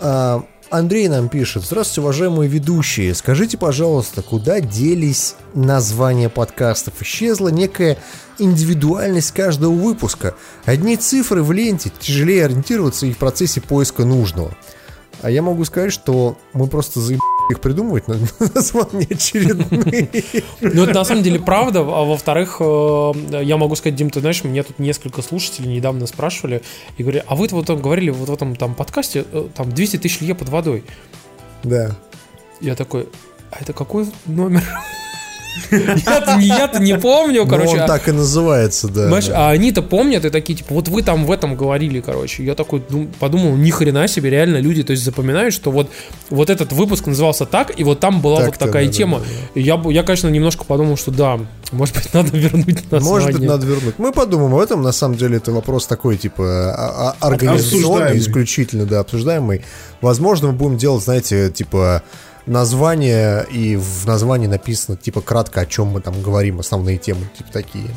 А, 0.00 0.44
Андрей 0.70 1.08
нам 1.08 1.28
пишет. 1.28 1.64
Здравствуйте, 1.64 2.02
уважаемые 2.02 2.48
ведущие. 2.48 3.14
Скажите, 3.14 3.56
пожалуйста, 3.56 4.22
куда 4.22 4.60
делись 4.60 5.34
названия 5.54 6.28
подкастов? 6.28 7.00
Исчезла 7.00 7.48
некая 7.48 7.96
индивидуальность 8.38 9.32
каждого 9.32 9.72
выпуска. 9.72 10.34
Одни 10.66 10.96
цифры 10.96 11.42
в 11.42 11.52
ленте, 11.52 11.90
тяжелее 11.98 12.44
ориентироваться 12.44 13.06
и 13.06 13.12
в 13.12 13.18
процессе 13.18 13.60
поиска 13.60 14.04
нужного. 14.04 14.54
А 15.22 15.30
я 15.30 15.42
могу 15.42 15.64
сказать, 15.64 15.92
что 15.92 16.36
мы 16.52 16.66
просто 16.68 17.00
заебали 17.00 17.22
их 17.50 17.60
придумывать, 17.60 18.06
названия 18.06 19.06
очередные. 19.10 20.08
Ну, 20.60 20.84
это 20.84 20.94
на 20.94 21.04
самом 21.04 21.22
деле 21.22 21.40
правда. 21.40 21.80
А 21.80 22.04
во-вторых, 22.04 22.58
э, 22.60 23.12
я 23.42 23.56
могу 23.56 23.74
сказать, 23.74 23.96
Дим, 23.96 24.10
ты 24.10 24.20
знаешь, 24.20 24.44
мне 24.44 24.62
тут 24.62 24.78
несколько 24.78 25.22
слушателей 25.22 25.74
недавно 25.74 26.06
спрашивали 26.06 26.62
и 26.98 27.02
говорили, 27.02 27.24
а 27.26 27.34
вы 27.34 27.48
вот 27.50 27.66
там 27.66 27.80
говорили 27.80 28.10
вот 28.10 28.28
в 28.28 28.32
этом 28.32 28.54
там 28.54 28.74
подкасте, 28.74 29.24
э, 29.32 29.48
там 29.54 29.72
200 29.72 29.96
тысяч 29.96 30.20
лье 30.20 30.34
под 30.34 30.50
водой. 30.50 30.84
Да. 31.62 31.96
Я 32.60 32.74
такой, 32.74 33.08
а 33.50 33.58
это 33.60 33.72
какой 33.72 34.06
номер? 34.26 34.62
Я-то 35.70 36.36
не, 36.36 36.46
я 36.46 36.70
не 36.80 36.98
помню, 36.98 37.42
Ну, 37.44 37.48
короче. 37.50 37.70
он 37.74 37.80
а- 37.80 37.86
так 37.86 38.08
и 38.08 38.12
называется, 38.12 38.88
да. 38.88 39.02
Понимаешь, 39.04 39.26
да. 39.26 39.48
а 39.48 39.50
они-то 39.50 39.82
помнят 39.82 40.24
и 40.24 40.30
такие, 40.30 40.56
типа, 40.56 40.74
вот 40.74 40.88
вы 40.88 41.02
там 41.02 41.24
в 41.26 41.32
этом 41.32 41.56
говорили, 41.56 42.00
короче. 42.00 42.44
Я 42.44 42.54
такой 42.54 42.82
дум- 42.88 43.10
подумал, 43.18 43.56
ни 43.56 43.70
хрена 43.70 44.08
себе, 44.08 44.30
реально 44.30 44.58
люди, 44.58 44.82
то 44.82 44.92
есть 44.92 45.04
запоминают, 45.04 45.54
что 45.54 45.70
вот, 45.70 45.88
вот 46.30 46.50
этот 46.50 46.72
выпуск 46.72 47.06
назывался 47.06 47.46
так, 47.46 47.78
и 47.78 47.84
вот 47.84 48.00
там 48.00 48.20
была 48.20 48.40
вот 48.46 48.58
такая 48.58 48.84
да, 48.84 48.90
да, 48.90 48.96
тема. 48.96 49.20
я, 49.54 49.76
бы- 49.76 49.92
я, 49.92 50.02
конечно, 50.02 50.28
немножко 50.28 50.64
подумал, 50.64 50.96
что 50.96 51.10
да, 51.10 51.38
может 51.72 51.94
быть, 51.94 52.08
надо 52.14 52.36
вернуть 52.36 52.90
название. 52.90 53.10
Может 53.26 53.32
быть, 53.40 53.48
надо 53.48 53.66
вернуть. 53.66 53.94
Мы 53.98 54.12
подумаем 54.12 54.54
об 54.54 54.60
этом. 54.60 54.82
На 54.82 54.92
самом 54.92 55.16
деле, 55.16 55.36
это 55.38 55.52
вопрос 55.52 55.86
такой, 55.86 56.16
типа, 56.16 56.44
а- 56.76 57.14
а- 57.20 57.26
организационный, 57.26 58.18
исключительно, 58.18 58.86
да, 58.86 59.00
обсуждаемый. 59.00 59.62
Возможно, 60.00 60.48
мы 60.48 60.52
будем 60.54 60.76
делать, 60.78 61.02
знаете, 61.04 61.50
типа, 61.50 62.02
название, 62.48 63.46
и 63.50 63.76
в 63.76 64.06
названии 64.06 64.46
написано, 64.46 64.96
типа, 64.96 65.20
кратко, 65.20 65.60
о 65.60 65.66
чем 65.66 65.88
мы 65.88 66.00
там 66.00 66.20
говорим, 66.22 66.60
основные 66.60 66.98
темы, 66.98 67.26
типа, 67.36 67.52
такие. 67.52 67.88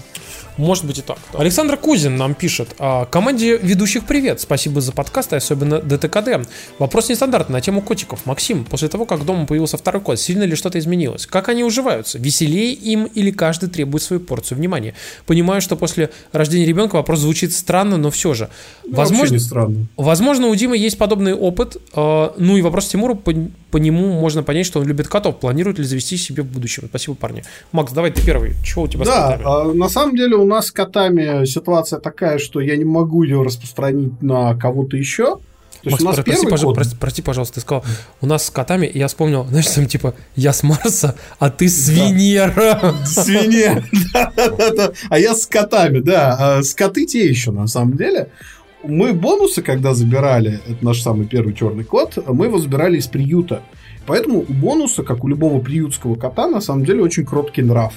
Может 0.58 0.86
быть 0.86 1.00
и 1.00 1.02
так. 1.02 1.18
Александр 1.34 1.78
Кузин 1.78 2.18
нам 2.18 2.34
пишет. 2.34 2.70
«А, 2.78 3.06
Команде 3.06 3.58
ведущих 3.58 4.06
привет. 4.06 4.42
Спасибо 4.42 4.82
за 4.82 4.92
подкаст 4.92 5.34
и 5.34 5.38
особенно 5.38 5.80
ДТКД. 5.80 6.48
Вопрос 6.78 7.10
нестандартный 7.10 7.54
на 7.54 7.62
тему 7.62 7.82
котиков. 7.82 8.26
Максим, 8.26 8.66
после 8.66 8.88
того, 8.90 9.06
как 9.06 9.26
дома 9.26 9.46
появился 9.46 9.78
второй 9.78 10.02
кот, 10.02 10.20
сильно 10.20 10.44
ли 10.44 10.56
что-то 10.56 10.78
изменилось? 10.78 11.26
Как 11.26 11.50
они 11.50 11.64
уживаются? 11.64 12.20
Веселее 12.20 12.74
им 12.74 13.06
или 13.06 13.32
каждый 13.32 13.70
требует 13.70 14.04
свою 14.04 14.20
порцию 14.20 14.58
внимания? 14.58 14.94
Понимаю, 15.26 15.62
что 15.62 15.76
после 15.76 16.10
рождения 16.32 16.66
ребенка 16.66 16.96
вопрос 16.96 17.20
звучит 17.20 17.54
странно, 17.54 17.98
но 17.98 18.12
все 18.12 18.34
же. 18.34 18.50
Ну, 18.86 18.96
Возможно, 18.96 19.34
не 19.34 19.40
странно. 19.40 19.88
Возможно, 19.98 20.48
у 20.48 20.56
Димы 20.56 20.78
есть 20.78 20.98
подобный 20.98 21.34
опыт. 21.34 21.78
э, 21.96 22.30
Ну 22.38 22.58
и 22.58 22.62
вопрос 22.62 22.88
Тимуру, 22.88 23.16
по, 23.16 23.34
по 23.72 23.78
нему 23.78 24.20
можно 24.20 24.44
понять, 24.44 24.66
что 24.66 24.80
он 24.80 24.86
любит 24.88 25.08
котов. 25.08 25.40
Планирует 25.40 25.80
ли 25.80 25.86
завести 25.86 26.18
себе 26.18 26.44
в 26.44 26.48
будущем? 26.48 26.84
Спасибо, 26.90 27.16
парни. 27.16 27.44
Макс, 27.72 27.92
давай 27.94 28.12
ты 28.12 28.22
первый. 28.26 28.56
Чего 28.64 28.84
у 28.84 28.88
тебя 28.88 29.06
с 29.06 29.08
Да, 29.08 29.32
котами? 29.38 29.44
а, 29.46 29.74
на 29.74 29.90
самом 29.90 30.16
деле 30.16 30.36
у 30.42 30.46
нас 30.46 30.68
с 30.68 30.72
котами 30.72 31.46
ситуация 31.46 32.00
такая, 32.00 32.38
что 32.40 32.60
я 32.60 32.76
не 32.76 32.86
могу 32.86 33.24
ее 33.24 33.42
распространить 33.44 34.22
на 34.22 34.56
кого-то 34.56 34.98
еще. 34.98 35.38
То 35.84 35.90
есть 35.90 36.02
Макс, 36.02 36.04
у 36.04 36.06
нас 36.06 36.16
про- 36.18 36.24
прости, 36.24 36.42
первый 36.44 36.54
пожа- 36.54 36.66
кот. 36.66 36.76
прости, 36.76 36.96
прости, 37.00 37.22
пожалуйста, 37.24 37.56
ты 37.56 37.62
сказал, 37.62 37.84
у 38.22 38.28
нас 38.28 38.46
с 38.46 38.50
котами, 38.52 38.92
я 38.94 39.08
вспомнил, 39.08 39.46
знаешь, 39.50 39.66
там 39.68 39.88
типа, 39.88 40.14
я 40.36 40.54
с 40.54 40.62
Марса, 40.62 41.16
а 41.40 41.50
ты 41.50 41.68
с 41.70 41.90
Венера. 41.90 42.94
Свинья. 43.06 43.84
Да-да-да. 44.14 44.92
А 45.10 45.18
я 45.18 45.34
с 45.34 45.48
котами, 45.48 46.00
да. 46.00 46.58
А 46.58 46.62
С 46.64 46.76
коты 46.76 47.06
те 47.08 47.28
еще, 47.28 47.52
на 47.52 47.66
самом 47.68 47.98
деле. 47.98 48.30
Мы 48.84 49.14
бонусы, 49.14 49.62
когда 49.62 49.94
забирали, 49.94 50.60
это 50.68 50.84
наш 50.86 51.02
самый 51.02 51.28
первый 51.28 51.54
черный 51.54 51.84
кот, 51.84 52.18
мы 52.28 52.46
его 52.48 52.58
забирали 52.60 52.98
из 52.98 53.08
приюта. 53.08 53.62
Поэтому 54.08 54.40
у 54.48 54.54
бонуса, 54.54 55.04
как 55.04 55.24
у 55.24 55.28
любого 55.28 55.60
приютского 55.62 56.16
кота, 56.16 56.48
на 56.48 56.62
самом 56.62 56.86
деле 56.86 57.04
очень 57.04 57.24
кроткий 57.26 57.62
нрав. 57.62 57.94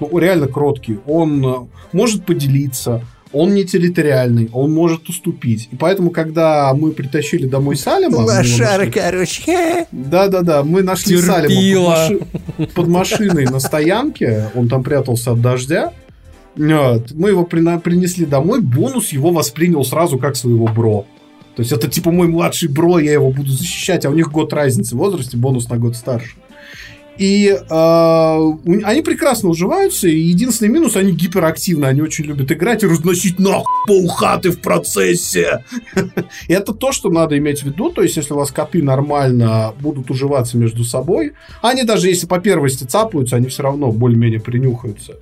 Ну, 0.00 0.18
реально 0.18 0.46
кроткий. 0.48 0.98
Он 1.06 1.44
э, 1.44 1.54
может 1.92 2.24
поделиться, 2.24 3.02
он 3.32 3.54
не 3.54 3.64
территориальный, 3.64 4.48
он 4.52 4.72
может 4.72 5.08
уступить. 5.08 5.68
И 5.72 5.76
поэтому, 5.76 6.10
когда 6.10 6.72
мы 6.74 6.92
притащили 6.92 7.46
домой 7.46 7.76
Салема... 7.76 8.24
нашли- 8.24 8.90
короче. 8.90 9.86
да-да-да, 9.92 10.62
мы 10.62 10.82
нашли 10.82 11.16
Терпила. 11.16 11.96
Салема 11.96 12.18
под, 12.20 12.28
маши- 12.58 12.74
под 12.74 12.88
машиной 12.88 13.44
на 13.44 13.60
стоянке, 13.60 14.50
он 14.54 14.68
там 14.68 14.82
прятался 14.82 15.32
от 15.32 15.40
дождя. 15.40 15.92
Вот. 16.56 17.12
Мы 17.12 17.30
его 17.30 17.44
прина- 17.44 17.78
принесли 17.78 18.24
домой, 18.24 18.60
бонус 18.60 19.10
его 19.10 19.30
воспринял 19.30 19.84
сразу 19.84 20.18
как 20.18 20.36
своего 20.36 20.66
бро. 20.66 21.04
То 21.54 21.62
есть 21.62 21.72
это 21.72 21.88
типа 21.88 22.10
мой 22.10 22.28
младший 22.28 22.68
бро, 22.68 22.98
я 22.98 23.12
его 23.12 23.30
буду 23.30 23.50
защищать, 23.50 24.04
а 24.04 24.10
у 24.10 24.14
них 24.14 24.30
год 24.30 24.52
разницы 24.52 24.94
в 24.94 24.98
возрасте, 24.98 25.36
бонус 25.36 25.68
на 25.68 25.78
год 25.78 25.96
старше. 25.96 26.36
И 27.18 27.48
э, 27.48 28.52
они 28.84 29.02
прекрасно 29.02 29.48
уживаются, 29.48 30.08
и 30.08 30.18
единственный 30.18 30.68
минус, 30.68 30.96
они 30.96 31.12
гиперактивны, 31.12 31.86
они 31.86 32.02
очень 32.02 32.24
любят 32.24 32.52
играть 32.52 32.82
и 32.82 32.86
разносить 32.86 33.38
нахуй 33.38 33.64
полхаты 33.86 34.50
в 34.50 34.60
процессе. 34.60 35.64
Это 36.48 36.74
то, 36.74 36.92
что 36.92 37.08
надо 37.10 37.38
иметь 37.38 37.62
в 37.62 37.66
виду. 37.66 37.90
То 37.90 38.02
есть, 38.02 38.16
если 38.16 38.34
у 38.34 38.36
вас 38.36 38.50
коты 38.50 38.82
нормально 38.82 39.74
будут 39.80 40.10
уживаться 40.10 40.58
между 40.58 40.84
собой, 40.84 41.32
они 41.62 41.84
даже 41.84 42.08
если 42.08 42.26
по 42.26 42.38
первости 42.38 42.84
цапаются, 42.84 43.36
они 43.36 43.48
все 43.48 43.62
равно 43.62 43.92
более-менее 43.92 44.40
принюхаются. 44.40 45.14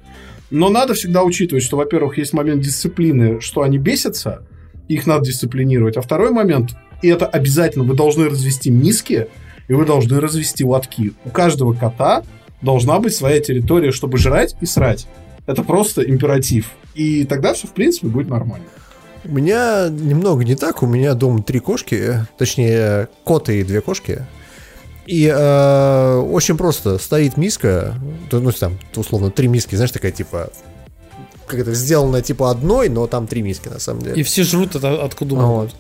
Но 0.51 0.69
надо 0.69 0.95
всегда 0.95 1.23
учитывать, 1.23 1.65
что, 1.65 1.77
во-первых, 1.77 2.19
есть 2.19 2.33
момент 2.33 2.63
дисциплины, 2.63 3.41
что 3.41 3.63
они 3.63 3.79
бесятся, 3.79 4.47
их 4.89 5.07
надо 5.07 5.27
дисциплинировать. 5.27 5.97
А 5.97 6.03
второй 6.03 6.31
момент, 6.31 6.75
и 7.03 7.09
это 7.09 7.27
обязательно, 7.27 7.85
вы 7.85 7.95
должны 7.95 8.29
развести 8.29 8.71
миски, 8.71 9.29
и 9.69 9.73
вы 9.75 9.85
должны 9.85 10.21
развести 10.21 10.65
лотки. 10.65 11.13
У 11.25 11.31
каждого 11.31 11.73
кота 11.73 12.23
должна 12.63 12.99
быть 12.99 13.15
своя 13.15 13.41
территория, 13.41 13.93
чтобы 13.93 14.19
жрать 14.19 14.57
и 14.61 14.67
срать. 14.67 15.07
Это 15.47 15.63
просто 15.63 16.03
императив. 16.03 16.71
И 16.95 17.25
тогда 17.25 17.55
все, 17.55 17.67
в 17.67 17.73
принципе, 17.73 18.07
будет 18.07 18.29
нормально. 18.29 18.67
У 19.25 19.33
меня 19.33 19.89
немного 19.89 20.45
не 20.45 20.55
так. 20.55 20.83
У 20.83 20.87
меня 20.87 21.15
дома 21.15 21.43
три 21.43 21.59
кошки, 21.61 22.27
точнее, 22.39 23.09
кот 23.25 23.49
и 23.49 23.63
две 23.65 23.81
кошки. 23.81 24.27
И 25.07 25.31
э, 25.35 26.17
очень 26.17 26.57
просто 26.57 26.99
стоит 26.99 27.37
миска, 27.37 27.95
ну 28.31 28.53
там 28.53 28.79
условно 28.97 29.31
три 29.31 29.49
миски, 29.49 29.75
знаешь, 29.75 29.91
такая 29.91 30.13
типа 30.13 30.51
как 31.47 31.61
это 31.61 31.75
сделано 31.75 32.23
типа 32.23 32.51
одной, 32.51 32.89
но 32.89 33.07
там 33.07 33.27
три 33.27 33.43
миски 33.43 33.69
на 33.69 33.79
самом 33.79 34.03
деле. 34.03 34.21
И 34.21 34.23
все 34.23 34.45
жрут 34.45 34.77
это 34.77 35.03
откуда 35.05 35.35
могут. 35.35 35.73
вот. 35.73 35.75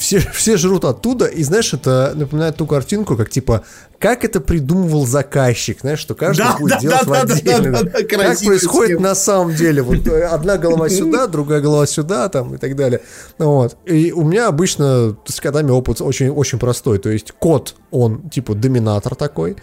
Все, 0.00 0.18
все 0.32 0.56
жрут 0.56 0.84
оттуда, 0.86 1.26
и 1.26 1.42
знаешь, 1.42 1.74
это 1.74 2.12
напоминает 2.16 2.56
ту 2.56 2.66
картинку, 2.66 3.16
как 3.16 3.28
типа, 3.28 3.64
как 3.98 4.24
это 4.24 4.40
придумывал 4.40 5.06
заказчик, 5.06 5.80
знаешь, 5.82 5.98
что 5.98 6.14
каждый 6.14 6.44
Да, 6.44 6.56
будет 6.58 6.70
да, 6.70 6.78
делать 6.78 6.98
да, 7.00 7.04
в 7.04 7.08
да, 7.08 7.24
да, 7.26 7.34
отдельно. 7.34 7.72
да, 7.72 7.82
да, 7.82 8.02
Как 8.02 8.08
происходит 8.42 8.90
схема. 8.96 9.00
на 9.02 9.14
самом 9.14 9.54
деле. 9.54 9.82
Вот 9.82 10.06
э, 10.08 10.22
одна 10.24 10.56
голова 10.56 10.88
сюда, 10.88 11.26
другая 11.26 11.60
голова 11.60 11.86
сюда, 11.86 12.28
там 12.30 12.54
и 12.54 12.58
так 12.58 12.76
далее. 12.76 13.02
Ну 13.38 13.52
Вот. 13.56 13.76
И 13.84 14.10
у 14.12 14.22
меня 14.24 14.48
обычно 14.48 15.16
с 15.26 15.38
котами 15.38 15.70
опыт 15.70 16.00
очень, 16.00 16.30
очень 16.30 16.58
простой. 16.58 16.98
То 16.98 17.10
есть 17.10 17.32
кот, 17.38 17.74
он 17.90 18.28
типа 18.30 18.54
доминатор 18.54 19.14
такой, 19.14 19.56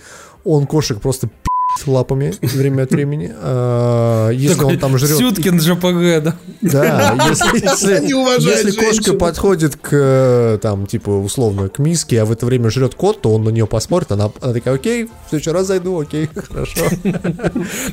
он 0.44 0.68
кошек 0.68 1.02
просто 1.02 1.30
пи***т 1.78 1.92
лапами 1.92 2.34
время 2.42 2.84
от 2.84 2.92
времени. 2.92 3.32
А, 3.34 4.30
Если 4.30 4.64
он 4.64 4.80
там 4.80 4.98
жрет 4.98 5.18
Сюткин 5.18 5.60
ЖПГ, 5.60 6.24
да. 6.24 6.36
да, 6.62 7.16
если, 7.28 8.72
кошка 8.72 9.14
подходит 9.14 9.76
к, 9.76 10.60
там, 10.62 10.86
типа, 10.86 11.10
условно, 11.10 11.70
к 11.70 11.80
миске, 11.80 12.22
а 12.22 12.26
в 12.26 12.32
это 12.32 12.46
время 12.46 12.70
жрет 12.70 12.96
кот, 12.96 13.22
то 13.22 13.34
он 13.34 13.44
на 13.44 13.50
нее 13.50 13.68
посмотрит, 13.68 14.12
она, 14.12 14.32
она 14.42 14.54
такая, 14.54 14.76
окей, 14.76 15.06
в 15.06 15.30
следующий 15.30 15.52
раз 15.52 15.68
зайду, 15.68 16.00
окей, 16.00 16.30
хорошо. 16.50 16.86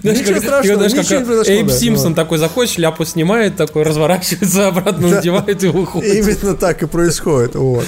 Ничего 0.02 0.40
страшного, 0.40 0.85
ничего 0.85 1.20
не 1.20 1.27
произошло, 1.27 1.52
Эйб 1.52 1.66
да, 1.66 1.73
Симпсон 1.73 2.11
ну. 2.11 2.15
такой 2.15 2.39
заходит, 2.39 2.73
шляпу 2.73 3.05
снимает, 3.05 3.56
такой 3.56 3.82
разворачивается, 3.82 4.69
обратно 4.69 5.09
надевает 5.09 5.62
и 5.62 5.69
выходит. 5.69 6.15
Именно 6.15 6.55
так 6.55 6.82
и 6.82 6.86
происходит, 6.86 7.55
вот. 7.55 7.85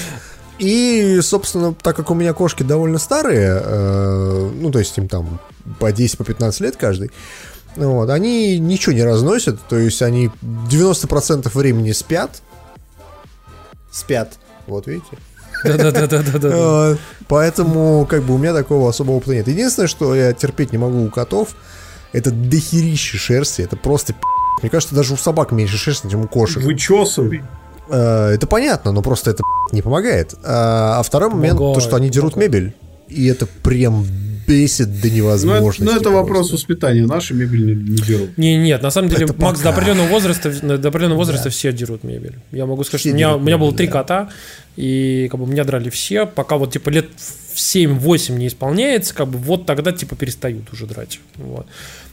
И, 0.59 1.21
собственно, 1.23 1.75
так 1.75 1.97
как 1.97 2.11
у 2.11 2.15
меня 2.15 2.33
кошки 2.33 2.63
довольно 2.63 2.99
старые, 2.99 3.61
э, 3.63 4.51
ну, 4.55 4.71
то 4.71 4.79
есть 4.79 4.97
им 4.97 5.09
там 5.09 5.39
по 5.79 5.93
10, 5.93 6.19
по 6.19 6.25
15 6.25 6.61
лет 6.61 6.77
каждый, 6.77 7.11
вот, 7.77 8.09
они 8.09 8.59
ничего 8.59 8.95
не 8.95 9.05
разносят, 9.05 9.61
то 9.69 9.77
есть 9.77 10.01
они 10.01 10.31
90% 10.43 11.51
времени 11.53 11.93
спят, 11.93 12.43
спят, 13.91 14.35
вот 14.67 14.87
видите, 14.87 15.19
Да-да-да-да-да. 15.65 16.49
Э, 16.93 16.97
Поэтому, 17.29 18.07
как 18.07 18.23
бы, 18.23 18.35
у 18.35 18.39
меня 18.39 18.55
такого 18.55 18.89
особого 18.89 19.17
опыта 19.17 19.35
нет. 19.35 19.49
Единственное, 19.49 19.89
что 19.89 20.15
я 20.15 20.33
терпеть 20.33 20.73
не 20.73 20.79
могу 20.79 21.05
у 21.05 21.11
котов, 21.11 21.57
это 22.13 22.31
дохерище 22.31 23.19
шерсти. 23.19 23.63
Это 23.63 23.77
просто 23.77 24.13
пи***. 24.13 24.21
Мне 24.63 24.71
кажется, 24.71 24.95
даже 24.95 25.15
у 25.15 25.17
собак 25.17 25.53
меньше 25.53 25.77
шерсти, 25.77 26.09
чем 26.09 26.23
у 26.23 26.29
кошек. 26.29 26.63
Вычесывай. 26.63 27.43
Э, 27.89 28.31
Это 28.35 28.47
понятно, 28.47 28.93
но 28.93 29.03
просто 29.03 29.31
это 29.31 29.43
не 29.73 29.83
помогает. 29.83 30.35
А 30.45 30.99
а 30.99 31.03
второй 31.03 31.31
момент, 31.31 31.59
то, 31.59 31.81
что 31.81 31.97
они 31.97 32.09
дерут 32.11 32.37
мебель. 32.37 32.75
И 33.09 33.27
это 33.27 33.47
прям 33.63 34.05
бесит 34.47 34.87
до 34.89 34.93
Ну, 34.93 34.99
это, 35.09 35.17
невозможности. 35.17 35.83
ну, 35.83 36.01
это 36.01 36.11
вопрос 36.11 36.53
воспитания. 36.53 37.05
Наши 37.05 37.35
мебель 37.35 37.67
не, 37.67 37.75
не 37.91 37.97
дерут. 37.97 38.39
Не, 38.39 38.57
нет, 38.57 38.83
на 38.83 38.91
самом 38.91 39.09
деле, 39.09 39.25
Это 39.25 39.35
Макс, 39.43 39.59
до 39.59 39.65
пока. 39.67 39.77
определенного 39.77 40.09
возраста, 40.09 40.51
до 40.79 40.89
определенного 40.89 41.19
возраста 41.19 41.51
все 41.51 41.73
дерут 41.73 42.05
мебель. 42.05 42.37
Я 42.53 42.67
могу 42.67 42.85
сказать, 42.85 43.01
Все 43.01 43.09
что 43.11 43.15
у 43.15 43.19
меня, 43.19 43.37
у 43.37 43.41
меня 43.41 43.59
было 43.59 43.73
три 43.75 43.87
да. 43.89 43.93
кота, 43.93 44.29
и 44.77 45.29
как 45.31 45.41
бы 45.41 45.47
меня 45.47 45.65
драли 45.65 45.91
все, 45.91 46.27
пока 46.27 46.57
вот 46.57 46.73
типа 46.73 46.91
лет 46.91 47.09
в 47.17 47.59
7-8 47.59 48.33
не 48.33 48.49
исполняется, 48.49 49.15
как 49.15 49.29
бы 49.29 49.39
вот 49.39 49.67
тогда 49.67 49.93
типа 49.93 50.15
перестают 50.17 50.73
уже 50.73 50.87
драть. 50.87 51.21
Вот. 51.37 51.67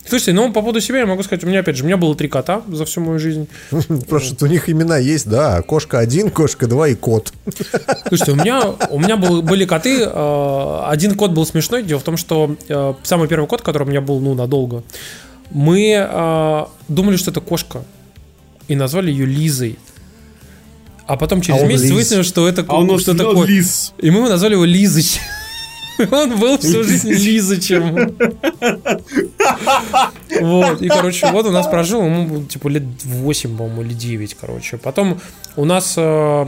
Слушайте, 0.05 0.33
ну 0.33 0.51
по 0.51 0.61
поводу 0.61 0.81
себя 0.81 0.99
я 0.99 1.05
могу 1.05 1.23
сказать, 1.23 1.43
у 1.43 1.47
меня 1.47 1.59
опять 1.59 1.77
же, 1.77 1.83
у 1.83 1.85
меня 1.85 1.97
было 1.97 2.15
три 2.15 2.27
кота 2.27 2.61
за 2.67 2.85
всю 2.85 3.01
мою 3.01 3.19
жизнь. 3.19 3.47
Просто 4.09 4.45
у 4.45 4.47
них 4.47 4.69
имена 4.69 4.97
есть, 4.97 5.29
да. 5.29 5.61
Кошка 5.61 5.99
один, 5.99 6.29
кошка 6.29 6.67
два 6.67 6.87
и 6.89 6.95
кот. 6.95 7.33
Слушайте, 8.07 8.31
у 8.33 8.35
меня, 8.35 8.63
у 8.89 8.99
меня 8.99 9.17
был, 9.17 9.41
были 9.41 9.65
коты. 9.65 9.99
э, 10.01 10.79
один 10.87 11.15
кот 11.15 11.31
был 11.31 11.45
смешной. 11.45 11.83
Дело 11.83 11.99
в 11.99 12.03
том, 12.03 12.17
что 12.17 12.55
э, 12.67 12.93
самый 13.03 13.27
первый 13.27 13.47
кот, 13.47 13.61
который 13.61 13.83
у 13.83 13.89
меня 13.89 14.01
был, 14.01 14.19
ну, 14.19 14.33
надолго, 14.33 14.83
мы 15.51 15.93
э, 15.95 16.65
думали, 16.89 17.15
что 17.15 17.31
это 17.31 17.39
кошка. 17.39 17.83
И 18.67 18.75
назвали 18.75 19.11
ее 19.11 19.25
Лизой. 19.25 19.77
А 21.05 21.17
потом 21.17 21.41
через 21.41 21.61
А 21.61 21.65
месяц 21.65 21.91
выяснилось, 21.91 22.27
что 22.27 22.47
это 22.47 22.65
А 22.67 22.77
он 22.79 22.99
что 22.99 23.13
такое. 23.15 23.47
лис. 23.47 23.93
И 23.97 24.09
мы 24.09 24.27
назвали 24.29 24.53
его 24.53 24.65
Лизыч. 24.65 25.19
Он 26.11 26.39
был 26.39 26.57
всю 26.57 26.83
жизнь 26.83 27.11
Лизычем. 27.11 28.15
Вот, 30.41 30.81
и, 30.81 30.87
короче, 30.87 31.29
вот 31.31 31.45
у 31.45 31.51
нас 31.51 31.67
прожил, 31.67 32.03
ему, 32.03 32.43
типа, 32.45 32.67
лет 32.69 32.83
8, 33.03 33.55
по-моему, 33.55 33.83
или 33.83 33.93
9, 33.93 34.33
короче. 34.33 34.77
Потом 34.77 35.21
у 35.55 35.65
нас 35.65 35.93
э, 35.97 36.45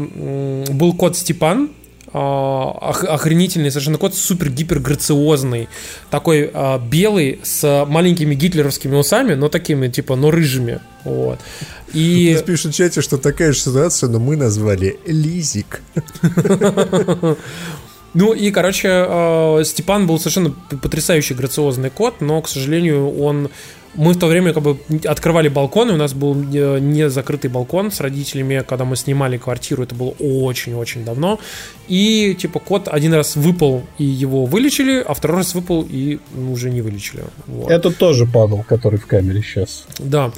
был 0.72 0.94
кот 0.94 1.16
Степан, 1.16 1.70
охренительный 2.16 3.72
совершенно 3.72 3.98
кот, 3.98 4.16
супер-гипер 4.16 4.80
грациозный, 4.80 5.68
такой 6.10 6.50
а, 6.54 6.80
белый 6.80 7.40
с 7.44 7.86
маленькими 7.88 8.36
гитлеровскими 8.36 8.96
усами, 8.96 9.34
но 9.34 9.50
такими 9.50 9.90
типа, 9.90 10.16
но 10.16 10.32
рыжими, 10.32 10.80
вот. 11.04 11.40
И... 11.94 12.30
Здесь 12.34 12.42
пишут 12.44 12.74
в 12.74 12.78
чате, 12.78 13.02
что 13.02 13.18
такая 13.18 13.52
же 13.52 13.60
ситуация, 13.60 14.10
но 14.10 14.20
мы 14.20 14.36
назвали 14.36 15.00
Лизик. 15.06 15.82
Ну 18.18 18.32
и, 18.32 18.50
короче, 18.50 18.88
а, 18.90 19.62
Степан 19.66 20.08
был 20.08 20.18
совершенно 20.20 20.52
потрясающий 20.52 21.34
грациозный 21.34 21.90
кот, 21.90 22.22
но, 22.22 22.42
к 22.42 22.48
сожалению, 22.48 23.14
он 23.20 23.50
мы 23.96 24.14
в 24.14 24.20
то 24.20 24.28
время 24.28 24.54
как 24.54 24.64
бы 24.64 24.78
открывали 25.06 25.48
балкон, 25.48 25.90
и 25.90 25.94
у 25.94 25.98
нас 25.98 26.14
был 26.14 26.36
не 26.36 27.10
закрытый 27.10 27.50
балкон 27.50 27.92
с 27.92 28.00
родителями, 28.00 28.64
когда 28.68 28.86
мы 28.86 28.96
снимали 28.96 29.38
квартиру, 29.38 29.84
это 29.84 29.96
было 29.96 30.12
очень-очень 30.20 31.06
давно. 31.06 31.40
И 31.88 32.36
типа 32.40 32.60
кот 32.60 32.88
один 32.88 33.14
раз 33.14 33.36
выпал, 33.36 33.84
и 33.98 34.04
его 34.04 34.46
вылечили, 34.46 35.04
а 35.06 35.14
второй 35.14 35.38
раз 35.38 35.54
выпал, 35.56 35.86
и 35.90 36.20
уже 36.50 36.70
не 36.70 36.82
вылечили. 36.82 37.24
Вот. 37.48 37.72
Это 37.72 37.92
тоже 37.92 38.26
падал, 38.26 38.64
который 38.68 39.00
в 39.00 39.06
камере 39.06 39.42
сейчас. 39.42 39.86
Да. 40.00 40.32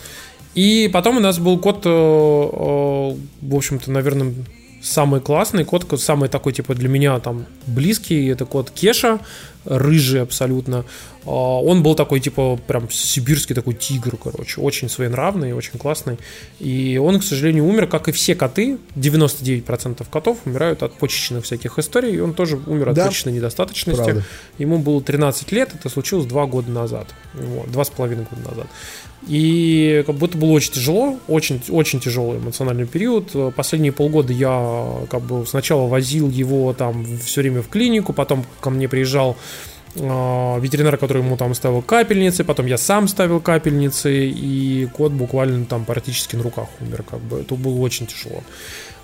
И 0.56 0.90
потом 0.92 1.18
у 1.18 1.20
нас 1.20 1.38
был 1.38 1.60
кот, 1.60 1.86
э, 1.86 1.90
э, 1.90 1.92
в 1.92 3.56
общем-то, 3.56 3.92
наверное, 3.92 4.34
самый 4.88 5.22
классный 5.22 5.66
кот, 5.66 5.86
самый 6.00 6.30
такой, 6.30 6.54
типа, 6.54 6.74
для 6.74 6.90
меня 6.90 7.20
там 7.20 7.46
близкий, 7.66 8.28
это 8.28 8.46
кот 8.46 8.72
Кеша, 8.72 9.20
рыжий 9.66 10.22
абсолютно. 10.22 10.86
А, 11.26 11.30
он 11.30 11.84
был 11.84 11.96
такой, 11.96 12.20
типа, 12.20 12.58
прям 12.68 12.90
сибирский 12.90 13.54
такой 13.54 13.74
тигр, 13.74 14.16
короче, 14.18 14.62
очень 14.62 14.90
своенравный, 14.90 15.54
очень 15.54 15.78
классный. 15.78 16.18
И 16.60 16.98
он, 16.98 17.20
к 17.20 17.24
сожалению, 17.24 17.66
умер, 17.66 17.88
как 17.88 18.08
и 18.08 18.12
все 18.12 18.34
коты, 18.34 18.78
99% 18.96 20.06
котов 20.10 20.38
умирают 20.46 20.84
от 20.84 20.94
почечных 20.94 21.44
всяких 21.44 21.78
историй, 21.80 22.16
и 22.16 22.20
он 22.20 22.34
тоже 22.34 22.58
умер 22.66 22.90
от 22.90 22.96
да. 22.96 23.08
почечной 23.08 23.34
недостаточности. 23.34 24.04
Правда. 24.04 24.24
Ему 24.58 24.80
было 24.80 25.02
13 25.02 25.52
лет, 25.52 25.72
это 25.74 25.90
случилось 25.90 26.26
2 26.26 26.46
года 26.46 26.72
назад, 26.72 27.08
вот, 27.34 27.68
2,5 27.68 28.08
года 28.30 28.50
назад. 28.50 28.68
И 29.26 30.04
как 30.06 30.16
будто 30.16 30.38
было 30.38 30.52
очень 30.52 30.74
тяжело, 30.74 31.18
очень, 31.28 31.62
очень 31.70 32.00
тяжелый 32.00 32.38
эмоциональный 32.38 32.86
период. 32.86 33.32
Последние 33.56 33.92
полгода 33.92 34.32
я 34.32 35.06
как 35.10 35.22
бы 35.22 35.46
сначала 35.46 35.88
возил 35.88 36.30
его 36.30 36.74
там 36.74 37.06
все 37.18 37.42
время 37.42 37.62
в 37.62 37.68
клинику, 37.68 38.14
потом 38.14 38.46
ко 38.62 38.70
мне 38.70 38.88
приезжал 38.88 39.36
э, 39.96 40.00
ветеринар, 40.00 40.98
который 40.98 41.24
ему 41.24 41.36
там 41.36 41.56
ставил 41.56 41.82
капельницы, 41.82 42.44
потом 42.44 42.68
я 42.68 42.78
сам 42.78 43.08
ставил 43.08 43.42
капельницы, 43.42 44.30
и 44.30 44.88
кот 44.94 45.12
буквально 45.12 45.66
там 45.66 45.84
практически 45.84 46.36
на 46.36 46.44
руках 46.44 46.68
умер, 46.80 47.04
как 47.10 47.20
бы. 47.22 47.40
Это 47.40 47.56
было 47.56 47.80
очень 47.80 48.06
тяжело. 48.06 48.44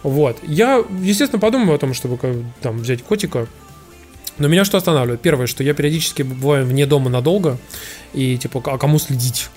Вот. 0.03 0.37
Я, 0.43 0.83
естественно, 1.01 1.39
подумаю 1.39 1.75
о 1.75 1.79
том, 1.79 1.93
чтобы 1.93 2.45
там 2.61 2.77
взять 2.79 3.01
котика, 3.01 3.47
но 4.37 4.47
меня 4.47 4.63
что 4.63 4.77
останавливает? 4.77 5.21
Первое, 5.21 5.47
что 5.47 5.63
я 5.63 5.73
периодически 5.73 6.21
бываю 6.21 6.65
вне 6.65 6.85
дома 6.85 7.09
надолго, 7.09 7.57
и 8.13 8.37
типа, 8.37 8.61
а 8.65 8.77
кому 8.77 8.99
следить? 8.99 9.49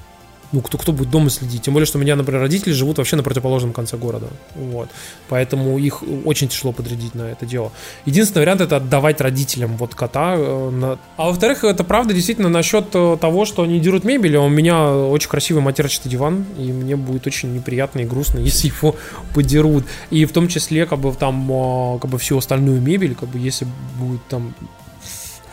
Ну, 0.53 0.61
кто, 0.61 0.79
кто 0.79 0.93
будет 0.93 1.11
дома 1.11 1.31
следить. 1.31 1.63
Тем 1.63 1.75
более, 1.75 1.87
что 1.87 1.99
у 1.99 2.01
меня, 2.01 2.17
например, 2.17 2.41
родители 2.41 2.73
живут 2.73 2.99
вообще 2.99 3.17
на 3.17 3.23
противоположном 3.23 3.73
конце 3.73 3.97
города. 3.97 4.29
Вот. 4.55 4.89
Поэтому 5.29 5.79
их 5.79 6.03
очень 6.25 6.49
тяжело 6.49 6.73
подрядить 6.73 7.15
на 7.15 7.23
это 7.23 7.47
дело. 7.47 7.73
Единственный 8.05 8.43
вариант 8.43 8.61
это 8.61 8.77
отдавать 8.77 9.21
родителям 9.21 9.77
вот 9.77 9.95
кота. 9.95 10.35
Э, 10.37 10.71
на... 10.71 10.99
А 11.17 11.27
во-вторых, 11.27 11.65
это 11.65 11.85
правда 11.85 12.15
действительно 12.15 12.49
насчет 12.49 12.89
э, 12.95 13.17
того, 13.21 13.45
что 13.45 13.63
они 13.63 13.81
дерут 13.81 14.05
мебель. 14.05 14.37
А 14.37 14.41
у 14.41 14.49
меня 14.49 14.93
очень 14.93 15.29
красивый 15.29 15.63
матерчатый 15.63 16.11
диван, 16.11 16.45
и 16.59 16.73
мне 16.73 16.97
будет 16.97 17.27
очень 17.27 17.53
неприятно 17.55 18.01
и 18.01 18.05
грустно, 18.05 18.39
если 18.41 18.69
его 18.69 18.97
подерут. 19.35 19.85
И 20.11 20.25
в 20.25 20.33
том 20.33 20.49
числе, 20.49 20.87
как 20.87 21.01
бы 21.01 21.13
там, 21.13 21.51
э, 21.51 21.99
как 22.01 22.11
бы 22.11 22.19
всю 22.19 22.39
остальную 22.39 22.81
мебель, 22.81 23.15
как 23.15 23.29
бы 23.29 23.39
если 23.39 23.67
будет 23.99 24.27
там 24.29 24.55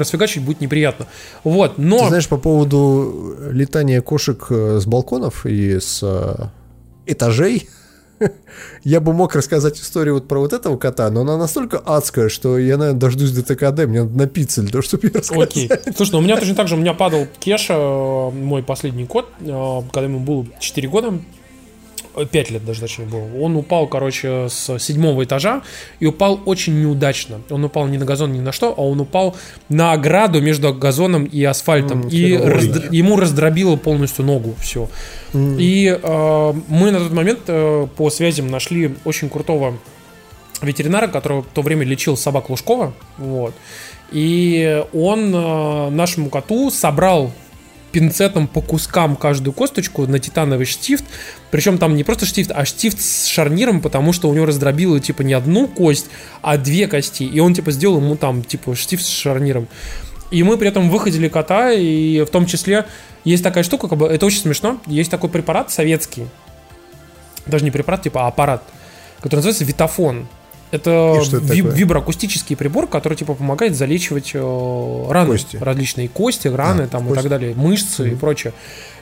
расфигачить 0.00 0.42
будет 0.42 0.60
неприятно. 0.60 1.06
Вот, 1.44 1.78
но... 1.78 2.00
Ты 2.00 2.08
знаешь, 2.08 2.28
по 2.28 2.36
поводу 2.36 3.36
летания 3.50 4.00
кошек 4.00 4.46
э, 4.50 4.78
с 4.80 4.86
балконов 4.86 5.46
и 5.46 5.78
с 5.78 6.00
э, 6.02 6.46
этажей, 7.06 7.68
я 8.84 9.00
бы 9.00 9.12
мог 9.12 9.34
рассказать 9.34 9.78
историю 9.78 10.14
вот 10.14 10.28
про 10.28 10.38
вот 10.38 10.52
этого 10.52 10.76
кота, 10.76 11.10
но 11.10 11.22
она 11.22 11.36
настолько 11.36 11.78
адская, 11.78 12.28
что 12.28 12.58
я, 12.58 12.76
наверное, 12.76 13.00
дождусь 13.00 13.32
до 13.32 13.42
ТКД, 13.42 13.86
мне 13.86 14.02
надо 14.02 14.16
напиться 14.16 14.62
для 14.62 14.70
того, 14.70 14.82
чтобы 14.82 15.08
ее 15.08 15.14
рассказать. 15.14 15.50
Окей. 15.50 15.70
Слушай, 15.96 16.12
ну 16.12 16.18
у 16.18 16.22
меня 16.22 16.36
точно 16.36 16.54
так 16.54 16.68
же, 16.68 16.74
у 16.74 16.78
меня 16.78 16.94
падал 16.94 17.26
Кеша, 17.38 17.74
э, 17.74 18.30
мой 18.30 18.62
последний 18.62 19.06
кот, 19.06 19.28
когда 19.38 20.02
ему 20.02 20.20
было 20.20 20.46
4 20.60 20.88
года, 20.88 21.14
5 22.30 22.50
лет 22.50 22.64
даже 22.64 22.80
точнее 22.80 23.06
было. 23.06 23.26
Он 23.40 23.56
упал, 23.56 23.86
короче, 23.86 24.48
с 24.48 24.78
седьмого 24.78 25.24
этажа 25.24 25.62
и 26.00 26.06
упал 26.06 26.40
очень 26.44 26.80
неудачно. 26.80 27.40
Он 27.50 27.64
упал 27.64 27.86
не 27.86 27.98
на 27.98 28.04
газон, 28.04 28.32
ни 28.32 28.40
на 28.40 28.52
что, 28.52 28.74
а 28.76 28.80
он 28.80 29.00
упал 29.00 29.36
на 29.68 29.92
ограду 29.92 30.40
между 30.40 30.72
газоном 30.74 31.24
и 31.24 31.42
асфальтом. 31.44 32.02
Mm, 32.02 32.10
и 32.10 32.36
раздр... 32.36 32.88
ему 32.90 33.16
раздробило 33.16 33.76
полностью 33.76 34.24
ногу 34.24 34.54
все. 34.58 34.88
Mm. 35.32 35.56
И 35.58 35.98
э, 36.02 36.52
мы 36.68 36.90
на 36.90 36.98
тот 36.98 37.12
момент 37.12 37.40
э, 37.46 37.86
по 37.96 38.10
связям 38.10 38.48
нашли 38.48 38.94
очень 39.04 39.28
крутого 39.28 39.78
ветеринара, 40.60 41.08
который 41.08 41.42
в 41.42 41.46
то 41.46 41.62
время 41.62 41.84
лечил 41.84 42.16
собак 42.16 42.50
Лужкова. 42.50 42.92
Вот. 43.18 43.54
И 44.10 44.84
он 44.92 45.34
э, 45.34 45.90
нашему 45.90 46.28
коту 46.28 46.70
собрал 46.70 47.32
пинцетом 47.92 48.48
по 48.48 48.60
кускам 48.60 49.16
каждую 49.16 49.52
косточку 49.52 50.06
на 50.06 50.18
титановый 50.18 50.66
штифт. 50.66 51.04
Причем 51.50 51.78
там 51.78 51.94
не 51.94 52.04
просто 52.04 52.26
штифт, 52.26 52.50
а 52.52 52.64
штифт 52.64 53.00
с 53.00 53.26
шарниром, 53.26 53.80
потому 53.80 54.12
что 54.12 54.28
у 54.28 54.34
него 54.34 54.46
раздробило 54.46 54.98
типа 54.98 55.22
не 55.22 55.34
одну 55.34 55.68
кость, 55.68 56.06
а 56.40 56.56
две 56.56 56.88
кости. 56.88 57.22
И 57.22 57.38
он 57.38 57.54
типа 57.54 57.70
сделал 57.70 57.98
ему 57.98 58.16
там 58.16 58.42
типа 58.42 58.74
штифт 58.74 59.04
с 59.04 59.08
шарниром. 59.08 59.68
И 60.30 60.42
мы 60.42 60.56
при 60.56 60.68
этом 60.68 60.88
выходили 60.88 61.28
кота, 61.28 61.72
и 61.72 62.22
в 62.22 62.30
том 62.30 62.46
числе 62.46 62.86
есть 63.24 63.44
такая 63.44 63.62
штука, 63.62 63.86
как 63.86 63.98
бы, 63.98 64.06
это 64.06 64.24
очень 64.24 64.40
смешно, 64.40 64.80
есть 64.86 65.10
такой 65.10 65.28
препарат 65.28 65.70
советский, 65.70 66.26
даже 67.44 67.64
не 67.64 67.70
препарат, 67.70 68.02
типа 68.02 68.24
а 68.24 68.28
аппарат, 68.28 68.64
который 69.20 69.36
называется 69.36 69.64
Витафон. 69.64 70.26
Это, 70.72 71.20
это 71.22 71.36
ви- 71.36 71.60
виброакустический 71.60 72.56
прибор, 72.56 72.86
который 72.86 73.14
типа 73.14 73.34
помогает 73.34 73.76
залечивать 73.76 74.30
э, 74.34 75.06
раны, 75.10 75.32
кости. 75.32 75.58
различные 75.58 76.08
кости, 76.08 76.48
раны 76.48 76.82
а, 76.82 76.86
там 76.88 77.06
кости. 77.06 77.12
и 77.12 77.22
так 77.22 77.30
далее, 77.30 77.54
мышцы 77.54 78.04
mm-hmm. 78.04 78.12
и 78.12 78.16
прочее. 78.16 78.54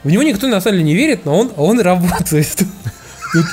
В 0.03 0.11
него 0.11 0.21
никто 0.23 0.47
на 0.47 0.59
самом 0.59 0.79
деле 0.79 0.85
не 0.89 0.95
верит, 0.95 1.25
но 1.25 1.39
он, 1.39 1.51
он 1.57 1.79
работает. 1.91 2.63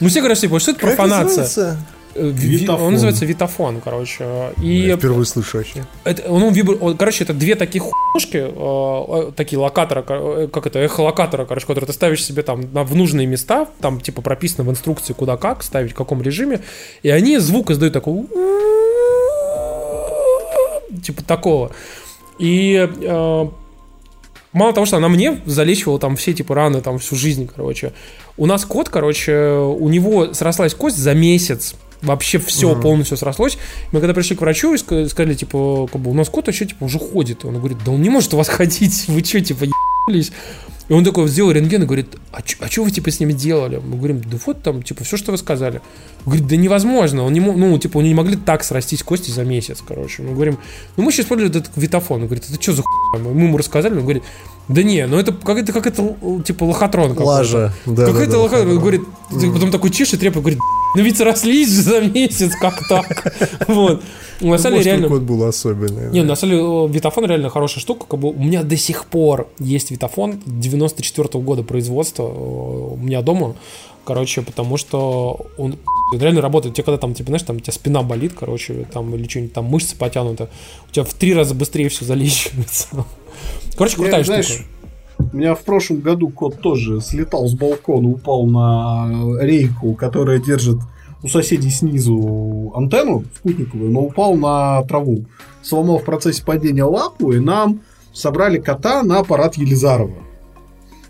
Ну 0.00 0.08
все 0.08 0.20
говорят, 0.20 0.38
типа, 0.38 0.58
что 0.60 0.70
это 0.70 0.80
профанация? 0.80 1.76
Э, 2.20 2.30
Витафон. 2.30 2.86
Он 2.86 2.92
называется 2.92 3.24
Витафон, 3.24 3.80
короче. 3.80 4.52
И 4.62 4.86
Я 4.86 4.96
впервые 4.96 5.24
слышу 5.24 5.58
вообще. 5.58 5.84
Это, 6.04 6.30
он, 6.30 6.42
он, 6.42 6.96
короче, 6.96 7.24
это 7.24 7.32
две 7.32 7.54
таких 7.54 7.82
хуйнушки, 7.82 8.36
э, 8.36 9.28
э, 9.28 9.32
такие 9.34 9.58
локатора, 9.58 10.02
как 10.02 10.66
это, 10.66 10.80
эхолокатора, 10.80 11.46
короче, 11.46 11.66
которые 11.66 11.86
ты 11.86 11.92
ставишь 11.92 12.24
себе 12.24 12.42
там 12.42 12.62
в 12.62 12.94
нужные 12.94 13.26
места, 13.26 13.66
там 13.80 14.00
типа 14.00 14.20
прописано 14.20 14.64
в 14.64 14.70
инструкции, 14.70 15.14
куда 15.14 15.36
как 15.36 15.62
ставить, 15.62 15.92
в 15.92 15.94
каком 15.94 16.20
режиме, 16.22 16.60
и 17.02 17.08
они 17.08 17.38
звук 17.38 17.70
издают 17.70 17.94
такой 17.94 18.26
типа 21.02 21.22
такого. 21.22 21.70
И 22.38 22.88
э, 23.02 23.48
мало 24.52 24.72
того, 24.72 24.84
что 24.84 24.98
она 24.98 25.08
мне 25.08 25.40
залечивала 25.46 25.98
там 25.98 26.16
все 26.16 26.34
типа 26.34 26.54
раны 26.54 26.82
там 26.82 26.98
всю 26.98 27.16
жизнь, 27.16 27.48
короче. 27.54 27.92
У 28.36 28.46
нас 28.46 28.64
кот, 28.64 28.88
короче, 28.90 29.54
у 29.54 29.88
него 29.88 30.34
срослась 30.34 30.74
кость 30.74 30.98
за 30.98 31.14
месяц 31.14 31.74
вообще 32.02 32.38
все 32.38 32.72
mm-hmm. 32.72 32.82
полностью 32.82 33.16
срослось. 33.16 33.58
Мы 33.92 34.00
когда 34.00 34.14
пришли 34.14 34.36
к 34.36 34.40
врачу 34.40 34.74
и 34.74 34.78
сказали, 34.78 35.34
типа, 35.34 35.88
как 35.92 36.00
бы, 36.00 36.10
у 36.10 36.14
нас 36.14 36.28
кот 36.28 36.46
вообще, 36.46 36.66
типа, 36.66 36.84
уже 36.84 36.98
ходит. 36.98 37.44
И 37.44 37.46
он 37.46 37.58
говорит, 37.58 37.78
да 37.84 37.92
он 37.92 38.02
не 38.02 38.10
может 38.10 38.34
у 38.34 38.36
вас 38.36 38.48
ходить, 38.50 39.06
вы 39.08 39.24
что, 39.24 39.40
типа, 39.40 39.64
ебались? 39.64 40.32
И 40.88 40.92
он 40.92 41.04
такой 41.04 41.28
сделал 41.28 41.52
рентген 41.52 41.84
и 41.84 41.86
говорит, 41.86 42.16
а, 42.32 42.40
а 42.58 42.68
что 42.68 42.82
вы, 42.82 42.90
типа, 42.90 43.12
с 43.12 43.20
ними 43.20 43.32
делали? 43.32 43.76
Мы 43.76 43.96
говорим, 43.96 44.20
да 44.22 44.36
вот 44.44 44.60
там, 44.60 44.82
типа, 44.82 45.04
все, 45.04 45.16
что 45.16 45.30
вы 45.30 45.38
сказали. 45.38 45.80
Он 46.24 46.32
говорит, 46.32 46.48
да 46.48 46.56
невозможно, 46.56 47.22
он 47.22 47.32
не 47.32 47.38
ну, 47.38 47.78
типа, 47.78 48.00
они 48.00 48.08
не 48.08 48.14
могли 48.16 48.34
так 48.34 48.64
срастись 48.64 49.04
кости 49.04 49.30
за 49.30 49.44
месяц, 49.44 49.84
короче. 49.86 50.22
Мы 50.22 50.34
говорим, 50.34 50.58
ну, 50.96 51.04
мы 51.04 51.12
сейчас 51.12 51.26
используем 51.26 51.52
этот 51.52 51.70
витофон. 51.76 52.22
Он 52.22 52.26
говорит, 52.26 52.44
это 52.50 52.60
что 52.60 52.72
за 52.72 52.82
хуйня? 52.82 53.24
Мы 53.24 53.44
ему 53.44 53.56
рассказали, 53.56 53.94
он 53.94 54.02
говорит, 54.02 54.24
да 54.70 54.84
не, 54.84 55.04
ну 55.06 55.16
это 55.18 55.32
как 55.32 55.58
это, 55.58 55.72
как 55.72 55.86
это 55.86 56.14
типа 56.44 56.64
лохотрон 56.64 57.10
какой-то. 57.10 57.28
Лажа. 57.28 57.72
Да, 57.86 58.06
какой-то 58.06 58.32
да, 58.32 58.38
лохотрон. 58.38 58.68
Да. 58.68 58.74
Он 58.74 58.78
говорит, 58.78 59.02
потом 59.28 59.70
такой 59.72 59.90
чешет, 59.90 60.20
трепет, 60.20 60.40
говорит, 60.40 60.60
ну 60.94 61.02
ведь 61.02 61.16
срослись 61.16 61.70
за 61.70 62.00
месяц, 62.00 62.52
как 62.60 62.74
так? 62.88 63.34
Вот. 63.68 64.02
На 64.40 64.58
самом 64.58 64.78
деле 64.78 64.92
реально... 64.92 65.08
код 65.08 65.22
был 65.22 65.44
особенный. 65.44 66.10
Не, 66.12 66.22
на 66.22 66.34
самом 66.34 66.54
деле 66.54 66.88
Витафон 66.94 67.26
реально 67.26 67.50
хорошая 67.50 67.80
штука. 67.80 68.06
Как 68.08 68.18
бы 68.20 68.30
у 68.30 68.38
меня 68.38 68.62
до 68.62 68.76
сих 68.76 69.06
пор 69.06 69.48
есть 69.58 69.90
Витафон 69.90 70.40
94 70.46 71.28
-го 71.28 71.42
года 71.42 71.62
производства 71.62 72.22
у 72.22 72.96
меня 72.96 73.22
дома. 73.22 73.56
Короче, 74.04 74.42
потому 74.42 74.76
что 74.76 75.46
он 75.58 75.76
Это 76.12 76.24
реально 76.24 76.40
работает. 76.40 76.74
Тебе 76.74 76.84
когда 76.84 76.98
там, 76.98 77.14
типа, 77.14 77.28
знаешь, 77.28 77.42
там 77.42 77.56
у 77.56 77.60
тебя 77.60 77.72
спина 77.72 78.02
болит, 78.02 78.32
короче, 78.38 78.86
там, 78.92 79.14
или 79.14 79.28
что-нибудь 79.28 79.52
там 79.52 79.64
мышцы 79.66 79.96
потянуты, 79.96 80.48
у 80.88 80.92
тебя 80.92 81.04
в 81.04 81.14
три 81.14 81.34
раза 81.34 81.54
быстрее 81.54 81.88
все 81.88 82.04
залечивается. 82.04 82.88
Короче, 83.76 83.96
крутая 83.96 84.18
Я, 84.18 84.24
штука. 84.24 84.42
знаешь, 84.42 84.66
у 85.32 85.36
меня 85.36 85.54
в 85.54 85.60
прошлом 85.60 86.00
году 86.00 86.28
кот 86.28 86.60
тоже 86.60 87.00
слетал 87.00 87.46
с 87.46 87.54
балкона, 87.54 88.08
упал 88.08 88.46
на 88.46 89.38
рейку, 89.40 89.94
которая 89.94 90.38
держит 90.38 90.78
у 91.22 91.28
соседей 91.28 91.70
снизу 91.70 92.72
антенну 92.74 93.24
спутниковую, 93.36 93.90
но 93.90 94.00
упал 94.00 94.34
на 94.36 94.82
траву. 94.84 95.24
Сломал 95.62 95.98
в 95.98 96.04
процессе 96.04 96.42
падения 96.44 96.84
лапу, 96.84 97.32
и 97.32 97.38
нам 97.38 97.80
собрали 98.12 98.58
кота 98.58 99.02
на 99.02 99.18
аппарат 99.18 99.56
Елизарова. 99.56 100.29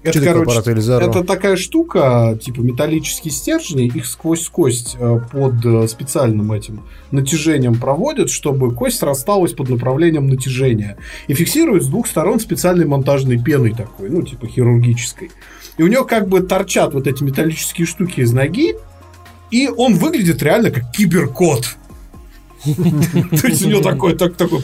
Что 0.03 0.25
такое 0.25 0.43
аппарат 0.43 0.67
Елизарова? 0.67 1.11
это 1.11 1.25
такая 1.25 1.57
штука, 1.57 2.39
типа 2.41 2.61
металлические 2.61 3.33
стержни, 3.33 3.87
их 3.87 4.07
сквозь 4.07 4.49
кость 4.49 4.97
э, 4.99 5.21
под 5.31 5.65
э, 5.65 5.89
специальным 5.89 6.53
этим 6.53 6.85
натяжением 7.11 7.79
проводят, 7.79 8.31
чтобы 8.31 8.75
кость 8.75 9.03
рассталась 9.03 9.53
под 9.53 9.69
направлением 9.69 10.29
натяжения. 10.29 10.97
И 11.27 11.35
фиксируют 11.35 11.85
с 11.85 11.87
двух 11.89 12.07
сторон 12.07 12.41
специальной 12.41 12.87
монтажной 12.87 13.37
пеной 13.37 13.75
такой, 13.75 14.09
ну, 14.09 14.23
типа 14.23 14.47
хирургической. 14.47 15.31
И 15.77 15.83
у 15.83 15.87
него 15.87 16.05
как 16.05 16.29
бы 16.29 16.41
торчат 16.41 16.95
вот 16.95 17.07
эти 17.07 17.23
металлические 17.23 17.87
штуки 17.87 18.21
из 18.21 18.33
ноги, 18.33 18.77
и 19.51 19.69
он 19.69 19.97
выглядит 19.97 20.43
реально 20.43 20.71
как 20.71 20.91
киберкот. 20.93 21.77
То 22.65 23.47
есть 23.49 23.65
у 23.65 23.69
него 23.69 23.83
такой, 23.83 24.17
так, 24.17 24.37
такой... 24.37 24.63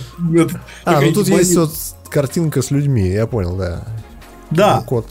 А, 0.84 1.00
ну 1.00 1.12
тут 1.12 1.28
есть 1.28 1.56
вот 1.56 1.72
картинка 2.08 2.62
с 2.62 2.70
людьми, 2.70 3.08
я 3.08 3.26
понял, 3.26 3.56
да. 3.56 3.86
Да. 4.50 4.82
Кот. 4.86 5.06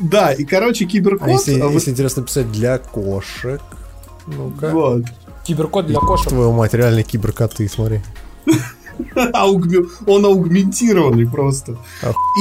Да, 0.00 0.32
и, 0.32 0.44
короче, 0.44 0.86
киберкот... 0.86 1.28
А 1.28 1.30
если, 1.30 1.52
если 1.72 1.90
интересно 1.90 2.22
писать 2.22 2.50
для 2.50 2.78
кошек, 2.78 3.60
ну-ка. 4.26 4.70
Вот. 4.70 5.04
Киберкот 5.44 5.86
для 5.86 5.98
кошек. 5.98 6.28
Твою 6.28 6.52
мать, 6.52 6.74
реально 6.74 7.02
киберкоты, 7.02 7.68
смотри. 7.68 8.00
Он 10.06 10.24
аугментированный 10.26 11.26
просто. 11.26 11.76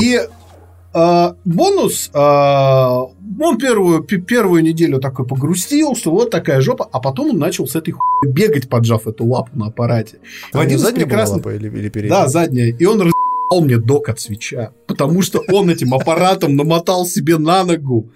И 0.02 0.19
а, 0.94 1.36
бонус, 1.45 2.10
а, 2.14 3.03
он 3.40 3.57
первую, 3.57 4.03
пе- 4.03 4.18
первую 4.18 4.64
неделю 4.64 4.99
такой 4.99 5.26
погрустил, 5.26 5.95
что 5.95 6.11
вот 6.11 6.31
такая 6.31 6.61
жопа, 6.61 6.88
а 6.91 6.99
потом 6.99 7.30
он 7.30 7.38
начал 7.38 7.68
с 7.68 7.76
этой 7.76 7.91
хуйней 7.91 8.34
бегать, 8.34 8.68
поджав 8.69 9.07
эту 9.07 9.26
лапу 9.26 9.52
на 9.53 9.68
аппарате. 9.68 10.18
В 10.52 10.57
А 10.57 10.61
один 10.61 10.80
задняя 10.80 11.06
была 11.06 11.18
прекрасных- 11.18 11.45
лапа 11.45 11.56
или, 11.56 11.68
или 11.68 11.90
передняя? 11.90 12.23
Да, 12.23 12.27
задняя. 12.27 12.68
И 12.73 12.86
он 12.86 13.11
разъебал 13.50 13.62
мне 13.62 13.78
док 13.78 14.10
от 14.10 14.20
свеча, 14.20 14.72
потому 14.88 15.22
что 15.22 15.44
он 15.52 15.70
этим 15.70 15.94
аппаратом 15.94 16.56
намотал 16.56 17.06
себе 17.06 17.38
на 17.38 17.64
ногу 17.64 18.10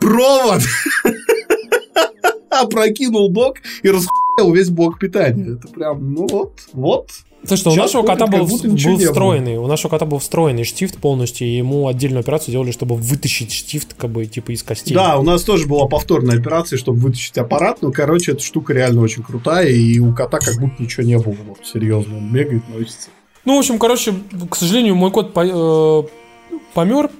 провод, 0.00 0.62
опрокинул 2.50 3.30
док 3.30 3.58
и 3.82 3.88
расхуял 3.88 4.52
весь 4.52 4.70
блок 4.70 4.98
питания. 4.98 5.56
Это 5.56 5.68
прям, 5.68 6.12
ну 6.14 6.26
вот, 6.26 6.52
вот. 6.72 7.10
Слушай, 7.44 7.68
у 7.68 7.70
Сейчас 7.72 7.92
нашего 7.92 8.02
ходит, 8.02 8.20
кота 8.20 8.26
был, 8.30 8.46
был 8.46 8.98
встроенный, 8.98 9.56
у 9.56 9.66
нашего 9.66 9.90
кота 9.90 10.06
был 10.06 10.18
встроенный 10.20 10.62
штифт 10.62 10.98
полностью, 10.98 11.48
и 11.48 11.56
ему 11.56 11.88
отдельную 11.88 12.20
операцию 12.20 12.52
делали, 12.52 12.70
чтобы 12.70 12.94
вытащить 12.94 13.50
штифт, 13.50 13.94
как 13.98 14.10
бы, 14.10 14.26
типа, 14.26 14.52
из 14.52 14.62
костей. 14.62 14.94
Да, 14.94 15.18
у 15.18 15.24
нас 15.24 15.42
тоже 15.42 15.66
была 15.66 15.88
повторная 15.88 16.38
операция, 16.38 16.76
чтобы 16.76 17.00
вытащить 17.00 17.36
аппарат. 17.38 17.78
Ну, 17.82 17.90
короче, 17.90 18.30
эта 18.32 18.42
штука 18.42 18.74
реально 18.74 19.00
очень 19.00 19.24
крутая, 19.24 19.70
и 19.70 19.98
у 19.98 20.14
кота 20.14 20.38
как 20.38 20.54
будто 20.60 20.80
ничего 20.80 21.04
не 21.04 21.18
было. 21.18 21.36
Вот, 21.44 21.66
серьезно, 21.66 22.18
он 22.18 22.32
бегает, 22.32 22.62
носится. 22.68 23.08
Ну, 23.44 23.56
в 23.56 23.58
общем, 23.58 23.78
короче, 23.78 24.14
к 24.50 24.56
сожалению, 24.56 24.94
мой 24.94 25.10
кот 25.10 25.32
по- 25.32 25.44
э, 25.44 26.02
помер. 26.74 27.10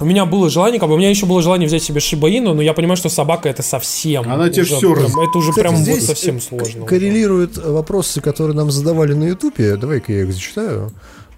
У 0.00 0.04
меня 0.04 0.24
было 0.26 0.48
желание, 0.48 0.78
как 0.78 0.88
бы, 0.88 0.94
у 0.94 0.98
меня 0.98 1.10
еще 1.10 1.26
было 1.26 1.42
желание 1.42 1.66
взять 1.66 1.82
себе 1.82 1.98
шибаину, 1.98 2.54
но 2.54 2.62
я 2.62 2.72
понимаю, 2.72 2.96
что 2.96 3.08
собака 3.08 3.48
это 3.48 3.62
совсем. 3.64 4.30
Она 4.30 4.48
тебе 4.48 4.64
прям- 4.64 4.94
раз- 4.94 5.10
Это 5.10 5.38
уже 5.38 5.50
Кстати, 5.50 5.60
прям 5.66 5.74
вот 5.74 5.82
здесь 5.82 6.06
совсем 6.06 6.38
к- 6.38 6.42
сложно. 6.42 6.78
уже. 6.80 6.86
Коррелируют 6.86 7.56
вопросы, 7.58 8.20
которые 8.20 8.56
нам 8.56 8.70
задавали 8.70 9.12
на 9.14 9.24
Ютубе. 9.24 9.76
Давай-ка 9.76 10.12
я 10.12 10.22
их 10.22 10.32
зачитаю. 10.32 10.92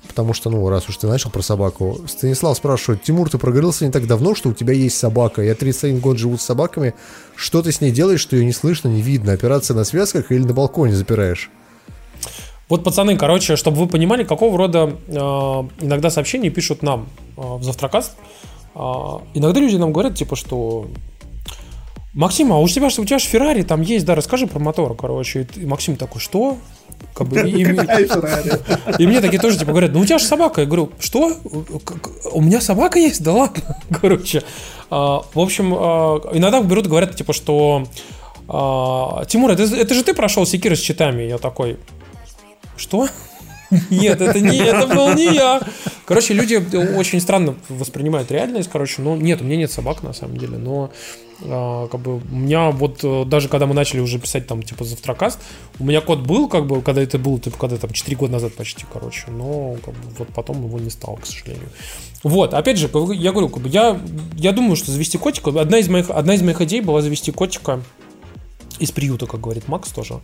Потому 0.06 0.34
что, 0.34 0.50
ну, 0.50 0.68
раз 0.68 0.88
уж 0.88 0.96
ты 0.98 1.06
начал 1.06 1.30
про 1.30 1.40
собаку. 1.40 2.00
Станислав 2.08 2.56
спрашивает, 2.56 3.02
Тимур, 3.02 3.30
ты 3.30 3.38
прогорелся 3.38 3.86
не 3.86 3.92
так 3.92 4.06
давно, 4.06 4.34
что 4.34 4.48
у 4.50 4.52
тебя 4.52 4.74
есть 4.74 4.98
собака. 4.98 5.40
Я 5.40 5.54
31 5.54 6.00
год 6.00 6.18
живу 6.18 6.36
с 6.36 6.42
собаками. 6.42 6.94
Что 7.36 7.62
ты 7.62 7.70
с 7.72 7.80
ней 7.80 7.92
делаешь, 7.92 8.20
что 8.20 8.34
ее 8.36 8.44
не 8.44 8.52
слышно, 8.52 8.88
не 8.88 9.00
видно? 9.02 9.32
Операция 9.32 9.74
на 9.74 9.84
связках 9.84 10.32
или 10.32 10.42
на 10.42 10.52
балконе 10.52 10.94
запираешь? 10.94 11.48
Вот, 12.70 12.84
пацаны, 12.84 13.16
короче, 13.18 13.56
чтобы 13.56 13.76
вы 13.78 13.86
понимали, 13.88 14.24
какого 14.24 14.56
рода 14.56 14.96
э, 15.08 15.12
иногда 15.84 16.08
сообщения 16.08 16.50
пишут 16.50 16.82
нам 16.82 17.08
э, 17.36 17.40
в 17.42 17.62
Завтракаст. 17.64 18.12
Э, 18.74 18.78
иногда 19.34 19.60
люди 19.60 19.76
нам 19.76 19.92
говорят, 19.92 20.14
типа, 20.14 20.36
что 20.36 20.86
Максим, 22.14 22.52
а 22.52 22.58
у 22.58 22.66
тебя, 22.68 22.86
у 22.86 23.04
тебя 23.04 23.18
же 23.18 23.26
Феррари 23.26 23.62
там 23.62 23.82
есть, 23.82 24.04
да, 24.06 24.14
расскажи 24.14 24.46
про 24.46 24.58
мотор, 24.58 24.96
короче. 24.96 25.46
И 25.56 25.66
Максим 25.66 25.96
такой, 25.96 26.20
что? 26.20 26.56
Как 27.14 27.26
бы, 27.28 27.40
и, 27.40 27.62
и- 27.62 29.02
и 29.02 29.06
мне 29.06 29.20
такие 29.20 29.40
тоже 29.40 29.58
типа 29.58 29.70
говорят, 29.72 29.92
ну 29.92 30.00
у 30.00 30.04
тебя 30.04 30.18
же 30.18 30.24
собака. 30.24 30.60
Я 30.62 30.66
говорю, 30.66 30.90
что? 30.98 31.32
У 32.32 32.40
меня 32.40 32.60
собака 32.60 32.98
есть? 32.98 33.22
Да 33.22 33.32
ладно. 33.32 33.62
Короче. 34.00 34.42
а, 34.90 35.22
В 35.34 35.40
общем, 35.40 35.72
а, 35.76 36.20
иногда 36.32 36.60
берут 36.62 36.86
и 36.86 36.88
говорят, 36.88 37.16
типа, 37.16 37.32
что 37.32 37.84
а, 38.48 39.24
Тимур, 39.26 39.50
это, 39.50 39.62
это 39.62 39.94
же 39.94 40.02
ты 40.04 40.12
прошел 40.14 40.44
секиры 40.46 40.76
с 40.76 40.80
читами. 40.80 41.22
Я 41.22 41.38
такой, 41.38 41.78
что? 42.80 43.08
Нет, 43.90 44.20
это 44.20 44.40
не, 44.40 44.58
это 44.58 44.86
был 44.88 45.14
не 45.14 45.32
я. 45.32 45.60
Короче, 46.04 46.34
люди 46.34 46.56
очень 46.96 47.20
странно 47.20 47.54
воспринимают 47.68 48.30
реальность. 48.32 48.68
Короче, 48.72 49.00
ну 49.00 49.14
нет, 49.14 49.40
у 49.40 49.44
меня 49.44 49.56
нет 49.56 49.70
собак 49.70 50.02
на 50.02 50.12
самом 50.12 50.38
деле, 50.38 50.58
но 50.58 50.90
а, 51.42 51.86
как 51.88 52.00
бы 52.00 52.16
у 52.16 52.34
меня 52.34 52.70
вот 52.70 53.00
э, 53.02 53.24
даже 53.24 53.48
когда 53.48 53.66
мы 53.66 53.74
начали 53.74 54.00
уже 54.00 54.18
писать 54.18 54.46
там 54.46 54.62
типа 54.62 54.84
завтракаст, 54.84 55.38
у 55.78 55.84
меня 55.84 56.00
кот 56.00 56.20
был, 56.20 56.48
как 56.48 56.66
бы, 56.66 56.82
когда 56.82 57.00
это 57.00 57.18
было, 57.18 57.38
типа, 57.38 57.56
когда 57.56 57.76
там 57.76 57.92
4 57.92 58.16
года 58.16 58.32
назад 58.32 58.54
почти, 58.54 58.84
короче, 58.92 59.24
но 59.28 59.76
как 59.84 59.94
бы, 59.94 60.00
вот 60.18 60.28
потом 60.34 60.64
его 60.64 60.78
не 60.78 60.90
стало, 60.90 61.16
к 61.16 61.26
сожалению. 61.26 61.68
Вот, 62.22 62.52
опять 62.52 62.76
же, 62.76 62.90
я 63.14 63.30
говорю, 63.32 63.48
как 63.48 63.62
бы, 63.62 63.68
я, 63.68 63.98
я 64.36 64.52
думаю, 64.52 64.76
что 64.76 64.90
завести 64.90 65.16
котика, 65.16 65.50
одна 65.58 65.78
из 65.78 65.88
моих, 65.88 66.10
одна 66.10 66.34
из 66.34 66.42
моих 66.42 66.60
идей 66.60 66.80
была 66.80 67.00
завести 67.00 67.32
котика 67.32 67.80
из 68.78 68.90
приюта, 68.90 69.26
как 69.26 69.40
говорит 69.40 69.68
Макс 69.68 69.90
тоже, 69.90 70.20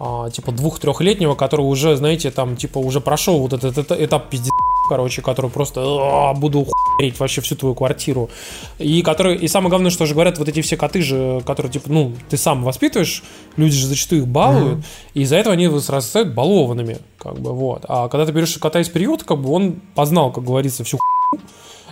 а, 0.00 0.30
типа 0.30 0.52
двух-трехлетнего, 0.52 1.34
который 1.34 1.62
уже, 1.62 1.96
знаете, 1.96 2.30
там, 2.30 2.56
типа, 2.56 2.78
уже 2.78 3.00
прошел 3.00 3.38
вот 3.40 3.52
этот, 3.52 3.76
эта- 3.78 4.04
этап 4.04 4.28
пиздец, 4.30 4.50
короче, 4.88 5.22
который 5.22 5.50
просто 5.50 5.82
«А, 5.84 6.34
буду 6.34 6.64
хуярить 6.64 7.18
вообще 7.20 7.40
всю 7.40 7.56
твою 7.56 7.74
квартиру. 7.74 8.30
И 8.78 9.02
который, 9.02 9.36
и 9.36 9.48
самое 9.48 9.70
главное, 9.70 9.90
что 9.90 10.06
же 10.06 10.14
говорят, 10.14 10.38
вот 10.38 10.48
эти 10.48 10.62
все 10.62 10.76
коты 10.76 11.02
же, 11.02 11.42
которые, 11.46 11.70
типа, 11.72 11.90
ну, 11.90 12.12
ты 12.30 12.36
сам 12.36 12.62
воспитываешь, 12.64 13.22
люди 13.56 13.76
же 13.76 13.86
зачастую 13.86 14.22
их 14.22 14.28
балуют, 14.28 14.84
и 15.14 15.22
из-за 15.22 15.36
этого 15.36 15.52
они 15.54 15.68
растают 15.68 16.34
балованными, 16.34 16.98
как 17.18 17.38
бы, 17.40 17.52
вот. 17.52 17.84
А 17.88 18.08
когда 18.08 18.24
ты 18.24 18.32
берешь 18.32 18.56
кота 18.58 18.80
из 18.80 18.88
приюта, 18.88 19.24
как 19.24 19.40
бы 19.40 19.50
он 19.52 19.80
познал, 19.94 20.32
как 20.32 20.44
говорится, 20.44 20.84
всю 20.84 20.98
хуйню, 20.98 21.44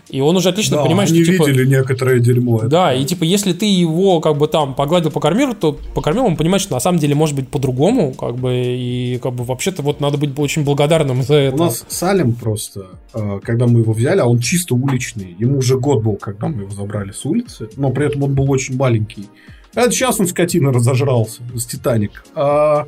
и 0.08 0.20
он 0.20 0.36
уже 0.36 0.50
отлично 0.50 0.76
Да, 0.76 0.84
понимает, 0.84 1.10
они 1.10 1.24
что, 1.24 1.32
типа, 1.32 1.48
видели 1.48 1.66
некоторое 1.66 2.20
дерьмо. 2.20 2.60
да, 2.62 2.94
и 2.94 3.04
типа, 3.04 3.24
если 3.24 3.52
ты 3.52 3.66
его 3.66 4.20
как 4.20 4.36
бы 4.38 4.46
там 4.48 4.74
погладил, 4.74 5.10
покормил, 5.10 5.54
то 5.54 5.72
покормил, 5.94 6.24
он 6.26 6.36
понимает, 6.36 6.62
что 6.62 6.74
на 6.74 6.80
самом 6.80 6.98
деле 6.98 7.14
может 7.14 7.34
быть 7.34 7.48
по-другому, 7.48 8.12
как 8.14 8.36
бы, 8.36 8.52
и 8.54 9.18
как 9.22 9.34
бы 9.34 9.44
вообще-то 9.44 9.82
вот 9.82 10.00
надо 10.00 10.16
быть 10.18 10.38
очень 10.38 10.64
благодарным 10.64 11.22
за 11.22 11.34
это. 11.34 11.56
У 11.56 11.58
нас 11.58 11.84
Салем 11.88 12.34
просто, 12.34 12.86
э, 13.14 13.40
когда 13.42 13.66
мы 13.66 13.80
его 13.80 13.92
взяли, 13.92 14.20
а 14.20 14.26
он 14.26 14.38
чисто 14.38 14.74
уличный. 14.74 15.34
Ему 15.38 15.58
уже 15.58 15.78
год 15.78 16.02
был, 16.02 16.16
когда 16.16 16.48
мы 16.48 16.62
его 16.62 16.70
забрали 16.72 17.10
с 17.12 17.24
улицы, 17.24 17.68
но 17.76 17.90
при 17.90 18.06
этом 18.06 18.22
он 18.22 18.34
был 18.34 18.50
очень 18.50 18.76
маленький. 18.76 19.28
Это 19.74 19.90
сейчас 19.90 20.18
он 20.20 20.26
скотина 20.26 20.72
разожрался 20.72 21.42
с 21.54 21.66
Титаник. 21.66 22.24
А 22.34 22.86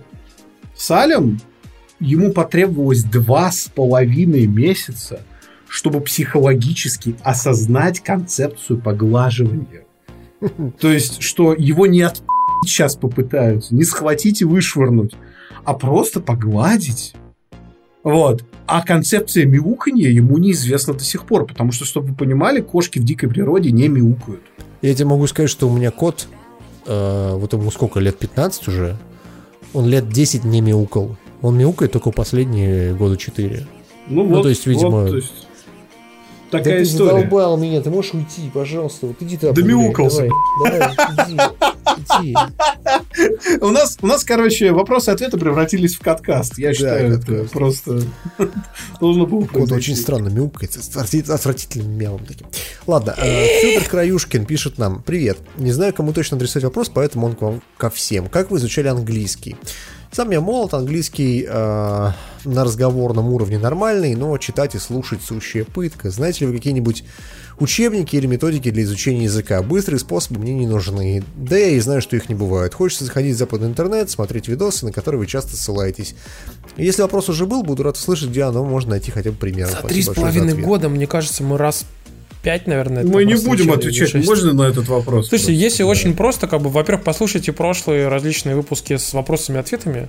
Салем, 0.77 1.40
ему 2.01 2.32
потребовалось 2.32 3.03
два 3.03 3.51
с 3.51 3.69
половиной 3.74 4.47
месяца, 4.47 5.20
чтобы 5.69 6.01
психологически 6.01 7.16
осознать 7.23 8.01
концепцию 8.01 8.81
поглаживания. 8.81 9.85
То 10.81 10.90
есть, 10.90 11.23
что 11.23 11.53
его 11.55 11.86
не 11.86 12.03
от 12.03 12.23
сейчас 12.65 12.97
попытаются, 12.97 13.74
не 13.74 13.85
схватить 13.85 14.40
и 14.40 14.45
вышвырнуть, 14.45 15.12
а 15.65 15.74
просто 15.74 16.20
погладить. 16.20 17.15
Вот. 18.03 18.45
А 18.66 18.82
концепция 18.82 19.45
мяуканья 19.45 20.09
ему 20.09 20.39
неизвестна 20.39 20.95
до 20.95 21.05
сих 21.05 21.24
пор, 21.27 21.47
потому 21.47 21.73
что, 21.73 21.85
чтобы 21.85 22.09
вы 22.09 22.15
понимали, 22.15 22.61
кошки 22.61 22.99
в 22.99 23.05
дикой 23.05 23.28
природе 23.28 23.70
не 23.70 23.89
мяукают. 23.89 24.43
Я 24.82 24.95
тебе 24.95 25.07
могу 25.07 25.27
сказать, 25.27 25.51
что 25.51 25.69
у 25.69 25.77
меня 25.77 25.90
кот, 25.90 26.28
э, 26.86 27.32
вот 27.35 27.53
ему 27.53 27.70
сколько, 27.70 28.01
лет 28.01 28.19
15 28.19 28.69
уже, 28.69 28.97
он 29.74 29.86
лет 29.86 30.09
10 30.09 30.45
не 30.45 30.61
мяукал. 30.61 31.16
Он 31.43 31.57
мяукает 31.59 31.93
только 31.93 32.11
последние 32.11 32.95
года 32.95 33.16
4. 33.16 33.66
Ну, 34.09 34.23
Ну, 34.24 34.28
вот, 34.35 34.43
то 34.43 34.49
есть, 34.49 34.66
видимо- 34.66 34.90
вот, 35.03 35.11
то 35.11 35.16
есть, 35.16 35.48
такая 36.51 36.83
история. 36.83 37.11
задолбал 37.11 37.57
меня, 37.57 37.81
ты 37.81 37.91
можешь 37.91 38.15
уйти, 38.15 38.51
пожалуйста, 38.53 39.07
вот 39.07 39.16
иди 39.20 39.37
ты 39.37 39.53
Да 39.53 39.62
мяукался. 39.62 40.29
Давай, 40.65 40.81
давай, 40.81 40.95
иди. 42.20 42.37
У 43.61 43.69
нас, 43.69 43.99
у 44.01 44.07
нас, 44.07 44.25
короче, 44.25 44.73
вопросы 44.73 45.11
и 45.11 45.15
ответы 45.15 45.37
превратились 45.39 45.95
в 45.97 46.01
каткаст. 46.01 46.59
Я 46.59 46.73
считаю, 46.75 47.19
это 47.19 47.45
просто 47.53 48.03
должно 49.01 49.27
было 49.27 49.45
Кот 49.47 49.73
очень 49.73 49.97
странно 49.97 50.29
мяукает, 50.29 50.73
с 50.73 50.89
отвратит- 50.89 51.29
отвратительным 51.31 51.91
мелом 51.93 52.25
таким. 52.27 52.47
Ладно, 52.87 53.15
э, 53.16 53.61
Федор 53.62 53.89
Краюшкин 53.89 54.47
пишет 54.47 54.79
нам. 54.79 55.03
Привет. 55.03 55.39
Не 55.57 55.73
знаю, 55.73 55.93
кому 55.93 56.12
точно 56.12 56.37
адресовать 56.37 56.65
вопрос, 56.65 56.91
поэтому 56.93 57.27
он 57.27 57.35
к 57.35 57.43
вам 57.43 57.62
ко 57.77 57.91
всем. 57.91 58.29
Как 58.29 58.51
вы 58.51 58.59
изучали 58.59 58.89
английский? 58.89 59.57
Сам 60.10 60.30
я 60.30 60.40
молод, 60.40 60.72
английский 60.74 61.47
э, 61.47 62.10
на 62.44 62.64
разговорном 62.64 63.28
уровне 63.28 63.59
нормальный, 63.59 64.14
но 64.14 64.36
читать 64.39 64.74
и 64.74 64.78
слушать 64.78 65.20
сущая 65.22 65.64
пытка. 65.64 66.10
Знаете 66.10 66.40
ли 66.40 66.51
вы 66.51 66.56
какие-нибудь 66.56 67.05
учебники 67.60 68.16
или 68.16 68.26
методики 68.26 68.70
для 68.70 68.85
изучения 68.85 69.24
языка? 69.24 69.62
Быстрые 69.62 69.98
способы 70.01 70.40
мне 70.40 70.55
не 70.55 70.66
нужны. 70.66 71.22
Да 71.36 71.59
я 71.59 71.68
и 71.68 71.80
знаю, 71.80 72.01
что 72.01 72.16
их 72.16 72.28
не 72.30 72.35
бывает. 72.35 72.72
Хочется 72.72 73.05
заходить 73.05 73.36
в 73.36 73.39
западный 73.39 73.68
интернет, 73.68 74.09
смотреть 74.09 74.48
видосы, 74.48 74.86
на 74.86 74.93
которые 74.93 75.18
вы 75.18 75.26
часто 75.26 75.56
ссылаетесь. 75.56 76.14
Если 76.78 77.02
вопрос 77.02 77.28
уже 77.28 77.44
был, 77.44 77.62
буду 77.62 77.82
рад 77.82 77.97
услышать, 77.97 78.30
где 78.30 78.44
оно 78.44 78.64
можно 78.64 78.93
найти 78.93 79.10
хотя 79.10 79.30
бы 79.30 79.36
примерно. 79.36 79.78
За 79.82 79.86
три 79.86 80.02
с 80.02 80.09
половиной 80.09 80.55
года, 80.55 80.89
мне 80.89 81.06
кажется, 81.06 81.43
мы 81.43 81.59
раз 81.59 81.85
пять, 82.49 82.66
наверное, 82.66 83.03
этот 83.03 83.12
Мы 83.12 83.27
не 83.27 83.35
будем 83.35 83.70
отвечать, 83.70 84.09
шесть. 84.09 84.27
можно 84.27 84.55
на 84.55 84.62
этот 84.62 84.89
вопрос? 84.89 85.29
Слушайте, 85.29 85.53
просто? 85.53 85.65
если 85.65 85.83
очень 85.83 86.16
просто, 86.16 86.47
как 86.47 86.62
бы, 86.62 86.70
во-первых, 86.70 87.05
послушайте 87.05 87.53
прошлые 87.53 88.09
различные 88.09 88.57
выпуски 88.57 88.97
с 88.97 89.12
вопросами 89.12 89.59
и 89.59 89.61
ответами. 89.61 90.09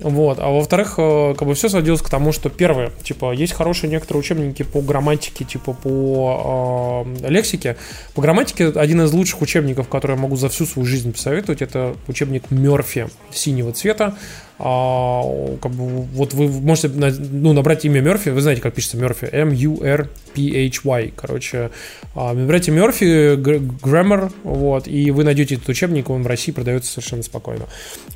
Вот. 0.00 0.38
А 0.40 0.48
во-вторых, 0.48 0.94
э, 0.96 1.34
как 1.36 1.46
бы 1.46 1.54
все 1.54 1.68
сводилось 1.68 2.00
к 2.00 2.08
тому, 2.08 2.32
что 2.32 2.48
первое, 2.48 2.92
типа, 3.02 3.32
есть 3.32 3.52
хорошие 3.52 3.90
некоторые 3.90 4.20
учебники 4.20 4.62
по 4.62 4.80
грамматике, 4.80 5.44
типа 5.44 5.74
по 5.74 7.06
э, 7.20 7.28
лексике. 7.28 7.76
По 8.14 8.22
грамматике 8.22 8.68
один 8.68 9.02
из 9.02 9.12
лучших 9.12 9.42
учебников, 9.42 9.88
который 9.88 10.16
я 10.16 10.22
могу 10.22 10.36
за 10.36 10.48
всю 10.48 10.64
свою 10.64 10.86
жизнь 10.86 11.12
посоветовать, 11.12 11.60
это 11.60 11.94
учебник 12.08 12.50
Мерфи 12.50 13.08
синего 13.30 13.72
цвета. 13.72 14.16
А, 14.56 15.22
как 15.60 15.72
бы, 15.72 16.02
вот 16.02 16.32
вы 16.32 16.48
можете 16.48 16.88
ну, 16.88 17.52
набрать 17.52 17.84
имя 17.84 18.00
Мерфи, 18.00 18.28
вы 18.28 18.40
знаете, 18.40 18.62
как 18.62 18.72
пишется 18.72 18.96
Мерфи, 18.96 19.24
M-U-R-P-H-Y, 19.32 21.12
короче. 21.16 21.70
А, 22.14 22.32
набирайте 22.32 22.70
Мерфи, 22.70 23.34
Grammar, 23.34 24.32
вот, 24.44 24.86
и 24.86 25.10
вы 25.10 25.24
найдете 25.24 25.56
этот 25.56 25.68
учебник, 25.68 26.08
он 26.08 26.22
в 26.22 26.26
России 26.28 26.52
продается 26.52 26.92
совершенно 26.92 27.24
спокойно. 27.24 27.64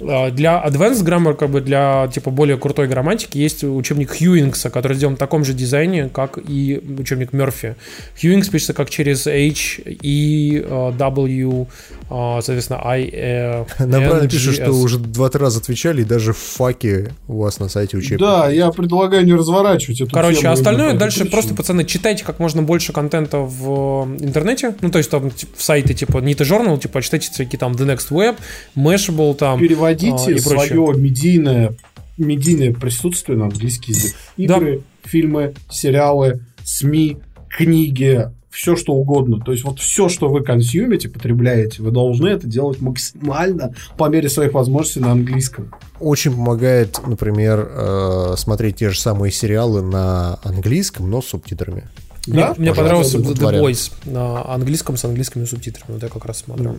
А, 0.01 0.31
Для 0.31 0.63
Advanced 0.65 1.05
Grammar, 1.05 1.35
как 1.35 1.51
бы 1.51 1.61
для 1.61 2.09
типа 2.15 2.31
более 2.31 2.57
крутой 2.57 2.87
грамматики, 2.87 3.37
есть 3.39 3.65
учебник 3.65 4.17
Хьюингса, 4.17 4.71
который 4.71 4.97
сделан 4.97 5.17
в 5.17 5.19
таком 5.19 5.45
же 5.45 5.55
дизайне, 5.55 6.09
как 6.09 6.39
и 6.39 6.81
учебник 6.99 7.33
Мерфи. 7.33 7.75
Хьюингс 8.21 8.49
пишется 8.49 8.75
как 8.75 8.91
через 8.91 9.27
H, 9.27 9.81
E, 9.85 10.61
э, 10.61 10.93
W, 10.97 11.67
соответственно, 12.09 12.81
I, 12.85 13.67
Нам 13.81 14.03
N, 14.03 14.09
правильно 14.09 14.29
пишут, 14.29 14.55
что 14.55 14.71
уже 14.71 14.99
два-три 15.01 15.41
раза 15.41 15.59
отвечали, 15.59 16.03
и 16.03 16.05
даже 16.05 16.28
в 16.33 16.39
факе 16.39 17.13
у 17.27 17.39
вас 17.39 17.61
на 17.61 17.69
сайте 17.69 17.97
учебник. 17.97 18.21
Да, 18.21 18.51
я 18.51 18.71
предлагаю 18.71 19.25
не 19.25 19.35
разворачивать 19.35 20.01
эту 20.01 20.11
Короче, 20.11 20.41
тему 20.41 20.53
остальное 20.53 20.95
дальше 20.95 21.21
этой 21.21 21.31
просто, 21.31 21.55
пацаны, 21.55 21.85
читайте 21.85 22.25
как 22.25 22.39
можно 22.39 22.63
больше 22.63 22.93
контента 22.93 23.39
в 23.39 24.09
э, 24.21 24.25
интернете. 24.25 24.75
Ну, 24.81 24.91
то 24.91 24.99
есть 24.99 25.11
там 25.11 25.31
типа, 25.31 25.53
в 25.57 25.63
сайты 25.63 25.95
типа 25.95 26.19
Nita 26.19 26.43
Journal, 26.43 26.79
типа 26.79 27.03
читайте 27.03 27.31
всякие 27.31 27.59
там 27.59 27.73
The 27.73 27.87
Next 27.87 28.11
Web, 28.11 28.37
Mashable 28.77 29.35
там. 29.35 29.61
Переводите 29.61 30.17
а, 30.27 30.31
и 30.31 30.41
прочее. 30.41 30.67
свое 30.67 30.99
медийное, 30.99 31.75
медийное 32.17 32.73
присутствие 32.73 33.39
на 33.39 33.45
английский 33.47 33.93
язык. 33.93 34.15
Игры, 34.37 34.83
фильмы, 35.05 35.55
сериалы, 35.71 36.41
СМИ, 36.65 37.19
книги, 37.49 38.31
все 38.59 38.75
что 38.75 38.93
угодно. 38.93 39.39
То 39.39 39.53
есть 39.53 39.63
вот 39.63 39.79
все, 39.79 40.09
что 40.09 40.29
вы 40.29 40.43
консюмите, 40.43 41.09
потребляете, 41.09 41.81
вы 41.81 41.93
должны 41.93 42.27
это 42.27 42.49
делать 42.49 42.81
максимально 42.81 43.73
по 43.97 44.09
мере 44.09 44.29
своих 44.29 44.53
возможностей 44.53 44.99
на 44.99 45.13
английском. 45.13 45.73
Очень 46.01 46.33
помогает, 46.33 46.99
например, 47.07 47.71
э, 47.71 48.35
смотреть 48.37 48.77
те 48.77 48.91
же 48.91 48.99
самые 48.99 49.31
сериалы 49.31 49.81
на 49.81 50.41
английском, 50.43 51.09
но 51.09 51.23
с 51.23 51.27
субтитрами. 51.27 51.85
Мне, 52.27 52.41
Да? 52.41 52.55
мне 52.59 52.75
Пожалуйста, 52.75 53.19
понравился 53.19 53.47
The. 53.47 53.63
Boys 53.63 53.93
на 54.13 54.53
английском 54.53 54.97
с 54.97 55.05
английскими 55.05 55.45
субтитрами. 55.45 55.93
Вот 55.93 56.03
я 56.03 56.09
как 56.09 56.25
раз 56.25 56.39
смотрю. 56.39 56.75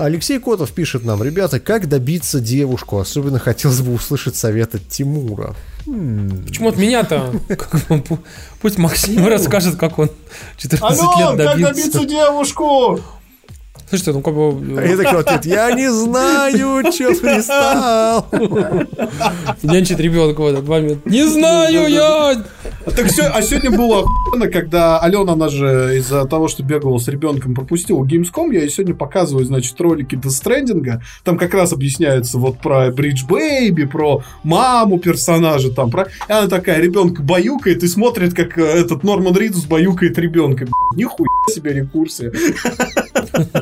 Алексей 0.00 0.38
Котов 0.38 0.70
пишет 0.72 1.04
нам, 1.04 1.22
ребята, 1.22 1.60
как 1.60 1.86
добиться 1.88 2.40
девушку? 2.40 2.98
Особенно 2.98 3.38
хотелось 3.38 3.80
бы 3.82 3.92
услышать 3.92 4.34
совет 4.34 4.74
от 4.74 4.88
Тимура. 4.88 5.54
Почему 5.84 6.70
от 6.70 6.76
меня-то? 6.76 7.32
Как 7.48 7.70
Пусть 8.62 8.78
Максим 8.78 9.26
расскажет, 9.26 9.76
как 9.76 9.98
он 9.98 10.10
14 10.56 11.00
Алло, 11.00 11.18
лет 11.18 11.28
как 11.28 11.36
добился. 11.36 11.74
добиться 11.74 12.04
девушку? 12.06 13.00
Слушайте, 13.90 14.12
ну 14.12 14.20
как 14.22 14.34
бы... 14.34 14.80
А 14.80 14.86
я 14.86 14.96
такой 14.96 15.20
ответ, 15.20 15.44
я 15.46 15.72
не 15.72 15.90
знаю, 15.90 16.92
что 16.92 17.08
пристал. 17.20 18.24
Нянчит 19.64 19.98
ребенка 19.98 20.40
в 20.40 20.46
этот 20.46 20.68
момент. 20.68 21.04
Не 21.06 21.26
знаю 21.26 21.88
я! 21.88 22.44
Так 22.84 23.06
все, 23.06 23.24
а 23.24 23.42
сегодня 23.42 23.72
было 23.76 24.00
охуенно, 24.00 24.46
когда 24.46 25.00
Алена, 25.00 25.32
она 25.32 25.48
же 25.48 25.96
из-за 25.98 26.24
того, 26.26 26.46
что 26.46 26.62
бегала 26.62 26.98
с 26.98 27.08
ребенком, 27.08 27.52
пропустила 27.52 28.04
Gamescom, 28.04 28.52
я 28.52 28.60
ей 28.60 28.70
сегодня 28.70 28.94
показываю, 28.94 29.44
значит, 29.44 29.78
ролики 29.80 30.14
Death 30.14 30.40
Stranding, 30.40 31.00
там 31.24 31.36
как 31.36 31.52
раз 31.52 31.72
объясняется 31.72 32.38
вот 32.38 32.58
про 32.58 32.90
Bridge 32.90 33.28
Baby, 33.28 33.88
про 33.88 34.22
маму 34.44 35.00
персонажа, 35.00 35.72
там, 35.72 35.90
про... 35.90 36.04
И 36.04 36.32
она 36.32 36.46
такая, 36.46 36.80
ребенка 36.80 37.22
баюкает 37.22 37.82
и 37.82 37.88
смотрит, 37.88 38.34
как 38.34 38.56
э, 38.56 38.62
этот 38.62 39.02
Норман 39.02 39.36
Ридус 39.36 39.64
баюкает 39.64 40.16
ребенка. 40.16 40.66
Нихуя 40.94 41.28
себе 41.48 41.72
рекурсия. 41.72 42.32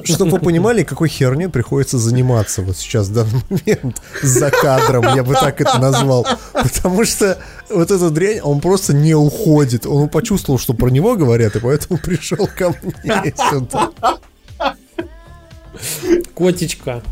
Чтобы 0.05 0.33
вы 0.33 0.39
понимали, 0.39 0.83
какой 0.83 1.09
херней 1.09 1.49
приходится 1.49 1.99
заниматься 1.99 2.63
вот 2.63 2.77
сейчас 2.77 3.09
в 3.09 3.15
данный 3.15 3.43
момент 3.51 4.03
за 4.23 4.51
кадром, 4.51 5.15
я 5.15 5.23
бы 5.23 5.35
так 5.35 5.61
это 5.61 5.79
назвал. 5.79 6.27
Потому 6.53 7.05
что 7.05 7.39
вот 7.69 7.91
эта 7.91 8.11
дрянь, 8.11 8.41
он 8.41 8.61
просто 8.61 8.95
не 8.95 9.15
уходит. 9.15 9.87
Он 9.87 10.09
почувствовал, 10.09 10.59
что 10.59 10.75
про 10.75 10.89
него 10.89 11.17
говорят, 11.17 11.57
и 11.57 11.61
поэтому 11.61 11.99
пришел 11.99 12.49
ко 12.57 12.75
мне 13.05 13.35
сюда. 13.51 13.91
Котечка. 16.35 17.03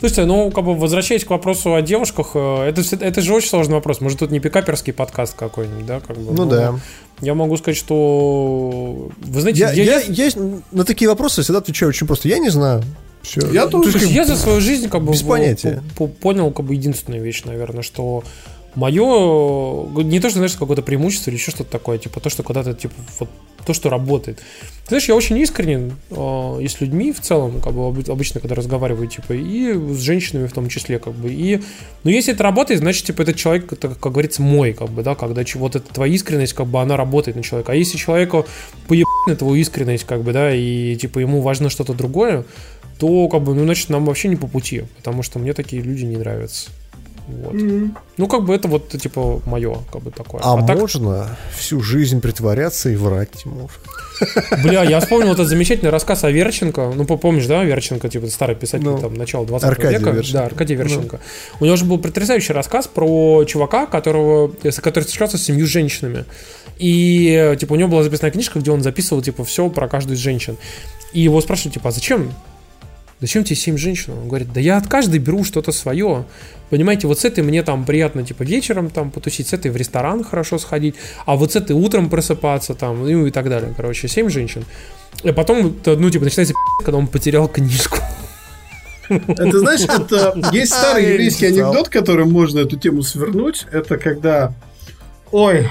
Слушайте, 0.00 0.26
ну, 0.26 0.52
как 0.52 0.64
бы 0.64 0.76
возвращаясь 0.76 1.24
к 1.24 1.30
вопросу 1.30 1.74
о 1.74 1.82
девушках, 1.82 2.30
э, 2.34 2.68
это, 2.68 2.82
это 3.04 3.20
же 3.20 3.34
очень 3.34 3.48
сложный 3.48 3.74
вопрос. 3.74 4.00
Может, 4.00 4.20
тут 4.20 4.30
не 4.30 4.38
пикаперский 4.38 4.92
подкаст 4.92 5.34
какой-нибудь, 5.34 5.86
да? 5.86 5.98
Как 5.98 6.16
бы, 6.16 6.22
Ну 6.22 6.44
но 6.44 6.50
да. 6.50 6.74
Я 7.20 7.34
могу 7.34 7.56
сказать, 7.56 7.76
что... 7.76 9.10
Вы 9.18 9.40
знаете, 9.40 9.60
Я, 9.60 9.72
я, 9.72 10.00
я, 10.00 10.26
я 10.26 10.30
на 10.72 10.84
такие 10.84 11.08
вопросы 11.08 11.42
всегда 11.42 11.58
отвечаю 11.58 11.90
очень 11.90 12.06
просто. 12.06 12.28
Я 12.28 12.38
не 12.38 12.48
знаю. 12.50 12.82
Все. 13.22 13.40
Я 13.52 13.66
тоже. 13.66 13.92
То 13.92 13.98
есть 13.98 14.10
я 14.12 14.24
за 14.24 14.36
свою 14.36 14.60
жизнь 14.60 14.88
как 14.88 15.02
бы 15.02 15.12
без 15.12 15.22
понятия. 15.22 15.82
по- 15.96 16.06
по- 16.06 16.12
понял 16.12 16.50
как 16.52 16.66
бы 16.66 16.74
единственную 16.74 17.22
вещь, 17.22 17.42
наверное, 17.44 17.82
что 17.82 18.22
мое 18.78 20.04
не 20.04 20.20
то, 20.20 20.28
что 20.30 20.38
знаешь 20.38 20.54
какое-то 20.54 20.82
преимущество 20.82 21.30
или 21.30 21.36
еще 21.36 21.50
что-то 21.50 21.70
такое, 21.70 21.98
типа 21.98 22.20
то, 22.20 22.30
что 22.30 22.42
когда-то 22.42 22.74
типа 22.74 22.94
вот 23.18 23.28
то, 23.66 23.74
что 23.74 23.90
работает. 23.90 24.38
Ты 24.38 24.88
знаешь, 24.88 25.08
я 25.08 25.14
очень 25.14 25.36
искренен 25.38 25.92
э, 26.10 26.58
и 26.62 26.68
с 26.68 26.80
людьми 26.80 27.12
в 27.12 27.20
целом, 27.20 27.60
как 27.60 27.74
бы 27.74 27.88
обычно, 28.10 28.40
когда 28.40 28.54
разговариваю, 28.54 29.08
типа, 29.08 29.34
и 29.34 29.74
с 29.74 30.00
женщинами 30.00 30.46
в 30.46 30.52
том 30.52 30.70
числе, 30.70 30.98
как 30.98 31.12
бы. 31.12 31.30
И, 31.30 31.60
ну, 32.02 32.10
если 32.10 32.32
это 32.32 32.42
работает, 32.44 32.80
значит, 32.80 33.04
типа, 33.04 33.22
этот 33.22 33.36
человек, 33.36 33.70
это, 33.70 33.88
как 33.90 34.12
говорится, 34.12 34.40
мой, 34.40 34.72
как 34.72 34.88
бы, 34.88 35.02
да, 35.02 35.14
когда 35.14 35.42
вот 35.56 35.76
эта 35.76 35.92
твоя 35.92 36.14
искренность, 36.14 36.54
как 36.54 36.66
бы, 36.66 36.80
она 36.80 36.96
работает 36.96 37.36
на 37.36 37.42
человека. 37.42 37.72
А 37.72 37.74
если 37.74 37.98
человеку 37.98 38.46
поебать 38.86 39.26
на 39.26 39.36
твою 39.36 39.56
искренность, 39.56 40.04
как 40.04 40.22
бы, 40.22 40.32
да, 40.32 40.54
и, 40.54 40.96
типа, 40.96 41.18
ему 41.18 41.42
важно 41.42 41.68
что-то 41.68 41.92
другое, 41.92 42.44
то, 42.98 43.28
как 43.28 43.42
бы, 43.42 43.54
ну, 43.54 43.64
значит, 43.64 43.90
нам 43.90 44.06
вообще 44.06 44.28
не 44.28 44.36
по 44.36 44.46
пути, 44.46 44.84
потому 44.96 45.22
что 45.22 45.38
мне 45.38 45.52
такие 45.52 45.82
люди 45.82 46.04
не 46.04 46.16
нравятся. 46.16 46.70
Вот. 47.28 47.54
Ну, 48.16 48.26
как 48.26 48.44
бы 48.44 48.54
это 48.54 48.68
вот, 48.68 48.88
типа, 48.88 49.42
мое, 49.44 49.78
как 49.92 50.02
бы 50.02 50.10
такое. 50.10 50.40
А, 50.42 50.66
так, 50.66 50.78
можно 50.78 51.36
всю 51.56 51.80
жизнь 51.82 52.20
притворяться 52.20 52.88
и 52.88 52.96
врать, 52.96 53.30
Тимур? 53.32 53.70
бля, 54.64 54.82
я 54.82 54.98
вспомнил 55.00 55.32
этот 55.32 55.46
замечательный 55.46 55.90
рассказ 55.90 56.24
о 56.24 56.30
Верченко. 56.30 56.92
Ну, 56.94 57.04
помнишь, 57.04 57.46
да, 57.46 57.62
Верченко, 57.64 58.08
типа, 58.08 58.28
старый 58.28 58.56
писатель, 58.56 58.84
Ну, 58.84 58.98
там, 58.98 59.14
начала 59.14 59.46
20 59.46 59.68
Аркадий 59.68 59.98
века. 59.98 60.10
Верченко. 60.10 60.38
Да, 60.38 60.46
Аркадий 60.46 60.74
Верченко. 60.74 61.20
У 61.60 61.64
него 61.66 61.76
же 61.76 61.84
был 61.84 61.98
потрясающий 61.98 62.54
рассказ 62.54 62.86
про 62.86 63.44
чувака, 63.44 63.86
которого, 63.86 64.48
который 64.48 65.04
встречался 65.04 65.36
с 65.36 65.42
семью 65.42 65.66
женщинами. 65.66 66.24
И, 66.78 67.56
типа, 67.60 67.74
у 67.74 67.76
него 67.76 67.90
была 67.90 68.02
записная 68.02 68.30
книжка, 68.30 68.58
где 68.58 68.70
он 68.70 68.82
записывал, 68.82 69.20
типа, 69.20 69.44
все 69.44 69.68
про 69.68 69.86
каждую 69.86 70.16
из 70.16 70.20
женщин. 70.20 70.56
И 71.12 71.20
его 71.20 71.40
спрашивают, 71.40 71.74
типа, 71.74 71.90
а 71.90 71.92
зачем? 71.92 72.32
Зачем 73.20 73.42
тебе 73.42 73.56
семь 73.56 73.76
женщин? 73.76 74.12
Он 74.12 74.28
говорит, 74.28 74.52
да 74.52 74.60
я 74.60 74.76
от 74.76 74.86
каждой 74.86 75.18
беру 75.18 75.42
что-то 75.42 75.72
свое. 75.72 76.24
Понимаете, 76.70 77.08
вот 77.08 77.18
с 77.18 77.24
этой 77.24 77.42
мне 77.42 77.62
там 77.62 77.84
приятно, 77.84 78.22
типа, 78.22 78.44
вечером 78.44 78.90
там 78.90 79.10
потусить, 79.10 79.48
с 79.48 79.52
этой 79.52 79.70
в 79.70 79.76
ресторан 79.76 80.22
хорошо 80.22 80.58
сходить, 80.58 80.94
а 81.26 81.34
вот 81.34 81.52
с 81.52 81.56
этой 81.56 81.72
утром 81.72 82.10
просыпаться 82.10 82.74
там, 82.74 83.02
ну 83.08 83.26
и 83.26 83.30
так 83.30 83.48
далее. 83.48 83.74
Короче, 83.76 84.06
семь 84.06 84.28
женщин. 84.28 84.64
И 85.24 85.32
потом, 85.32 85.74
ну, 85.84 86.10
типа, 86.10 86.24
начинается 86.24 86.54
когда 86.84 86.98
он 86.98 87.08
потерял 87.08 87.48
книжку. 87.48 87.98
Это, 89.08 89.58
знаешь, 89.58 89.80
это 89.80 90.38
есть 90.52 90.72
старый 90.72 91.02
Я 91.02 91.08
не 91.08 91.14
еврейский 91.14 91.46
анекдот, 91.46 91.88
которым 91.88 92.30
можно 92.30 92.60
эту 92.60 92.76
тему 92.76 93.02
свернуть. 93.02 93.66
Это 93.72 93.96
когда... 93.96 94.52
Ой, 95.32 95.68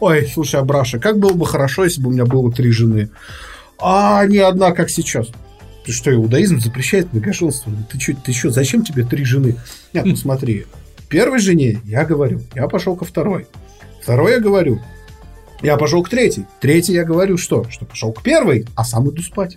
ой, 0.00 0.26
слушай, 0.32 0.58
Абраша, 0.58 0.98
как 0.98 1.18
было 1.18 1.32
бы 1.32 1.46
хорошо, 1.46 1.84
если 1.84 2.00
бы 2.00 2.08
у 2.08 2.12
меня 2.12 2.24
было 2.24 2.50
три 2.50 2.72
жены. 2.72 3.10
а 3.78 4.24
не 4.26 4.38
одна, 4.38 4.72
как 4.72 4.90
сейчас. 4.90 5.28
Ты 5.88 5.94
что, 5.94 6.12
иудаизм 6.12 6.60
запрещает 6.60 7.14
многоженство? 7.14 7.72
Ты 7.90 7.98
что, 7.98 8.12
ты 8.14 8.34
что, 8.34 8.50
зачем 8.50 8.84
тебе 8.84 9.06
три 9.06 9.24
жены? 9.24 9.56
Нет, 9.94 10.04
ну 10.04 10.16
смотри, 10.16 10.66
первой 11.08 11.38
жене 11.38 11.80
я 11.82 12.04
говорю, 12.04 12.42
я 12.54 12.68
пошел 12.68 12.94
ко 12.94 13.06
второй. 13.06 13.46
Второй 14.02 14.32
я 14.32 14.38
говорю, 14.38 14.82
я 15.62 15.78
пошел 15.78 16.02
к 16.02 16.10
третьей. 16.10 16.44
Третий 16.60 16.92
я 16.92 17.04
говорю 17.04 17.38
что? 17.38 17.64
Что 17.70 17.86
пошел 17.86 18.12
к 18.12 18.22
первой, 18.22 18.66
а 18.74 18.84
сам 18.84 19.08
иду 19.08 19.22
спать. 19.22 19.56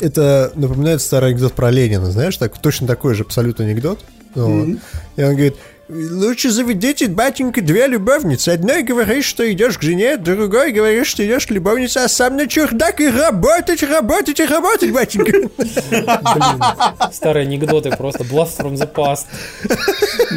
Это 0.00 0.50
напоминает 0.56 1.00
старый 1.00 1.30
анекдот 1.30 1.52
про 1.52 1.70
Ленина, 1.70 2.10
знаешь, 2.10 2.36
так, 2.36 2.60
точно 2.60 2.88
такой 2.88 3.14
же 3.14 3.22
абсолютно 3.22 3.64
анекдот. 3.64 4.04
Mm-hmm. 4.34 4.80
И 5.18 5.22
он 5.22 5.30
говорит, 5.30 5.54
Лучше 5.88 6.50
заведите, 6.50 7.08
батенька, 7.08 7.62
две 7.62 7.86
любовницы. 7.86 8.50
Одной 8.50 8.82
говоришь, 8.82 9.24
что 9.24 9.50
идешь 9.50 9.78
к 9.78 9.82
жене, 9.82 10.18
другой 10.18 10.70
говоришь, 10.72 11.06
что 11.06 11.26
идешь 11.26 11.46
к 11.46 11.50
любовнице, 11.50 11.98
а 11.98 12.08
сам 12.08 12.36
на 12.36 12.46
чердак 12.46 13.00
и 13.00 13.08
работать, 13.08 13.82
работать 13.82 14.38
и 14.38 14.44
работать, 14.44 14.92
батенька. 14.92 15.48
Блин, 15.56 16.62
старые 17.10 17.44
анекдоты 17.44 17.90
просто 17.96 18.22
blast 18.24 18.58
from 18.58 18.74
the 18.74 18.92
past. 18.92 19.24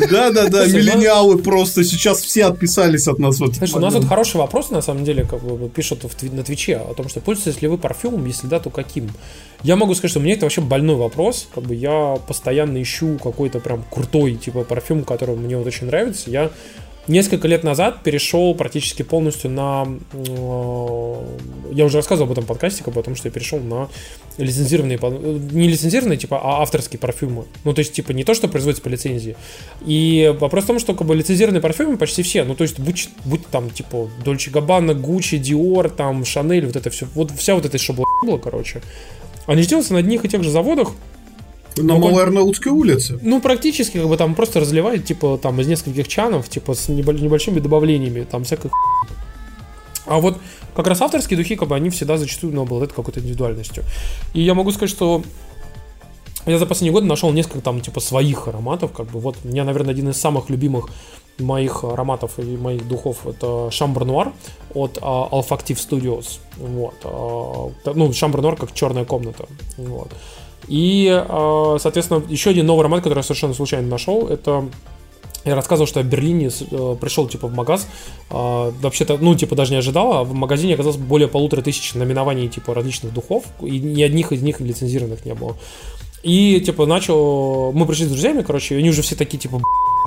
Да-да-да, 0.09 0.63
ну, 0.67 0.73
миллениалы 0.73 1.37
просто 1.37 1.83
сейчас 1.83 2.21
все 2.21 2.45
отписались 2.45 3.09
от 3.09 3.19
нас. 3.19 3.37
Вот. 3.39 3.55
Слушай, 3.57 3.75
у 3.75 3.79
нас 3.79 3.93
тут 3.93 4.07
хороший 4.07 4.37
вопрос, 4.37 4.69
на 4.69 4.81
самом 4.81 5.03
деле, 5.03 5.25
как 5.25 5.41
бы 5.41 5.67
пишут 5.67 6.05
на 6.21 6.43
Твиче 6.43 6.77
о 6.77 6.93
том, 6.93 7.09
что 7.09 7.19
пользуетесь 7.19 7.61
ли 7.61 7.67
вы 7.67 7.77
парфюмом, 7.77 8.25
если 8.25 8.47
да, 8.47 8.61
то 8.61 8.69
каким? 8.69 9.09
Я 9.63 9.75
могу 9.75 9.93
сказать, 9.93 10.11
что 10.11 10.19
мне 10.19 10.33
это 10.33 10.45
вообще 10.45 10.61
больной 10.61 10.95
вопрос. 10.95 11.47
Как 11.53 11.63
бы 11.65 11.75
я 11.75 12.17
постоянно 12.27 12.81
ищу 12.81 13.19
какой-то 13.21 13.59
прям 13.59 13.83
крутой 13.91 14.33
типа 14.35 14.63
парфюм, 14.63 15.03
который 15.03 15.35
мне 15.41 15.57
вот 15.57 15.67
очень 15.67 15.87
нравится. 15.87 16.29
Я 16.29 16.51
несколько 17.07 17.47
лет 17.47 17.63
назад 17.63 18.03
перешел 18.03 18.55
практически 18.55 19.03
полностью 19.03 19.49
на... 19.49 19.87
Э, 20.13 21.15
я 21.71 21.85
уже 21.85 21.97
рассказывал 21.97 22.27
об 22.27 22.31
этом 22.31 22.45
подкасте, 22.45 22.83
потому 22.83 23.15
что 23.15 23.27
я 23.27 23.31
перешел 23.31 23.59
на 23.59 23.89
лицензированные... 24.37 24.97
Не 24.97 25.67
лицензированные, 25.67 26.17
типа, 26.17 26.39
а 26.41 26.61
авторские 26.61 26.99
парфюмы. 26.99 27.45
Ну, 27.63 27.73
то 27.73 27.79
есть, 27.79 27.93
типа, 27.93 28.11
не 28.11 28.23
то, 28.23 28.33
что 28.33 28.47
производится 28.47 28.83
по 28.83 28.89
лицензии. 28.89 29.35
И 29.85 30.33
вопрос 30.39 30.65
в 30.65 30.67
том, 30.67 30.79
что, 30.79 30.93
как 30.93 31.07
бы, 31.07 31.15
лицензированные 31.15 31.61
парфюмы 31.61 31.97
почти 31.97 32.23
все, 32.23 32.43
ну, 32.43 32.55
то 32.55 32.63
есть, 32.63 32.79
будь, 32.79 33.09
будь 33.25 33.45
там, 33.47 33.69
типа, 33.69 34.09
Дольче 34.23 34.51
Габбана, 34.51 34.93
Гуччи, 34.93 35.37
Диор, 35.37 35.89
там, 35.89 36.25
Шанель, 36.25 36.65
вот 36.65 36.75
это 36.75 36.89
все, 36.89 37.07
вот 37.13 37.31
вся 37.31 37.55
вот 37.55 37.65
эта 37.65 37.77
шабла, 37.77 38.05
короче, 38.41 38.81
они 39.47 39.63
делаются 39.63 39.93
на 39.93 39.99
одних 39.99 40.23
и 40.23 40.29
тех 40.29 40.43
же 40.43 40.51
заводах. 40.51 40.91
На 41.77 41.97
Малой 41.97 42.23
Арнаутской 42.23 42.71
улице. 42.71 43.19
Ну, 43.21 43.41
практически, 43.41 43.97
как 43.97 44.07
бы 44.07 44.17
там 44.17 44.35
просто 44.35 44.59
разливают, 44.59 45.05
типа, 45.05 45.39
там, 45.41 45.59
из 45.61 45.67
нескольких 45.67 46.07
чанов, 46.07 46.49
типа, 46.49 46.73
с 46.73 46.89
небольшими 46.89 47.59
добавлениями, 47.59 48.25
там, 48.29 48.43
всякой 48.43 48.71
а 50.05 50.19
вот 50.19 50.37
как 50.75 50.87
раз 50.87 51.01
авторские 51.01 51.37
духи, 51.37 51.55
как 51.55 51.69
бы, 51.69 51.75
они 51.75 51.89
всегда 51.89 52.17
зачастую 52.17 52.53
ну, 52.53 52.63
обладают 52.63 52.91
какой-то 52.91 53.19
индивидуальностью. 53.19 53.83
И 54.33 54.41
я 54.41 54.53
могу 54.53 54.71
сказать, 54.71 54.89
что 54.89 55.23
я 56.45 56.57
за 56.57 56.65
последние 56.65 56.91
годы 56.91 57.05
нашел 57.05 57.31
несколько 57.31 57.61
там, 57.61 57.81
типа, 57.81 57.99
своих 57.99 58.47
ароматов, 58.47 58.91
как 58.91 59.07
бы, 59.07 59.19
вот, 59.19 59.37
у 59.43 59.47
меня, 59.47 59.63
наверное, 59.63 59.91
один 59.91 60.09
из 60.09 60.17
самых 60.17 60.49
любимых 60.49 60.89
моих 61.39 61.83
ароматов 61.83 62.39
и 62.39 62.57
моих 62.57 62.87
духов 62.87 63.25
это 63.25 63.69
Шамбр 63.71 64.05
Нуар 64.05 64.31
от 64.73 64.97
uh, 64.97 65.29
Olfactive 65.31 65.77
Studios. 65.77 66.39
Вот. 66.57 66.95
Uh, 67.03 67.93
ну, 67.95 68.11
Шамбр 68.13 68.41
Нуар 68.41 68.55
как 68.55 68.73
черная 68.73 69.05
комната. 69.05 69.47
Вот. 69.77 70.11
И, 70.67 71.07
uh, 71.07 71.79
соответственно, 71.79 72.23
еще 72.29 72.51
один 72.51 72.65
новый 72.65 72.81
аромат, 72.81 73.01
который 73.01 73.19
я 73.19 73.23
совершенно 73.23 73.53
случайно 73.53 73.87
нашел, 73.87 74.27
это 74.27 74.69
я 75.43 75.55
рассказывал, 75.55 75.87
что 75.87 75.99
я 75.99 76.05
в 76.05 76.09
Берлине 76.09 76.49
э, 76.49 76.95
пришел, 77.01 77.27
типа, 77.27 77.47
в 77.47 77.53
магаз, 77.53 77.87
э, 78.29 78.33
вообще-то, 78.81 79.17
ну, 79.19 79.33
типа, 79.35 79.55
даже 79.55 79.71
не 79.71 79.77
ожидал, 79.77 80.13
а 80.13 80.23
в 80.23 80.33
магазине 80.33 80.75
оказалось 80.75 80.97
более 80.97 81.27
полутора 81.27 81.61
тысяч 81.61 81.95
номинований, 81.95 82.47
типа, 82.47 82.75
различных 82.75 83.11
духов, 83.11 83.45
и 83.61 83.79
ни 83.79 84.03
одних 84.03 84.31
из 84.31 84.43
них 84.43 84.59
лицензированных 84.59 85.25
не 85.25 85.33
было. 85.33 85.57
И, 86.23 86.61
типа, 86.61 86.85
начал... 86.85 87.71
Мы 87.71 87.85
пришли 87.85 88.05
с 88.05 88.09
друзьями, 88.09 88.43
короче, 88.43 88.75
и 88.75 88.77
они 88.79 88.89
уже 88.89 89.01
все 89.01 89.15
такие, 89.15 89.39
типа, 89.39 89.59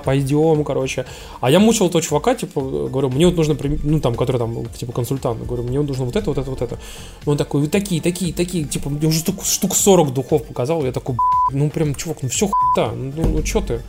пойдем, 0.04 0.62
короче. 0.64 1.06
А 1.40 1.50
я 1.50 1.58
мучил 1.58 1.86
этого 1.86 2.02
чувака, 2.02 2.34
типа, 2.34 2.60
говорю, 2.60 3.10
мне 3.10 3.26
вот 3.26 3.36
нужно, 3.36 3.56
ну, 3.82 4.00
там, 4.00 4.14
который 4.14 4.38
там, 4.38 4.66
типа, 4.66 4.92
консультант, 4.92 5.44
говорю, 5.44 5.64
мне 5.64 5.78
вот 5.80 5.88
нужно 5.88 6.04
вот 6.04 6.14
это, 6.14 6.30
вот 6.30 6.38
это, 6.38 6.50
вот 6.50 6.62
это. 6.62 6.78
Он 7.26 7.36
такой, 7.36 7.62
вы 7.62 7.68
такие, 7.68 8.00
такие, 8.00 8.32
такие, 8.32 8.64
типа, 8.64 8.90
мне 8.90 9.08
уже 9.08 9.20
штук, 9.20 9.44
штук 9.44 9.74
40 9.74 10.12
духов 10.12 10.44
показал, 10.44 10.84
я 10.84 10.92
такой, 10.92 11.16
ну, 11.50 11.68
прям, 11.70 11.94
чувак, 11.94 12.18
ну, 12.22 12.28
все 12.28 12.48
хуйта, 12.48 12.92
ну, 12.94 13.28
ну, 13.28 13.44
что 13.44 13.60
ты? 13.60 13.82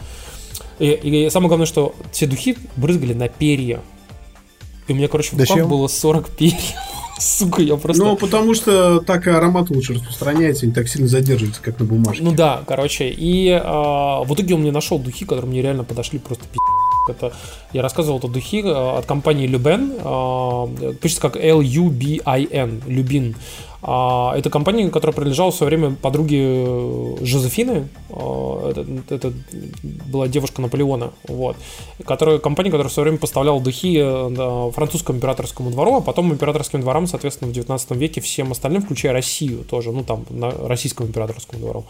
И, 0.80 0.92
и 0.92 1.30
самое 1.30 1.50
главное, 1.50 1.68
что 1.68 1.94
все 2.12 2.26
духи 2.26 2.58
брызгали 2.76 3.14
на 3.14 3.28
перья. 3.28 3.82
И 4.88 4.94
у 4.94 4.96
меня, 4.96 5.08
короче, 5.08 5.36
в 5.36 5.40
руках 5.40 5.68
было 5.68 5.88
40 5.88 6.30
перьев. 6.30 6.76
Сука, 7.18 7.62
я 7.62 7.78
просто... 7.78 8.04
Ну, 8.04 8.18
потому 8.18 8.54
что 8.54 9.00
так 9.00 9.28
и 9.28 9.30
аромат 9.30 9.70
лучше 9.70 9.94
распространяется, 9.94 10.66
не 10.66 10.74
так 10.74 10.90
сильно 10.90 11.08
задерживается, 11.08 11.62
как 11.62 11.80
на 11.80 11.86
бумажке. 11.86 12.22
Ну 12.22 12.34
да, 12.34 12.62
короче. 12.68 13.10
И 13.10 13.50
а, 13.52 14.24
в 14.24 14.34
итоге 14.34 14.56
он 14.56 14.62
мне 14.62 14.72
нашел 14.72 15.00
духи, 15.00 15.26
которые 15.26 15.50
мне 15.50 15.62
реально 15.62 15.84
подошли 15.84 16.20
просто 16.20 16.44
пи***. 16.46 16.60
Это, 17.08 17.34
я 17.72 17.82
рассказывал, 17.82 18.18
это 18.18 18.28
духи 18.28 18.62
а, 18.66 18.98
от 18.98 19.06
компании 19.06 19.48
Любен, 19.48 19.94
а, 20.04 20.68
пишется 21.02 21.22
как 21.22 21.38
L-U-B-I-N, 21.38 22.82
Любин. 22.88 23.36
А, 23.88 24.34
это 24.36 24.50
компания, 24.50 24.90
которая 24.90 25.14
принадлежала 25.14 25.52
в 25.52 25.56
свое 25.56 25.70
время 25.70 25.96
подруге 25.96 26.40
э, 26.42 27.16
Жозефины. 27.22 27.88
А, 28.10 28.72
это, 28.72 28.86
это 29.14 29.34
была 30.12 30.28
девушка 30.28 30.60
Наполеона. 30.60 31.12
Вот. 31.28 31.56
Которая, 32.04 32.40
компания, 32.40 32.72
которая 32.72 32.90
в 32.90 32.94
свое 32.94 33.06
время 33.06 33.20
поставляла 33.20 33.62
духи 33.62 34.00
э, 34.02 34.72
французскому 34.72 35.20
императорскому 35.20 35.70
двору, 35.70 35.98
а 35.98 36.02
потом 36.02 36.34
императорским 36.34 36.82
дворам, 36.82 37.06
соответственно, 37.06 37.52
в 37.52 37.54
19 37.54 37.92
веке 37.92 38.22
всем 38.22 38.52
остальным, 38.52 38.82
включая 38.82 39.14
Россию 39.14 39.64
тоже, 39.64 39.92
ну 39.92 40.04
там, 40.04 40.26
на 40.32 40.50
российскому 40.50 41.08
императорскому 41.08 41.62
двору. 41.62 41.86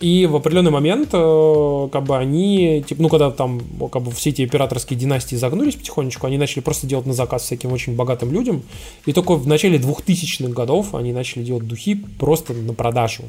И 0.00 0.24
в 0.24 0.34
определенный 0.34 0.70
момент, 0.70 1.10
э, 1.12 1.88
как 1.92 2.04
бы 2.04 2.16
они, 2.16 2.82
типа, 2.88 3.02
ну, 3.02 3.08
когда 3.10 3.30
там, 3.30 3.60
как 3.92 4.02
бы 4.02 4.10
все 4.12 4.30
эти 4.30 4.40
императорские 4.42 4.98
династии 4.98 5.36
загнулись 5.36 5.76
потихонечку, 5.76 6.26
они 6.26 6.38
начали 6.38 6.60
просто 6.60 6.86
делать 6.86 7.04
на 7.04 7.12
заказ 7.12 7.42
всяким 7.42 7.70
очень 7.70 7.96
богатым 7.96 8.32
людям. 8.32 8.62
И 9.04 9.12
только 9.12 9.34
в 9.34 9.46
начале 9.46 9.78
2000-х 9.78 10.54
годов 10.54 10.94
они 10.94 11.12
начали 11.12 11.42
делать 11.42 11.66
духи 11.66 12.02
просто 12.18 12.54
на 12.54 12.72
продажу. 12.72 13.24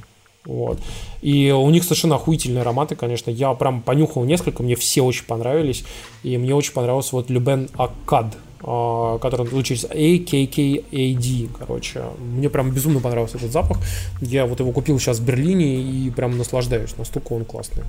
Вот. 0.46 0.80
И 1.22 1.52
у 1.52 1.70
них 1.70 1.84
совершенно 1.84 2.16
охуительные 2.16 2.62
ароматы, 2.62 2.96
конечно. 2.96 3.30
Я 3.30 3.54
прям 3.54 3.82
понюхал 3.82 4.24
несколько, 4.24 4.64
мне 4.64 4.76
все 4.76 5.02
очень 5.02 5.26
понравились. 5.26 5.84
И 6.24 6.38
мне 6.38 6.56
очень 6.56 6.72
понравился 6.72 7.18
вот 7.18 7.30
Любен 7.30 7.70
Акад. 7.76 8.38
А, 8.64 9.18
который 9.20 9.64
через 9.64 9.86
AKKAD, 9.86 11.50
короче. 11.58 12.04
Мне 12.20 12.50
прям 12.50 12.72
безумно 12.72 13.00
понравился 13.00 13.38
этот 13.38 13.52
запах. 13.52 13.78
Я 14.22 14.46
вот 14.46 14.60
его 14.60 14.72
купил 14.72 15.00
сейчас 15.00 15.20
в 15.20 15.26
Берлине 15.26 15.82
и 15.82 16.10
прям 16.12 16.38
наслаждаюсь, 16.38 16.96
настолько 16.98 17.34
он 17.34 17.46
классный. 17.46 17.84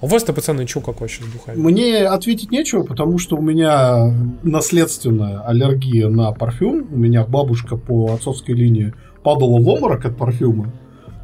А 0.00 0.06
у 0.06 0.08
вас-то, 0.08 0.32
пацаны, 0.32 0.66
что 0.66 0.80
как 0.80 1.00
вообще 1.00 1.22
с? 1.22 1.56
Мне 1.56 2.06
ответить 2.06 2.50
нечего, 2.52 2.84
потому 2.84 3.18
что 3.18 3.36
у 3.36 3.42
меня 3.42 4.14
наследственная 4.44 5.40
аллергия 5.40 6.08
на 6.08 6.32
парфюм. 6.32 6.86
У 6.90 6.96
меня 6.96 7.24
бабушка 7.24 7.76
по 7.76 8.12
отцовской 8.14 8.52
линии 8.54 8.94
падала 9.24 9.60
в 9.60 9.68
обморок 9.68 10.04
от 10.04 10.16
парфюма. 10.16 10.72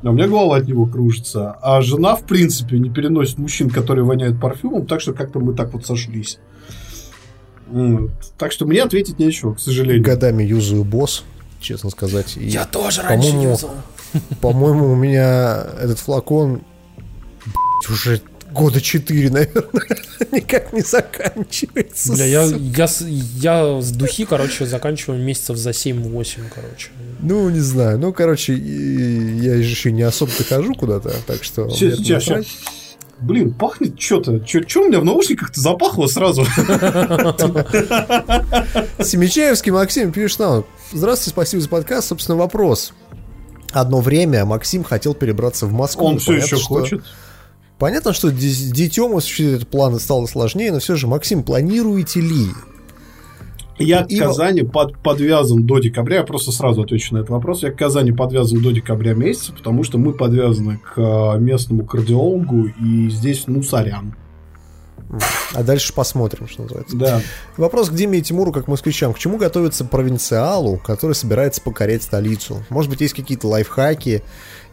А 0.03 0.11
у 0.11 0.13
меня 0.13 0.27
голова 0.27 0.57
от 0.57 0.67
него 0.69 0.87
кружится. 0.87 1.53
А 1.63 1.81
жена, 1.81 2.17
в 2.17 2.25
принципе, 2.25 2.79
не 2.79 2.91
переносит 2.91 3.39
мужчин, 3.39 3.71
которые 3.71 4.05
воняют 4.05 4.41
парфюмом, 4.41 4.87
так 4.87 5.01
что 5.01 5.15
как-то 5.15 5.39
мы 5.39 5.55
так 5.55 5.73
вот 5.73 5.87
сошлись. 5.87 6.39
Так 8.39 8.53
что 8.53 8.67
мне 8.67 8.83
ответить 8.83 9.19
нечего, 9.19 9.55
к 9.55 9.61
сожалению. 9.61 10.03
Годами 10.03 10.43
юзаю 10.43 10.85
босс, 10.85 11.25
честно 11.61 11.91
сказать. 11.91 12.37
И, 12.37 12.47
Я 12.47 12.65
тоже 12.65 13.03
раньше 13.03 13.29
юзал. 13.29 13.75
По-моему, 14.41 14.93
у 14.93 14.95
меня 14.95 15.67
этот 15.81 15.99
флакон 15.99 16.63
уже 17.89 18.21
года 18.55 18.81
четыре, 18.81 19.31
наверное, 19.31 19.89
никак 20.33 20.73
не 20.73 20.81
заканчивается. 20.81 22.13
Бля, 22.13 22.25
я, 22.25 22.45
я, 22.45 22.89
я 23.37 23.81
с 23.83 23.91
духи, 23.91 24.25
короче, 24.25 24.65
заканчиваю 24.65 25.21
месяцев 25.23 25.57
за 25.57 25.71
7-8, 25.71 26.41
короче. 26.55 26.91
Ну, 27.21 27.51
не 27.51 27.61
знаю. 27.61 27.99
Ну, 27.99 28.13
короче, 28.13 28.55
я 28.55 29.57
же 29.57 29.63
еще 29.63 29.91
не 29.93 30.03
особо-то 30.03 30.45
хожу 30.45 30.75
куда-то, 30.75 31.13
так 31.27 31.43
что... 31.43 31.69
Сейчас, 31.71 31.99
сейчас. 31.99 32.47
Блин, 33.25 33.55
пахнет 33.55 33.99
что-то. 33.99 34.47
Что 34.47 34.83
у 34.83 34.89
меня 34.89 35.01
в 35.01 35.05
наушниках-то 35.05 35.59
запахло 35.59 36.07
сразу? 36.07 36.45
Семичаевский 39.03 39.73
Максим 39.73 40.13
пишет 40.13 40.41
нам. 40.41 40.67
Здравствуйте, 40.93 41.31
спасибо 41.31 41.63
за 41.63 41.71
подкаст. 41.71 42.09
Собственно, 42.09 42.37
вопрос. 42.37 42.93
Одно 43.73 44.01
время 44.01 44.45
Максим 44.45 44.85
хотел 44.85 45.15
перебраться 45.15 45.65
в 45.65 45.73
Москву. 45.73 46.05
Он 46.05 46.19
все 46.19 46.35
еще 46.35 46.57
хочет. 46.57 47.03
Понятно, 47.79 48.13
что 48.13 48.31
детем 48.31 49.17
осуществить 49.17 49.57
этот 49.57 49.69
план 49.69 49.99
стало 49.99 50.27
сложнее, 50.27 50.71
но 50.71 50.79
все 50.79 50.95
же, 50.95 51.07
Максим, 51.07 51.43
планируете 51.43 52.21
ли 52.21 52.49
я 53.79 54.03
и... 54.03 54.17
к 54.17 54.23
Казани 54.23 54.63
под, 54.63 54.99
подвязан 54.99 55.65
до 55.65 55.79
декабря. 55.79 56.19
Я 56.19 56.23
просто 56.25 56.53
сразу 56.53 56.83
отвечу 56.83 57.15
на 57.15 57.19
этот 57.19 57.31
вопрос. 57.31 57.63
Я 57.63 57.71
к 57.71 57.77
Казани 57.77 58.13
подвязан 58.13 58.63
до 58.63 58.71
декабря 58.71 59.15
месяца, 59.15 59.53
потому 59.53 59.83
что 59.83 59.99
мы 59.99 60.13
подвязаны 60.13 60.79
к 60.79 60.95
а, 60.97 61.37
местному 61.37 61.85
кардиологу, 61.85 62.67
и 62.67 63.11
здесь, 63.11 63.45
ну, 63.47 63.63
сорян. 63.63 64.15
А 65.53 65.63
дальше 65.63 65.93
посмотрим, 65.93 66.49
что 66.49 66.63
называется. 66.63 66.97
Да. 66.97 67.21
Вопрос 67.57 67.91
к 67.91 67.95
Диме 67.95 68.19
и 68.19 68.23
Тимуру, 68.23 68.53
как 68.53 68.69
москвичам. 68.69 69.13
К 69.13 69.19
чему 69.19 69.37
готовится 69.37 69.85
провинциалу, 69.85 70.79
который 70.79 71.13
собирается 71.13 71.61
покорять 71.61 72.03
столицу? 72.03 72.65
Может 72.71 72.91
быть, 72.91 73.01
есть 73.01 73.15
какие-то 73.15 73.49
лайфхаки 73.49 74.23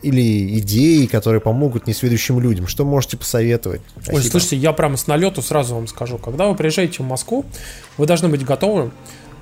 или 0.02 0.60
идеи, 0.60 1.06
которые 1.06 1.42
помогут 1.42 1.88
несведущим 1.88 2.40
людям? 2.40 2.68
Что 2.68 2.86
можете 2.86 3.18
посоветовать? 3.18 3.82
Ой, 3.96 4.04
Спасибо. 4.04 4.32
слушайте, 4.32 4.58
я 4.58 4.74
прямо 4.74 4.98
с 4.98 5.08
налету 5.08 5.42
сразу 5.42 5.76
вам 5.76 5.88
скажу. 5.88 6.18
Когда 6.18 6.48
вы 6.48 6.56
приезжаете 6.56 7.04
в 7.04 7.08
Москву, 7.08 7.46
вы 7.98 8.06
должны 8.06 8.30
быть 8.30 8.44
готовы 8.44 8.92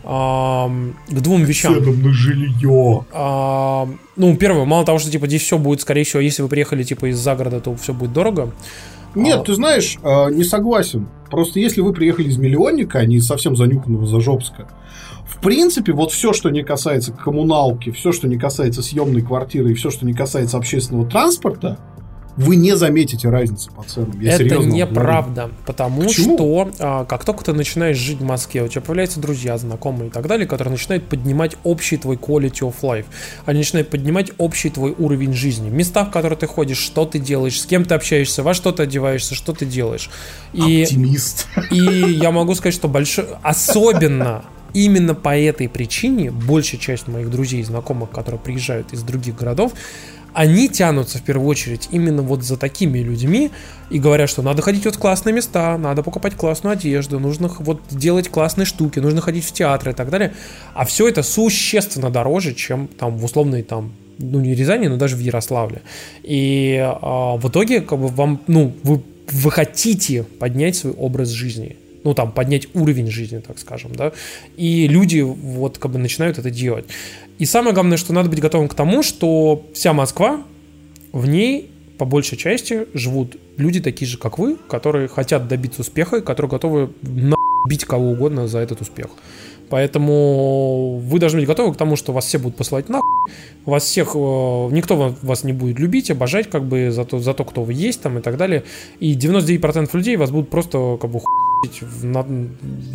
к 0.03 1.21
двум 1.21 1.43
вещам. 1.43 1.75
Ценам 1.75 2.01
на 2.01 2.11
жилье. 2.11 3.05
А, 3.11 3.87
ну, 4.15 4.35
первое, 4.37 4.65
мало 4.65 4.85
того, 4.85 4.97
что 4.97 5.11
типа 5.11 5.27
здесь 5.27 5.41
все 5.41 5.57
будет, 5.57 5.81
скорее 5.81 6.03
всего, 6.03 6.21
если 6.21 6.41
вы 6.41 6.47
приехали 6.47 6.83
типа 6.83 7.11
из 7.11 7.17
загорода, 7.19 7.59
то 7.59 7.75
все 7.75 7.93
будет 7.93 8.13
дорого. 8.13 8.51
Нет, 9.15 9.39
а... 9.39 9.43
ты 9.43 9.55
знаешь, 9.55 9.97
а, 10.03 10.29
не 10.29 10.43
согласен. 10.43 11.07
Просто 11.29 11.59
если 11.59 11.81
вы 11.81 11.93
приехали 11.93 12.29
из 12.29 12.37
миллионника, 12.37 12.99
а 12.99 13.05
не 13.05 13.19
совсем 13.19 13.55
занюканного 13.55 14.07
Зажопска, 14.07 14.67
в 15.29 15.41
принципе, 15.41 15.93
вот 15.93 16.11
все, 16.11 16.33
что 16.33 16.49
не 16.49 16.63
касается 16.63 17.13
коммуналки, 17.13 17.91
все, 17.91 18.11
что 18.11 18.27
не 18.27 18.37
касается 18.37 18.81
съемной 18.81 19.21
квартиры 19.21 19.71
и 19.71 19.73
все, 19.75 19.91
что 19.91 20.05
не 20.05 20.13
касается 20.13 20.57
общественного 20.57 21.07
транспорта, 21.07 21.77
вы 22.35 22.55
не 22.55 22.75
заметите 22.77 23.27
разницы 23.29 23.69
по 23.69 23.83
ценам. 23.83 24.17
Я 24.21 24.35
это 24.35 24.59
неправда, 24.59 25.41
говорю. 25.41 25.55
потому 25.65 26.03
Почему? 26.03 26.37
что 26.37 26.71
а, 26.79 27.05
как 27.05 27.25
только 27.25 27.43
ты 27.43 27.53
начинаешь 27.53 27.97
жить 27.97 28.19
в 28.19 28.23
Москве, 28.23 28.63
у 28.63 28.67
тебя 28.69 28.79
появляются 28.81 29.19
друзья, 29.19 29.57
знакомые 29.57 30.07
и 30.07 30.09
так 30.09 30.25
далее, 30.25 30.47
которые 30.47 30.71
начинают 30.71 31.05
поднимать 31.05 31.57
общий 31.63 31.97
твой 31.97 32.15
quality 32.15 32.61
of 32.61 32.75
life. 32.81 33.05
Они 33.45 33.59
начинают 33.59 33.89
поднимать 33.89 34.31
общий 34.37 34.69
твой 34.69 34.95
уровень 34.97 35.33
жизни. 35.33 35.69
Места, 35.69 36.05
в 36.05 36.11
которые 36.11 36.39
ты 36.39 36.47
ходишь, 36.47 36.77
что 36.77 37.05
ты 37.05 37.19
делаешь, 37.19 37.59
с 37.59 37.65
кем 37.65 37.83
ты 37.83 37.93
общаешься, 37.93 38.41
во 38.41 38.53
что 38.53 38.71
ты 38.71 38.83
одеваешься, 38.83 39.35
что 39.35 39.51
ты 39.51 39.65
делаешь. 39.65 40.09
И, 40.53 40.83
Оптимист. 40.83 41.47
И 41.71 41.77
я 41.77 42.31
могу 42.31 42.55
сказать, 42.55 42.73
что 42.73 42.87
большой... 42.87 43.25
Особенно 43.43 44.45
именно 44.73 45.15
по 45.15 45.37
этой 45.37 45.69
причине 45.69 46.31
большая 46.31 46.79
часть 46.79 47.07
моих 47.07 47.29
друзей 47.29 47.61
и 47.61 47.63
знакомых, 47.63 48.11
которые 48.11 48.39
приезжают 48.39 48.93
из 48.93 49.03
других 49.03 49.35
городов, 49.35 49.73
они 50.33 50.69
тянутся 50.69 51.17
в 51.17 51.23
первую 51.23 51.47
очередь 51.47 51.89
именно 51.91 52.21
вот 52.21 52.43
за 52.43 52.57
такими 52.57 52.99
людьми 52.99 53.51
и 53.89 53.99
говорят, 53.99 54.29
что 54.29 54.41
надо 54.41 54.61
ходить 54.61 54.85
вот 54.85 54.95
в 54.95 54.99
классные 54.99 55.33
места, 55.33 55.77
надо 55.77 56.03
покупать 56.03 56.35
классную 56.35 56.73
одежду, 56.73 57.19
нужно 57.19 57.47
вот 57.59 57.81
делать 57.89 58.29
классные 58.29 58.65
штуки, 58.65 58.99
нужно 58.99 59.21
ходить 59.21 59.45
в 59.45 59.51
театры 59.51 59.91
и 59.91 59.95
так 59.95 60.09
далее. 60.09 60.33
А 60.73 60.85
все 60.85 61.07
это 61.07 61.23
существенно 61.23 62.09
дороже, 62.09 62.53
чем 62.53 62.87
там 62.87 63.17
в 63.17 63.25
условной 63.25 63.63
там 63.63 63.91
ну 64.19 64.39
не 64.39 64.53
Рязани, 64.53 64.87
но 64.87 64.97
даже 64.97 65.15
в 65.15 65.19
Ярославле. 65.19 65.81
И 66.23 66.77
а, 66.79 67.37
в 67.37 67.49
итоге 67.49 67.81
как 67.81 67.99
бы 67.99 68.07
вам, 68.07 68.41
ну, 68.47 68.75
вы, 68.83 69.01
вы 69.31 69.51
хотите 69.51 70.23
поднять 70.23 70.75
свой 70.75 70.93
образ 70.93 71.29
жизни 71.29 71.77
ну, 72.03 72.13
там, 72.13 72.31
поднять 72.31 72.67
уровень 72.73 73.09
жизни, 73.09 73.39
так 73.39 73.59
скажем, 73.59 73.95
да, 73.95 74.11
и 74.57 74.87
люди 74.87 75.19
вот 75.21 75.77
как 75.77 75.91
бы 75.91 75.99
начинают 75.99 76.37
это 76.37 76.49
делать. 76.49 76.85
И 77.37 77.45
самое 77.45 77.73
главное, 77.73 77.97
что 77.97 78.13
надо 78.13 78.29
быть 78.29 78.39
готовым 78.39 78.67
к 78.67 78.73
тому, 78.73 79.03
что 79.03 79.65
вся 79.73 79.93
Москва, 79.93 80.41
в 81.11 81.27
ней 81.27 81.71
по 81.97 82.05
большей 82.05 82.37
части 82.37 82.87
живут 82.93 83.35
люди 83.57 83.81
такие 83.81 84.07
же, 84.07 84.17
как 84.17 84.39
вы, 84.39 84.55
которые 84.67 85.07
хотят 85.07 85.47
добиться 85.47 85.81
успеха 85.81 86.17
и 86.17 86.21
которые 86.21 86.49
готовы 86.49 86.89
бить 87.67 87.85
кого 87.85 88.11
угодно 88.11 88.47
за 88.47 88.59
этот 88.59 88.81
успех. 88.81 89.07
Поэтому 89.69 90.97
вы 90.97 91.19
должны 91.19 91.39
быть 91.39 91.47
готовы 91.47 91.73
к 91.73 91.77
тому, 91.77 91.95
что 91.95 92.13
вас 92.13 92.25
все 92.25 92.39
будут 92.39 92.57
посылать 92.57 92.89
на 92.89 93.01
вас 93.65 93.83
всех, 93.83 94.09
э, 94.15 94.17
никто 94.71 95.15
вас 95.21 95.43
не 95.43 95.53
будет 95.53 95.79
любить, 95.79 96.11
обожать 96.11 96.49
как 96.49 96.63
бы 96.63 96.91
за 96.91 97.05
то, 97.05 97.19
за 97.19 97.33
то, 97.33 97.43
кто 97.43 97.63
вы 97.63 97.73
есть 97.73 98.01
там 98.01 98.17
и 98.17 98.21
так 98.21 98.37
далее. 98.37 98.63
И 98.99 99.15
99% 99.15 99.89
людей 99.93 100.17
вас 100.17 100.31
будут 100.31 100.49
просто 100.49 100.97
как 100.99 101.09
бы 101.09 101.19
в, 101.81 102.05
на, 102.05 102.25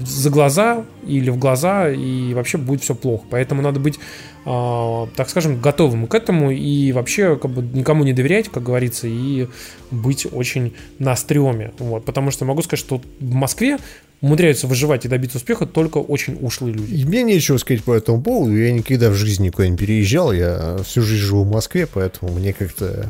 за 0.04 0.30
глаза 0.30 0.84
или 1.06 1.30
в 1.30 1.38
глаза, 1.38 1.90
и 1.90 2.34
вообще 2.34 2.58
будет 2.58 2.82
все 2.82 2.94
плохо. 2.94 3.24
Поэтому 3.30 3.62
надо 3.62 3.80
быть, 3.80 3.98
э, 4.46 5.06
так 5.16 5.28
скажем, 5.28 5.60
готовым 5.60 6.06
к 6.06 6.14
этому 6.14 6.50
и 6.50 6.92
вообще 6.92 7.36
как 7.36 7.50
бы 7.50 7.62
никому 7.62 8.04
не 8.04 8.12
доверять, 8.12 8.48
как 8.48 8.62
говорится, 8.62 9.06
и 9.06 9.48
быть 9.90 10.26
очень 10.30 10.74
на 10.98 11.14
стреме. 11.16 11.72
Вот. 11.78 12.04
Потому 12.04 12.30
что 12.30 12.44
могу 12.44 12.62
сказать, 12.62 12.80
что 12.80 13.00
в 13.20 13.34
Москве 13.34 13.78
умудряются 14.20 14.66
выживать 14.66 15.04
и 15.04 15.08
добиться 15.08 15.38
успеха 15.38 15.66
только 15.66 15.98
очень 15.98 16.38
ушлые 16.40 16.74
люди. 16.74 16.94
И 16.94 17.04
мне 17.04 17.22
нечего 17.22 17.58
сказать 17.58 17.84
по 17.84 17.92
этому 17.92 18.22
поводу. 18.22 18.56
Я 18.56 18.72
никогда 18.72 19.10
в 19.10 19.14
жизни 19.14 19.46
никуда 19.46 19.68
не 19.68 19.76
переезжал. 19.76 20.32
Я 20.32 20.78
всю 20.84 21.02
жизнь 21.02 21.22
живу 21.22 21.44
в 21.44 21.50
Москве, 21.50 21.86
поэтому 21.86 22.32
мне 22.32 22.52
как-то 22.52 23.06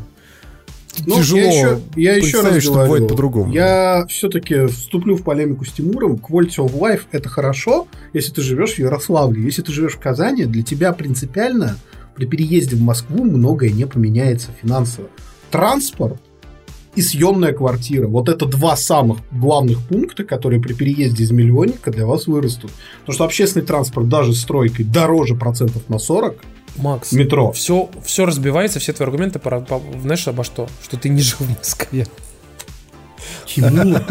ну, 1.06 1.16
тяжело 1.16 1.40
я 1.40 1.48
еще, 1.48 1.80
я 1.96 2.16
еще 2.16 2.40
раз 2.40 2.62
что 2.62 2.72
говорю, 2.72 2.86
бывает 2.86 3.08
по-другому. 3.08 3.52
Я 3.52 4.06
все-таки 4.08 4.66
вступлю 4.66 5.16
в 5.16 5.22
полемику 5.22 5.64
с 5.64 5.72
Тимуром. 5.72 6.14
Quality 6.14 6.56
of 6.56 6.78
life– 6.78 7.02
это 7.12 7.28
хорошо, 7.28 7.88
если 8.12 8.32
ты 8.32 8.42
живешь 8.42 8.74
в 8.74 8.78
Ярославле. 8.78 9.42
Если 9.42 9.62
ты 9.62 9.72
живешь 9.72 9.94
в 9.94 9.98
Казани, 9.98 10.44
для 10.44 10.62
тебя 10.62 10.92
принципиально 10.92 11.76
при 12.14 12.26
переезде 12.26 12.76
в 12.76 12.82
Москву 12.82 13.24
многое 13.24 13.70
не 13.70 13.86
поменяется 13.86 14.50
финансово. 14.62 15.08
Транспорт 15.50 16.20
и 16.96 17.02
съемная 17.02 17.52
квартира. 17.52 18.06
Вот 18.06 18.28
это 18.28 18.46
два 18.46 18.76
самых 18.76 19.18
главных 19.32 19.80
пункта, 19.82 20.24
которые 20.24 20.60
при 20.60 20.72
переезде 20.72 21.24
из 21.24 21.30
миллионника 21.30 21.90
для 21.90 22.06
вас 22.06 22.26
вырастут. 22.26 22.70
Потому 23.00 23.14
что 23.14 23.24
общественный 23.24 23.66
транспорт 23.66 24.08
даже 24.08 24.32
с 24.32 24.40
Тройкой 24.40 24.84
дороже 24.84 25.34
процентов 25.34 25.88
на 25.88 25.98
40– 25.98 26.36
Макс, 26.76 27.12
метро. 27.12 27.52
Все, 27.52 27.88
все 28.04 28.26
разбивается, 28.26 28.80
все 28.80 28.92
твои 28.92 29.06
аргументы, 29.06 29.38
по, 29.38 29.60
по, 29.60 29.80
знаешь, 30.02 30.26
обо 30.26 30.44
что? 30.44 30.68
Что 30.82 30.96
ты 30.96 31.08
не 31.08 31.22
жил 31.22 31.38
в 31.40 31.58
Москве. 31.58 32.06
Тимур, 33.46 34.02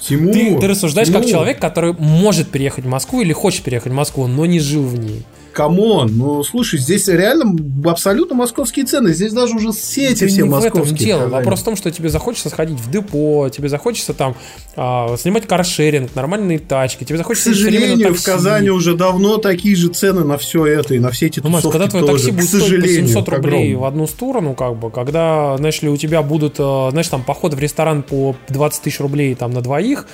Тимур, 0.00 0.32
ты, 0.32 0.58
ты 0.60 0.68
рассуждаешь 0.68 1.08
Тимур. 1.08 1.22
как 1.22 1.30
человек, 1.30 1.60
который 1.60 1.94
может 1.98 2.50
переехать 2.50 2.84
в 2.84 2.88
Москву 2.88 3.20
или 3.22 3.32
хочет 3.32 3.64
переехать 3.64 3.92
в 3.92 3.94
Москву, 3.94 4.26
но 4.26 4.46
не 4.46 4.60
жил 4.60 4.84
в 4.84 4.98
ней 4.98 5.24
come 5.54 5.86
on, 5.86 6.10
ну 6.16 6.42
слушай, 6.42 6.78
здесь 6.78 7.08
реально 7.08 7.56
абсолютно 7.88 8.34
московские 8.34 8.84
цены. 8.84 9.14
Здесь 9.14 9.32
даже 9.32 9.54
уже 9.54 9.72
сети 9.72 10.24
да 10.24 10.26
все 10.26 10.42
не 10.42 10.48
московские. 10.48 10.82
в 10.82 10.86
этом 10.86 10.96
дело. 10.96 11.28
Вопрос 11.28 11.60
в 11.60 11.64
том, 11.64 11.76
что 11.76 11.90
тебе 11.90 12.08
захочется 12.10 12.50
сходить 12.50 12.78
в 12.78 12.90
Депо, 12.90 13.48
тебе 13.48 13.68
захочется 13.68 14.12
там 14.12 14.36
а, 14.76 15.16
снимать 15.16 15.46
каршеринг, 15.46 16.14
нормальные 16.14 16.58
тачки, 16.58 17.04
тебе 17.04 17.16
захочется... 17.18 17.52
К 17.52 17.54
сожалению, 17.54 18.14
в 18.14 18.22
Казани 18.22 18.70
уже 18.70 18.94
давно 18.94 19.38
такие 19.38 19.76
же 19.76 19.88
цены 19.88 20.24
на 20.24 20.36
все 20.36 20.66
это 20.66 20.94
и 20.94 20.98
на 20.98 21.10
все 21.10 21.26
эти 21.26 21.40
ну, 21.40 21.50
тусовки 21.50 21.72
когда 21.72 21.88
твое 21.88 22.06
такси 22.06 22.30
будет 22.32 22.48
стоить 22.48 22.82
по 22.82 22.88
700 22.88 23.28
рублей 23.28 23.74
в 23.74 23.84
одну 23.84 24.06
сторону, 24.06 24.54
как 24.54 24.76
бы, 24.76 24.90
когда, 24.90 25.56
знаешь 25.56 25.80
ли, 25.80 25.88
у 25.88 25.96
тебя 25.96 26.22
будут, 26.22 26.56
э, 26.58 26.88
знаешь, 26.90 27.08
там, 27.08 27.22
походы 27.22 27.56
в 27.56 27.60
ресторан 27.60 28.02
по 28.02 28.34
20 28.48 28.82
тысяч 28.82 29.00
рублей 29.00 29.34
там 29.34 29.52
на 29.52 29.60
двоих, 29.62 30.06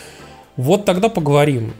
вот 0.56 0.84
тогда 0.84 1.08
поговорим 1.08 1.72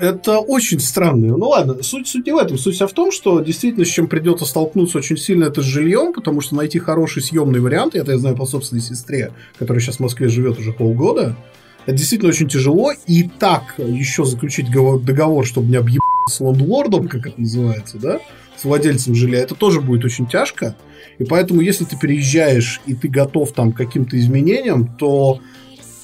это 0.00 0.38
очень 0.38 0.80
странно. 0.80 1.36
Ну 1.36 1.48
ладно, 1.48 1.82
суть, 1.82 2.08
суть 2.08 2.26
не 2.26 2.32
в 2.32 2.36
этом. 2.38 2.58
Суть 2.58 2.74
вся 2.74 2.86
в 2.86 2.92
том, 2.92 3.12
что 3.12 3.40
действительно 3.40 3.84
с 3.84 3.88
чем 3.88 4.08
придется 4.08 4.46
столкнуться 4.46 4.98
очень 4.98 5.16
сильно 5.16 5.44
это 5.44 5.62
с 5.62 5.64
жильем, 5.64 6.12
потому 6.12 6.40
что 6.40 6.56
найти 6.56 6.78
хороший 6.78 7.22
съемный 7.22 7.60
вариант, 7.60 7.94
это 7.94 8.12
я 8.12 8.18
знаю 8.18 8.36
по 8.36 8.46
собственной 8.46 8.82
сестре, 8.82 9.32
которая 9.58 9.80
сейчас 9.80 9.96
в 9.96 10.00
Москве 10.00 10.28
живет 10.28 10.58
уже 10.58 10.72
полгода, 10.72 11.36
это 11.86 11.96
действительно 11.96 12.30
очень 12.30 12.48
тяжело. 12.48 12.92
И 13.06 13.24
так 13.24 13.74
еще 13.78 14.24
заключить 14.24 14.70
договор, 14.70 15.46
чтобы 15.46 15.68
не 15.68 15.76
объебаться 15.76 16.00
с 16.28 16.40
лендлордом, 16.40 17.08
как 17.08 17.26
это 17.26 17.40
называется, 17.40 17.98
да, 17.98 18.20
с 18.56 18.64
владельцем 18.64 19.14
жилья, 19.14 19.40
это 19.40 19.54
тоже 19.54 19.80
будет 19.80 20.04
очень 20.04 20.26
тяжко. 20.26 20.76
И 21.18 21.24
поэтому, 21.24 21.60
если 21.60 21.84
ты 21.84 21.98
переезжаешь 21.98 22.80
и 22.86 22.94
ты 22.94 23.08
готов 23.08 23.52
там 23.52 23.72
к 23.72 23.76
каким-то 23.76 24.18
изменениям, 24.18 24.86
то 24.86 25.40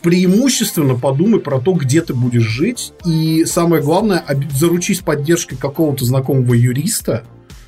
преимущественно 0.06 0.94
подумай 0.94 1.40
про 1.40 1.58
то, 1.58 1.72
где 1.72 2.00
ты 2.00 2.14
будешь 2.14 2.44
жить. 2.44 2.92
И 3.04 3.44
самое 3.44 3.82
главное, 3.82 4.24
заручись 4.56 5.00
поддержкой 5.00 5.56
какого-то 5.56 6.04
знакомого 6.04 6.54
юриста, 6.54 7.24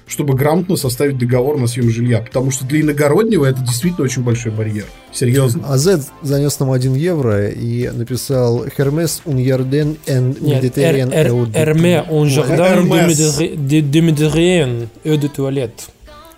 чтобы 0.07 0.35
грамотно 0.35 0.77
составить 0.77 1.19
договор 1.19 1.59
на 1.59 1.67
съем 1.67 1.91
жилья. 1.91 2.21
Потому 2.21 2.53
что 2.53 2.65
для 2.65 2.83
иногороднего 2.83 3.45
это 3.45 3.61
действительно 3.63 4.05
очень 4.05 4.23
большой 4.23 4.53
барьер. 4.53 4.85
Серьезно. 5.13 5.65
А 5.67 5.79
Z 5.79 6.05
занес 6.23 6.61
нам 6.61 6.71
1 6.71 6.95
евро 6.95 7.49
и 7.49 7.89
написал 7.89 8.65
Hermes 8.67 9.21
un 9.27 9.39
jardin 9.45 9.97
and 10.07 10.41
Mediterranean 10.41 11.11
Hermes 11.11 12.05
un 12.09 12.29
jardin 12.29 12.85
de 13.57 14.01
Méditerranée 14.01 14.87
eau 15.05 15.17
de 15.17 15.27
toilette. 15.27 15.89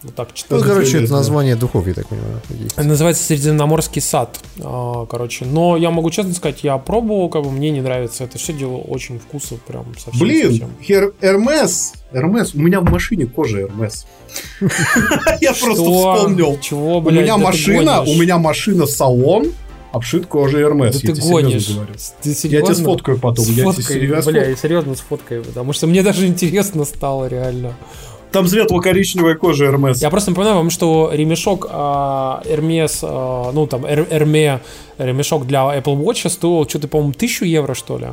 Вот 0.03 0.15
так 0.15 0.33
читаю. 0.33 0.63
Ну, 0.63 0.67
короче, 0.67 1.03
это 1.03 1.13
название 1.13 1.57
духов, 1.57 1.87
я 1.87 1.93
так 1.93 2.09
понимаю. 2.09 2.41
Есть. 2.49 2.77
называется 2.79 3.23
Средиземноморский 3.25 4.01
сад. 4.01 4.41
А, 4.59 5.05
короче, 5.07 5.45
но 5.45 5.77
я 5.77 5.91
могу 5.91 6.11
честно 6.11 6.33
сказать, 6.33 6.65
я 6.65 6.79
пробовал, 6.79 7.29
как 7.29 7.43
бы 7.43 7.51
мне 7.51 7.71
не 7.71 7.83
нравится. 7.83 8.25
Это 8.25 8.39
все 8.39 8.55
дело 8.55 8.77
очень 8.77 9.19
вкусно, 9.19 9.59
прям 9.67 9.87
совсем. 9.99 10.21
Блин, 10.21 10.69
Хер 10.83 11.13
Эрмес, 11.21 11.93
Эрмес, 12.13 12.55
у 12.55 12.61
меня 12.61 12.81
в 12.81 12.85
машине 12.85 13.27
кожа 13.27 13.63
Эрмес. 13.63 14.07
Я 15.41 15.53
просто 15.53 15.83
вспомнил. 15.83 16.59
Чего, 16.61 16.99
У 16.99 17.11
меня 17.11 17.37
машина, 17.37 18.03
у 18.03 18.15
меня 18.15 18.39
машина 18.39 18.87
салон, 18.87 19.53
обшит 19.93 20.27
кожей 20.27 20.63
Эрмес. 20.63 20.99
Да 21.01 21.13
ты 21.13 21.21
гонишь. 21.21 21.77
Ты 22.23 22.35
серьезно? 22.35 22.69
Я 22.69 22.75
тебе 22.75 22.75
сфоткаю 22.75 23.19
потом. 23.19 23.45
Сфоткай, 23.45 23.65
я 23.65 23.73
тебе 23.73 23.83
серьезно. 23.83 24.33
Бля, 24.33 24.57
серьезно 24.57 24.95
сфоткаю, 24.95 25.45
потому 25.45 25.73
что 25.73 25.87
мне 25.87 26.03
даже 26.03 26.27
интересно 26.27 26.85
стало 26.85 27.27
реально. 27.27 27.75
Там 28.33 28.47
светло-коричневая 28.47 29.35
кожа 29.35 29.67
Hermes. 29.67 29.97
Я 29.97 30.11
просто 30.11 30.31
напоминаю 30.31 30.57
вам, 30.59 30.71
что 30.71 31.11
ремешок 31.13 31.67
а, 31.69 32.43
Hermes, 32.45 33.01
а, 33.03 33.51
ну 33.53 33.67
там 33.67 33.85
Hermes, 33.85 34.61
ремешок 34.99 35.47
для 35.47 35.61
Apple 35.61 36.01
Watch 36.01 36.29
стоил 36.29 36.69
что-то, 36.69 36.87
по-моему, 36.87 37.13
тысячу 37.13 37.45
евро, 37.45 37.75
что 37.75 37.99
ли? 37.99 38.07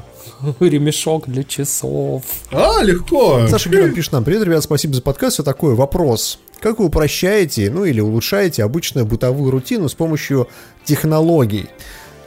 Ремешок 0.59 1.27
для 1.27 1.43
часов. 1.43 2.23
А, 2.51 2.81
легко. 2.81 3.47
Саша 3.47 3.69
Герман 3.69 3.93
пишет 3.93 4.13
нам, 4.13 4.23
привет, 4.23 4.43
ребят, 4.43 4.63
спасибо 4.63 4.95
за 4.95 5.03
подкаст. 5.03 5.35
Все 5.35 5.43
такое, 5.43 5.75
вопрос. 5.75 6.39
Как 6.59 6.79
вы 6.79 6.85
упрощаете, 6.85 7.69
ну 7.69 7.85
или 7.85 8.01
улучшаете 8.01 8.63
обычную 8.63 9.05
бытовую 9.05 9.51
рутину 9.51 9.87
с 9.87 9.93
помощью 9.93 10.47
технологий? 10.83 11.67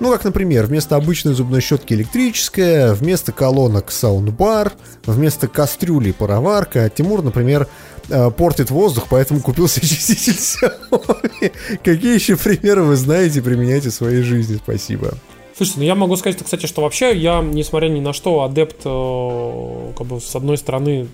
Ну, 0.01 0.11
как, 0.11 0.25
например, 0.25 0.67
вместо 0.67 0.97
обычной 0.97 1.35
зубной 1.35 1.61
щетки 1.61 1.93
электрическая, 1.93 2.95
вместо 2.95 3.33
колонок 3.33 3.93
саундбар, 3.93 4.73
вместо 5.05 5.47
кастрюли 5.47 6.13
пароварка. 6.13 6.89
Тимур, 6.89 7.23
например, 7.23 7.69
э, 8.09 8.31
портит 8.31 8.71
воздух, 8.71 9.07
поэтому 9.11 9.41
купил 9.41 9.69
себе. 9.69 9.87
Какие 11.85 12.15
еще 12.15 12.37
примеры 12.37 12.83
вы 12.83 12.97
знаете, 12.97 13.43
применяйте 13.43 13.91
в 13.91 13.95
своей 13.95 14.23
жизни? 14.23 14.57
Спасибо. 14.57 15.15
Слушайте, 15.61 15.81
ну 15.81 15.85
я 15.85 15.95
могу 15.95 16.17
сказать, 16.17 16.43
кстати, 16.43 16.65
что 16.65 16.81
вообще 16.81 17.15
я, 17.15 17.43
несмотря 17.43 17.89
ни 17.89 18.01
на 18.01 18.15
что, 18.15 18.45
адепт, 18.45 18.81
э, 18.83 19.93
как 19.95 20.07
бы, 20.07 20.19
с 20.19 20.35
одной 20.35 20.57
стороны, 20.57 21.07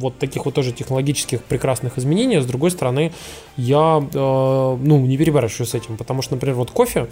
вот 0.00 0.18
таких 0.18 0.44
вот 0.44 0.54
тоже 0.54 0.72
технологических 0.72 1.40
прекрасных 1.44 1.98
изменений, 1.98 2.34
а 2.34 2.42
с 2.42 2.46
другой 2.46 2.72
стороны, 2.72 3.12
я, 3.56 4.04
э, 4.12 4.76
ну, 4.82 5.06
не 5.06 5.16
перебарщиваю 5.16 5.68
с 5.68 5.74
этим, 5.74 5.96
потому 5.96 6.20
что, 6.20 6.34
например, 6.34 6.56
вот 6.56 6.72
кофе, 6.72 7.10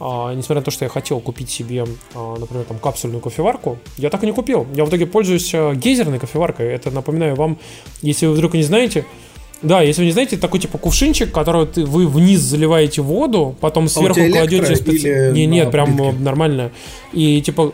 а, 0.00 0.34
несмотря 0.34 0.56
на 0.56 0.64
то, 0.64 0.72
что 0.72 0.84
я 0.84 0.88
хотел 0.88 1.20
купить 1.20 1.48
себе, 1.48 1.86
а, 2.12 2.36
например, 2.36 2.64
там 2.64 2.80
капсульную 2.80 3.20
кофеварку, 3.20 3.78
я 3.96 4.10
так 4.10 4.24
и 4.24 4.26
не 4.26 4.32
купил. 4.32 4.66
Я 4.74 4.84
в 4.84 4.88
итоге 4.88 5.06
пользуюсь 5.06 5.54
а, 5.54 5.76
гейзерной 5.76 6.18
кофеваркой. 6.18 6.72
Это, 6.72 6.90
напоминаю 6.90 7.36
вам, 7.36 7.56
если 8.00 8.26
вы 8.26 8.32
вдруг 8.32 8.54
не 8.54 8.64
знаете, 8.64 9.04
да, 9.62 9.80
если 9.80 10.02
вы 10.02 10.06
не 10.06 10.12
знаете, 10.12 10.36
такой 10.36 10.60
типа 10.60 10.78
кувшинчик, 10.78 11.32
который 11.32 11.66
вы 11.84 12.06
вниз 12.06 12.40
заливаете 12.40 13.02
воду, 13.02 13.54
потом 13.60 13.88
сверху 13.88 14.20
а 14.20 14.30
кладете 14.30 14.76
специ... 14.76 15.30
Не, 15.32 15.46
нет, 15.46 15.70
прям 15.70 15.96
плитке? 15.96 16.18
нормально. 16.18 16.70
И 17.12 17.40
типа 17.42 17.72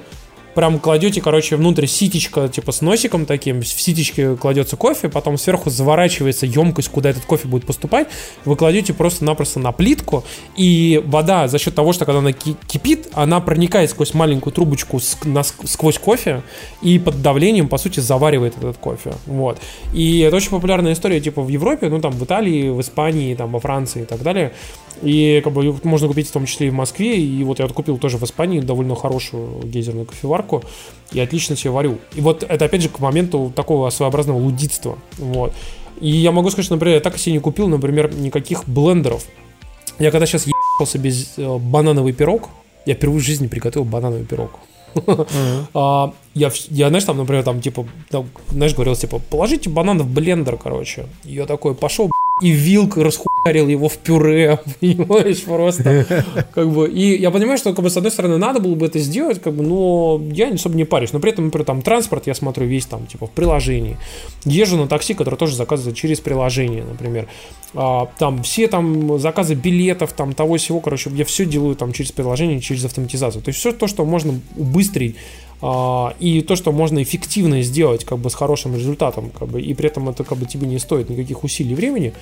прям 0.59 0.81
кладете, 0.81 1.21
короче, 1.21 1.55
внутрь 1.55 1.87
ситечко, 1.87 2.49
типа 2.49 2.73
с 2.73 2.81
носиком 2.81 3.27
таким, 3.27 3.63
в 3.63 3.67
ситечке 3.69 4.35
кладется 4.35 4.77
кофе, 4.77 5.09
потом 5.09 5.39
сверху 5.39 5.71
заворачивается 5.71 6.47
емкость, 6.47 6.89
куда 6.89 7.11
этот 7.11 7.25
кофе 7.27 7.47
будет 7.47 7.65
поступать, 7.65 8.09
вы 8.45 8.57
кладете 8.57 8.93
просто-напросто 8.93 9.61
на 9.61 9.71
плитку, 9.71 10.25
и 10.57 11.01
вода 11.07 11.47
за 11.47 11.59
счет 11.61 11.77
того, 11.77 11.93
что 11.93 12.07
когда 12.07 12.19
она 12.19 12.33
кипит, 12.33 13.07
она 13.13 13.39
проникает 13.39 13.91
сквозь 13.91 14.15
маленькую 14.15 14.53
трубочку 14.53 14.99
сквозь 14.99 15.99
кофе, 15.99 16.43
и 16.83 16.99
под 16.99 17.23
давлением, 17.23 17.69
по 17.69 17.79
сути, 17.79 18.01
заваривает 18.01 18.59
этот 18.59 18.79
кофе. 18.79 19.13
Вот. 19.27 19.61
И 19.95 20.19
это 20.19 20.35
очень 20.35 20.51
популярная 20.51 20.95
история, 20.95 21.21
типа, 21.21 21.41
в 21.41 21.49
Европе, 21.51 21.89
ну, 21.89 22.01
там, 22.01 22.11
в 22.11 22.25
Италии, 22.25 22.69
в 22.71 22.81
Испании, 22.81 23.37
там, 23.37 23.53
во 23.53 23.61
Франции 23.61 24.03
и 24.03 24.07
так 24.07 24.23
далее. 24.23 24.53
И 25.03 25.41
как 25.45 25.53
бы 25.53 25.77
можно 25.85 26.09
купить 26.09 26.29
в 26.29 26.33
том 26.33 26.47
числе 26.47 26.69
и 26.69 26.71
в 26.71 26.75
Москве. 26.75 27.21
И 27.21 27.45
вот 27.45 27.59
я 27.59 27.69
купил 27.69 27.99
тоже 27.99 28.19
в 28.19 28.25
Испании 28.25 28.61
довольно 28.61 28.95
хорошую 28.95 29.63
гейзерную 29.65 30.07
кофеварку. 30.07 30.63
И 31.13 31.21
отлично 31.21 31.57
себе 31.57 31.71
варю. 31.71 31.99
И 32.15 32.21
вот 32.21 32.43
это 32.43 32.65
опять 32.65 32.83
же 32.83 32.89
к 32.89 32.99
моменту 32.99 33.53
такого 33.55 33.91
своеобразного 33.91 34.39
лудитства. 34.39 34.99
Вот. 35.19 35.53
И 36.01 36.11
я 36.11 36.33
могу 36.33 36.51
сказать, 36.51 36.67
что, 36.67 36.75
например, 36.75 36.97
я 36.97 37.01
так 37.01 37.17
и 37.17 37.19
себе 37.19 37.35
не 37.35 37.41
купил, 37.41 37.69
например, 37.69 38.15
никаких 38.15 38.69
блендеров. 38.69 39.25
Я 39.99 40.11
когда 40.11 40.27
сейчас 40.27 40.47
ебал 40.47 40.87
себе 40.87 41.11
э, 41.11 41.59
банановый 41.59 42.13
пирог, 42.13 42.51
я 42.87 42.95
впервые 42.95 43.21
в 43.21 43.25
жизни 43.25 43.49
приготовил 43.49 43.85
банановый 43.85 44.25
пирог. 44.25 44.53
Uh-huh. 44.95 46.13
я, 46.35 46.51
знаешь, 46.89 47.05
там, 47.05 47.17
например, 47.17 47.43
там, 47.43 47.61
типа, 47.61 47.87
знаешь, 48.49 48.75
говорил, 48.75 48.95
типа, 48.95 49.21
положите 49.31 49.69
банан 49.69 49.99
в 49.99 50.09
блендер, 50.09 50.57
короче. 50.57 51.07
Я 51.25 51.47
такой, 51.47 51.75
пошел, 51.75 52.11
и 52.41 52.51
вилкой 52.51 53.03
расхуярил 53.03 53.69
его 53.69 53.89
в 53.89 53.99
пюре, 53.99 54.59
понимаешь, 54.81 55.43
просто. 55.43 56.25
Как 56.55 56.71
бы, 56.71 56.89
и 56.89 57.21
я 57.21 57.31
понимаю, 57.31 57.59
что, 57.59 57.73
как 57.73 57.83
бы, 57.83 57.91
с 57.91 57.97
одной 57.97 58.13
стороны, 58.13 58.39
надо 58.39 58.61
было 58.61 58.75
бы 58.75 58.87
это 58.87 58.99
сделать, 58.99 59.41
как 59.41 59.55
бы, 59.55 59.63
но 59.63 60.21
я 60.33 60.49
особо 60.49 60.77
не 60.77 60.85
парюсь. 60.85 61.13
Но 61.13 61.21
при 61.21 61.33
этом, 61.33 61.47
например, 61.47 61.67
там 61.67 61.83
транспорт 61.83 62.27
я 62.27 62.35
смотрю 62.35 62.67
весь 62.67 62.87
там, 62.87 63.07
типа, 63.07 63.27
в 63.27 63.31
приложении. 63.31 63.97
Езжу 64.45 64.77
на 64.77 64.87
такси, 64.87 65.15
которое 65.15 65.37
тоже 65.37 65.57
заказывается 65.57 65.99
через 65.99 66.21
приложение, 66.21 66.85
например. 66.85 67.29
А, 67.75 68.09
там 68.19 68.43
все 68.43 68.69
там 68.69 69.19
заказы 69.19 69.55
билетов, 69.55 70.13
там 70.13 70.33
того 70.33 70.57
всего, 70.57 70.81
короче, 70.81 71.11
я 71.11 71.25
все 71.25 71.45
делаю 71.45 71.77
там 71.77 71.93
через 71.93 72.13
приложение, 72.13 72.61
через 72.61 72.85
автоматизацию. 72.85 73.43
То 73.43 73.49
есть 73.51 73.59
все 73.59 73.73
то, 73.73 73.87
что 73.87 74.05
можно 74.05 74.41
убыстрить 74.57 75.17
и 75.61 76.45
то, 76.47 76.55
что 76.55 76.71
можно 76.71 77.03
эффективно 77.03 77.63
сделать 77.63 78.05
как 78.05 78.19
бы 78.19 78.31
с 78.31 78.35
хорошим 78.35 78.77
результатом, 78.77 79.31
как 79.31 79.49
бы, 79.49 79.61
и 79.61 79.75
при 79.75 79.89
этом 79.89 80.09
это 80.09 80.23
как 80.23 80.39
бы 80.39 80.47
тебе 80.47 80.69
не 80.69 80.79
стоит 80.79 81.11
никаких 81.11 81.43
усилий 81.43 81.75
времени, 81.75 82.13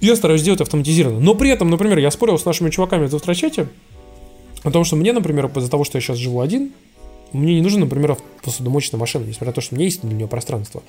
я 0.00 0.16
стараюсь 0.16 0.40
сделать 0.40 0.62
автоматизированно. 0.62 1.20
Но 1.20 1.34
при 1.34 1.50
этом, 1.50 1.68
например, 1.68 1.98
я 1.98 2.10
спорил 2.10 2.38
с 2.38 2.44
нашими 2.46 2.70
чуваками 2.70 3.06
в 3.06 3.10
завтрачате 3.10 3.68
о 4.62 4.70
том, 4.70 4.84
что 4.84 4.96
мне, 4.96 5.12
например, 5.12 5.50
из-за 5.54 5.70
того, 5.70 5.84
что 5.84 5.98
я 5.98 6.02
сейчас 6.02 6.16
живу 6.16 6.40
один, 6.40 6.72
мне 7.32 7.54
не 7.54 7.60
нужна, 7.60 7.80
например, 7.80 8.16
посудомоечная 8.42 8.98
машина, 8.98 9.24
несмотря 9.24 9.48
на 9.48 9.52
то, 9.52 9.60
что 9.60 9.74
у 9.74 9.76
меня 9.76 9.84
есть 9.84 10.00
для 10.00 10.16
нее 10.16 10.26
пространство. 10.26 10.82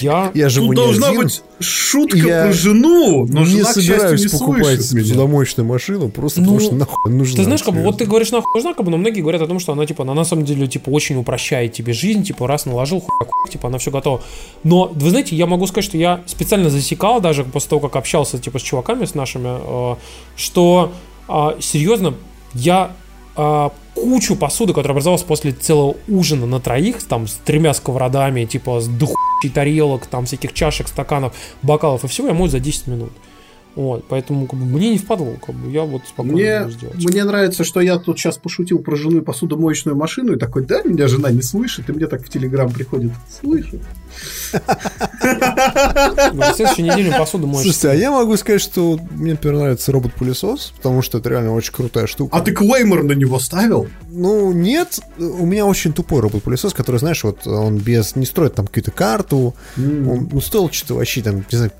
Я, 0.00 0.30
я 0.34 0.48
живу 0.48 0.68
Тут 0.68 0.76
должна 0.76 1.08
один, 1.08 1.22
быть 1.22 1.42
шутка 1.60 2.16
я 2.18 2.44
про 2.44 2.52
жену, 2.52 3.26
но 3.26 3.40
не 3.40 3.46
жена, 3.46 3.72
собираюсь 3.72 4.24
не 4.24 4.38
покупать 4.38 4.78
посудомоечную 4.78 5.66
машину, 5.66 6.08
просто 6.08 6.40
ну, 6.40 6.46
потому 6.46 6.60
что 6.60 6.74
нахуй 6.74 7.12
нужна. 7.12 7.36
Ты 7.36 7.44
знаешь, 7.44 7.62
как 7.62 7.74
бы, 7.74 7.82
вот 7.82 7.98
ты 7.98 8.04
говоришь, 8.04 8.30
нахуй 8.30 8.50
нужна, 8.54 8.74
как 8.74 8.84
бы, 8.84 8.90
но 8.90 8.96
многие 8.96 9.20
говорят 9.20 9.42
о 9.42 9.46
том, 9.46 9.58
что 9.58 9.72
она, 9.72 9.86
типа, 9.86 10.04
она 10.04 10.14
на 10.14 10.24
самом 10.24 10.44
деле, 10.44 10.66
типа, 10.66 10.90
очень 10.90 11.16
упрощает 11.16 11.72
тебе 11.72 11.92
жизнь, 11.92 12.22
типа, 12.22 12.46
раз 12.46 12.66
наложил, 12.66 13.00
хуй, 13.00 13.26
хуй, 13.26 13.50
типа, 13.50 13.68
она 13.68 13.78
все 13.78 13.90
готова. 13.90 14.22
Но, 14.62 14.90
вы 14.94 15.10
знаете, 15.10 15.34
я 15.36 15.46
могу 15.46 15.66
сказать, 15.66 15.84
что 15.84 15.96
я 15.96 16.22
специально 16.26 16.70
засекал, 16.70 17.20
даже 17.20 17.44
после 17.44 17.70
того, 17.70 17.88
как 17.88 17.96
общался, 17.96 18.38
типа, 18.38 18.58
с 18.58 18.62
чуваками, 18.62 19.04
с 19.04 19.14
нашими, 19.14 19.92
э, 19.92 19.96
что, 20.36 20.92
э, 21.28 21.56
серьезно, 21.60 22.14
я 22.54 22.92
э, 23.36 23.68
кучу 23.94 24.36
посуды, 24.36 24.72
которая 24.72 24.92
образовалась 24.92 25.22
после 25.22 25.52
целого 25.52 25.96
ужина 26.08 26.46
на 26.46 26.60
троих, 26.60 27.02
там, 27.04 27.26
с 27.26 27.34
тремя 27.44 27.74
сковородами, 27.74 28.44
типа, 28.44 28.80
с 28.80 28.86
духучей 28.86 29.27
тарелок, 29.48 30.06
там, 30.06 30.24
всяких 30.24 30.52
чашек, 30.52 30.88
стаканов, 30.88 31.34
бокалов 31.62 32.04
и 32.04 32.08
всего, 32.08 32.28
я 32.28 32.34
мою 32.34 32.50
за 32.50 32.60
10 32.60 32.86
минут. 32.88 33.12
Вот, 33.74 34.04
поэтому 34.08 34.46
как 34.46 34.58
бы, 34.58 34.66
мне 34.66 34.90
не 34.90 34.98
впадло, 34.98 35.36
как 35.44 35.54
бы 35.54 35.70
я 35.70 35.84
вот 35.84 36.02
спокойно 36.08 36.34
мне, 36.36 36.58
могу 36.60 36.70
сделать. 36.72 36.96
Мне 36.96 37.22
нравится, 37.22 37.62
что 37.62 37.80
я 37.80 37.98
тут 37.98 38.18
сейчас 38.18 38.36
пошутил 38.36 38.80
про 38.80 38.96
жену 38.96 39.18
и 39.18 39.20
посудомоечную 39.20 39.96
машину, 39.96 40.32
и 40.32 40.36
такой, 40.36 40.66
да, 40.66 40.82
меня 40.82 41.06
жена 41.06 41.30
не 41.30 41.42
слышит, 41.42 41.88
и 41.88 41.92
мне 41.92 42.06
так 42.06 42.24
в 42.24 42.28
Телеграм 42.28 42.70
приходит, 42.72 43.12
слышит. 43.40 43.80
На 46.32 46.54
следующей 46.54 46.82
неделе 46.82 47.12
посуду 47.16 47.46
моешь. 47.46 47.62
Слушайте, 47.62 47.90
а 47.90 47.94
я 47.94 48.10
могу 48.10 48.36
сказать, 48.36 48.60
что 48.60 48.98
мне, 49.12 49.32
например, 49.32 49.58
нравится 49.58 49.92
робот-пылесос, 49.92 50.72
потому 50.76 51.02
что 51.02 51.18
это 51.18 51.28
реально 51.28 51.54
очень 51.54 51.72
крутая 51.72 52.06
штука. 52.06 52.36
А 52.36 52.40
ты 52.40 52.52
клеймор 52.52 53.04
на 53.04 53.12
него 53.12 53.38
ставил? 53.38 53.88
Ну, 54.08 54.52
нет. 54.52 54.98
У 55.18 55.46
меня 55.46 55.66
очень 55.66 55.92
тупой 55.92 56.20
робот-пылесос, 56.20 56.74
который, 56.74 56.96
знаешь, 56.96 57.22
вот 57.22 57.46
он 57.46 57.76
без... 57.78 58.16
не 58.16 58.26
строит 58.26 58.54
там 58.54 58.66
какую-то 58.66 58.90
карту. 58.90 59.54
Он 59.76 60.28
ну, 60.32 60.40
стоил 60.40 60.70
что-то 60.70 60.94
вообще 60.94 61.22
там, 61.22 61.44
не 61.50 61.56
знаю, 61.56 61.70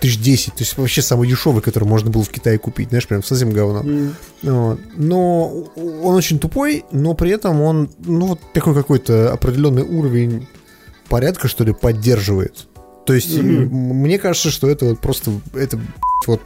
тысяч 0.00 0.18
десять, 0.20 0.54
то 0.54 0.60
есть 0.60 0.76
вообще 0.76 1.02
самый 1.02 1.28
дешевый, 1.28 1.62
который 1.62 1.84
можно 1.84 2.10
было 2.10 2.22
в 2.22 2.28
Китае 2.28 2.58
купить, 2.58 2.88
знаешь, 2.90 3.06
прям 3.06 3.22
совсем 3.22 3.50
говно. 3.50 3.82
Mm. 3.82 4.12
Вот. 4.42 4.80
Но 4.96 5.48
он 5.76 6.14
очень 6.14 6.38
тупой, 6.38 6.84
но 6.92 7.14
при 7.14 7.30
этом 7.30 7.60
он, 7.60 7.90
ну, 7.98 8.26
вот 8.26 8.40
такой 8.52 8.74
какой-то 8.74 9.32
определенный 9.32 9.82
уровень 9.82 10.46
порядка, 11.08 11.48
что 11.48 11.64
ли, 11.64 11.72
поддерживает. 11.72 12.66
То 13.06 13.14
есть 13.14 13.30
mm-hmm. 13.30 13.68
мне 13.70 14.18
кажется, 14.18 14.50
что 14.50 14.68
это 14.68 14.84
вот 14.84 15.00
просто 15.00 15.32
это 15.54 15.80
вот 16.26 16.42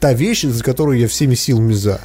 та 0.00 0.14
вещь, 0.14 0.42
за 0.42 0.64
которую 0.64 0.98
я 0.98 1.08
всеми 1.08 1.34
силами 1.34 1.74
за. 1.74 2.00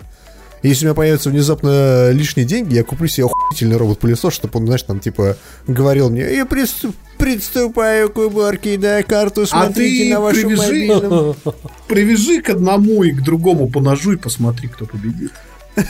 Если 0.64 0.86
у 0.86 0.90
меня 0.90 0.96
появятся 0.96 1.30
внезапно 1.30 2.12
лишние 2.12 2.46
деньги, 2.46 2.76
я 2.76 2.84
куплю 2.84 3.08
себе 3.08 3.26
охуительный 3.26 3.78
робот-пылесос, 3.78 4.34
чтобы 4.34 4.60
он, 4.60 4.66
знаешь, 4.68 4.84
там, 4.84 5.00
типа, 5.00 5.38
говорил 5.68 6.10
мне, 6.10 6.22
я 6.36 6.46
приступ, 6.46 6.96
приступаю 7.18 8.12
к 8.12 8.18
уборке, 8.18 8.78
да, 8.78 9.02
карту 9.02 9.48
смотрите 9.48 10.04
а 10.04 10.06
ты 10.06 10.14
на 10.14 10.22
вашу 10.22 10.42
привяжи, 10.42 10.64
мобильном. 10.64 11.36
Привяжи 11.88 12.42
к 12.42 12.50
одному 12.50 13.04
и 13.04 13.12
к 13.12 13.24
другому 13.24 13.70
по 13.70 13.82
ножу 13.82 14.14
и 14.14 14.18
посмотри, 14.18 14.68
кто 14.68 14.86
победит. 14.86 15.32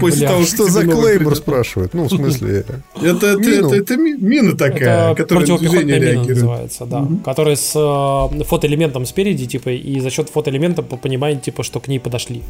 После 0.00 0.20
Бля, 0.20 0.28
того, 0.30 0.44
что 0.44 0.68
за 0.68 0.84
клеймор 0.84 1.36
спрашивают? 1.36 1.94
Ну, 1.94 2.04
в 2.04 2.08
смысле... 2.08 2.64
Это, 3.02 3.26
это, 3.26 3.50
это, 3.50 3.74
это 3.74 3.96
мина 3.96 4.56
такая, 4.56 5.12
это 5.12 5.22
которая 5.22 5.46
на 5.46 5.58
движение 5.58 5.98
реагирует. 5.98 6.28
называется, 6.28 6.86
да. 6.86 7.02
Угу. 7.02 7.18
Которая 7.18 7.56
с 7.56 7.72
э, 7.74 8.44
фотоэлементом 8.44 9.06
спереди, 9.06 9.46
типа, 9.46 9.70
и 9.70 10.00
за 10.00 10.10
счет 10.10 10.30
фотоэлемента 10.30 10.82
понимает, 10.82 11.42
типа, 11.42 11.62
что 11.62 11.80
к 11.80 11.88
ней 11.88 12.00
подошли. 12.00 12.42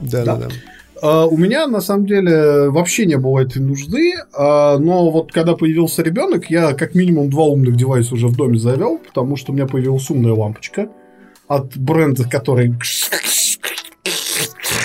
Да, 0.00 0.24
да, 0.24 0.36
да. 0.36 0.48
Uh, 1.02 1.28
у 1.28 1.36
меня 1.36 1.66
на 1.66 1.82
самом 1.82 2.06
деле 2.06 2.70
вообще 2.70 3.04
не 3.04 3.18
было 3.18 3.40
этой 3.40 3.60
нужды, 3.60 4.14
uh, 4.32 4.78
но 4.78 5.10
вот 5.10 5.30
когда 5.30 5.54
появился 5.54 6.02
ребенок, 6.02 6.48
я 6.48 6.72
как 6.72 6.94
минимум 6.94 7.28
два 7.28 7.44
умных 7.44 7.76
девайса 7.76 8.14
уже 8.14 8.28
в 8.28 8.36
доме 8.36 8.58
завел, 8.58 8.98
потому 8.98 9.36
что 9.36 9.52
у 9.52 9.54
меня 9.54 9.66
появилась 9.66 10.08
умная 10.08 10.32
лампочка 10.32 10.88
от 11.48 11.76
бренда, 11.76 12.26
который 12.26 12.74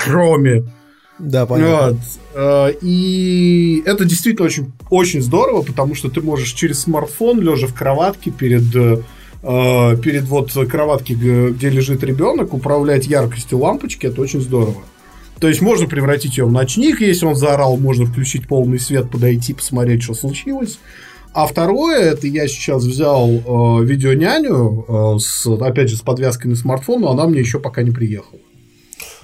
Chrome. 0.06 0.68
Да, 1.18 1.46
понятно. 1.46 1.92
Вот. 1.92 1.98
Uh, 2.36 2.78
и 2.82 3.82
это 3.86 4.04
действительно 4.04 4.48
очень, 4.48 4.74
очень 4.90 5.22
здорово, 5.22 5.62
потому 5.62 5.96
что 5.96 6.10
ты 6.10 6.20
можешь 6.20 6.52
через 6.52 6.82
смартфон, 6.82 7.40
лежа 7.40 7.68
в 7.68 7.74
кроватке 7.74 8.32
перед 8.32 8.64
э, 8.76 9.98
перед 10.04 10.24
вот 10.26 10.52
кроватки, 10.70 11.14
где 11.14 11.70
лежит 11.70 12.04
ребенок, 12.04 12.54
управлять 12.54 13.08
яркостью 13.08 13.60
лампочки, 13.60 14.08
это 14.08 14.22
очень 14.22 14.42
здорово. 14.42 14.84
То 15.42 15.48
есть 15.48 15.60
можно 15.60 15.88
превратить 15.88 16.38
ее 16.38 16.46
в 16.46 16.52
ночник, 16.52 17.02
если 17.02 17.26
он 17.26 17.36
заорал, 17.36 17.76
можно 17.76 18.06
включить 18.06 18.48
полный 18.48 18.80
свет, 18.80 19.10
подойти, 19.10 19.56
посмотреть, 19.56 20.04
что 20.04 20.14
случилось. 20.14 20.78
А 21.34 21.48
второе, 21.48 22.12
это 22.12 22.28
я 22.28 22.48
сейчас 22.48 22.84
взял 22.84 23.28
э, 23.28 23.84
видеоняню, 23.84 24.86
э, 24.88 25.20
с, 25.20 25.48
опять 25.48 25.90
же, 25.90 25.98
с 25.98 26.02
подвязкой 26.02 26.52
на 26.52 26.56
смартфон, 26.56 27.02
но 27.02 27.12
она 27.12 27.26
мне 27.26 27.40
еще 27.40 27.60
пока 27.60 27.82
не 27.82 27.90
приехала. 27.90 28.40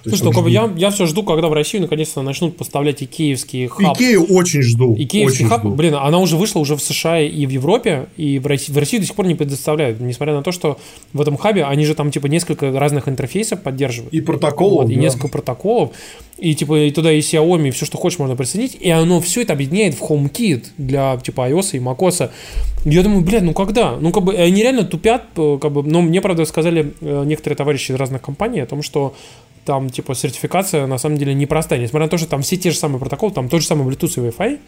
Слушай, 0.10 0.24
ну, 0.24 0.32
как 0.32 0.44
бы 0.44 0.50
я, 0.50 0.72
я 0.76 0.90
все 0.90 1.06
жду, 1.06 1.24
когда 1.24 1.48
в 1.48 1.54
Россию 1.54 1.84
наконец-то 1.84 2.22
начнут 2.22 2.58
поставлять 2.58 3.04
икеевские 3.04 3.68
хаб. 3.68 3.96
Икею 3.96 4.24
очень 4.26 4.62
жду. 4.62 4.96
Икеевский 4.98 5.46
очень 5.46 5.50
хаб, 5.50 5.62
жду. 5.62 5.72
блин, 5.72 5.96
она 5.96 6.20
уже 6.20 6.38
вышла 6.38 6.60
уже 6.60 6.76
в 6.76 6.82
США 6.82 7.22
и 7.22 7.46
в 7.46 7.50
Европе, 7.50 8.08
и 8.18 8.40
в 8.40 8.48
России, 8.48 8.72
в 8.72 8.78
России 8.78 8.98
до 8.98 9.06
сих 9.06 9.16
пор 9.16 9.28
не 9.28 9.36
предоставляют, 9.36 10.00
несмотря 10.00 10.34
на 10.34 10.44
то, 10.44 10.52
что 10.52 10.78
в 11.14 11.22
этом 11.22 11.38
хабе 11.38 11.64
они 11.66 11.86
же 11.86 11.96
там 11.96 12.12
типа 12.12 12.28
несколько 12.28 12.72
разных 12.72 13.08
интерфейсов 13.08 13.62
поддерживают. 13.62 14.14
И 14.14 14.22
протоколов. 14.22 14.84
Вот, 14.84 14.88
да. 14.88 14.94
И 14.94 14.96
несколько 14.96 15.28
протоколов. 15.28 15.92
И 16.38 16.54
типа 16.54 16.86
и 16.86 16.92
туда 16.92 17.12
и 17.12 17.20
Xiaomi, 17.20 17.70
и 17.70 17.72
все, 17.72 17.86
что 17.86 17.98
хочешь, 17.98 18.20
можно 18.20 18.36
присоединить. 18.36 18.78
И 18.80 18.90
оно 18.90 19.20
все 19.22 19.42
это 19.42 19.54
объединяет 19.54 19.96
в 19.96 20.04
HomeKit 20.04 20.66
для 20.78 21.18
типа 21.18 21.50
iOS 21.50 21.78
и 21.78 21.80
macOS. 21.80 22.30
Я 22.86 23.04
думаю, 23.04 23.22
блядь, 23.22 23.44
ну 23.44 23.54
когда? 23.54 23.98
Ну, 24.00 24.12
как 24.12 24.24
бы 24.24 24.36
они 24.36 24.62
реально 24.62 24.84
тупят, 24.84 25.26
э, 25.36 25.58
как 25.60 25.72
бы, 25.72 25.84
но 25.84 26.02
мне, 26.02 26.22
правда, 26.22 26.46
сказали 26.46 26.94
э, 27.02 27.24
некоторые 27.26 27.58
товарищи 27.58 27.92
из 27.92 27.96
разных 27.96 28.22
компаний 28.22 28.62
о 28.62 28.66
том, 28.66 28.82
что 28.82 29.16
там, 29.68 29.90
типа, 29.90 30.16
сертификация 30.16 30.88
на 30.88 30.98
самом 30.98 31.18
деле 31.18 31.34
непростая. 31.34 31.80
Несмотря 31.80 32.06
на 32.06 32.10
то, 32.10 32.18
что 32.18 32.28
там 32.28 32.42
все 32.42 32.56
те 32.56 32.72
же 32.72 32.78
самые 32.78 33.00
протоколы, 33.00 33.34
там 33.34 33.50
тот 33.50 33.62
же 33.62 33.68
самый 33.68 33.86
Bluetooth 33.86 34.14
и 34.16 34.30
Wi-Fi, 34.30 34.60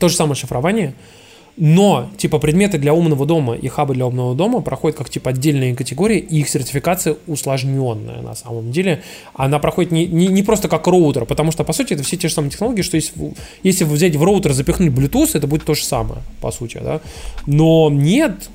то 0.00 0.08
же 0.08 0.16
самое 0.16 0.34
шифрование, 0.34 0.94
но, 1.56 2.10
типа, 2.16 2.40
предметы 2.40 2.78
для 2.78 2.94
умного 2.94 3.26
дома 3.26 3.54
и 3.54 3.68
хабы 3.68 3.94
для 3.94 4.06
умного 4.06 4.34
дома 4.34 4.60
проходят 4.60 4.98
как, 4.98 5.08
типа, 5.08 5.30
отдельные 5.30 5.76
категории, 5.76 6.18
и 6.18 6.40
их 6.40 6.48
сертификация 6.48 7.16
усложненная 7.28 8.22
на 8.22 8.34
самом 8.34 8.72
деле. 8.72 9.02
Она 9.34 9.60
проходит 9.60 9.92
не, 9.92 10.06
не, 10.06 10.26
не 10.26 10.42
просто 10.42 10.68
как 10.68 10.86
роутер, 10.88 11.24
потому 11.26 11.52
что, 11.52 11.62
по 11.62 11.72
сути, 11.72 11.94
это 11.94 12.02
все 12.02 12.16
те 12.16 12.26
же 12.26 12.34
самые 12.34 12.50
технологии, 12.50 12.82
что 12.82 12.96
если, 12.96 13.34
если 13.62 13.84
взять 13.84 14.16
в 14.16 14.24
роутер, 14.24 14.52
запихнуть 14.52 14.92
Bluetooth, 14.92 15.30
это 15.34 15.46
будет 15.46 15.64
то 15.64 15.74
же 15.74 15.84
самое, 15.84 16.22
по 16.40 16.50
сути, 16.50 16.80
да. 16.82 17.00
Но 17.46 17.88
нет, 17.90 18.48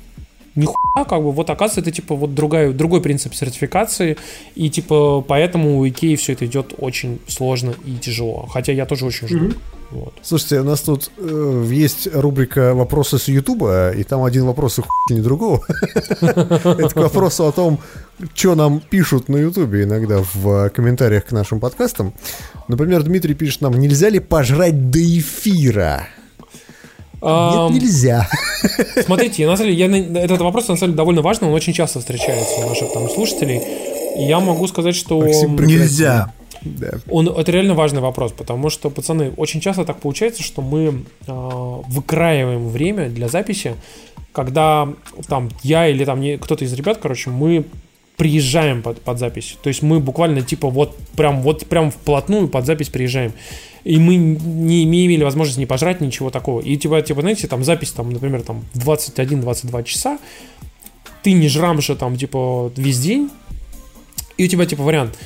нихуя, 0.58 1.04
как 1.04 1.22
бы, 1.22 1.32
вот 1.32 1.50
оказывается, 1.50 1.80
это 1.80 1.90
типа 1.90 2.14
вот 2.14 2.34
другая, 2.34 2.72
другой 2.72 3.00
принцип 3.00 3.34
сертификации, 3.34 4.16
и 4.54 4.70
типа 4.70 5.24
поэтому 5.26 5.78
у 5.78 5.88
Икеи 5.88 6.16
все 6.16 6.32
это 6.32 6.46
идет 6.46 6.74
очень 6.78 7.20
сложно 7.26 7.74
и 7.84 7.96
тяжело. 7.96 8.46
Хотя 8.50 8.72
я 8.72 8.86
тоже 8.86 9.06
очень 9.06 9.28
жду. 9.28 9.46
Mm-hmm. 9.46 9.56
Вот. 9.90 10.12
Слушайте, 10.22 10.60
у 10.60 10.64
нас 10.64 10.82
тут 10.82 11.10
э, 11.16 11.64
есть 11.70 12.08
рубрика 12.12 12.74
«Вопросы 12.74 13.18
с 13.18 13.28
Ютуба», 13.28 13.92
и 13.92 14.04
там 14.04 14.22
один 14.22 14.44
вопрос 14.44 14.78
не 15.10 15.20
другого. 15.22 15.64
Это 16.20 16.88
к 16.88 16.96
вопросу 16.96 17.46
о 17.46 17.52
том, 17.52 17.78
что 18.34 18.54
нам 18.54 18.80
пишут 18.80 19.30
на 19.30 19.36
Ютубе 19.36 19.84
иногда 19.84 20.22
в 20.34 20.68
комментариях 20.70 21.24
к 21.24 21.32
нашим 21.32 21.58
подкастам. 21.58 22.12
Например, 22.68 23.02
Дмитрий 23.02 23.34
пишет 23.34 23.62
нам, 23.62 23.78
нельзя 23.80 24.10
ли 24.10 24.20
пожрать 24.20 24.90
до 24.90 24.98
эфира? 24.98 26.06
Нет, 27.20 27.82
нельзя. 27.82 28.28
Смотрите, 29.04 29.46
на 29.46 29.56
самом 29.56 29.72
деле, 29.72 29.86
я, 29.86 30.22
этот 30.22 30.40
вопрос 30.40 30.68
на 30.68 30.76
самом 30.76 30.92
деле 30.92 30.96
довольно 30.96 31.22
важный, 31.22 31.48
он 31.48 31.54
очень 31.54 31.72
часто 31.72 32.00
встречается 32.00 32.60
у 32.64 32.68
наших 32.68 32.92
там 32.92 33.08
слушателей. 33.08 33.60
И 34.18 34.24
я 34.24 34.40
могу 34.40 34.66
сказать, 34.66 34.94
что... 34.94 35.24
Нельзя. 35.24 36.32
Да. 36.62 36.92
Он, 37.08 37.28
это 37.28 37.52
реально 37.52 37.74
важный 37.74 38.00
вопрос, 38.00 38.32
потому 38.32 38.70
что, 38.70 38.90
пацаны, 38.90 39.32
очень 39.36 39.60
часто 39.60 39.84
так 39.84 39.98
получается, 40.00 40.42
что 40.42 40.60
мы 40.60 41.04
э, 41.26 41.82
выкраиваем 41.88 42.68
время 42.68 43.08
для 43.08 43.28
записи, 43.28 43.74
когда 44.32 44.88
там 45.28 45.50
я 45.62 45.88
или 45.88 46.04
там 46.04 46.20
не, 46.20 46.36
кто-то 46.36 46.64
из 46.64 46.72
ребят, 46.72 46.98
короче, 47.00 47.30
мы 47.30 47.64
приезжаем 48.18 48.82
под, 48.82 49.00
под 49.00 49.18
запись. 49.18 49.56
То 49.62 49.68
есть 49.68 49.80
мы 49.80 50.00
буквально 50.00 50.42
типа 50.42 50.68
вот 50.68 50.94
прям 51.16 51.40
вот 51.40 51.66
прям 51.66 51.90
вплотную 51.90 52.48
под 52.48 52.66
запись 52.66 52.90
приезжаем. 52.90 53.32
И 53.84 53.96
мы 53.96 54.16
не, 54.16 54.84
не 54.84 55.06
имели 55.06 55.24
возможности 55.24 55.60
не 55.60 55.66
пожрать 55.66 56.02
ничего 56.02 56.28
такого. 56.28 56.60
И 56.60 56.76
типа, 56.76 57.00
типа, 57.00 57.22
знаете, 57.22 57.46
там 57.46 57.64
запись, 57.64 57.92
там, 57.92 58.10
например, 58.10 58.42
там 58.42 58.64
в 58.74 58.86
21-22 58.86 59.84
часа, 59.84 60.18
ты 61.22 61.32
не 61.32 61.48
жрамша 61.48 61.96
там, 61.96 62.16
типа, 62.16 62.70
весь 62.76 62.98
день, 62.98 63.30
и 64.36 64.44
у 64.44 64.48
тебя, 64.48 64.66
типа, 64.66 64.82
вариант 64.82 65.18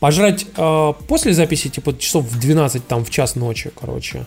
пожрать 0.00 0.44
э, 0.56 0.92
после 1.08 1.32
записи, 1.32 1.68
типа, 1.68 1.96
часов 1.96 2.24
в 2.24 2.38
12, 2.38 2.86
там, 2.86 3.04
в 3.04 3.10
час 3.10 3.36
ночи, 3.36 3.70
короче, 3.74 4.26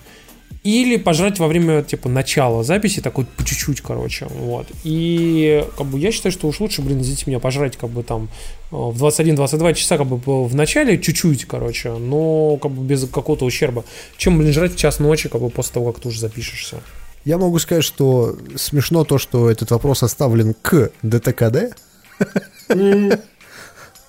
или 0.68 0.98
пожрать 0.98 1.40
во 1.40 1.48
время, 1.48 1.84
типа, 1.84 2.10
начала 2.10 2.64
записи, 2.64 3.02
такой 3.02 3.26
по 3.26 3.44
чуть-чуть, 3.44 3.82
короче, 3.82 4.28
вот. 4.30 4.68
И, 4.84 5.66
как 5.78 5.88
бы, 5.88 6.00
я 6.00 6.12
считаю, 6.12 6.32
что 6.32 6.48
уж 6.48 6.60
лучше, 6.60 6.82
блин, 6.82 7.02
извините 7.02 7.26
меня, 7.28 7.40
пожрать, 7.40 7.78
как 7.78 7.90
бы, 7.90 8.04
там, 8.04 8.30
в 8.72 9.04
21-22 9.04 9.74
часа, 9.76 9.98
как 9.98 10.08
бы, 10.08 10.18
в 10.18 10.56
начале 10.56 10.98
чуть-чуть, 10.98 11.46
короче, 11.46 11.92
но, 11.92 12.58
как 12.58 12.72
бы, 12.72 12.84
без 12.86 13.08
какого-то 13.08 13.46
ущерба, 13.46 13.86
чем, 14.18 14.38
блин, 14.38 14.52
жрать 14.52 14.74
в 14.74 14.78
час 14.78 15.00
ночи, 15.00 15.30
как 15.30 15.42
бы, 15.42 15.50
после 15.50 15.74
того, 15.74 15.92
как 15.92 16.02
ты 16.02 16.10
уже 16.10 16.20
запишешься. 16.20 16.78
Я 17.24 17.38
могу 17.38 17.60
сказать, 17.60 17.84
что 17.84 18.38
смешно 18.56 19.04
то, 19.04 19.18
что 19.18 19.50
этот 19.50 19.72
вопрос 19.72 20.04
оставлен 20.04 20.54
к 20.62 20.92
ДТКД. 21.02 21.76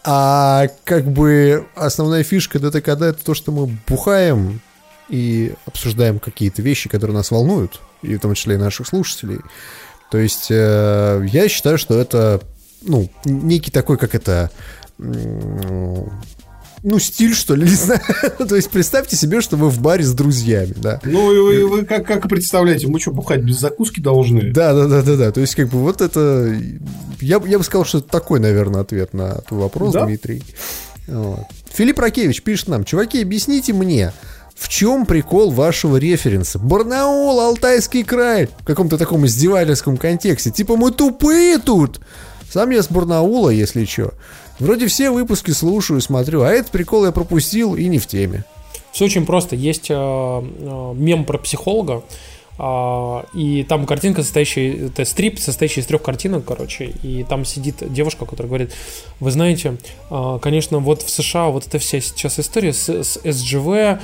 А 0.04 0.68
как 0.84 1.10
бы 1.10 1.66
основная 1.74 2.22
фишка 2.22 2.58
ДТКД 2.58 3.02
это 3.02 3.24
то, 3.24 3.34
что 3.34 3.52
мы 3.52 3.66
бухаем 3.86 4.60
и 5.08 5.54
обсуждаем 5.66 6.18
какие-то 6.18 6.62
вещи, 6.62 6.88
которые 6.88 7.16
нас 7.16 7.30
волнуют, 7.30 7.80
и 8.02 8.16
в 8.16 8.20
том 8.20 8.34
числе 8.34 8.54
и 8.54 8.58
наших 8.58 8.86
слушателей. 8.86 9.40
То 10.10 10.18
есть 10.18 10.48
э, 10.50 11.26
я 11.30 11.48
считаю, 11.48 11.78
что 11.78 11.98
это 11.98 12.40
ну, 12.82 13.10
некий 13.24 13.70
такой, 13.70 13.98
как 13.98 14.14
это, 14.14 14.50
ну, 16.82 16.98
стиль, 16.98 17.34
что 17.34 17.54
ли, 17.54 17.62
не 17.68 17.74
знаю. 17.74 18.00
То 18.48 18.56
есть 18.56 18.70
представьте 18.70 19.16
себе, 19.16 19.40
что 19.40 19.56
вы 19.56 19.68
в 19.68 19.80
баре 19.80 20.04
с 20.04 20.12
друзьями, 20.12 20.74
да. 20.76 21.00
Ну, 21.04 21.32
и 21.32 21.38
вы, 21.38 21.68
вы 21.68 21.84
как, 21.84 22.06
как 22.06 22.28
представляете, 22.28 22.86
мы 22.86 23.00
что, 23.00 23.10
бухать 23.12 23.40
без 23.42 23.58
закуски 23.58 24.00
должны? 24.00 24.52
Да, 24.52 24.74
да, 24.74 24.86
да, 24.86 25.02
да, 25.02 25.16
да. 25.16 25.32
То 25.32 25.40
есть, 25.40 25.54
как 25.54 25.68
бы, 25.68 25.78
вот 25.78 26.00
это. 26.00 26.56
Я, 27.20 27.42
я 27.46 27.58
бы 27.58 27.64
сказал, 27.64 27.84
что 27.84 27.98
это 27.98 28.08
такой, 28.08 28.40
наверное, 28.40 28.82
ответ 28.82 29.12
на 29.12 29.40
твой 29.42 29.62
вопрос, 29.62 29.92
да? 29.92 30.06
Дмитрий. 30.06 30.42
Вот. 31.08 31.40
Филипп 31.72 31.98
Ракевич 31.98 32.42
пишет 32.42 32.68
нам: 32.68 32.84
чуваки, 32.84 33.22
объясните 33.22 33.72
мне, 33.72 34.12
в 34.58 34.68
чем 34.68 35.06
прикол 35.06 35.50
вашего 35.52 35.96
референса? 35.98 36.58
Барнаул, 36.58 37.40
Алтайский 37.40 38.02
край. 38.02 38.48
В 38.58 38.64
каком-то 38.64 38.98
таком 38.98 39.24
издевательском 39.24 39.96
контексте. 39.96 40.50
Типа 40.50 40.76
мы 40.76 40.90
тупые 40.90 41.58
тут. 41.58 42.00
Сам 42.50 42.70
я 42.70 42.82
с 42.82 42.88
Барнаула, 42.88 43.50
если 43.50 43.84
что. 43.84 44.14
Вроде 44.58 44.88
все 44.88 45.10
выпуски 45.10 45.52
слушаю, 45.52 46.00
смотрю, 46.00 46.42
а 46.42 46.50
этот 46.50 46.72
прикол 46.72 47.04
я 47.04 47.12
пропустил 47.12 47.76
и 47.76 47.86
не 47.86 47.98
в 47.98 48.06
теме. 48.08 48.44
Все 48.90 49.04
очень 49.04 49.26
просто. 49.26 49.54
Есть 49.54 49.90
э, 49.90 49.94
э, 49.94 50.92
мем 50.96 51.24
про 51.24 51.38
психолога, 51.38 52.02
и 52.58 53.64
там 53.68 53.86
картинка, 53.86 54.22
состоящая, 54.22 54.86
это 54.86 55.04
стрип, 55.04 55.38
состоящий 55.38 55.80
из 55.80 55.86
трех 55.86 56.02
картинок, 56.02 56.44
короче, 56.44 56.86
и 57.04 57.22
там 57.22 57.44
сидит 57.44 57.76
девушка, 57.92 58.26
которая 58.26 58.48
говорит, 58.48 58.72
вы 59.20 59.30
знаете, 59.30 59.76
э, 60.10 60.38
конечно, 60.42 60.80
вот 60.80 61.02
в 61.02 61.10
США 61.10 61.50
вот 61.50 61.68
эта 61.68 61.78
вся 61.78 62.00
сейчас 62.00 62.40
история 62.40 62.72
с, 62.72 62.88
с 62.88 63.20
СЖВ, 63.22 63.68
э, 63.68 63.98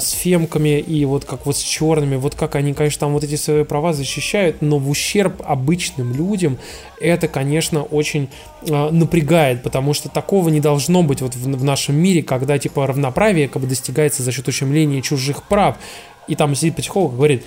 с 0.00 0.10
фемками 0.10 0.80
и 0.80 1.04
вот 1.04 1.24
как 1.24 1.46
вот 1.46 1.56
с 1.56 1.60
черными, 1.60 2.16
вот 2.16 2.34
как 2.34 2.56
они, 2.56 2.74
конечно, 2.74 3.00
там 3.00 3.12
вот 3.12 3.22
эти 3.22 3.36
свои 3.36 3.62
права 3.62 3.92
защищают, 3.92 4.60
но 4.60 4.78
в 4.78 4.90
ущерб 4.90 5.40
обычным 5.44 6.14
людям 6.14 6.58
это, 7.00 7.28
конечно, 7.28 7.82
очень 7.82 8.28
напрягает, 8.62 9.62
потому 9.62 9.92
что 9.92 10.08
такого 10.08 10.48
не 10.48 10.60
должно 10.60 11.02
быть 11.02 11.20
вот 11.20 11.36
в, 11.36 11.64
нашем 11.64 11.96
мире, 11.96 12.22
когда 12.22 12.58
типа 12.58 12.86
равноправие 12.86 13.46
как 13.46 13.62
бы 13.62 13.68
достигается 13.68 14.22
за 14.22 14.32
счет 14.32 14.48
ущемления 14.48 15.02
чужих 15.02 15.42
прав. 15.44 15.76
И 16.26 16.34
там 16.34 16.54
сидит 16.54 16.76
психолог 16.76 17.14
говорит, 17.14 17.44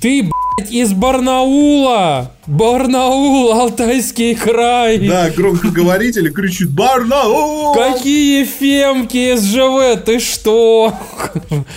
ты, 0.00 0.22
блядь, 0.22 0.70
из 0.70 0.92
Барнаула! 0.92 2.32
Барнаул, 2.46 3.52
Алтайский 3.52 4.34
край! 4.34 4.98
Да, 5.06 5.30
громкоговоритель 5.30 6.32
кричит 6.32 6.70
Барнаул! 6.70 7.74
Какие 7.74 8.44
фемки 8.44 9.36
СЖВ, 9.36 10.04
ты 10.04 10.20
что? 10.20 10.94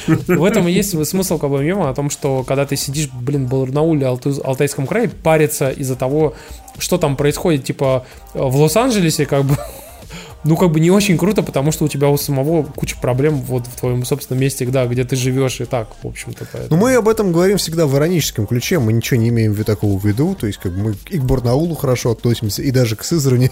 В 0.07 0.43
этом 0.43 0.68
и 0.68 0.72
есть 0.72 1.06
смысл 1.06 1.38
как 1.38 1.49
бы 1.49 1.64
мема 1.64 1.89
о 1.89 1.93
том, 1.93 2.10
что 2.10 2.43
когда 2.43 2.65
ты 2.65 2.76
сидишь, 2.76 3.10
блин, 3.11 3.48
в 3.48 3.49
Барнауле, 3.49 4.07
Алтайском 4.07 4.88
крае, 4.88 5.10
париться 5.10 5.69
из-за 5.72 5.95
того, 5.95 6.34
что 6.77 6.98
там 6.98 7.15
происходит, 7.15 7.65
типа, 7.65 8.06
в 8.34 8.56
Лос-Анджелесе, 8.56 9.26
как 9.26 9.43
бы, 9.43 9.57
ну, 10.43 10.57
как 10.57 10.72
бы 10.72 10.80
не 10.80 10.91
очень 10.91 11.18
круто, 11.18 11.43
потому 11.43 11.72
что 11.72 11.85
у 11.85 11.88
тебя 11.88 12.09
у 12.09 12.18
самого 12.18 12.63
куча 12.63 12.95
проблем 12.99 13.41
вот 13.41 13.68
в 13.68 13.80
твоем 13.80 14.05
собственном 14.05 14.41
месте, 14.41 14.65
да, 14.65 14.85
где 14.88 15.03
ты 15.03 15.15
живешь 15.15 15.61
и 15.61 15.65
так, 15.65 15.89
в 16.01 16.07
общем-то. 16.07 16.45
Поэтому. 16.51 16.80
Ну, 16.80 16.88
мы 16.88 16.95
об 16.95 17.07
этом 17.07 17.31
говорим 17.31 17.57
всегда 17.57 17.85
в 17.85 17.95
ироническом 17.95 18.47
ключе, 18.47 18.80
мы 18.80 18.93
ничего 18.93 19.19
не 19.19 19.30
имеем 19.30 19.53
в 19.53 19.55
виду 19.55 19.65
такого 19.65 19.97
в 19.97 20.05
виду, 20.05 20.35
то 20.39 20.47
есть 20.47 20.59
как 20.59 20.73
бы 20.73 20.89
мы 20.89 20.95
и 21.09 21.19
к 21.19 21.23
Барнаулу 21.23 21.76
хорошо 21.76 22.11
относимся, 22.11 22.61
и 22.61 22.72
даже 22.72 22.95
к 22.95 23.03
Сызрани. 23.03 23.51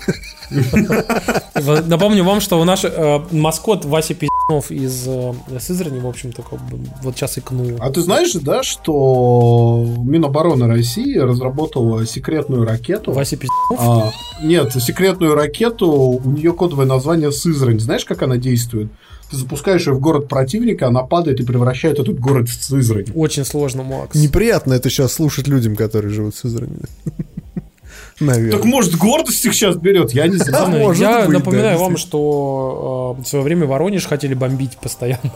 Напомню 1.87 2.23
вам, 2.23 2.41
что 2.41 2.59
у 2.59 2.63
наш 2.63 2.83
э, 2.83 3.19
маскот 3.31 3.85
Вася 3.85 4.13
Пиздец 4.13 4.29
из 4.69 5.07
э, 5.07 5.33
Сызрани, 5.59 5.99
в 5.99 6.07
общем-то, 6.07 6.41
как 6.41 6.59
бы, 6.61 6.79
вот 7.03 7.15
сейчас 7.15 7.37
икнул. 7.37 7.77
А 7.79 7.91
ты 7.91 8.01
знаешь, 8.01 8.33
да, 8.33 8.63
что 8.63 9.85
Минобороны 10.03 10.67
России 10.67 11.17
разработала 11.17 12.05
секретную 12.05 12.65
ракету? 12.65 13.11
Вася 13.11 13.37
Пиздецов? 13.37 13.77
А, 13.77 14.11
нет, 14.41 14.73
секретную 14.73 15.35
ракету, 15.35 15.87
у 15.87 16.29
нее 16.29 16.53
кодовое 16.79 16.85
название 16.85 17.31
Сызрань. 17.31 17.79
Знаешь, 17.79 18.05
как 18.05 18.21
она 18.21 18.37
действует? 18.37 18.89
Ты 19.29 19.37
запускаешь 19.37 19.85
ее 19.85 19.93
в 19.93 19.99
город 19.99 20.27
противника, 20.27 20.87
она 20.87 21.03
падает 21.03 21.39
и 21.39 21.43
превращает 21.43 21.99
этот 21.99 22.19
город 22.19 22.49
в 22.49 22.63
Сызрань. 22.63 23.05
Очень 23.13 23.45
сложно, 23.45 23.83
Макс. 23.83 24.15
Неприятно 24.15 24.73
это 24.73 24.89
сейчас 24.89 25.13
слушать 25.13 25.47
людям, 25.47 25.75
которые 25.75 26.11
живут 26.11 26.35
в 26.35 26.39
Сызрани. 26.39 26.77
Наверное. 28.19 28.51
Так 28.51 28.65
может 28.65 28.95
гордость 28.95 29.45
их 29.45 29.53
сейчас 29.53 29.77
берет, 29.77 30.11
я 30.11 30.27
не 30.27 30.37
знаю. 30.37 30.69
Может 30.79 31.01
я 31.01 31.21
быть, 31.21 31.39
напоминаю 31.39 31.77
да, 31.77 31.83
вам, 31.83 31.97
что 31.97 33.15
э, 33.17 33.21
в 33.21 33.27
свое 33.27 33.43
время 33.45 33.65
Воронеж 33.65 34.05
хотели 34.05 34.33
бомбить 34.33 34.77
постоянно. 34.77 35.31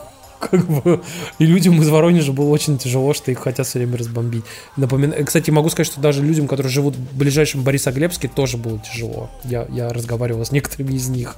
Как 0.51 0.65
бы, 0.67 1.01
и 1.39 1.45
людям 1.45 1.81
из 1.81 1.89
Воронежа 1.89 2.33
было 2.33 2.49
очень 2.49 2.77
тяжело, 2.77 3.13
что 3.13 3.31
их 3.31 3.39
хотят 3.39 3.65
все 3.65 3.79
время 3.79 3.97
разбомбить. 3.97 4.43
Напоминаю, 4.75 5.25
кстати, 5.25 5.51
могу 5.51 5.69
сказать, 5.69 5.91
что 5.91 6.01
даже 6.01 6.21
людям, 6.21 6.47
которые 6.47 6.71
живут 6.71 6.95
в 6.95 7.17
ближайшем 7.17 7.63
Борисоглебске, 7.63 8.27
тоже 8.27 8.57
было 8.57 8.79
тяжело. 8.79 9.29
Я, 9.43 9.65
я 9.69 9.89
разговаривал 9.89 10.45
с 10.45 10.51
некоторыми 10.51 10.93
из 10.95 11.07
них. 11.07 11.35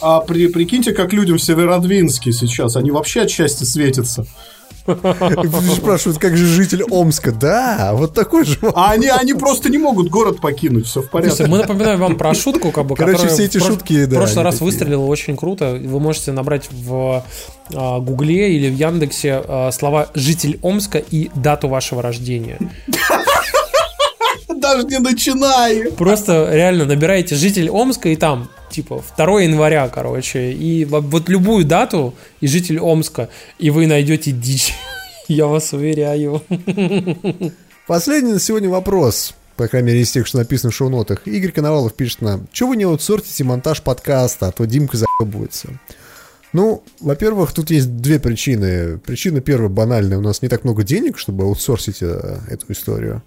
А 0.00 0.20
при, 0.20 0.46
прикиньте, 0.46 0.92
как 0.92 1.12
людям 1.12 1.38
в 1.38 1.42
Северодвинске 1.42 2.32
сейчас, 2.32 2.76
они 2.76 2.90
вообще 2.90 3.22
от 3.22 3.30
счастья 3.30 3.64
светятся. 3.64 4.26
Спрашивают, 4.84 6.18
как 6.18 6.36
же 6.36 6.46
житель 6.46 6.84
Омска? 6.84 7.32
Да, 7.32 7.92
вот 7.94 8.12
такой 8.14 8.44
же. 8.44 8.58
А 8.74 8.90
они, 8.90 9.08
они 9.08 9.34
просто 9.34 9.70
не 9.70 9.78
могут 9.78 10.08
город 10.08 10.40
покинуть, 10.40 10.86
все 10.86 11.00
в 11.02 11.08
порядке. 11.08 11.46
мы 11.46 11.58
напоминаем 11.58 11.98
вам 11.98 12.16
про 12.16 12.34
шутку, 12.34 12.70
как 12.70 12.86
бы, 12.86 12.96
Короче, 12.96 13.28
все 13.28 13.44
эти 13.44 13.58
шутки, 13.58 14.04
да. 14.04 14.16
В 14.16 14.18
прошлый 14.20 14.44
раз 14.44 14.60
выстрелила 14.60 15.04
очень 15.04 15.36
круто. 15.36 15.78
Вы 15.82 16.00
можете 16.00 16.32
набрать 16.32 16.68
в 16.70 17.24
а, 17.74 18.00
Гугле 18.00 18.56
или 18.56 18.68
в 18.70 18.74
Яндексе 18.74 19.42
а, 19.46 19.70
слова 19.72 20.08
«житель 20.14 20.58
Омска» 20.62 20.98
и 20.98 21.30
дату 21.34 21.68
вашего 21.68 22.02
рождения. 22.02 22.58
Даже 24.48 24.86
не 24.86 24.98
начинай. 24.98 25.92
Просто 25.92 26.48
реально 26.52 26.84
набираете 26.84 27.36
«житель 27.36 27.70
Омска» 27.70 28.10
и 28.10 28.16
там 28.16 28.50
типа 28.74 29.02
2 29.16 29.42
января, 29.42 29.88
короче, 29.88 30.52
и 30.52 30.84
вот 30.84 31.28
любую 31.28 31.64
дату 31.64 32.14
и 32.40 32.48
житель 32.48 32.80
Омска, 32.80 33.28
и 33.58 33.70
вы 33.70 33.86
найдете 33.86 34.32
дичь. 34.32 34.74
Я 35.28 35.46
вас 35.46 35.72
уверяю. 35.72 36.42
Последний 37.86 38.32
на 38.32 38.40
сегодня 38.40 38.68
вопрос. 38.68 39.34
По 39.56 39.68
крайней 39.68 39.88
мере, 39.88 40.00
из 40.00 40.10
тех, 40.10 40.26
что 40.26 40.38
написано 40.38 40.72
в 40.72 40.74
шоу-нотах. 40.74 41.26
Игорь 41.26 41.52
Коновалов 41.52 41.94
пишет 41.94 42.22
нам, 42.22 42.48
что 42.52 42.66
вы 42.66 42.76
не 42.76 42.84
аутсортите 42.84 43.44
монтаж 43.44 43.82
подкаста, 43.82 44.48
а 44.48 44.52
то 44.52 44.64
Димка 44.64 44.96
заебывается. 44.96 45.68
Ну, 46.52 46.82
во-первых, 47.00 47.52
тут 47.52 47.70
есть 47.70 47.96
две 47.96 48.18
причины. 48.18 48.98
Причина 48.98 49.40
первая 49.40 49.68
банальная. 49.68 50.18
У 50.18 50.20
нас 50.20 50.42
не 50.42 50.48
так 50.48 50.64
много 50.64 50.82
денег, 50.82 51.18
чтобы 51.18 51.44
аутсорсить 51.44 51.98
э, 52.00 52.38
эту 52.48 52.72
историю. 52.72 53.22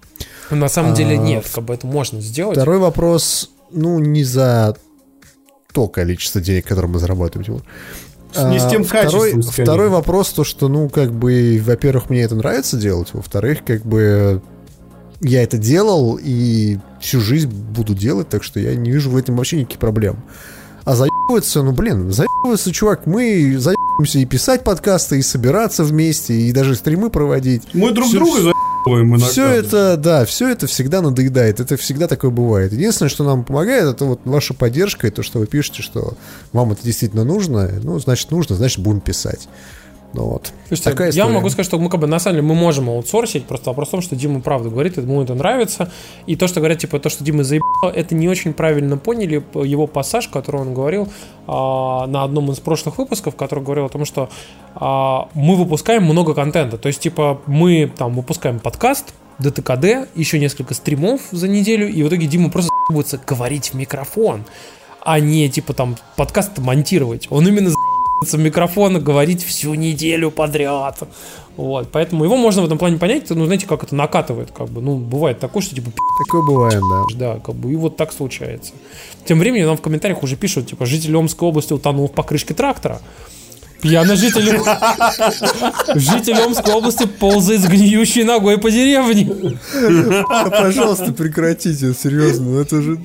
На 0.50 0.70
самом 0.70 0.94
а, 0.94 0.96
деле 0.96 1.18
нет, 1.18 1.46
как 1.54 1.66
бы 1.66 1.74
это 1.74 1.88
можно 1.88 2.22
сделать. 2.22 2.56
Второй 2.56 2.78
вопрос, 2.78 3.52
ну, 3.72 4.00
не 4.00 4.24
за 4.24 4.78
то 5.74 5.88
количество 5.88 6.42
денег, 6.42 6.66
которое 6.66 6.88
мы 6.88 7.00
зарабатываем. 7.00 7.62
Не 8.36 8.60
с 8.60 8.70
тем 8.70 8.82
а, 8.82 8.86
второй, 8.86 9.42
второй 9.42 9.90
вопрос, 9.90 10.30
то, 10.30 10.44
что, 10.44 10.68
ну, 10.68 10.90
как 10.90 11.12
бы, 11.12 11.62
во-первых, 11.66 12.10
мне 12.10 12.22
это 12.22 12.36
нравится 12.36 12.78
делать, 12.78 13.10
во-вторых, 13.14 13.64
как 13.66 13.84
бы, 13.84 14.42
я 15.22 15.44
это 15.44 15.58
делал 15.58 16.20
и 16.22 16.78
всю 17.00 17.20
жизнь 17.20 17.50
буду 17.50 17.96
делать, 17.96 18.30
так 18.30 18.44
что 18.44 18.60
я 18.60 18.76
не 18.76 18.92
вижу 18.92 19.10
в 19.10 19.18
этом 19.18 19.36
вообще 19.36 19.62
никаких 19.62 19.80
проблем. 19.80 20.18
А 20.84 20.96
заебываться, 20.96 21.64
ну, 21.64 21.72
блин, 21.72 22.12
заебываться, 22.12 22.72
чувак, 22.72 23.08
мы 23.08 23.58
заебываемся 23.58 24.20
и 24.20 24.26
писать 24.26 24.64
подкасты, 24.64 25.20
и 25.20 25.22
собираться 25.22 25.84
вместе, 25.84 26.34
и 26.34 26.52
даже 26.52 26.76
стримы 26.76 27.10
проводить. 27.10 27.64
Мы 27.74 27.92
друг 27.92 28.08
все, 28.08 28.18
друга 28.18 28.54
иногда. 28.96 29.26
Все 29.26 29.46
это, 29.48 29.98
да, 29.98 30.26
все 30.26 30.50
это 30.50 30.68
всегда 30.68 31.02
надоедает. 31.02 31.60
Это 31.60 31.78
всегда 31.78 32.08
такое 32.08 32.32
бывает. 32.32 32.74
Единственное, 32.74 33.10
что 33.10 33.24
нам 33.24 33.44
помогает, 33.44 33.86
это 33.86 34.06
вот 34.06 34.22
ваша 34.26 34.54
поддержка 34.54 35.08
и 35.08 35.12
то, 35.12 35.24
что 35.24 35.40
вы 35.40 35.48
пишете, 35.48 35.82
что 35.82 36.16
вам 36.54 36.72
это 36.72 36.84
действительно 36.84 37.24
нужно. 37.24 37.72
Ну, 37.84 38.00
значит, 38.00 38.32
нужно, 38.32 38.56
значит, 38.56 38.80
будем 38.80 39.02
писать. 39.02 39.48
Ну 40.14 40.24
вот. 40.24 40.54
Слушайте, 40.68 40.92
Такая 40.92 41.12
я 41.12 41.28
могу 41.28 41.50
сказать, 41.50 41.66
что 41.66 41.78
мы 41.78 41.90
как 41.90 42.00
бы 42.00 42.08
на 42.08 42.20
самом 42.20 42.38
деле 42.38 42.48
мы 42.48 42.56
можем 42.56 42.90
аутсорсить, 42.90 43.46
просто 43.46 43.70
вопрос 43.70 43.90
в 43.90 43.92
том, 43.92 44.02
что 44.02 44.16
Дима 44.16 44.40
правду 44.40 44.72
говорит, 44.72 44.98
ему 44.98 45.22
это 45.22 45.36
нравится. 45.36 45.92
И 46.26 46.36
то, 46.36 46.48
что 46.48 46.60
говорят, 46.60 46.80
типа, 46.80 47.00
то, 47.00 47.10
что 47.10 47.24
Дима 47.24 47.44
заебал, 47.44 47.92
это 47.94 48.16
не 48.16 48.28
очень 48.30 48.54
правильно 48.54 48.98
поняли 48.98 49.44
его 49.54 49.86
пассаж, 49.86 50.28
который 50.30 50.62
он 50.62 50.74
говорил 50.74 51.10
а, 51.46 52.08
на 52.08 52.24
одном 52.24 52.52
из 52.52 52.60
прошлых 52.60 52.98
выпусков, 52.98 53.36
который 53.36 53.64
говорил 53.64 53.86
о 53.86 53.90
том, 53.90 54.06
что 54.06 54.30
а, 54.76 55.28
мы 55.34 55.56
выпускаем 55.56 56.04
много 56.04 56.34
контента. 56.34 56.78
То 56.78 56.88
есть, 56.88 57.02
типа, 57.02 57.42
мы 57.46 57.92
там 57.96 58.16
выпускаем 58.16 58.60
подкаст, 58.60 59.14
ДТКД, 59.40 60.10
еще 60.16 60.40
несколько 60.40 60.74
стримов 60.74 61.22
за 61.32 61.48
неделю, 61.48 61.88
и 61.88 62.02
в 62.02 62.08
итоге 62.08 62.28
Дима 62.28 62.50
просто 62.50 62.72
будет 62.90 63.20
говорить 63.26 63.70
в 63.72 63.74
микрофон, 63.76 64.46
а 65.04 65.20
не, 65.20 65.48
типа, 65.50 65.74
там, 65.74 65.96
подкаст 66.16 66.58
монтировать. 66.58 67.28
Он 67.30 67.48
именно 67.48 67.72
в 68.22 68.38
микрофон 68.38 69.04
говорить 69.04 69.44
всю 69.44 69.74
неделю 69.76 70.32
подряд. 70.32 71.00
Вот, 71.56 71.90
поэтому 71.92 72.24
его 72.24 72.38
можно 72.38 72.62
в 72.62 72.66
этом 72.66 72.78
плане 72.78 72.98
понять, 72.98 73.30
ну, 73.32 73.46
знаете, 73.46 73.66
как 73.66 73.84
это 73.84 73.96
накатывает, 73.96 74.52
как 74.52 74.70
бы, 74.70 74.80
ну, 74.80 74.96
бывает 74.98 75.40
такое, 75.40 75.64
что, 75.64 75.74
типа, 75.74 75.92
Такое 76.26 76.44
бывает, 76.44 76.82
да. 76.90 77.04
Да, 77.16 77.40
как 77.40 77.56
бы, 77.56 77.74
и 77.74 77.76
вот 77.76 77.98
так 77.98 78.14
случается. 78.14 78.74
Тем 79.26 79.40
временем 79.40 79.68
нам 79.68 79.78
в 79.78 79.82
комментариях 79.82 80.22
уже 80.22 80.36
пишут, 80.36 80.68
типа, 80.68 80.86
житель 80.86 81.16
Омской 81.16 81.48
области 81.48 81.74
утонул 81.74 82.08
в 82.08 82.12
покрышке 82.12 82.54
трактора. 82.54 83.02
Пьяный 83.82 84.16
житель... 84.16 84.44
Житель 85.96 86.42
Омской 86.42 86.74
области 86.74 87.06
ползает 87.06 87.62
с 87.62 87.68
гниющей 87.68 88.24
ногой 88.24 88.58
по 88.58 88.72
деревне. 88.72 89.60
Пожалуйста, 90.50 91.12
прекратите, 91.14 91.94
серьезно, 91.94 92.60
это 92.60 92.82
же... 92.82 93.00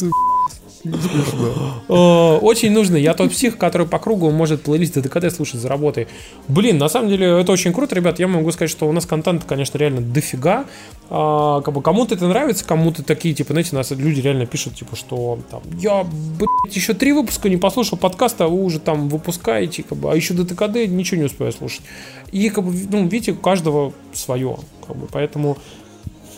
Очень 1.89 2.73
нужно. 2.73 2.97
Я 2.97 3.15
тот 3.15 3.31
псих, 3.31 3.59
который 3.59 3.87
по 3.87 3.99
кругу 3.99 4.31
может 4.31 4.63
плейлист 4.63 5.01
ДКД 5.01 5.35
слушать 5.35 5.61
за 5.61 5.69
работой. 5.69 6.09
Блин, 6.49 6.79
на 6.79 6.89
самом 6.89 7.09
деле 7.09 7.41
это 7.41 7.53
очень 7.53 7.73
круто, 7.73 7.95
ребят. 7.95 8.19
Я 8.19 8.29
могу 8.29 8.51
сказать, 8.53 8.71
что 8.71 8.89
у 8.89 8.93
нас 8.93 9.07
контент, 9.07 9.45
конечно, 9.45 9.79
реально 9.79 10.01
дофига. 10.01 10.67
А, 11.15 11.61
как 11.61 11.75
бы 11.75 11.83
кому-то 11.83 12.15
это 12.15 12.27
нравится, 12.27 12.65
кому-то 12.65 13.03
такие, 13.03 13.35
типа, 13.35 13.53
знаете, 13.53 13.77
нас 13.77 13.91
люди 13.91 14.21
реально 14.21 14.47
пишут, 14.47 14.77
типа, 14.77 14.97
что 14.97 15.39
там, 15.51 15.61
я, 15.79 16.05
блядь, 16.05 16.75
еще 16.75 16.95
три 16.95 17.13
выпуска 17.13 17.51
не 17.51 17.59
послушал 17.59 17.99
подкаста, 17.99 18.47
а 18.47 18.49
вы 18.49 18.65
уже 18.65 18.81
там 18.81 19.11
выпускаете, 19.11 19.83
как 19.83 19.99
бы, 19.99 20.11
а 20.11 20.17
еще 20.17 20.33
до 20.33 20.47
ТКД 20.47 20.89
ничего 20.89 21.21
не 21.21 21.27
успеваю 21.27 21.53
слушать. 21.53 21.83
И, 22.31 22.49
как 22.49 22.65
бы, 22.65 22.73
ну, 22.91 23.07
видите, 23.07 23.33
у 23.33 23.37
каждого 23.37 23.93
свое, 24.15 24.57
как 24.87 24.97
бы, 24.97 25.07
поэтому 25.13 25.59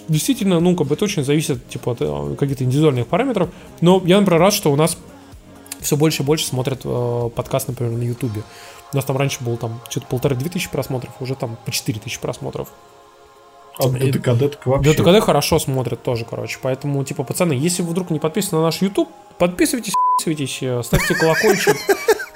действительно, 0.09 0.61
ну, 0.61 0.77
как 0.77 0.87
бы 0.87 0.95
это 0.95 1.05
очень 1.05 1.25
зависит, 1.25 1.69
типа, 1.69 1.93
от 1.93 1.99
э, 2.01 2.37
каких-то 2.39 2.65
индивидуальных 2.65 3.07
параметров. 3.07 3.51
Но 3.81 4.03
я, 4.05 4.19
например, 4.19 4.41
рад, 4.41 4.55
что 4.55 4.73
у 4.73 4.77
нас 4.77 4.97
все 5.81 5.97
больше 5.97 6.23
и 6.23 6.27
больше 6.27 6.47
смотрят 6.47 6.81
э, 6.85 7.31
подкаст, 7.35 7.69
например, 7.69 7.93
на 7.93 8.03
Ютубе. 8.03 8.43
У 8.93 8.97
нас 8.97 9.05
там 9.05 9.17
раньше 9.17 9.43
было 9.43 9.57
там 9.57 9.81
что-то 9.89 10.07
полторы-две 10.07 10.49
тысячи 10.49 10.71
просмотров, 10.71 11.13
уже 11.21 11.35
там 11.35 11.57
по 11.65 11.71
четыре 11.71 12.01
тысячи 12.01 12.21
просмотров. 12.21 12.69
А 13.79 13.89
ДТКД 13.89 14.53
так 14.53 14.67
вообще. 14.67 14.93
ДТКД 14.93 15.21
хорошо 15.21 15.59
смотрят 15.59 16.03
тоже, 16.03 16.25
короче. 16.25 16.59
Поэтому, 16.63 17.03
типа, 17.05 17.25
пацаны, 17.25 17.55
если 17.55 17.83
вы 17.83 17.91
вдруг 17.91 18.11
не 18.11 18.21
подписаны 18.21 18.59
на 18.59 18.67
наш 18.67 18.81
YouTube, 18.83 19.09
подписывайтесь, 19.39 19.95
подписывайтесь, 20.19 20.59
э, 20.63 20.83
ставьте 20.83 21.15
колокольчик. 21.15 21.77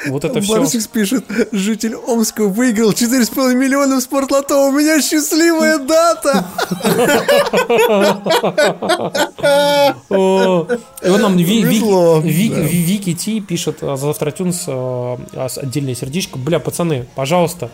Вот 0.06 0.24
это 0.24 0.40
все. 0.40 0.58
Барсикс 0.58 0.86
пишет, 0.86 1.24
житель 1.52 1.96
Омска 1.96 2.44
выиграл 2.44 2.90
4,5 2.90 3.54
миллиона 3.54 3.96
в 3.96 4.00
спортлото. 4.00 4.56
У 4.56 4.72
меня 4.72 5.00
счастливая 5.02 5.78
дата. 5.78 6.46
Нам 10.10 11.36
Вики 11.36 13.14
Ти 13.14 13.40
пишет 13.40 13.80
за 13.80 13.96
Завтратюнс 13.96 14.64
а, 14.68 15.18
отдельное 15.56 15.94
сердечко. 15.94 16.38
Бля, 16.38 16.60
пацаны, 16.60 17.06
пожалуйста, 17.14 17.70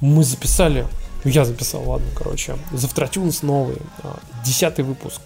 мы 0.00 0.24
записали 0.24 0.86
я 1.24 1.44
записал, 1.44 1.88
ладно, 1.88 2.06
короче. 2.16 2.56
Завтратюнс 2.72 3.42
новый, 3.42 3.76
а, 4.02 4.18
десятый 4.44 4.84
выпуск. 4.84 5.20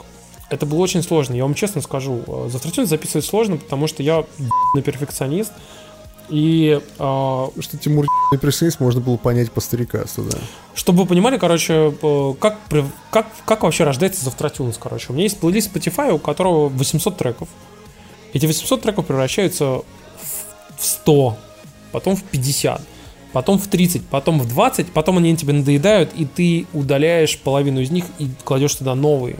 Это 0.52 0.66
было 0.66 0.80
очень 0.80 1.02
сложно, 1.02 1.32
я 1.32 1.44
вам 1.44 1.54
честно 1.54 1.80
скажу. 1.80 2.22
А, 2.28 2.48
Завтратюнс 2.50 2.90
записывать 2.90 3.24
сложно, 3.24 3.56
потому 3.56 3.86
что 3.86 4.02
я 4.02 4.26
на 4.74 4.82
перфекционист. 4.82 5.50
И... 6.28 6.78
Э, 6.98 7.48
что 7.58 7.78
Тимур 7.78 8.06
перфекционист 8.30 8.78
можно 8.78 9.00
было 9.00 9.16
понять 9.16 9.50
по 9.50 9.62
старикасту, 9.62 10.24
да. 10.24 10.36
Чтобы 10.74 11.04
вы 11.04 11.06
понимали, 11.08 11.38
короче, 11.38 11.94
как, 12.38 12.58
как, 13.10 13.26
как 13.46 13.62
вообще 13.62 13.84
рождается 13.84 14.26
Завтратюнс, 14.26 14.76
короче. 14.76 15.06
У 15.08 15.14
меня 15.14 15.24
есть 15.24 15.40
плейлист 15.40 15.74
Spotify, 15.74 16.12
у 16.12 16.18
которого 16.18 16.68
800 16.68 17.16
треков. 17.16 17.48
Эти 18.34 18.44
800 18.44 18.82
треков 18.82 19.06
превращаются 19.06 19.64
в 20.76 20.84
100, 20.84 21.38
потом 21.92 22.16
в 22.16 22.22
50 22.24 22.82
потом 23.32 23.58
в 23.58 23.66
30, 23.66 24.04
потом 24.08 24.38
в 24.38 24.46
20, 24.46 24.92
потом 24.92 25.16
они 25.16 25.34
тебе 25.34 25.54
надоедают, 25.54 26.10
и 26.14 26.26
ты 26.26 26.66
удаляешь 26.74 27.38
половину 27.38 27.80
из 27.80 27.90
них 27.90 28.04
и 28.18 28.28
кладешь 28.44 28.74
туда 28.74 28.94
новые. 28.94 29.38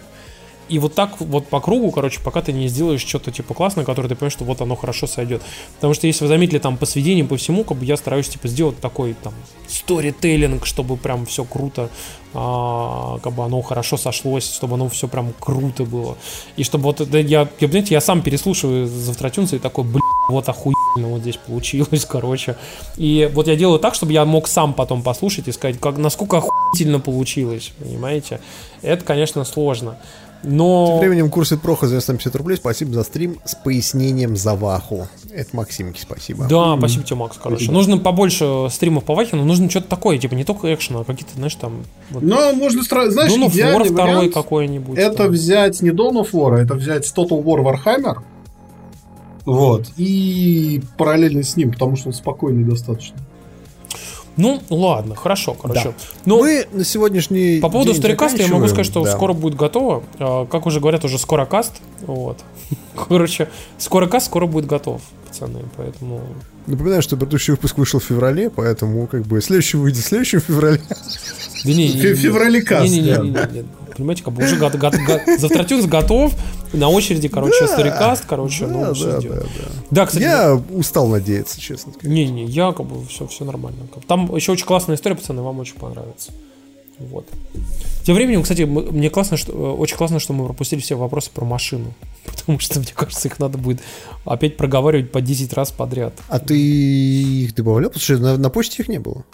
И 0.68 0.78
вот 0.78 0.94
так 0.94 1.20
вот 1.20 1.47
по 1.48 1.60
кругу, 1.60 1.90
короче, 1.90 2.20
пока 2.20 2.43
ты 2.43 2.52
не 2.52 2.68
сделаешь 2.68 3.05
что-то 3.05 3.30
типа 3.30 3.55
классное, 3.55 3.84
которое 3.84 4.09
ты 4.09 4.14
понимаешь, 4.14 4.32
что 4.32 4.44
вот 4.44 4.60
оно 4.60 4.76
хорошо 4.76 5.06
сойдет. 5.06 5.43
Потому 5.76 5.94
что 5.94 6.06
если 6.06 6.24
вы 6.24 6.28
заметили 6.28 6.59
там 6.59 6.76
по 6.76 6.86
сведениям, 6.86 7.28
по 7.28 7.36
всему, 7.36 7.64
как 7.64 7.78
бы 7.78 7.84
я 7.84 7.97
стараюсь 7.97 8.28
типа 8.28 8.48
сделать 8.48 8.78
такой 8.80 9.14
там 9.14 9.34
сторителлинг, 9.68 10.66
чтобы 10.66 10.97
прям 10.97 11.26
все 11.26 11.44
круто, 11.44 11.90
а, 12.34 13.18
как 13.18 13.34
бы 13.34 13.44
оно 13.44 13.60
хорошо 13.60 13.97
сошлось, 13.97 14.51
чтобы 14.51 14.74
оно 14.74 14.89
все 14.89 15.09
прям 15.09 15.34
круто 15.39 15.84
было. 15.84 16.16
И 16.56 16.64
чтобы 16.64 16.84
вот 16.84 17.01
это 17.01 17.18
я, 17.18 17.48
я, 17.60 17.68
знаете, 17.68 17.94
я 17.94 18.01
сам 18.01 18.22
переслушиваю 18.22 18.86
завтратюнца 18.86 19.56
и 19.56 19.59
такой, 19.59 19.84
блин, 19.84 20.01
вот 20.28 20.48
охуенно 20.48 21.09
вот 21.09 21.20
здесь 21.20 21.36
получилось, 21.36 22.05
короче. 22.09 22.56
И 22.97 23.30
вот 23.34 23.48
я 23.48 23.56
делаю 23.56 23.78
так, 23.78 23.94
чтобы 23.94 24.12
я 24.12 24.24
мог 24.24 24.48
сам 24.48 24.72
потом 24.72 25.02
послушать 25.02 25.48
и 25.48 25.52
сказать, 25.52 25.78
как, 25.78 25.98
насколько 25.98 26.39
охуительно 26.39 27.01
получилось, 27.01 27.72
понимаете? 27.78 28.40
Это, 28.80 29.05
конечно, 29.05 29.44
сложно. 29.44 29.98
Но... 30.44 30.86
Тем 30.86 30.98
временем 30.98 31.31
курс 31.31 31.52
Проха 31.62 31.86
за 31.86 32.01
150 32.01 32.35
рублей. 32.36 32.56
Спасибо 32.56 32.93
за 32.94 33.05
стрим 33.05 33.39
с 33.44 33.55
пояснением 33.55 34.36
за 34.36 34.55
Ваху. 34.55 35.06
Это 35.32 35.55
Максимки, 35.56 36.01
спасибо. 36.01 36.44
Да, 36.44 36.56
mm-hmm. 36.56 36.78
спасибо 36.78 37.05
тебе, 37.05 37.16
Макс, 37.16 37.36
короче. 37.36 37.64
Спасибо. 37.64 37.74
Нужно 37.74 37.98
побольше 37.98 38.69
стримов 38.70 39.05
по 39.05 39.14
Вахе, 39.14 39.36
но 39.36 39.44
нужно 39.44 39.70
что-то 39.70 39.89
такое, 39.89 40.19
типа 40.19 40.35
не 40.35 40.44
только 40.44 40.73
экшен, 40.74 40.97
а 40.97 41.05
какие-то, 41.05 41.35
знаешь, 41.36 41.55
там... 41.55 41.85
Вот... 42.10 42.23
Но 42.23 42.52
можно, 42.52 42.82
знаешь, 42.82 43.32
Dawn 43.32 43.47
of 43.47 43.55
War 43.55 43.93
второй 43.93 44.31
какой-нибудь. 44.31 44.98
Это 44.98 45.16
там. 45.16 45.32
взять 45.32 45.81
не 45.82 45.90
Dawn 45.90 46.23
of 46.23 46.31
War, 46.32 46.56
это 46.56 46.74
взять 46.74 47.05
Total 47.05 47.43
War 47.43 47.62
Warhammer, 47.62 48.19
вот, 49.44 49.89
и 49.97 50.81
параллельно 50.97 51.43
с 51.43 51.56
ним, 51.56 51.73
потому 51.73 51.97
что 51.97 52.09
он 52.09 52.14
спокойный 52.14 52.64
достаточно. 52.64 53.16
Ну, 54.37 54.63
ладно, 54.71 55.15
хорошо, 55.15 55.55
короче. 55.55 55.91
Да. 55.91 55.95
Ну, 56.25 56.41
Мы 56.41 56.67
на 56.73 56.85
сегодняшний 56.85 57.61
По 57.61 57.69
поводу 57.69 57.95
старикаста 57.95 58.43
я 58.43 58.49
могу 58.49 58.67
сказать, 58.67 58.87
что 58.87 59.05
да. 59.05 59.13
скоро 59.13 59.33
будет 59.33 59.55
готово. 59.55 60.03
А, 60.19 60.47
как 60.47 60.67
уже 60.67 60.81
говорят, 60.81 61.05
уже 61.05 61.19
скоро 61.19 61.45
каст. 61.45 61.81
Вот. 62.01 62.39
Короче, 63.09 63.49
скоро 63.79 64.07
каст, 64.07 64.27
скоро 64.27 64.47
будет 64.47 64.67
готов, 64.67 65.01
пацаны, 65.27 65.61
поэтому... 65.77 66.21
Напоминаю, 66.66 67.02
что 67.02 67.16
предыдущий 67.16 67.52
выпуск 67.52 67.76
вышел 67.78 67.98
в 67.98 68.05
феврале, 68.05 68.48
поэтому 68.51 69.06
как 69.06 69.22
бы 69.26 69.40
следующий 69.40 69.76
выйдет 69.76 70.05
в 70.05 70.06
следующем 70.06 70.40
феврале. 70.40 70.80
Да 71.64 71.70
не, 71.70 71.89
не, 71.89 71.94
не, 71.94 72.14
феврале 72.14 72.62
каст. 72.62 72.90
Не, 72.90 73.01
не, 73.01 73.10
не, 73.10 73.18
не, 73.18 73.28
не, 73.30 73.64
понимаете, 73.97 74.22
как 74.22 74.32
бы 74.32 74.44
уже 74.44 74.56
го- 74.56 74.70
го- 74.70 74.78
го- 74.90 75.39
Завтратюнс 75.39 75.86
готов, 75.86 76.32
на 76.72 76.89
очереди, 76.89 77.28
короче, 77.28 77.60
да, 77.60 77.68
старикаст, 77.68 78.24
короче, 78.26 78.66
да, 78.66 78.72
ну, 78.72 78.94
да, 78.94 79.20
да. 79.20 79.28
Да, 79.28 79.43
да. 79.90 80.06
кстати, 80.06 80.22
я 80.22 80.55
устал 80.70 81.09
надеяться, 81.09 81.60
честно. 81.60 81.93
Не-не, 82.02 82.44
я 82.44 82.72
как 82.72 82.86
бы 82.86 83.05
все, 83.06 83.26
все 83.26 83.44
нормально. 83.44 83.78
Там 84.06 84.34
еще 84.34 84.52
очень 84.52 84.66
классная 84.66 84.97
история, 84.97 85.16
пацаны, 85.16 85.43
вам 85.43 85.59
очень 85.59 85.74
понравится. 85.74 86.32
Вот. 86.98 87.27
Тем 88.05 88.14
временем, 88.14 88.43
кстати, 88.43 88.62
мне 88.62 89.10
классно, 89.10 89.36
что 89.36 89.52
очень 89.77 89.97
классно, 89.97 90.19
что 90.19 90.32
мы 90.32 90.44
пропустили 90.44 90.81
все 90.81 90.97
вопросы 90.97 91.31
про 91.32 91.44
машину. 91.44 91.93
Потому 92.24 92.59
что, 92.59 92.81
мне 92.81 92.89
кажется, 92.94 93.28
их 93.28 93.39
надо 93.39 93.59
будет 93.59 93.81
опять 94.24 94.56
проговаривать 94.56 95.10
по 95.12 95.20
10 95.20 95.52
раз 95.52 95.70
подряд. 95.70 96.14
А 96.28 96.39
ты 96.39 96.59
их 96.59 97.55
добавлял? 97.55 97.90
Потому 97.90 98.02
что 98.02 98.19
на, 98.19 98.36
на 98.36 98.51
почте 98.51 98.82
их 98.82 98.89
не 98.89 98.98
было. 98.98 99.24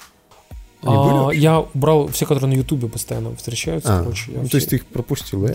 А, 0.83 1.31
я 1.31 1.61
убрал 1.61 2.07
все, 2.09 2.25
которые 2.25 2.55
на 2.55 2.59
Ютубе 2.59 2.89
постоянно 2.89 3.35
встречаются. 3.35 3.99
А, 3.99 4.03
короче, 4.03 4.31
ну, 4.33 4.43
все... 4.43 4.51
То 4.51 4.57
есть 4.59 4.71
ты 4.71 4.77
их 4.77 4.87
пропустил, 4.87 5.43
да? 5.43 5.55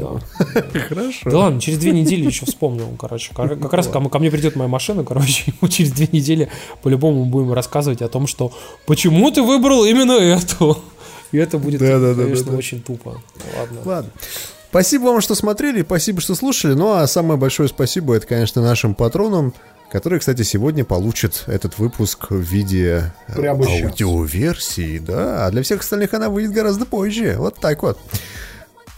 да. 0.53 0.79
Хорошо. 0.89 1.29
Да 1.29 1.37
ладно, 1.37 1.61
через 1.61 1.79
две 1.79 1.91
недели 1.91 2.25
еще 2.25 2.45
вспомнил, 2.45 2.87
короче. 2.99 3.33
Как, 3.33 3.59
как 3.59 3.73
раз 3.73 3.87
ко, 3.87 4.01
ко 4.01 4.19
мне 4.19 4.29
придет 4.29 4.57
моя 4.57 4.67
машина, 4.67 5.05
короче, 5.05 5.53
мы 5.61 5.69
через 5.69 5.91
две 5.91 6.09
недели 6.11 6.49
по-любому 6.81 7.23
будем 7.25 7.53
рассказывать 7.53 8.01
о 8.01 8.09
том, 8.09 8.27
что 8.27 8.51
почему 8.85 9.31
ты 9.31 9.41
выбрал 9.41 9.85
именно 9.85 10.13
эту. 10.13 10.77
И 11.33 11.37
это 11.37 11.57
будет, 11.57 11.81
да, 11.81 11.99
да, 11.99 12.13
конечно, 12.13 12.51
да, 12.51 12.57
очень 12.57 12.81
тупо. 12.81 13.21
Ладно. 13.57 13.81
Ладно. 13.83 14.11
Спасибо 14.69 15.03
вам, 15.03 15.21
что 15.21 15.35
смотрели, 15.35 15.81
спасибо, 15.83 16.21
что 16.21 16.35
слушали. 16.35 16.73
Ну 16.73 16.93
а 16.93 17.05
самое 17.07 17.37
большое 17.37 17.67
спасибо 17.67 18.15
это, 18.15 18.25
конечно, 18.25 18.61
нашим 18.61 18.95
патронам 18.95 19.53
который, 19.91 20.17
кстати, 20.17 20.41
сегодня 20.41 20.83
получит 20.83 21.43
этот 21.45 21.77
выпуск 21.77 22.31
в 22.31 22.39
виде 22.39 23.13
э, 23.27 23.35
Прямо 23.35 23.63
аудиоверсии, 23.63 24.97
да, 24.97 25.45
а 25.45 25.51
для 25.51 25.61
всех 25.61 25.81
остальных 25.81 26.15
она 26.15 26.29
выйдет 26.29 26.51
гораздо 26.51 26.87
позже. 26.87 27.35
Вот 27.37 27.59
так 27.59 27.83
вот. 27.83 27.99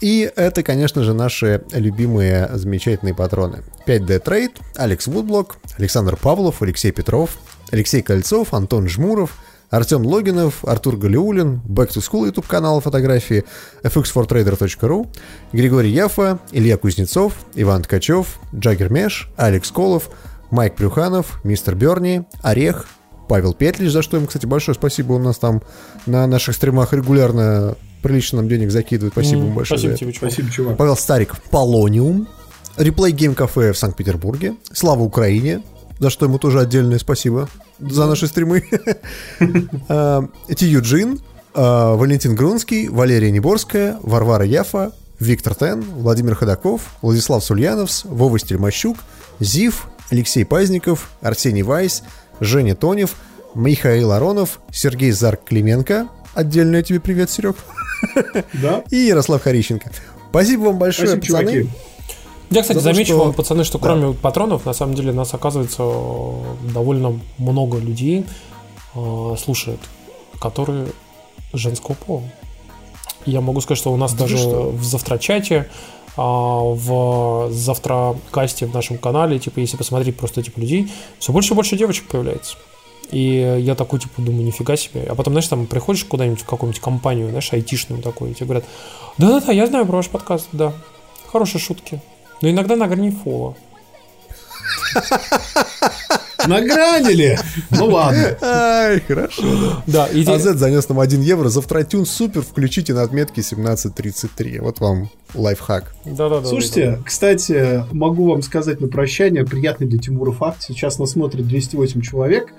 И 0.00 0.30
это, 0.36 0.62
конечно 0.62 1.02
же, 1.02 1.12
наши 1.12 1.62
любимые 1.72 2.48
замечательные 2.54 3.14
патроны. 3.14 3.62
5D 3.86 4.24
Trade, 4.24 4.56
Алекс 4.76 5.06
Вудблок, 5.06 5.58
Александр 5.76 6.16
Павлов, 6.16 6.62
Алексей 6.62 6.92
Петров, 6.92 7.36
Алексей 7.70 8.00
Кольцов, 8.00 8.54
Антон 8.54 8.88
Жмуров, 8.88 9.36
Артем 9.70 10.06
Логинов, 10.06 10.64
Артур 10.64 10.96
Галиулин, 10.96 11.60
Back 11.66 11.88
to 11.88 11.98
School 11.98 12.26
YouTube 12.26 12.46
канал 12.46 12.80
фотографии, 12.80 13.44
fx4trader.ru, 13.82 15.08
Григорий 15.52 15.90
Яфа, 15.90 16.38
Илья 16.52 16.76
Кузнецов, 16.76 17.34
Иван 17.54 17.82
Ткачев, 17.82 18.38
Джаггер 18.54 18.90
Меш, 18.90 19.28
Алекс 19.36 19.70
Колов, 19.70 20.10
Майк 20.50 20.76
Плюханов, 20.76 21.40
Мистер 21.44 21.74
Берни, 21.74 22.22
Орех, 22.42 22.86
Павел 23.28 23.54
Петлич, 23.54 23.90
за 23.90 24.02
что 24.02 24.16
им, 24.16 24.26
кстати, 24.26 24.46
большое 24.46 24.76
спасибо. 24.76 25.14
У 25.14 25.18
нас 25.18 25.38
там 25.38 25.62
на 26.06 26.26
наших 26.28 26.54
стримах 26.54 26.92
регулярно 26.92 27.76
прилично 28.02 28.36
нам 28.36 28.48
денег 28.48 28.70
закидывает. 28.70 29.14
Спасибо 29.14 29.42
mm, 29.42 29.54
большое. 29.54 29.80
Спасибо 29.80 29.96
тебе, 29.96 30.12
чувак. 30.12 30.32
Спасибо, 30.32 30.52
чувак. 30.52 30.76
Павел 30.76 30.96
Стариков, 30.96 31.42
Полониум, 31.50 32.28
Реплей 32.76 33.10
Гейм 33.12 33.34
Кафе 33.34 33.72
в 33.72 33.78
Санкт-Петербурге, 33.78 34.54
Слава 34.72 35.02
Украине, 35.02 35.62
за 35.98 36.10
что 36.10 36.26
ему 36.26 36.38
тоже 36.38 36.60
отдельное 36.60 36.98
спасибо 37.00 37.48
за 37.78 38.06
наши 38.06 38.26
стримы. 38.26 38.64
А, 39.88 40.26
Ти 40.54 40.66
Юджин, 40.66 41.20
а, 41.54 41.94
Валентин 41.94 42.34
Грунский, 42.34 42.88
Валерия 42.88 43.30
Неборская, 43.30 43.98
Варвара 44.02 44.44
Яфа, 44.44 44.92
Виктор 45.20 45.54
Тен, 45.54 45.82
Владимир 45.82 46.34
Ходаков, 46.34 46.82
Владислав 47.02 47.42
Сульяновс, 47.44 48.04
Вова 48.04 48.38
Стельмощук, 48.38 48.98
Зив, 49.40 49.88
Алексей 50.10 50.44
Пазников, 50.44 51.10
Арсений 51.20 51.62
Вайс, 51.62 52.02
Женя 52.40 52.74
Тонев, 52.74 53.14
Михаил 53.54 54.12
Аронов, 54.12 54.60
Сергей 54.70 55.10
Зарк-Клименко. 55.10 56.08
Отдельно 56.34 56.82
тебе 56.82 57.00
привет, 57.00 57.30
Серег. 57.30 57.56
Да. 58.52 58.84
И 58.90 58.96
Ярослав 58.96 59.42
Харищенко. 59.42 59.90
Спасибо 60.28 60.64
вам 60.64 60.78
большое, 60.78 61.08
Спасибо, 61.08 61.38
пацаны. 61.38 61.52
Чуваки. 61.52 61.70
Я, 62.50 62.62
кстати, 62.62 62.78
За 62.78 62.92
замечу 62.92 63.14
что... 63.14 63.24
вам, 63.24 63.32
пацаны, 63.32 63.64
что 63.64 63.78
да. 63.78 63.84
кроме 63.84 64.14
патронов, 64.14 64.64
на 64.66 64.72
самом 64.72 64.94
деле 64.94 65.12
нас 65.12 65.34
оказывается 65.34 65.82
довольно 66.72 67.18
много 67.38 67.78
людей 67.78 68.24
э, 68.94 69.34
слушает, 69.38 69.80
которые 70.40 70.86
женского 71.52 71.94
пола. 71.94 72.22
Я 73.24 73.40
могу 73.40 73.60
сказать, 73.60 73.78
что 73.78 73.92
у 73.92 73.96
нас 73.96 74.12
да 74.12 74.20
даже 74.20 74.38
что? 74.38 74.70
в 74.70 74.84
завтрачате 74.84 75.68
а, 76.16 76.60
в 76.60 77.50
завтра 77.50 78.16
касте 78.30 78.66
в 78.66 78.72
нашем 78.72 78.96
канале, 78.96 79.38
типа, 79.38 79.58
если 79.58 79.76
посмотреть 79.76 80.16
просто 80.16 80.42
типа 80.42 80.60
людей, 80.60 80.90
все 81.18 81.32
больше 81.32 81.52
и 81.52 81.56
больше 81.56 81.76
девочек 81.76 82.08
появляется. 82.08 82.56
И 83.10 83.58
я 83.60 83.74
такой, 83.74 84.00
типа, 84.00 84.22
думаю, 84.22 84.44
нифига 84.44 84.76
себе. 84.76 85.04
А 85.08 85.14
потом, 85.14 85.34
знаешь, 85.34 85.46
там 85.46 85.66
приходишь 85.66 86.04
куда-нибудь 86.04 86.40
в 86.40 86.46
какую-нибудь 86.46 86.80
компанию, 86.80 87.28
знаешь, 87.28 87.52
айтишную 87.52 88.02
такую, 88.02 88.30
и 88.30 88.34
тебе 88.34 88.46
говорят, 88.46 88.64
да-да-да, 89.18 89.52
я 89.52 89.66
знаю 89.66 89.86
про 89.86 89.96
ваш 89.96 90.08
подкаст, 90.08 90.48
да. 90.52 90.72
Хорошие 91.26 91.60
шутки. 91.60 92.00
Но 92.42 92.50
иногда 92.50 92.76
на 92.76 92.86
грани 92.86 93.10
фола. 93.10 93.56
Награнили! 96.46 97.38
Ну 97.70 97.86
ладно. 97.86 98.36
Ай, 98.40 99.00
хорошо, 99.00 99.42
да. 99.42 99.82
Да, 99.86 100.08
иди... 100.12 100.30
А 100.30 100.38
Z 100.38 100.54
занес 100.54 100.88
нам 100.88 101.00
1 101.00 101.20
евро. 101.22 101.48
Завтратюн 101.48 102.06
супер, 102.06 102.42
включите 102.42 102.94
на 102.94 103.02
отметке 103.02 103.40
17.33. 103.40 104.60
Вот 104.60 104.80
вам 104.80 105.10
лайфхак. 105.34 105.94
Да-да-да. 106.04 106.46
Слушайте, 106.46 106.86
да, 106.86 106.96
да. 106.96 107.02
кстати, 107.04 107.84
могу 107.92 108.30
вам 108.30 108.42
сказать 108.42 108.80
на 108.80 108.88
прощание, 108.88 109.44
приятный 109.44 109.86
для 109.86 109.98
Тимура 109.98 110.32
факт. 110.32 110.62
Сейчас 110.62 110.98
нас 110.98 111.12
смотрит 111.12 111.46
208 111.46 112.00
человек. 112.02 112.52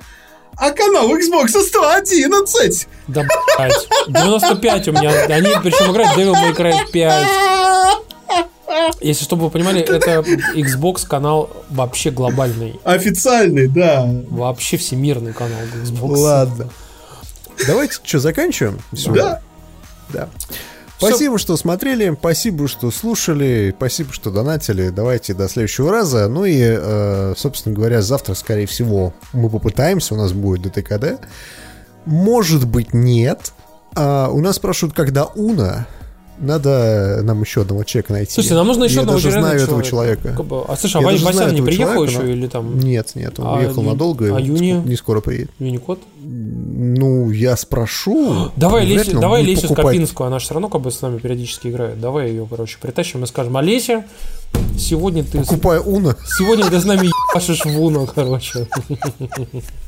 А 0.58 0.72
канал 0.72 1.10
Xbox 1.10 1.49
111! 1.49 2.88
Да, 3.08 3.26
блядь. 3.58 3.88
95 4.08 4.88
у 4.88 4.91
меня. 4.91 5.12
Они 5.26 5.49
причем 5.64 5.91
играют 5.91 6.18
Devil 6.18 6.34
May 6.34 6.56
Cry 6.56 6.91
5. 6.91 7.28
Если 9.02 9.23
чтобы 9.23 9.45
вы 9.45 9.49
понимали, 9.49 9.81
это 9.81 10.23
Xbox 10.56 11.07
канал 11.07 11.49
вообще 11.69 12.11
глобальный. 12.11 12.80
Официальный, 12.84 13.68
да. 13.68 14.07
Вообще 14.30 14.77
всемирный 14.77 15.34
канал 15.34 15.60
Xbox. 15.84 16.18
Ладно. 16.18 16.69
Давайте 17.65 17.95
что, 18.03 18.19
заканчиваем? 18.19 18.80
Да. 19.14 19.41
Да. 20.10 20.30
Спасибо, 20.98 21.38
что 21.38 21.56
смотрели, 21.57 22.15
спасибо, 22.18 22.68
что 22.68 22.89
слушали, 22.89 23.73
спасибо, 23.77 24.11
что 24.11 24.31
донатили. 24.31 24.89
Давайте 24.89 25.35
до 25.35 25.48
следующего 25.48 25.91
раза. 25.91 26.27
Ну 26.27 26.44
и, 26.44 26.60
э, 26.60 27.34
собственно 27.38 27.76
говоря, 27.76 28.02
завтра, 28.02 28.34
скорее 28.34 28.65
всего, 28.65 29.14
мы 29.31 29.49
попытаемся, 29.49 30.15
у 30.15 30.18
нас 30.18 30.34
будет 30.34 30.64
ДТКД. 30.64 31.22
Может 32.06 32.65
быть, 32.68 32.94
нет. 32.95 33.53
А, 33.95 34.30
у 34.30 34.39
нас 34.41 34.56
спрашивают, 34.56 34.95
когда 34.95 35.26
Уна. 35.26 35.88
Надо 36.40 37.22
нам 37.24 37.42
еще 37.42 37.62
одного 37.62 37.84
человека 37.84 38.14
найти. 38.14 38.32
Слушайте, 38.34 38.56
нам 38.56 38.68
нужно 38.68 38.84
еще 38.86 38.96
Я 38.96 39.02
одного 39.02 39.18
даже 39.20 39.32
знаю 39.32 39.60
этого 39.62 39.84
человека. 39.84 40.22
человека. 40.24 40.38
Как 40.38 40.46
бы- 40.46 40.64
А 40.68 40.78
слушай, 40.78 40.98
а 40.98 41.12
Я 41.12 41.26
Вася 41.26 41.46
не 41.46 41.54
этого 41.56 41.66
приехал 41.66 41.94
человека, 41.94 42.12
еще 42.12 42.24
но- 42.24 42.30
или 42.32 42.48
там 42.48 42.80
Нет, 42.80 43.12
нет, 43.16 43.40
он 43.40 43.48
А 43.48 43.54
уехал 43.58 43.82
Ю- 43.84 43.90
надолго, 43.90 44.36
а 44.36 44.40
Юни? 44.40 44.72
не 44.86 44.96
скоро 44.96 45.22
приедет. 45.22 45.52
Юникод? 45.60 46.00
Ну, 46.24 47.32
я 47.32 47.56
спрошу. 47.58 48.52
Давай 48.56 48.86
Лесю, 48.86 49.20
давай 49.20 49.44
Лесю. 49.44 49.68
Скопинскую, 49.74 50.28
она 50.28 50.40
же 50.40 50.46
все 50.46 50.54
равно 50.54 50.70
как 50.70 50.82
бы 50.82 50.92
с 50.92 51.02
нами 51.02 51.18
периодически 51.20 51.68
играет. 51.70 52.00
Давай 52.00 52.30
ее, 52.30 52.46
короче, 52.50 52.78
притащим 52.82 53.24
и 53.24 53.28
скажем, 53.28 53.56
Олеся, 53.58 54.06
сегодня 54.78 55.24
ты, 55.24 55.40
Покупая 55.40 55.80
Уна. 55.80 56.16
сегодня 56.38 56.70
ты 56.70 56.80
с 56.80 56.86
нами 56.86 57.08
ебашишь 57.32 57.66
в 57.66 57.82
Уно, 57.82 58.06
короче. 58.14 58.68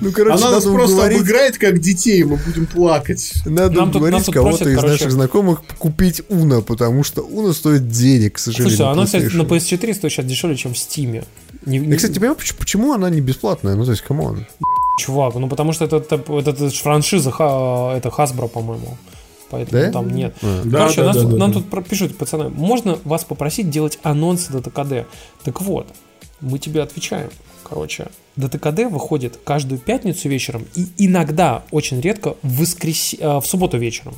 Ну, 0.00 0.12
короче, 0.12 0.34
Она 0.36 0.50
нас 0.52 0.64
просто 0.64 0.94
уговорить, 0.96 1.18
обыграет 1.18 1.58
как 1.58 1.78
детей, 1.78 2.24
мы 2.24 2.36
будем 2.36 2.66
плакать. 2.66 3.32
надо 3.44 3.74
Нам 3.76 3.88
уговорить 3.90 4.24
кого-то 4.26 4.42
просят, 4.58 4.66
из 4.68 4.76
короче- 4.76 4.92
наших 4.92 5.12
знакомых 5.12 5.62
купить 5.78 6.22
UNO, 6.28 6.60
потому 6.62 7.04
что 7.04 7.22
UNO 7.22 7.52
стоит 7.52 7.88
денег, 7.88 8.34
к 8.34 8.38
сожалению. 8.38 8.76
Слушай, 8.76 8.90
она, 8.92 9.04
кстати, 9.04 9.24
на 9.36 9.42
PlayStation. 9.42 9.80
PS4 9.80 9.94
стоит 9.94 10.12
сейчас 10.12 10.26
дешевле, 10.26 10.56
чем 10.56 10.74
в 10.74 10.78
Стиме. 10.78 11.24
Не, 11.66 11.78
Я, 11.78 11.96
кстати, 11.96 12.12
не 12.12 12.18
понимаю, 12.18 12.36
поч- 12.36 12.54
почему 12.54 12.92
она 12.92 13.10
не 13.10 13.20
бесплатная? 13.20 13.74
Ну, 13.76 13.84
то 13.84 13.90
есть, 13.92 14.02
come 14.02 14.27
on. 14.27 14.46
Чувак, 14.98 15.34
ну 15.36 15.48
потому 15.48 15.72
что 15.72 15.84
это, 15.86 15.96
это, 15.96 16.16
это, 16.16 16.50
это 16.50 16.70
франшиза, 16.70 17.30
ха- 17.30 17.94
это 17.96 18.08
Hasbro, 18.10 18.48
по-моему. 18.48 18.96
Поэтому 19.50 19.82
Да? 19.82 19.90
там 19.92 20.10
нет. 20.10 20.34
А. 20.42 20.62
Да, 20.64 20.78
Короче, 20.78 21.00
да, 21.00 21.06
нас- 21.08 21.16
да, 21.16 21.22
да, 21.24 21.36
нам 21.36 21.52
да. 21.52 21.60
тут 21.60 21.88
пишут, 21.88 22.16
пацаны, 22.18 22.48
можно 22.50 22.98
вас 23.04 23.24
попросить 23.24 23.70
делать 23.70 23.98
анонсы 24.02 24.52
ДТКД? 24.52 25.06
Так 25.44 25.60
вот, 25.62 25.86
мы 26.40 26.58
тебе 26.58 26.82
отвечаем. 26.82 27.30
Короче, 27.72 28.08
ДТКД 28.36 28.90
выходит 28.90 29.38
каждую 29.44 29.78
пятницу 29.78 30.28
вечером 30.28 30.66
и 30.74 30.88
иногда, 30.98 31.62
очень 31.70 32.02
редко, 32.02 32.36
в, 32.42 32.58
воскрес... 32.60 33.14
э, 33.18 33.38
в 33.38 33.46
субботу 33.46 33.78
вечером. 33.78 34.14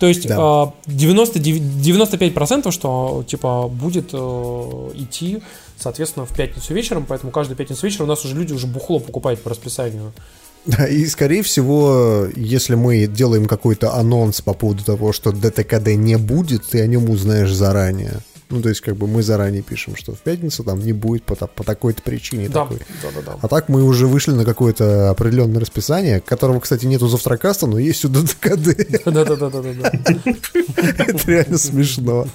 То 0.00 0.06
есть 0.08 0.26
Да. 0.26 0.72
э, 0.86 0.90
99 0.90 1.62
95% 1.62 2.72
что 2.72 3.24
типа 3.28 3.68
будет 3.68 4.10
э, 4.12 4.90
идти, 4.94 5.38
соответственно, 5.78 6.26
в 6.26 6.34
пятницу 6.34 6.74
вечером, 6.74 7.06
поэтому 7.08 7.30
каждую 7.30 7.56
пятницу 7.56 7.86
вечером 7.86 8.06
у 8.06 8.08
нас 8.08 8.24
уже 8.24 8.34
люди 8.34 8.52
уже 8.52 8.66
бухло 8.66 8.98
покупают 8.98 9.40
по 9.40 9.50
расписанию. 9.50 10.12
Да, 10.66 10.84
и, 10.88 11.06
скорее 11.06 11.44
всего, 11.44 12.26
если 12.34 12.74
мы 12.74 13.06
делаем 13.06 13.46
какой-то 13.46 13.94
анонс 13.94 14.40
по 14.40 14.52
поводу 14.52 14.82
того, 14.82 15.12
что 15.12 15.30
ДТКД 15.30 15.94
не 15.94 16.18
будет, 16.18 16.64
ты 16.64 16.80
о 16.80 16.88
нем 16.88 17.08
узнаешь 17.08 17.52
заранее. 17.52 18.18
Ну, 18.50 18.62
то 18.62 18.70
есть, 18.70 18.80
как 18.80 18.96
бы 18.96 19.06
мы 19.06 19.22
заранее 19.22 19.62
пишем, 19.62 19.94
что 19.94 20.14
в 20.14 20.20
пятницу 20.20 20.64
там 20.64 20.80
не 20.80 20.92
будет 20.92 21.24
по, 21.24 21.34
по 21.34 21.64
такой-то 21.64 22.02
причине. 22.02 22.48
Да, 22.48 22.62
такой. 22.62 22.78
да, 23.02 23.08
да, 23.14 23.20
да. 23.20 23.38
А 23.42 23.48
так 23.48 23.68
мы 23.68 23.82
уже 23.82 24.06
вышли 24.06 24.32
на 24.32 24.44
какое-то 24.44 25.10
определенное 25.10 25.60
расписание, 25.60 26.20
которого, 26.20 26.60
кстати, 26.60 26.86
нету 26.86 27.08
завтракаста, 27.08 27.66
но 27.66 27.78
есть 27.78 28.04
у 28.04 28.08
ДТКД. 28.08 29.04
Да, 29.04 29.24
да, 29.24 29.36
да, 29.36 29.36
да, 29.36 29.50
да, 29.50 29.60
да. 29.62 29.92
Это 31.06 31.30
реально 31.30 31.58
смешно. 31.58 32.26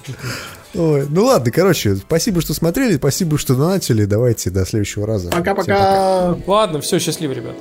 Ой, 0.74 1.06
ну 1.08 1.24
ладно, 1.24 1.52
короче, 1.52 1.96
спасибо, 1.96 2.40
что 2.40 2.52
смотрели, 2.52 2.96
спасибо, 2.96 3.38
что 3.38 3.54
донатили. 3.54 4.04
Давайте 4.04 4.50
до 4.50 4.64
следующего 4.66 5.06
раза. 5.06 5.30
Всем 5.30 5.40
пока. 5.40 5.54
Пока-пока. 5.54 6.38
Ладно, 6.46 6.80
все, 6.80 6.98
счастливо, 6.98 7.32
ребят. 7.32 7.54